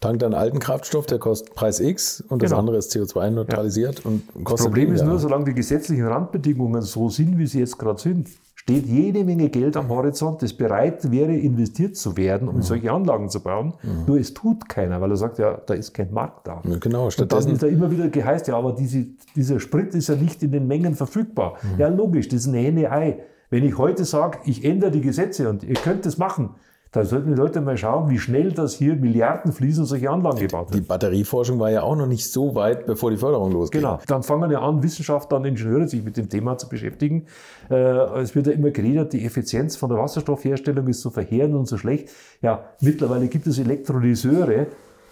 tankt 0.00 0.24
einen 0.24 0.34
alten 0.34 0.58
Kraftstoff, 0.58 1.06
der 1.06 1.20
kostet 1.20 1.54
Preis 1.54 1.78
X 1.78 2.20
und 2.28 2.42
das 2.42 2.50
genau. 2.50 2.60
andere 2.60 2.78
ist 2.78 2.92
CO2-neutralisiert 2.94 4.00
ja. 4.00 4.10
und 4.10 4.26
kostet 4.44 4.66
Das 4.66 4.66
Problem 4.66 4.92
ist 4.92 5.04
nur, 5.04 5.20
solange 5.20 5.44
die 5.44 5.54
gesetzlichen 5.54 6.06
Randbedingungen 6.06 6.82
so 6.82 7.08
sind, 7.08 7.38
wie 7.38 7.46
sie 7.46 7.60
jetzt 7.60 7.78
gerade 7.78 8.00
sind, 8.00 8.28
steht 8.70 8.86
jede 8.86 9.24
Menge 9.24 9.48
Geld 9.48 9.76
am 9.76 9.88
Horizont, 9.88 10.42
das 10.42 10.52
bereit 10.52 11.10
wäre, 11.10 11.34
investiert 11.34 11.96
zu 11.96 12.16
werden, 12.16 12.48
um 12.48 12.56
mhm. 12.56 12.62
solche 12.62 12.92
Anlagen 12.92 13.28
zu 13.28 13.40
bauen. 13.40 13.74
Mhm. 13.82 14.04
Nur 14.06 14.18
es 14.18 14.32
tut 14.32 14.68
keiner, 14.68 15.00
weil 15.00 15.10
er 15.10 15.16
sagt, 15.16 15.38
ja, 15.38 15.60
da 15.66 15.74
ist 15.74 15.92
kein 15.92 16.12
Markt 16.12 16.46
da. 16.46 16.62
Ja, 16.64 16.78
genau, 16.78 17.10
stattdessen. 17.10 17.50
Und 17.50 17.62
dann 17.62 17.70
ist 17.70 17.80
da 17.80 17.84
immer 17.84 17.90
wieder 17.90 18.08
geheißt, 18.08 18.48
ja, 18.48 18.56
aber 18.56 18.72
diese, 18.72 19.06
dieser 19.34 19.58
Sprit 19.58 19.94
ist 19.94 20.08
ja 20.08 20.14
nicht 20.14 20.42
in 20.42 20.52
den 20.52 20.66
Mengen 20.66 20.94
verfügbar. 20.94 21.56
Mhm. 21.62 21.80
Ja, 21.80 21.88
logisch, 21.88 22.28
das 22.28 22.42
ist 22.42 22.46
ein 22.46 22.54
Henne-Ei. 22.54 23.18
Wenn 23.50 23.64
ich 23.64 23.76
heute 23.76 24.04
sage, 24.04 24.38
ich 24.44 24.64
ändere 24.64 24.92
die 24.92 25.00
Gesetze 25.00 25.48
und 25.48 25.64
ihr 25.64 25.74
könnt 25.74 26.06
es 26.06 26.18
machen, 26.18 26.50
da 26.92 27.04
sollten 27.04 27.30
die 27.30 27.36
Leute 27.36 27.60
mal 27.60 27.76
schauen, 27.76 28.10
wie 28.10 28.18
schnell 28.18 28.52
das 28.52 28.74
hier 28.74 28.96
Milliarden 28.96 29.52
fließen 29.52 29.84
solche 29.84 30.10
Anlagen 30.10 30.40
gebaut 30.40 30.70
werden. 30.70 30.82
Die 30.82 30.88
Batterieforschung 30.88 31.60
war 31.60 31.70
ja 31.70 31.82
auch 31.82 31.94
noch 31.94 32.06
nicht 32.06 32.30
so 32.32 32.56
weit, 32.56 32.86
bevor 32.86 33.12
die 33.12 33.16
Förderung 33.16 33.52
losgeht. 33.52 33.82
Genau. 33.82 34.00
Dann 34.08 34.24
fangen 34.24 34.50
ja 34.50 34.60
an, 34.60 34.82
Wissenschaftler 34.82 35.38
und 35.38 35.44
Ingenieure 35.44 35.86
sich 35.86 36.02
mit 36.02 36.16
dem 36.16 36.28
Thema 36.28 36.58
zu 36.58 36.68
beschäftigen. 36.68 37.26
Äh, 37.70 37.74
es 38.20 38.34
wird 38.34 38.48
ja 38.48 38.54
immer 38.54 38.70
geredet, 38.70 39.12
die 39.12 39.24
Effizienz 39.24 39.76
von 39.76 39.88
der 39.88 39.98
Wasserstoffherstellung 39.98 40.88
ist 40.88 41.00
so 41.00 41.10
verheerend 41.10 41.54
und 41.54 41.66
so 41.66 41.76
schlecht. 41.76 42.08
Ja, 42.42 42.64
mittlerweile 42.80 43.28
gibt 43.28 43.46
es 43.46 43.58
Elektrolyseure, 43.58 44.66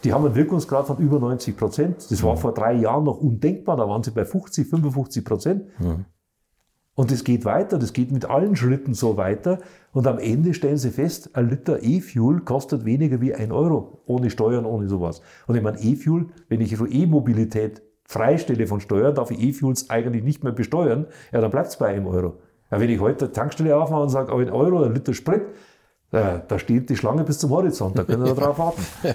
die 0.04 0.12
haben 0.12 0.24
einen 0.24 0.34
Wirkungsgrad 0.34 0.86
von 0.86 0.98
über 0.98 1.20
90 1.20 1.56
Prozent. 1.56 2.10
Das 2.10 2.22
war 2.22 2.34
mhm. 2.34 2.38
vor 2.38 2.54
drei 2.54 2.74
Jahren 2.74 3.04
noch 3.04 3.18
undenkbar. 3.18 3.76
Da 3.76 3.88
waren 3.88 4.02
sie 4.02 4.10
bei 4.10 4.24
50, 4.24 4.68
55 4.68 5.24
Prozent. 5.24 5.62
Mhm. 5.80 6.04
Und 6.98 7.12
es 7.12 7.22
geht 7.22 7.44
weiter, 7.44 7.78
das 7.78 7.92
geht 7.92 8.10
mit 8.10 8.28
allen 8.28 8.56
Schritten 8.56 8.92
so 8.92 9.16
weiter. 9.16 9.60
Und 9.92 10.08
am 10.08 10.18
Ende 10.18 10.52
stellen 10.52 10.78
Sie 10.78 10.90
fest, 10.90 11.30
ein 11.36 11.48
Liter 11.48 11.80
E-Fuel 11.80 12.40
kostet 12.40 12.84
weniger 12.84 13.20
wie 13.20 13.32
ein 13.32 13.52
Euro, 13.52 14.02
ohne 14.06 14.30
Steuern, 14.30 14.66
ohne 14.66 14.88
sowas. 14.88 15.22
Und 15.46 15.54
ich 15.54 15.62
meine, 15.62 15.78
E-Fuel, 15.78 16.26
wenn 16.48 16.60
ich 16.60 16.76
so 16.76 16.86
E-Mobilität 16.86 17.82
freistelle 18.04 18.66
von 18.66 18.80
Steuern, 18.80 19.14
darf 19.14 19.30
ich 19.30 19.40
E-Fuels 19.40 19.90
eigentlich 19.90 20.24
nicht 20.24 20.42
mehr 20.42 20.52
besteuern, 20.52 21.06
ja, 21.30 21.40
dann 21.40 21.52
bleibt 21.52 21.68
es 21.68 21.78
bei 21.78 21.86
einem 21.86 22.08
Euro. 22.08 22.40
Ja, 22.72 22.80
wenn 22.80 22.90
ich 22.90 22.98
heute 22.98 23.26
eine 23.26 23.32
Tankstelle 23.32 23.76
aufmache 23.76 24.02
und 24.02 24.08
sage, 24.08 24.32
ein 24.32 24.50
Euro, 24.50 24.82
ein 24.82 24.92
Liter 24.92 25.14
Sprit, 25.14 25.42
ja, 26.10 26.38
da 26.38 26.58
steht 26.58 26.88
die 26.88 26.96
Schlange 26.96 27.22
bis 27.22 27.38
zum 27.38 27.50
Horizont, 27.50 27.98
da 27.98 28.02
können 28.02 28.24
wir 28.24 28.34
drauf 28.34 28.58
warten. 28.58 28.82
ja, 29.02 29.12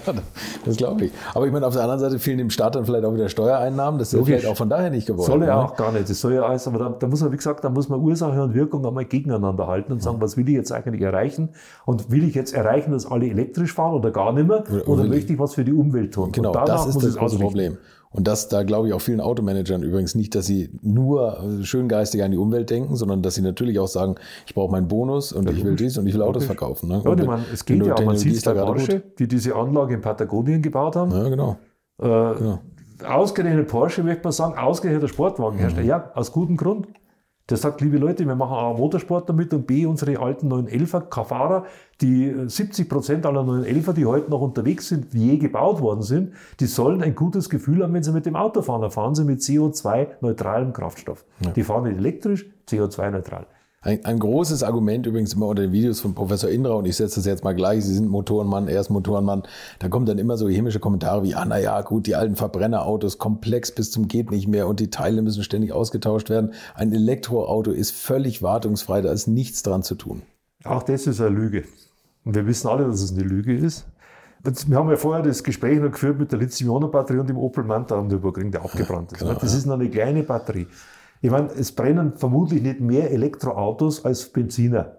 das 0.64 0.76
glaube 0.76 1.06
ich. 1.06 1.12
Aber 1.34 1.44
ich 1.44 1.52
meine, 1.52 1.66
auf 1.66 1.72
der 1.72 1.82
anderen 1.82 1.98
Seite 1.98 2.20
fehlen 2.20 2.38
dem 2.38 2.50
Staat 2.50 2.76
dann 2.76 2.84
vielleicht 2.84 3.04
auch 3.04 3.12
wieder 3.12 3.28
Steuereinnahmen. 3.28 3.98
Das 3.98 4.12
ist 4.12 4.18
ja 4.20 4.24
vielleicht 4.24 4.46
auch 4.46 4.56
von 4.56 4.70
daher 4.70 4.90
nicht 4.90 5.08
gewollt. 5.08 5.26
Soll 5.26 5.40
ja 5.40 5.56
ne? 5.56 5.64
auch 5.64 5.74
gar 5.74 5.90
nicht. 5.90 6.08
Das 6.08 6.20
soll 6.20 6.34
ja 6.34 6.42
alles, 6.42 6.68
aber 6.68 6.78
da, 6.78 6.88
da, 6.90 7.08
muss 7.08 7.20
man, 7.20 7.32
wie 7.32 7.36
gesagt, 7.36 7.64
da 7.64 7.68
muss 7.68 7.88
man 7.88 8.00
Ursache 8.00 8.40
und 8.40 8.54
Wirkung 8.54 8.86
einmal 8.86 9.06
gegeneinander 9.06 9.66
halten 9.66 9.92
und 9.92 10.04
sagen, 10.04 10.20
was 10.20 10.36
will 10.36 10.48
ich 10.48 10.54
jetzt 10.54 10.70
eigentlich 10.70 11.02
erreichen? 11.02 11.48
Und 11.84 12.12
will 12.12 12.22
ich 12.22 12.36
jetzt 12.36 12.54
erreichen, 12.54 12.92
dass 12.92 13.10
alle 13.10 13.26
elektrisch 13.26 13.72
fahren 13.72 13.94
oder 13.94 14.12
gar 14.12 14.32
nicht 14.32 14.46
mehr? 14.46 14.62
Oder, 14.70 14.88
oder 14.88 15.04
möchte 15.04 15.32
ich 15.32 15.38
was 15.40 15.54
für 15.54 15.64
die 15.64 15.72
Umwelt 15.72 16.14
tun? 16.14 16.30
Genau, 16.30 16.52
das 16.52 16.86
ist 16.86 17.02
das 17.02 17.16
große 17.16 17.38
Problem. 17.38 17.76
Und 18.14 18.28
das, 18.28 18.48
da 18.48 18.62
glaube 18.62 18.86
ich 18.86 18.94
auch 18.94 19.00
vielen 19.00 19.20
Automanagern 19.20 19.82
übrigens 19.82 20.14
nicht, 20.14 20.36
dass 20.36 20.46
sie 20.46 20.70
nur 20.82 21.42
äh, 21.42 21.64
schön 21.64 21.88
geistig 21.88 22.22
an 22.22 22.30
die 22.30 22.36
Umwelt 22.36 22.70
denken, 22.70 22.94
sondern 22.94 23.22
dass 23.22 23.34
sie 23.34 23.42
natürlich 23.42 23.80
auch 23.80 23.88
sagen, 23.88 24.14
ich 24.46 24.54
brauche 24.54 24.70
meinen 24.70 24.86
Bonus 24.86 25.32
und 25.32 25.50
ich 25.50 25.64
will 25.64 25.74
dies 25.74 25.98
und 25.98 26.06
ich 26.06 26.14
will 26.14 26.22
Autos 26.22 26.44
verkaufen. 26.44 26.88
Ne? 26.88 27.02
Ja, 27.04 27.24
man, 27.24 27.44
es 27.52 27.64
geht 27.64 27.84
ja 27.84 27.94
auch, 27.94 28.04
man 28.04 28.16
sieht 28.16 28.36
es 28.36 28.44
bei 28.44 28.54
Porsche, 28.54 29.02
die 29.18 29.26
diese 29.26 29.56
Anlage 29.56 29.94
in 29.94 30.00
Patagonien 30.00 30.62
gebaut 30.62 30.94
haben. 30.94 31.10
Ja, 31.10 31.28
genau. 31.28 31.56
Äh, 31.98 32.38
genau. 32.38 32.60
Ausgerechnet 33.04 33.66
Porsche, 33.66 34.04
möchte 34.04 34.22
man 34.22 34.32
sagen, 34.32 34.56
ausgerechnet 34.56 35.10
Sportwagenhersteller. 35.10 35.82
Mhm. 35.82 35.88
Ja, 35.88 36.12
aus 36.14 36.30
gutem 36.30 36.56
Grund. 36.56 36.86
Der 37.50 37.58
sagt, 37.58 37.82
liebe 37.82 37.98
Leute, 37.98 38.26
wir 38.26 38.34
machen 38.34 38.56
A, 38.56 38.72
Motorsport 38.72 39.28
damit 39.28 39.52
und 39.52 39.66
B, 39.66 39.84
unsere 39.84 40.18
alten 40.18 40.50
911er 40.50 41.24
Fahrer, 41.24 41.66
die 42.00 42.34
70 42.46 42.88
Prozent 42.88 43.26
aller 43.26 43.42
911er, 43.42 43.92
die 43.92 44.06
heute 44.06 44.30
noch 44.30 44.40
unterwegs 44.40 44.88
sind, 44.88 45.12
je 45.12 45.36
gebaut 45.36 45.82
worden 45.82 46.00
sind, 46.00 46.32
die 46.58 46.64
sollen 46.64 47.02
ein 47.02 47.14
gutes 47.14 47.50
Gefühl 47.50 47.82
haben, 47.82 47.92
wenn 47.92 48.02
sie 48.02 48.12
mit 48.12 48.24
dem 48.24 48.34
Auto 48.34 48.62
fahren. 48.62 48.80
Da 48.80 48.88
fahren 48.88 49.14
sie 49.14 49.24
mit 49.24 49.40
CO2-neutralem 49.40 50.72
Kraftstoff. 50.72 51.26
Ja. 51.40 51.50
Die 51.50 51.62
fahren 51.64 51.84
nicht 51.84 51.98
elektrisch, 51.98 52.46
CO2-neutral. 52.66 53.46
Ein, 53.84 54.02
ein, 54.06 54.18
großes 54.18 54.62
Argument 54.62 55.06
übrigens 55.06 55.34
immer 55.34 55.46
unter 55.46 55.60
den 55.60 55.72
Videos 55.72 56.00
von 56.00 56.14
Professor 56.14 56.48
Indra, 56.48 56.72
und 56.72 56.86
ich 56.86 56.96
setze 56.96 57.16
das 57.16 57.26
jetzt 57.26 57.44
mal 57.44 57.54
gleich, 57.54 57.84
Sie 57.84 57.94
sind 57.94 58.08
Motorenmann, 58.08 58.66
er 58.66 58.80
ist 58.80 58.88
Motorenmann, 58.88 59.42
da 59.78 59.88
kommen 59.88 60.06
dann 60.06 60.16
immer 60.16 60.38
so 60.38 60.48
chemische 60.48 60.80
Kommentare 60.80 61.22
wie, 61.22 61.34
ah, 61.34 61.44
na 61.46 61.58
ja, 61.58 61.82
gut, 61.82 62.06
die 62.06 62.16
alten 62.16 62.34
Verbrennerautos, 62.34 63.18
komplex 63.18 63.72
bis 63.72 63.90
zum 63.90 64.08
geht 64.08 64.30
nicht 64.30 64.48
mehr 64.48 64.66
und 64.68 64.80
die 64.80 64.88
Teile 64.88 65.20
müssen 65.20 65.42
ständig 65.42 65.72
ausgetauscht 65.72 66.30
werden. 66.30 66.54
Ein 66.74 66.92
Elektroauto 66.92 67.72
ist 67.72 67.90
völlig 67.90 68.42
wartungsfrei, 68.42 69.02
da 69.02 69.12
ist 69.12 69.26
nichts 69.26 69.62
dran 69.62 69.82
zu 69.82 69.96
tun. 69.96 70.22
Auch 70.64 70.82
das 70.82 71.06
ist 71.06 71.20
eine 71.20 71.28
Lüge. 71.28 71.64
Und 72.24 72.34
wir 72.34 72.46
wissen 72.46 72.68
alle, 72.68 72.86
dass 72.86 73.02
es 73.02 73.12
eine 73.12 73.22
Lüge 73.22 73.54
ist. 73.54 73.84
Wir 74.66 74.78
haben 74.78 74.90
ja 74.90 74.96
vorher 74.96 75.22
das 75.22 75.42
Gespräch 75.42 75.78
noch 75.78 75.90
geführt 75.90 76.18
mit 76.18 76.32
der 76.32 76.38
Lithium-Ionen-Batterie 76.38 77.18
und 77.18 77.28
dem 77.28 77.38
Opel 77.38 77.64
Manta 77.64 77.96
am 77.98 78.08
Nürburgring, 78.08 78.50
der 78.50 78.62
abgebrannt 78.62 79.12
ist. 79.12 79.18
Genau, 79.18 79.34
das 79.34 79.54
ist 79.54 79.66
noch 79.66 79.74
eine 79.74 79.88
kleine 79.88 80.22
Batterie. 80.22 80.66
Ich 81.24 81.30
meine, 81.30 81.48
es 81.52 81.72
brennen 81.72 82.18
vermutlich 82.18 82.60
nicht 82.60 82.80
mehr 82.80 83.10
Elektroautos 83.10 84.04
als 84.04 84.28
Benziner. 84.28 84.98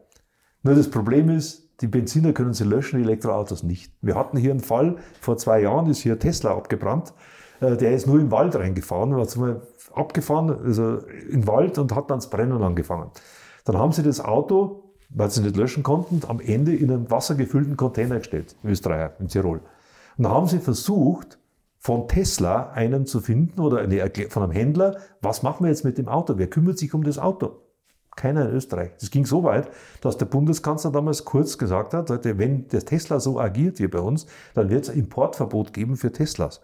Nur 0.63 0.73
das 0.73 0.89
Problem 0.89 1.29
ist, 1.29 1.69
die 1.81 1.87
Benziner 1.87 2.33
können 2.33 2.55
sie 2.55 2.63
löschen, 2.63 2.97
die 2.97 3.03
Elektroautos 3.03 3.61
nicht. 3.61 3.93
Wir 4.01 4.15
hatten 4.15 4.35
hier 4.35 4.49
einen 4.49 4.59
Fall, 4.59 4.95
vor 5.21 5.37
zwei 5.37 5.61
Jahren 5.61 5.87
ist 5.87 5.99
hier 5.99 6.17
Tesla 6.17 6.57
abgebrannt. 6.57 7.13
Äh, 7.61 7.77
der 7.77 7.93
ist 7.93 8.07
nur 8.07 8.19
im 8.19 8.31
Wald 8.31 8.55
reingefahren, 8.55 9.15
war 9.15 9.61
abgefahren, 9.93 10.49
also 10.49 10.97
den 11.31 11.45
Wald 11.45 11.77
und 11.77 11.93
hat 11.93 12.09
dann 12.09 12.17
das 12.17 12.31
Brennen 12.31 12.63
angefangen. 12.63 13.11
Dann 13.63 13.77
haben 13.77 13.91
sie 13.91 14.01
das 14.01 14.19
Auto, 14.19 14.95
weil 15.09 15.29
sie 15.29 15.43
nicht 15.43 15.55
löschen 15.55 15.83
konnten, 15.83 16.21
am 16.27 16.39
Ende 16.39 16.75
in 16.75 16.89
einen 16.89 17.11
wassergefüllten 17.11 17.77
Container 17.77 18.17
gestellt, 18.17 18.55
in 18.63 18.71
Österreich, 18.71 19.11
in 19.19 19.27
Tirol. 19.27 19.59
Und 20.17 20.23
dann 20.23 20.31
haben 20.31 20.47
sie 20.47 20.57
versucht, 20.57 21.37
von 21.85 22.07
Tesla 22.07 22.71
einen 22.71 23.05
zu 23.05 23.21
finden 23.21 23.61
oder 23.61 23.81
eine, 23.81 24.11
von 24.29 24.41
einem 24.41 24.51
Händler, 24.51 24.97
was 25.21 25.43
machen 25.43 25.65
wir 25.65 25.69
jetzt 25.69 25.83
mit 25.83 25.99
dem 25.99 26.07
Auto? 26.07 26.39
Wer 26.39 26.49
kümmert 26.49 26.79
sich 26.79 26.95
um 26.95 27.03
das 27.03 27.19
Auto? 27.19 27.61
Keiner 28.15 28.49
in 28.49 28.55
Österreich. 28.55 28.93
Das 28.99 29.11
ging 29.11 29.23
so 29.23 29.43
weit, 29.43 29.69
dass 30.01 30.17
der 30.17 30.25
Bundeskanzler 30.25 30.91
damals 30.91 31.25
kurz 31.25 31.59
gesagt 31.59 31.93
hat, 31.93 32.09
wenn 32.23 32.67
der 32.69 32.83
Tesla 32.83 33.19
so 33.19 33.39
agiert 33.39 33.77
hier 33.77 33.91
bei 33.91 33.99
uns, 33.99 34.25
dann 34.55 34.71
wird 34.71 34.85
es 34.85 34.89
ein 34.89 34.97
Importverbot 34.97 35.73
geben 35.73 35.95
für 35.95 36.11
Teslas. 36.11 36.59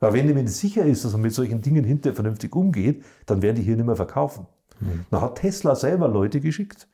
Weil 0.00 0.14
wenn 0.14 0.30
ihm 0.30 0.46
sicher 0.46 0.86
ist, 0.86 1.04
dass 1.04 1.12
er 1.12 1.18
mit 1.18 1.34
solchen 1.34 1.60
Dingen 1.60 1.84
hinterher 1.84 2.14
vernünftig 2.14 2.56
umgeht, 2.56 3.04
dann 3.26 3.42
werden 3.42 3.56
die 3.56 3.62
hier 3.62 3.76
nicht 3.76 3.84
mehr 3.84 3.96
verkaufen. 3.96 4.46
Mhm. 4.80 5.04
Dann 5.10 5.20
hat 5.20 5.34
Tesla 5.34 5.74
selber 5.74 6.08
Leute 6.08 6.40
geschickt, 6.40 6.88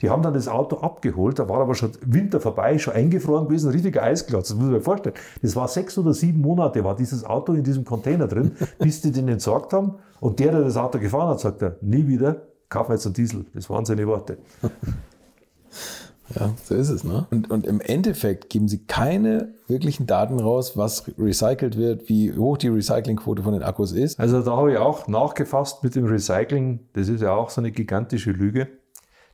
die 0.00 0.10
haben 0.10 0.22
dann 0.22 0.34
das 0.34 0.48
Auto 0.48 0.76
abgeholt, 0.76 1.38
da 1.38 1.48
war 1.48 1.60
aber 1.60 1.74
schon 1.74 1.92
Winter 2.04 2.40
vorbei, 2.40 2.78
schon 2.78 2.94
eingefroren 2.94 3.46
gewesen, 3.46 3.68
ein 3.68 3.72
richtiger 3.72 4.02
Eisklotz, 4.02 4.48
das 4.48 4.56
muss 4.56 4.66
man 4.66 4.74
sich 4.76 4.84
vorstellen. 4.84 5.14
Das 5.42 5.56
war 5.56 5.68
sechs 5.68 5.96
oder 5.98 6.12
sieben 6.12 6.40
Monate, 6.40 6.84
war 6.84 6.96
dieses 6.96 7.24
Auto 7.24 7.52
in 7.52 7.62
diesem 7.62 7.84
Container 7.84 8.26
drin, 8.26 8.52
bis 8.78 9.00
die 9.00 9.12
den 9.12 9.28
entsorgt 9.28 9.72
haben. 9.72 9.96
Und 10.20 10.38
der, 10.40 10.52
der 10.52 10.62
das 10.62 10.76
Auto 10.76 10.98
gefahren 10.98 11.28
hat, 11.28 11.40
sagt 11.40 11.62
er, 11.62 11.76
nie 11.80 12.06
wieder, 12.06 12.42
kauf 12.68 12.88
jetzt 12.88 13.06
einen 13.06 13.14
Diesel. 13.14 13.44
Das 13.54 13.68
waren 13.70 13.84
seine 13.84 14.06
Worte. 14.06 14.38
Ja, 16.34 16.54
so 16.62 16.74
ist 16.74 16.88
es. 16.88 17.04
Ne? 17.04 17.26
Und, 17.30 17.50
und 17.50 17.66
im 17.66 17.80
Endeffekt 17.80 18.48
geben 18.48 18.66
sie 18.66 18.84
keine 18.86 19.54
wirklichen 19.68 20.06
Daten 20.06 20.40
raus, 20.40 20.76
was 20.76 21.04
recycelt 21.18 21.76
wird, 21.76 22.08
wie 22.08 22.32
hoch 22.32 22.56
die 22.56 22.68
Recyclingquote 22.68 23.42
von 23.42 23.52
den 23.52 23.62
Akkus 23.62 23.92
ist. 23.92 24.18
Also 24.18 24.40
da 24.40 24.56
habe 24.56 24.72
ich 24.72 24.78
auch 24.78 25.06
nachgefasst 25.06 25.84
mit 25.84 25.94
dem 25.94 26.06
Recycling. 26.06 26.80
Das 26.94 27.08
ist 27.08 27.20
ja 27.20 27.34
auch 27.34 27.50
so 27.50 27.60
eine 27.60 27.72
gigantische 27.72 28.30
Lüge. 28.30 28.68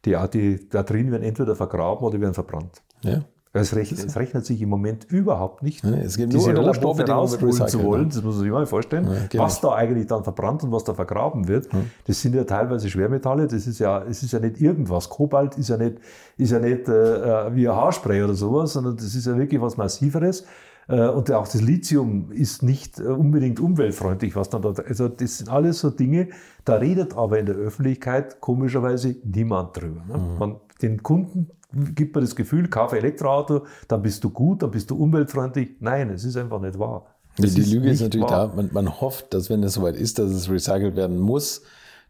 Die, 0.05 0.17
die 0.33 0.57
Batterien 0.57 1.11
werden 1.11 1.23
entweder 1.23 1.55
vergraben 1.55 2.05
oder 2.05 2.21
werden 2.21 2.35
verbrannt. 2.35 2.83
Ja. 3.03 3.23
Es 3.53 3.75
rechnet, 3.75 4.05
es 4.05 4.17
rechnet, 4.17 4.47
sich 4.47 4.63
im 4.63 4.69
Moment 4.69 5.07
überhaupt 5.11 5.65
nicht, 5.65 5.83
nee, 5.83 6.03
es 6.03 6.17
gibt 6.17 6.33
diese 6.33 6.57
Rohstoffe 6.57 7.01
rausholen 7.01 7.67
zu 7.67 7.83
wollen. 7.83 8.09
Das 8.09 8.23
muss 8.23 8.37
man 8.37 8.45
sich 8.45 8.53
mal 8.53 8.65
vorstellen. 8.65 9.09
Ja, 9.33 9.41
was 9.41 9.61
da 9.61 9.75
eigentlich 9.75 10.07
dann 10.07 10.23
verbrannt 10.23 10.63
und 10.63 10.71
was 10.71 10.85
da 10.85 10.95
vergraben 10.95 11.49
wird, 11.49 11.73
ja. 11.73 11.81
das 12.07 12.21
sind 12.21 12.37
ja 12.37 12.45
teilweise 12.45 12.89
Schwermetalle. 12.89 13.49
Das 13.49 13.67
ist 13.67 13.81
ja, 13.81 14.05
es 14.05 14.23
ist 14.23 14.33
ja 14.33 14.39
nicht 14.39 14.61
irgendwas. 14.61 15.09
Kobalt 15.09 15.59
ist 15.59 15.69
ja 15.69 15.77
nicht, 15.77 15.97
ist 16.37 16.53
ja 16.53 16.61
nicht 16.61 16.89
äh, 16.89 17.53
wie 17.53 17.69
ein 17.69 17.75
Haarspray 17.75 18.23
oder 18.23 18.35
sowas, 18.35 18.73
sondern 18.75 18.95
das 18.95 19.17
ist 19.17 19.27
ja 19.27 19.37
wirklich 19.37 19.61
was 19.61 19.77
Massiveres. 19.77 20.45
Äh, 20.91 21.09
und 21.09 21.31
auch 21.31 21.47
das 21.47 21.61
Lithium 21.61 22.33
ist 22.33 22.63
nicht 22.63 22.99
äh, 22.99 23.05
unbedingt 23.05 23.61
umweltfreundlich, 23.61 24.35
was 24.35 24.51
dann 24.51 24.63
dort, 24.63 24.85
also 24.85 25.09
das 25.09 25.39
sind 25.39 25.49
alles 25.49 25.81
so 25.81 25.91
Dinge, 25.91 26.29
da 26.65 26.75
redet 26.75 27.17
aber 27.17 27.39
in 27.39 27.47
der 27.47 27.55
Öffentlichkeit 27.55 28.41
komischerweise 28.41 29.17
niemand 29.23 29.77
drüber. 29.77 30.05
Ne? 30.09 30.19
Mhm. 30.19 30.39
Man, 30.39 30.57
den 30.83 31.03
Kunden 31.03 31.51
gibt 31.95 32.17
man 32.17 32.25
das 32.25 32.35
Gefühl, 32.35 32.69
kaufe 32.69 32.99
Elektroauto, 32.99 33.67
dann 33.87 34.03
bist 34.03 34.25
du 34.25 34.31
gut, 34.31 34.63
dann 34.63 34.73
bist 34.73 34.91
du 34.91 34.97
umweltfreundlich. 34.97 35.77
Nein, 35.79 36.11
es 36.11 36.25
ist 36.25 36.37
einfach 36.37 36.61
nicht 36.61 36.79
wahr. 36.79 37.07
Die, 37.39 37.49
die 37.49 37.63
Lüge 37.63 37.91
ist 37.91 38.01
natürlich 38.01 38.29
wahr. 38.29 38.49
da, 38.49 38.57
man, 38.57 38.71
man, 38.73 39.01
hofft, 39.01 39.33
dass 39.33 39.49
wenn 39.49 39.63
es 39.63 39.75
soweit 39.75 39.95
ist, 39.95 40.19
dass 40.19 40.33
es 40.33 40.51
recycelt 40.51 40.97
werden 40.97 41.19
muss, 41.19 41.63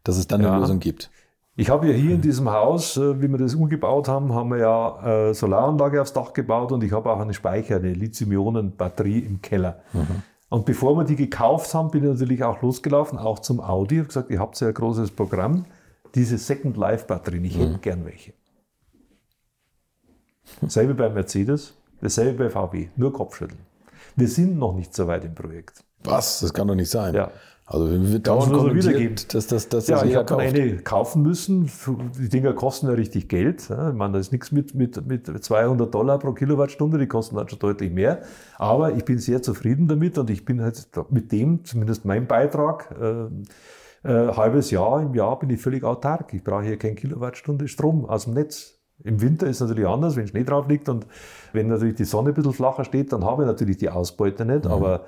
dass 0.02 0.16
es 0.16 0.26
dann 0.26 0.40
eine 0.40 0.48
ja. 0.48 0.58
Lösung 0.58 0.80
gibt. 0.80 1.10
Ich 1.60 1.68
habe 1.68 1.88
ja 1.88 1.92
hier 1.92 2.14
in 2.14 2.22
diesem 2.22 2.50
Haus, 2.50 2.96
äh, 2.96 3.20
wie 3.20 3.28
wir 3.28 3.36
das 3.36 3.54
umgebaut 3.54 4.08
haben, 4.08 4.34
haben 4.34 4.48
wir 4.48 4.56
ja 4.56 5.28
äh, 5.28 5.34
Solaranlage 5.34 6.00
aufs 6.00 6.14
Dach 6.14 6.32
gebaut 6.32 6.72
und 6.72 6.82
ich 6.82 6.90
habe 6.90 7.12
auch 7.12 7.20
einen 7.20 7.34
Speicher, 7.34 7.76
eine 7.76 7.92
Lithium-Ionen-Batterie 7.92 9.18
im 9.18 9.42
Keller. 9.42 9.82
Mhm. 9.92 10.22
Und 10.48 10.64
bevor 10.64 10.96
wir 10.96 11.04
die 11.04 11.16
gekauft 11.16 11.74
haben, 11.74 11.90
bin 11.90 12.02
ich 12.02 12.08
natürlich 12.08 12.42
auch 12.42 12.62
losgelaufen, 12.62 13.18
auch 13.18 13.40
zum 13.40 13.60
Audi. 13.60 13.96
Ich 13.96 13.98
habe 13.98 14.08
gesagt, 14.08 14.30
ihr 14.30 14.38
habt 14.38 14.58
ja 14.58 14.68
ein 14.68 14.74
großes 14.74 15.10
Programm, 15.10 15.66
diese 16.14 16.38
Second 16.38 16.78
Life-Batterien, 16.78 17.44
ich 17.44 17.58
hätte 17.58 17.74
mhm. 17.74 17.80
gern 17.82 18.06
welche. 18.06 18.32
Dasselbe 20.62 20.94
bei 20.94 21.10
Mercedes, 21.10 21.74
dasselbe 22.00 22.44
bei 22.44 22.48
VW, 22.48 22.88
nur 22.96 23.12
Kopfschütteln. 23.12 23.60
Wir 24.16 24.28
sind 24.28 24.58
noch 24.58 24.74
nicht 24.74 24.94
so 24.94 25.06
weit 25.06 25.26
im 25.26 25.34
Projekt. 25.34 25.84
Was? 26.04 26.40
Das 26.40 26.54
kann 26.54 26.68
doch 26.68 26.74
nicht 26.74 26.90
sein. 26.90 27.14
Ja. 27.14 27.30
Also 27.72 27.88
wenn 27.88 28.10
wir 28.10 28.18
dauernd 28.18 28.52
kommentiert, 28.52 29.32
dass 29.32 29.46
das, 29.46 29.68
dass 29.68 29.86
ja, 29.86 30.04
ich 30.04 30.16
habe 30.16 30.38
eine 30.38 30.78
kaufen 30.78 31.22
müssen. 31.22 31.70
Die 32.18 32.28
Dinger 32.28 32.52
kosten 32.52 32.88
ja 32.88 32.94
richtig 32.94 33.28
Geld. 33.28 33.70
Ich 33.70 33.94
meine, 33.94 34.14
da 34.14 34.18
ist 34.18 34.32
nichts 34.32 34.50
mit, 34.50 34.74
mit, 34.74 35.06
mit 35.06 35.28
200 35.28 35.94
Dollar 35.94 36.18
pro 36.18 36.32
Kilowattstunde, 36.32 36.98
die 36.98 37.06
kosten 37.06 37.36
halt 37.36 37.48
schon 37.48 37.60
deutlich 37.60 37.92
mehr. 37.92 38.22
Aber 38.58 38.94
ich 38.94 39.04
bin 39.04 39.18
sehr 39.18 39.40
zufrieden 39.40 39.86
damit 39.86 40.18
und 40.18 40.30
ich 40.30 40.44
bin 40.44 40.60
halt 40.60 40.84
mit 41.10 41.30
dem, 41.30 41.64
zumindest 41.64 42.04
mein 42.04 42.26
Beitrag, 42.26 42.92
äh, 43.00 43.26
äh, 44.02 44.32
halbes 44.34 44.72
Jahr 44.72 45.02
im 45.02 45.14
Jahr 45.14 45.38
bin 45.38 45.50
ich 45.50 45.62
völlig 45.62 45.84
autark. 45.84 46.34
Ich 46.34 46.42
brauche 46.42 46.64
hier 46.64 46.76
keine 46.76 46.96
Kilowattstunde 46.96 47.68
Strom 47.68 48.04
aus 48.04 48.24
dem 48.24 48.34
Netz. 48.34 48.80
Im 49.04 49.22
Winter 49.22 49.46
ist 49.46 49.60
es 49.60 49.68
natürlich 49.68 49.88
anders, 49.88 50.16
wenn 50.16 50.26
Schnee 50.26 50.42
drauf 50.42 50.66
liegt 50.66 50.88
und 50.88 51.06
wenn 51.52 51.68
natürlich 51.68 51.94
die 51.94 52.04
Sonne 52.04 52.30
ein 52.30 52.34
bisschen 52.34 52.52
flacher 52.52 52.82
steht, 52.82 53.12
dann 53.12 53.24
habe 53.24 53.44
ich 53.44 53.46
natürlich 53.46 53.76
die 53.76 53.90
Ausbeute 53.90 54.44
nicht, 54.44 54.64
mhm. 54.64 54.72
aber 54.72 55.04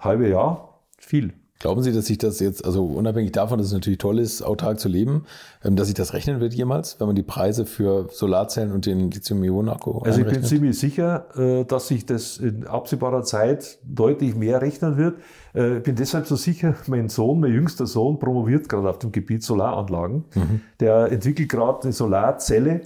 halbe 0.00 0.28
Jahr 0.28 0.80
viel. 0.98 1.34
Glauben 1.60 1.82
Sie, 1.82 1.92
dass 1.92 2.06
sich 2.06 2.16
das 2.16 2.40
jetzt, 2.40 2.64
also 2.64 2.86
unabhängig 2.86 3.32
davon, 3.32 3.58
dass 3.58 3.66
es 3.66 3.74
natürlich 3.74 3.98
toll 3.98 4.18
ist, 4.18 4.40
autark 4.40 4.80
zu 4.80 4.88
leben, 4.88 5.26
ähm, 5.62 5.76
dass 5.76 5.88
sich 5.88 5.94
das 5.94 6.14
rechnen 6.14 6.40
wird 6.40 6.54
jemals, 6.54 6.98
wenn 6.98 7.06
man 7.06 7.14
die 7.14 7.22
Preise 7.22 7.66
für 7.66 8.08
Solarzellen 8.10 8.72
und 8.72 8.86
den 8.86 9.10
Lithium-Ionen-Akku 9.10 9.98
Also 9.98 10.22
ich 10.22 10.26
bin 10.26 10.42
ziemlich 10.42 10.78
sicher, 10.78 11.26
äh, 11.36 11.66
dass 11.66 11.88
sich 11.88 12.06
das 12.06 12.38
in 12.38 12.66
absehbarer 12.66 13.24
Zeit 13.24 13.78
deutlich 13.84 14.34
mehr 14.34 14.62
rechnen 14.62 14.96
wird. 14.96 15.18
Äh, 15.54 15.76
ich 15.76 15.82
bin 15.82 15.96
deshalb 15.96 16.26
so 16.26 16.34
sicher, 16.34 16.76
mein 16.86 17.10
Sohn, 17.10 17.40
mein 17.40 17.52
jüngster 17.52 17.86
Sohn, 17.86 18.18
promoviert 18.18 18.70
gerade 18.70 18.88
auf 18.88 18.98
dem 18.98 19.12
Gebiet 19.12 19.42
Solaranlagen. 19.42 20.24
Mhm. 20.34 20.60
Der 20.80 21.12
entwickelt 21.12 21.50
gerade 21.50 21.82
eine 21.82 21.92
Solarzelle, 21.92 22.80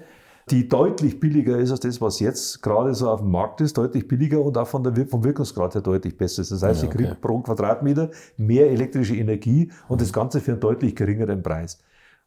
die 0.50 0.68
deutlich 0.68 1.20
billiger 1.20 1.56
ist 1.56 1.70
als 1.70 1.80
das, 1.80 2.00
was 2.00 2.20
jetzt 2.20 2.62
gerade 2.62 2.94
so 2.94 3.08
auf 3.08 3.20
dem 3.20 3.30
Markt 3.30 3.60
ist, 3.60 3.78
deutlich 3.78 4.06
billiger 4.06 4.40
und 4.40 4.58
auch 4.58 4.66
von 4.66 4.82
der, 4.82 5.06
vom 5.06 5.24
Wirkungsgrad 5.24 5.74
her 5.74 5.82
deutlich 5.82 6.16
besser 6.16 6.42
ist. 6.42 6.52
Das 6.52 6.62
heißt, 6.62 6.82
ja, 6.82 6.88
okay. 6.88 6.98
ich 6.98 7.04
kriege 7.04 7.20
pro 7.20 7.40
Quadratmeter 7.40 8.10
mehr 8.36 8.70
elektrische 8.70 9.16
Energie 9.16 9.70
und 9.88 10.00
das 10.00 10.12
Ganze 10.12 10.40
für 10.40 10.52
einen 10.52 10.60
deutlich 10.60 10.94
geringeren 10.94 11.42
Preis. 11.42 11.80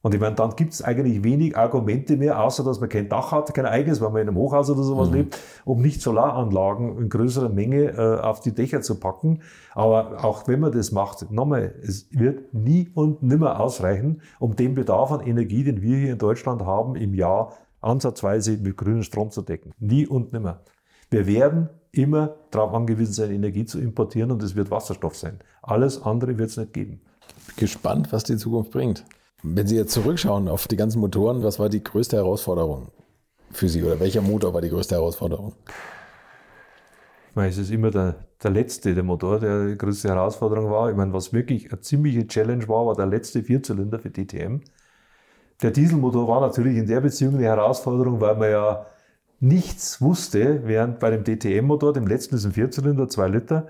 Und 0.04 0.14
ich 0.14 0.22
meine, 0.22 0.36
dann 0.36 0.56
gibt 0.56 0.74
es 0.74 0.82
eigentlich 0.84 1.24
wenig 1.24 1.58
Argumente 1.58 2.18
mehr, 2.18 2.42
außer 2.42 2.64
dass 2.64 2.80
man 2.80 2.88
kein 2.88 3.10
Dach 3.10 3.32
hat, 3.32 3.54
kein 3.54 3.66
eigenes, 3.66 4.00
weil 4.00 4.12
man 4.12 4.22
in 4.22 4.28
einem 4.28 4.38
Hochhaus 4.38 4.70
oder 4.70 4.84
sowas 4.84 5.10
mhm. 5.10 5.16
lebt, 5.16 5.40
um 5.66 5.82
nicht 5.82 6.02
Solaranlagen 6.02 6.98
in 7.00 7.10
größerer 7.10 7.50
Menge 7.50 7.98
äh, 7.98 8.22
auf 8.22 8.40
die 8.40 8.54
Dächer 8.54 8.82
zu 8.82 9.00
packen. 9.00 9.42
Aber 9.74 10.24
auch 10.24 10.48
wenn 10.48 10.60
man 10.60 10.72
das 10.72 10.92
macht, 10.92 11.32
nochmal, 11.32 11.74
es 11.82 12.08
wird 12.12 12.54
nie 12.54 12.90
und 12.94 13.24
nimmer 13.24 13.60
ausreichen, 13.60 14.22
um 14.40 14.56
den 14.56 14.76
Bedarf 14.76 15.12
an 15.12 15.22
Energie, 15.22 15.64
den 15.64 15.82
wir 15.82 15.98
hier 15.98 16.14
in 16.14 16.20
Deutschland 16.20 16.62
haben, 16.62 16.96
im 16.96 17.16
Jahr 17.16 17.54
ansatzweise 17.82 18.58
mit 18.58 18.78
grünem 18.78 19.04
Strom 19.04 19.32
zu 19.32 19.42
decken. 19.42 19.72
Nie 19.80 20.08
und 20.08 20.34
nimmer. 20.34 20.62
Wir 21.10 21.26
werden 21.28 21.70
immer 21.92 22.36
darauf 22.52 22.74
angewiesen 22.74 23.14
sein, 23.14 23.32
Energie 23.32 23.66
zu 23.66 23.80
importieren 23.80 24.32
und 24.32 24.44
es 24.44 24.56
wird 24.56 24.72
Wasserstoff 24.72 25.16
sein. 25.16 25.40
Alles 25.62 26.02
andere 26.02 26.38
wird 26.38 26.50
es 26.50 26.58
nicht 26.58 26.74
geben. 26.74 27.02
Gespannt, 27.56 28.12
was 28.12 28.24
die 28.24 28.38
Zukunft 28.38 28.72
bringt. 28.72 29.06
Wenn 29.44 29.68
Sie 29.68 29.76
jetzt 29.76 29.94
zurückschauen 29.94 30.48
auf 30.48 30.68
die 30.68 30.76
ganzen 30.76 31.00
Motoren, 31.00 31.44
was 31.44 31.60
war 31.60 31.70
die 31.70 31.84
größte 31.84 32.18
Herausforderung 32.18 32.88
für 33.52 33.70
Sie 33.70 33.84
oder 33.84 34.00
welcher 34.00 34.22
Motor 34.22 34.54
war 34.54 34.62
die 34.62 34.70
größte 34.70 34.96
Herausforderung? 34.96 35.54
Ich 37.30 37.36
meine, 37.36 37.50
es 37.50 37.58
ist 37.58 37.70
immer 37.70 37.92
der, 37.92 38.16
der 38.42 38.52
letzte, 38.52 38.96
der 38.96 39.04
Motor, 39.04 39.40
der 39.40 39.68
die 39.68 39.78
größte 39.78 40.10
Herausforderung 40.10 40.72
war. 40.72 40.90
Ich 40.90 40.98
meine, 40.98 41.14
was 41.14 41.34
wirklich 41.34 41.72
eine 41.72 41.82
ziemliche 41.82 42.26
Challenge 42.28 42.68
war, 42.68 42.88
war 42.88 42.96
der 42.96 43.06
letzte 43.06 43.44
Vierzylinder 43.44 44.00
für 44.00 44.10
DTM 44.10 44.62
Der 45.62 45.72
Dieselmotor 45.72 46.28
war 46.28 46.42
natürlich 46.42 46.78
in 46.78 46.86
der 46.86 47.02
Beziehung 47.02 47.36
eine 47.36 47.46
Herausforderung, 47.46 48.22
weil 48.22 48.36
man 48.36 48.50
ja 48.52 48.86
nichts 49.40 50.02
wusste, 50.02 50.62
während 50.66 51.00
bei 51.00 51.10
dem 51.12 51.24
DTM-Motor, 51.24 51.94
dem 51.94 52.08
letzten 52.08 52.36
ist 52.36 52.46
ein 52.46 52.52
Vierzylinder, 52.52 53.10
zwei 53.10 53.28
Liter, 53.28 53.68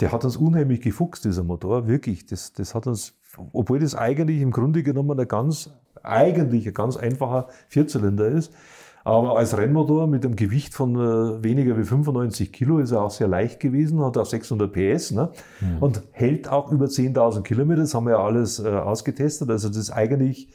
der 0.00 0.12
hat 0.12 0.24
uns 0.24 0.36
unheimlich 0.36 0.80
gefuchst, 0.80 1.24
dieser 1.24 1.44
Motor, 1.44 1.86
wirklich. 1.86 2.26
Das, 2.26 2.52
das 2.52 2.74
hat 2.74 2.86
uns, 2.86 3.14
obwohl 3.52 3.78
das 3.78 3.94
eigentlich 3.94 4.40
im 4.40 4.50
Grunde 4.50 4.82
genommen 4.82 5.18
ein 5.18 5.28
ganz, 5.28 5.70
eigentlich 6.02 6.66
ein 6.66 6.74
ganz 6.74 6.96
einfacher 6.96 7.48
Vierzylinder 7.68 8.26
ist, 8.28 8.52
aber 9.04 9.36
als 9.36 9.56
Rennmotor 9.56 10.06
mit 10.06 10.24
einem 10.24 10.34
Gewicht 10.34 10.72
von 10.72 10.96
äh, 10.96 11.44
weniger 11.44 11.76
wie 11.76 11.84
95 11.84 12.50
Kilo 12.52 12.78
ist 12.78 12.90
er 12.90 13.02
auch 13.02 13.10
sehr 13.10 13.28
leicht 13.28 13.60
gewesen, 13.60 14.02
hat 14.02 14.16
auch 14.16 14.24
600 14.24 14.72
PS 14.72 15.10
ne? 15.10 15.30
Mhm. 15.60 15.78
und 15.80 16.02
hält 16.12 16.48
auch 16.48 16.72
über 16.72 16.86
10.000 16.86 17.42
Kilometer. 17.42 17.82
Das 17.82 17.94
haben 17.94 18.06
wir 18.06 18.12
ja 18.12 18.24
alles 18.24 18.60
äh, 18.60 18.68
ausgetestet. 18.68 19.50
Also 19.50 19.68
das 19.68 19.76
ist 19.76 19.90
eigentlich, 19.90 20.48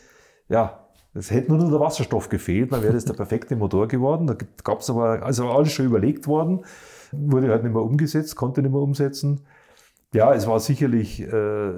ja, 0.50 0.86
es 1.14 1.32
hätte 1.32 1.50
nur 1.50 1.58
noch 1.58 1.70
der 1.70 1.80
Wasserstoff 1.80 2.30
gefehlt, 2.30 2.72
dann 2.72 2.84
wäre 2.84 2.94
das 2.94 3.06
der 3.06 3.14
perfekte 3.14 3.56
Motor 3.56 3.88
geworden. 3.88 4.28
Da 4.28 4.36
gab 4.64 4.82
es 4.82 4.90
aber, 4.90 5.24
also 5.24 5.50
alles 5.50 5.72
schon 5.72 5.86
überlegt 5.86 6.28
worden, 6.28 6.66
wurde 7.12 7.50
halt 7.50 7.64
nicht 7.64 7.74
mehr 7.74 7.82
umgesetzt, 7.82 8.36
konnte 8.36 8.62
nicht 8.62 8.72
mehr 8.72 8.82
umsetzen. 8.82 9.42
Ja, 10.14 10.34
es 10.34 10.48
war 10.48 10.60
sicherlich 10.60 11.22
äh, 11.22 11.72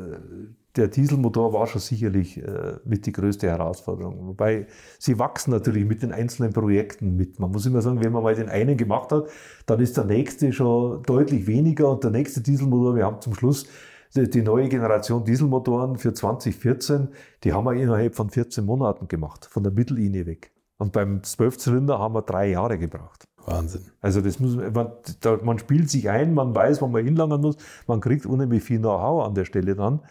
der 0.75 0.87
Dieselmotor 0.87 1.53
war 1.53 1.67
schon 1.67 1.81
sicherlich 1.81 2.37
äh, 2.37 2.75
mit 2.85 3.05
die 3.05 3.11
größte 3.11 3.47
Herausforderung. 3.47 4.27
Wobei 4.27 4.67
sie 4.99 5.19
wachsen 5.19 5.51
natürlich 5.51 5.85
mit 5.85 6.01
den 6.01 6.11
einzelnen 6.13 6.53
Projekten 6.53 7.17
mit. 7.17 7.39
Man 7.39 7.51
muss 7.51 7.65
immer 7.65 7.81
sagen, 7.81 8.03
wenn 8.03 8.13
man 8.13 8.23
mal 8.23 8.35
den 8.35 8.49
einen 8.49 8.77
gemacht 8.77 9.11
hat, 9.11 9.25
dann 9.65 9.79
ist 9.79 9.97
der 9.97 10.05
nächste 10.05 10.53
schon 10.53 11.03
deutlich 11.03 11.47
weniger 11.47 11.89
und 11.89 12.03
der 12.03 12.11
nächste 12.11 12.41
Dieselmotor, 12.41 12.95
wir 12.95 13.05
haben 13.05 13.21
zum 13.21 13.33
Schluss 13.33 13.67
die, 14.15 14.41
neue 14.41 14.67
Generation 14.69 15.23
Dieselmotoren 15.23 15.97
für 15.97 16.13
2014, 16.13 17.09
die 17.43 17.53
haben 17.53 17.65
wir 17.65 17.73
innerhalb 17.73 18.15
von 18.15 18.29
14 18.29 18.65
Monaten 18.65 19.07
gemacht, 19.07 19.45
von 19.45 19.63
der 19.63 19.71
Mittellinie 19.71 20.25
weg. 20.25 20.51
Und 20.77 20.93
beim 20.93 21.23
Zwölfzylinder 21.23 21.99
haben 21.99 22.15
wir 22.15 22.23
drei 22.23 22.49
Jahre 22.49 22.77
gebraucht. 22.77 23.25
Wahnsinn. 23.45 23.81
Also 24.01 24.21
das 24.21 24.39
muss 24.39 24.55
man, 24.55 24.91
da, 25.21 25.39
man 25.43 25.59
spielt 25.59 25.89
sich 25.89 26.09
ein, 26.09 26.33
man 26.33 26.53
weiß, 26.55 26.81
wo 26.81 26.87
man 26.87 27.03
hinlangen 27.03 27.41
muss, 27.41 27.57
man 27.87 28.01
kriegt 28.01 28.25
unheimlich 28.25 28.63
viel 28.63 28.79
Know-how 28.79 29.25
an 29.25 29.35
der 29.35 29.45
Stelle 29.45 29.75
dann. 29.75 30.01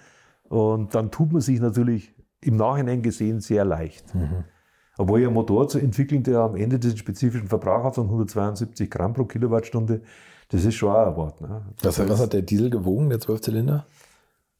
Und 0.49 0.95
dann 0.95 1.11
tut 1.11 1.33
man 1.33 1.41
sich 1.41 1.61
natürlich 1.61 2.15
im 2.41 2.57
Nachhinein 2.57 3.03
gesehen 3.03 3.41
sehr 3.41 3.65
leicht. 3.65 4.15
Mhm. 4.15 4.45
Obwohl 4.99 5.21
ja 5.21 5.29
ein 5.29 5.35
Motor 5.35 5.69
zu 5.69 5.79
entwickeln, 5.79 6.23
der 6.23 6.41
am 6.41 6.57
Ende 6.57 6.79
diesen 6.79 6.99
spezifischen 6.99 7.49
Verbrauch 7.49 7.85
hat 7.85 7.95
von 7.95 8.05
172 8.05 8.91
Gramm 8.91 9.15
pro 9.15 9.25
Kilowattstunde, 9.25 10.03
das 10.51 10.65
ist 10.65 10.75
schon 10.75 10.91
auch 10.91 11.07
ein 11.07 11.17
Wort. 11.17 11.41
Ne? 11.41 11.63
Was, 11.83 11.99
was, 11.99 12.21
hat 12.21 12.33
der 12.33 12.43
Diesel 12.43 12.71
gewogen, 12.71 13.09
der 13.09 13.21
Zwölfzylinder? 13.21 13.87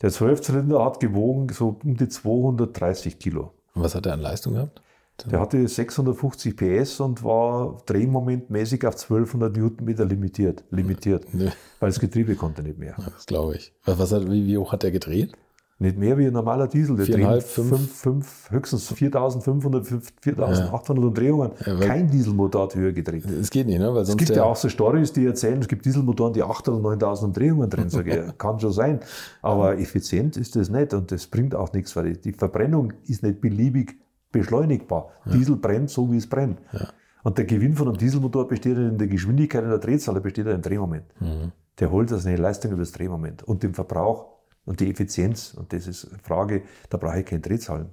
Der 0.03 0.11
Zwölfzylinder 0.11 0.85
hat 0.85 1.01
gewogen 1.01 1.49
so 1.51 1.79
um 1.83 1.97
die 1.97 2.09
230 2.09 3.19
Kilo. 3.19 3.53
Und 3.75 3.83
was 3.83 3.95
hat 3.95 4.07
er 4.07 4.15
an 4.15 4.21
Leistung 4.21 4.55
gehabt? 4.55 4.83
Der 5.27 5.41
hatte 5.41 5.67
650 5.67 6.57
PS 6.57 7.01
und 7.01 7.23
war 7.23 7.83
drehmomentmäßig 7.85 8.87
auf 8.87 8.95
1200 8.95 9.55
Newtonmeter 9.55 10.07
limitiert. 10.07 10.65
limitiert 10.71 11.35
Nö. 11.35 11.51
Weil 11.79 11.91
das 11.91 12.01
Getriebe 12.01 12.37
konnte 12.37 12.63
nicht 12.63 12.79
mehr. 12.79 12.95
das 12.97 13.27
glaube 13.27 13.57
ich. 13.57 13.73
Was, 13.85 13.99
was 13.99 14.13
hat, 14.13 14.31
wie, 14.31 14.47
wie 14.47 14.57
hoch 14.57 14.73
hat 14.73 14.83
der 14.83 14.93
gedreht? 14.93 15.37
Nicht 15.83 15.97
mehr 15.97 16.19
wie 16.19 16.27
ein 16.27 16.33
normaler 16.35 16.69
Diesel. 16.69 16.95
Der 16.95 17.07
dreht 17.07 17.43
fünf, 17.43 17.91
fünf, 17.91 18.51
höchstens 18.51 18.89
4500, 18.93 19.87
4800 20.21 21.05
Umdrehungen. 21.07 21.53
Ja, 21.65 21.75
Kein 21.79 22.11
Dieselmotor 22.11 22.65
hat 22.65 22.75
höher 22.75 22.93
gedreht. 22.93 23.25
Es 23.25 23.49
geht 23.51 23.67
nicht, 23.67 23.79
ne? 23.79 23.87
Weil 23.87 24.05
sonst 24.05 24.21
es 24.21 24.27
gibt 24.27 24.37
ja 24.37 24.45
auch 24.45 24.57
so 24.57 24.69
Stories, 24.69 25.11
die 25.15 25.25
erzählen, 25.25 25.59
es 25.59 25.69
gibt 25.69 25.87
Dieselmotoren, 25.87 26.35
die 26.35 26.45
8.000 26.45 26.69
oder 26.69 26.91
9000 26.91 27.29
Umdrehungen 27.29 27.71
drin 27.71 27.89
sind. 27.89 28.07
ja, 28.09 28.31
kann 28.39 28.61
schon 28.61 28.73
sein. 28.73 29.01
Aber 29.41 29.79
effizient 29.79 30.37
ist 30.37 30.55
das 30.55 30.69
nicht 30.69 30.93
und 30.93 31.11
das 31.11 31.27
bringt 31.27 31.55
auch 31.55 31.73
nichts, 31.73 31.97
weil 31.97 32.15
die 32.15 32.33
Verbrennung 32.33 32.93
ist 33.07 33.23
nicht 33.23 33.41
beliebig 33.41 33.97
beschleunigbar. 34.33 35.09
Ja. 35.25 35.33
Diesel 35.33 35.57
brennt 35.57 35.89
so, 35.89 36.13
wie 36.13 36.19
es 36.19 36.29
brennt. 36.29 36.59
Ja. 36.75 36.89
Und 37.23 37.39
der 37.39 37.47
Gewinn 37.47 37.75
von 37.75 37.89
einem 37.89 37.97
Dieselmotor 37.97 38.47
besteht 38.47 38.77
in 38.77 38.99
der 38.99 39.09
Geschwindigkeit 39.09 39.65
in 39.65 39.71
der 39.71 39.79
Drehzahl, 39.79 40.13
der 40.13 40.21
besteht 40.21 40.47
im 40.47 40.61
Drehmoment. 40.61 41.05
Mhm. 41.21 41.53
Der 41.79 41.91
holt 41.91 42.13
also 42.13 42.29
eine 42.29 42.37
Leistung 42.37 42.73
über 42.73 42.81
das 42.83 42.93
Drehmoment 42.93 43.43
und 43.45 43.63
dem 43.63 43.73
Verbrauch 43.73 44.40
und 44.65 44.81
die 44.81 44.91
Effizienz. 44.91 45.55
Und 45.55 45.73
das 45.73 45.87
ist 45.87 46.09
eine 46.09 46.19
Frage, 46.19 46.63
da 46.89 46.99
brauche 46.99 47.21
ich 47.21 47.27
keine 47.27 47.41
Drehzahlen. 47.41 47.91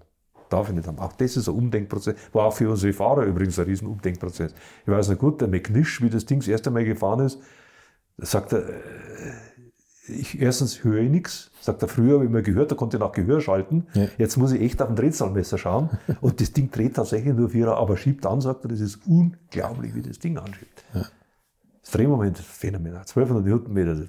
Darf 0.50 0.70
ich 0.70 0.76
nicht 0.76 0.88
haben. 0.88 1.00
Auch 1.00 1.14
das 1.14 1.36
ist 1.36 1.50
ein 1.50 1.56
Umdenkprozess. 1.56 2.16
War 2.32 2.46
auch 2.46 2.54
für 2.54 2.70
unsere 2.70 2.94
Fahrer 2.94 3.24
übrigens 3.24 3.60
ein 3.60 3.66
riesen 3.66 3.88
Umdenkprozess. 3.88 4.54
Ich 4.86 4.92
weiß 4.92 5.10
noch 5.10 5.18
gut, 5.18 5.42
der 5.42 5.50
McNish, 5.50 6.02
wie 6.02 6.10
das 6.10 6.26
Ding 6.26 6.40
das 6.40 6.48
erste 6.48 6.72
Mal 6.72 6.86
gefahren 6.86 7.20
ist, 7.20 7.40
da 8.18 8.26
sagt 8.26 8.54
er, 8.54 8.70
äh, 8.70 8.74
ich, 10.08 10.42
erstens 10.42 10.84
höre 10.84 11.02
ich 11.02 11.10
nichts. 11.10 11.52
Sagt 11.60 11.82
er, 11.82 11.90
früher 11.90 12.16
habe 12.16 12.26
ich 12.26 12.32
mal 12.32 12.42
gehört, 12.42 12.72
da 12.72 12.76
konnte 12.76 12.98
ich 12.98 13.02
nach 13.02 13.12
Gehör 13.12 13.42
schalten. 13.42 13.88
Ja. 13.94 14.08
Jetzt 14.18 14.38
muss 14.38 14.54
ich 14.54 14.62
echt 14.62 14.82
auf 14.82 14.90
ein 14.90 14.96
Drehzahlmesser 14.96 15.58
schauen. 15.58 15.90
Und 16.22 16.40
das 16.40 16.54
Ding 16.54 16.72
dreht 16.72 16.96
tatsächlich 16.96 17.34
nur 17.34 17.50
Vierer, 17.50 17.78
aber 17.78 17.98
schiebt 17.98 18.26
an, 18.26 18.40
sagt 18.40 18.64
er, 18.66 18.70
das 18.70 18.80
ist 18.80 19.00
unglaublich, 19.06 19.96
wie 19.96 20.02
das 20.02 20.20
Ding 20.20 20.38
anschiebt. 20.38 20.84
Ja. 20.94 21.06
Das 21.82 21.92
Drehmoment, 21.92 22.38
phänomenal. 22.38 23.02
1200 23.02 23.46
Newtonmeter, 23.46 23.96
das, 23.96 24.08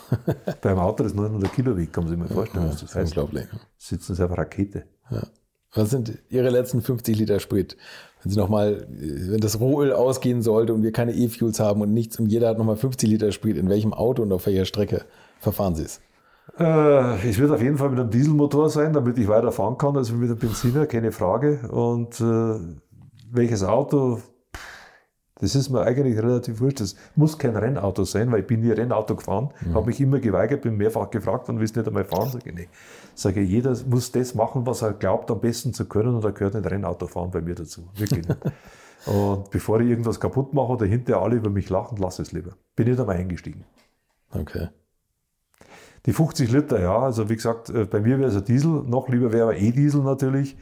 Beim 0.62 0.78
Auto, 0.78 1.02
das 1.02 1.14
900 1.14 1.52
Kilo 1.52 1.76
wiegt, 1.76 1.92
kann 1.92 2.04
man 2.04 2.10
sich 2.10 2.18
mal 2.18 2.28
vorstellen, 2.28 2.68
was 2.68 2.80
das 2.80 2.94
heißt. 2.94 3.16
Unglaublich. 3.16 3.46
Sitzen 3.76 4.14
Sie 4.14 4.24
auf 4.24 4.30
einer 4.30 4.38
Rakete. 4.38 4.84
Ja. 5.10 5.22
Was 5.74 5.90
sind 5.90 6.18
Ihre 6.28 6.50
letzten 6.50 6.82
50 6.82 7.18
Liter 7.18 7.40
Sprit? 7.40 7.76
Wenn 8.22 8.32
Sie 8.32 8.38
nochmal, 8.38 8.86
wenn 8.90 9.40
das 9.40 9.58
Rohöl 9.58 9.92
ausgehen 9.92 10.42
sollte 10.42 10.74
und 10.74 10.82
wir 10.82 10.92
keine 10.92 11.12
E-Fuels 11.12 11.60
haben 11.60 11.80
und 11.80 11.92
nichts 11.92 12.18
und 12.18 12.26
jeder 12.26 12.48
hat 12.48 12.58
nochmal 12.58 12.76
50 12.76 13.08
Liter 13.08 13.32
Sprit, 13.32 13.56
in 13.56 13.68
welchem 13.68 13.94
Auto 13.94 14.22
und 14.22 14.32
auf 14.32 14.46
welcher 14.46 14.64
Strecke 14.64 15.04
verfahren 15.40 15.74
Sie 15.74 15.84
es? 15.84 16.00
Äh, 16.58 17.28
ich 17.28 17.38
würde 17.38 17.54
auf 17.54 17.62
jeden 17.62 17.78
Fall 17.78 17.90
mit 17.90 18.00
einem 18.00 18.10
Dieselmotor 18.10 18.68
sein, 18.68 18.92
damit 18.92 19.18
ich 19.18 19.28
weiter 19.28 19.52
fahren 19.52 19.78
kann, 19.78 19.96
also 19.96 20.14
mit 20.14 20.28
einem 20.28 20.38
Benziner, 20.38 20.86
keine 20.86 21.10
Frage. 21.10 21.68
Und 21.70 22.20
äh, 22.20 22.58
welches 23.30 23.64
Auto, 23.64 24.20
das 25.42 25.56
ist 25.56 25.70
mir 25.70 25.82
eigentlich 25.82 26.16
relativ 26.16 26.60
wurscht. 26.60 26.80
Das 26.80 26.94
muss 27.16 27.36
kein 27.36 27.56
Rennauto 27.56 28.04
sein, 28.04 28.30
weil 28.30 28.40
ich 28.40 28.46
bin 28.46 28.60
nie 28.60 28.70
Rennauto 28.70 29.16
gefahren, 29.16 29.50
mhm. 29.60 29.74
habe 29.74 29.86
mich 29.86 30.00
immer 30.00 30.20
geweigert, 30.20 30.62
bin 30.62 30.76
mehrfach 30.76 31.10
gefragt, 31.10 31.48
wann 31.48 31.58
willst 31.58 31.74
du 31.74 31.80
nicht 31.80 31.88
einmal 31.88 32.04
fahren? 32.04 32.30
Sage 32.30 32.50
ich, 32.50 32.54
nee. 32.54 32.68
Sage 33.16 33.40
ich, 33.40 33.50
jeder 33.50 33.76
muss 33.86 34.12
das 34.12 34.36
machen, 34.36 34.64
was 34.66 34.82
er 34.82 34.92
glaubt, 34.92 35.32
am 35.32 35.40
besten 35.40 35.74
zu 35.74 35.86
können 35.86 36.14
und 36.14 36.22
da 36.22 36.30
gehört 36.30 36.54
ein 36.54 36.64
Rennauto 36.64 37.08
fahren 37.08 37.32
bei 37.32 37.40
mir 37.40 37.56
dazu. 37.56 37.88
Wirklich 37.96 38.24
nicht. 38.28 38.40
und 39.06 39.50
bevor 39.50 39.80
ich 39.80 39.88
irgendwas 39.88 40.20
kaputt 40.20 40.54
mache 40.54 40.74
oder 40.74 40.86
hinterher 40.86 41.20
alle 41.20 41.34
über 41.34 41.50
mich 41.50 41.68
lachen, 41.68 41.98
lass 41.98 42.20
es 42.20 42.30
lieber. 42.30 42.52
Bin 42.76 42.86
ich 42.86 42.96
da 42.96 43.04
mal 43.04 43.16
eingestiegen. 43.16 43.64
Okay. 44.30 44.68
Die 46.06 46.12
50 46.12 46.52
Liter, 46.52 46.80
ja, 46.80 46.98
also 47.00 47.28
wie 47.28 47.34
gesagt, 47.34 47.68
äh, 47.68 47.84
bei 47.84 47.98
mir 47.98 48.20
wäre 48.20 48.28
es 48.28 48.36
ein 48.36 48.44
Diesel, 48.44 48.84
noch 48.84 49.08
lieber 49.08 49.32
wäre 49.32 49.42
aber 49.42 49.56
E-Diesel 49.56 50.02
natürlich. 50.02 50.56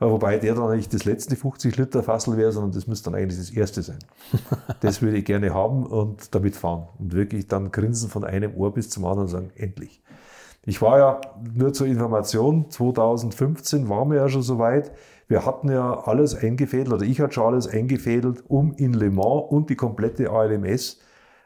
Äh, 0.00 0.04
wobei 0.06 0.38
der 0.38 0.54
dann 0.54 0.76
nicht 0.76 0.92
das 0.92 1.04
letzte 1.04 1.36
50 1.36 1.76
Liter 1.76 2.02
Fassel 2.02 2.36
wäre, 2.36 2.52
sondern 2.52 2.72
das 2.72 2.86
müsste 2.86 3.10
dann 3.10 3.20
eigentlich 3.20 3.38
das 3.38 3.50
erste 3.50 3.82
sein. 3.82 3.98
das 4.80 5.02
würde 5.02 5.18
ich 5.18 5.24
gerne 5.24 5.54
haben 5.54 5.86
und 5.86 6.34
damit 6.34 6.56
fahren. 6.56 6.88
Und 6.98 7.14
wirklich 7.14 7.46
dann 7.46 7.70
grinsen 7.70 8.10
von 8.10 8.24
einem 8.24 8.54
Ohr 8.54 8.74
bis 8.74 8.90
zum 8.90 9.04
anderen 9.04 9.26
und 9.26 9.28
sagen, 9.28 9.50
endlich. 9.56 10.02
Ich 10.64 10.82
war 10.82 10.98
ja 10.98 11.20
nur 11.54 11.72
zur 11.72 11.86
Information, 11.86 12.70
2015 12.70 13.88
waren 13.88 14.10
wir 14.10 14.18
ja 14.18 14.28
schon 14.28 14.42
so 14.42 14.58
weit. 14.58 14.92
Wir 15.28 15.46
hatten 15.46 15.70
ja 15.70 16.04
alles 16.04 16.34
eingefädelt, 16.34 16.92
oder 16.92 17.04
ich 17.04 17.20
hatte 17.20 17.34
schon 17.34 17.54
alles 17.54 17.68
eingefädelt, 17.68 18.44
um 18.48 18.72
in 18.74 18.92
Le 18.92 19.10
Mans 19.10 19.44
und 19.48 19.70
die 19.70 19.76
komplette 19.76 20.30
ALMS, 20.30 21.00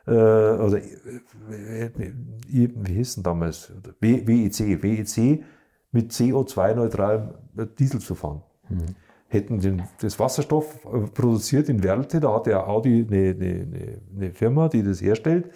äh, 0.07 0.13
oder 0.13 0.79
äh, 0.79 1.91
wie 2.49 2.73
hieß 2.89 3.17
denn 3.17 3.25
damals? 3.25 3.73
WEC, 4.01 4.83
WEC 4.83 5.45
mit 5.93 6.13
CO2-neutralem 6.13 7.31
Diesel 7.79 8.01
zu 8.01 8.15
fahren. 8.15 8.43
Mhm. 8.69 8.95
Hätten 9.29 9.61
den, 9.61 9.83
das 10.01 10.19
Wasserstoff 10.19 10.85
äh, 10.85 11.07
produziert 11.09 11.69
in 11.69 11.83
Werlte, 11.83 12.21
da 12.21 12.35
hat 12.35 12.47
ja 12.47 12.67
Audi 12.67 13.07
eine, 13.09 13.31
eine, 13.31 14.01
eine 14.17 14.31
Firma, 14.33 14.69
die 14.69 14.83
das 14.83 15.01
herstellt. 15.01 15.51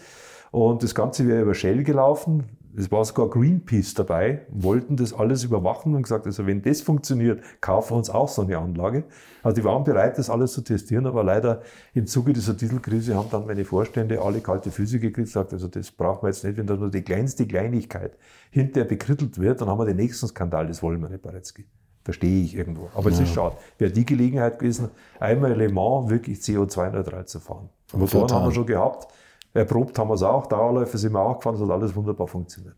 Und 0.50 0.82
das 0.84 0.94
Ganze 0.94 1.26
wäre 1.26 1.42
über 1.42 1.54
Shell 1.54 1.82
gelaufen. 1.82 2.44
Es 2.76 2.90
war 2.90 3.04
sogar 3.04 3.30
Greenpeace 3.30 3.94
dabei, 3.94 4.42
wollten 4.50 4.96
das 4.96 5.12
alles 5.12 5.44
überwachen 5.44 5.94
und 5.94 6.02
gesagt, 6.02 6.26
also 6.26 6.46
wenn 6.46 6.60
das 6.60 6.80
funktioniert, 6.80 7.40
kaufen 7.60 7.92
wir 7.92 7.96
uns 7.98 8.10
auch 8.10 8.28
so 8.28 8.42
eine 8.42 8.58
Anlage. 8.58 9.04
Also 9.42 9.54
die 9.54 9.64
waren 9.64 9.84
bereit, 9.84 10.18
das 10.18 10.28
alles 10.28 10.52
zu 10.52 10.62
testieren, 10.62 11.06
aber 11.06 11.22
leider 11.22 11.62
im 11.92 12.06
Zuge 12.06 12.32
dieser 12.32 12.54
Dieselkrise 12.54 13.14
haben 13.14 13.28
dann 13.30 13.46
meine 13.46 13.64
Vorstände 13.64 14.20
alle 14.20 14.40
kalte 14.40 14.72
Füße 14.72 14.98
gekriegt 14.98 15.18
und 15.18 15.24
gesagt, 15.24 15.52
also 15.52 15.68
das 15.68 15.92
brauchen 15.92 16.22
wir 16.22 16.30
jetzt 16.30 16.42
nicht, 16.42 16.56
wenn 16.56 16.66
da 16.66 16.74
nur 16.74 16.90
die 16.90 17.02
kleinste 17.02 17.46
Kleinigkeit 17.46 18.16
hinterher 18.50 18.88
bekrittelt 18.88 19.38
wird, 19.38 19.60
dann 19.60 19.68
haben 19.68 19.78
wir 19.78 19.86
den 19.86 19.96
nächsten 19.96 20.26
Skandal, 20.26 20.66
das 20.66 20.82
wollen 20.82 21.00
wir 21.00 21.08
nicht, 21.08 21.22
Baretzky. 21.22 21.66
Verstehe 22.02 22.44
ich 22.44 22.54
irgendwo. 22.54 22.90
Aber 22.94 23.08
ja. 23.08 23.16
es 23.16 23.22
ist 23.22 23.32
schade. 23.32 23.56
Wäre 23.78 23.90
die 23.90 24.04
Gelegenheit 24.04 24.58
gewesen, 24.58 24.90
einmal 25.20 25.54
Le 25.54 25.70
Mans 25.70 26.10
wirklich 26.10 26.38
CO2-neutral 26.38 27.24
zu 27.26 27.40
fahren. 27.40 27.70
Motoren 27.94 28.30
haben 28.30 28.46
wir 28.46 28.52
schon 28.52 28.66
gehabt. 28.66 29.08
Erprobt 29.54 29.96
haben 30.00 30.10
wir 30.10 30.14
es 30.14 30.22
auch, 30.24 30.46
Dauerläufe 30.46 30.98
sind 30.98 31.12
wir 31.12 31.20
auch 31.20 31.38
gefahren, 31.38 31.54
es 31.54 31.60
hat 31.60 31.70
alles 31.70 31.94
wunderbar 31.94 32.26
funktioniert. 32.26 32.74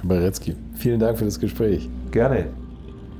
Herr 0.00 0.08
Baretzky, 0.08 0.56
vielen 0.74 0.98
Dank 0.98 1.18
für 1.18 1.26
das 1.26 1.38
Gespräch. 1.38 1.88
Gerne. 2.10 2.46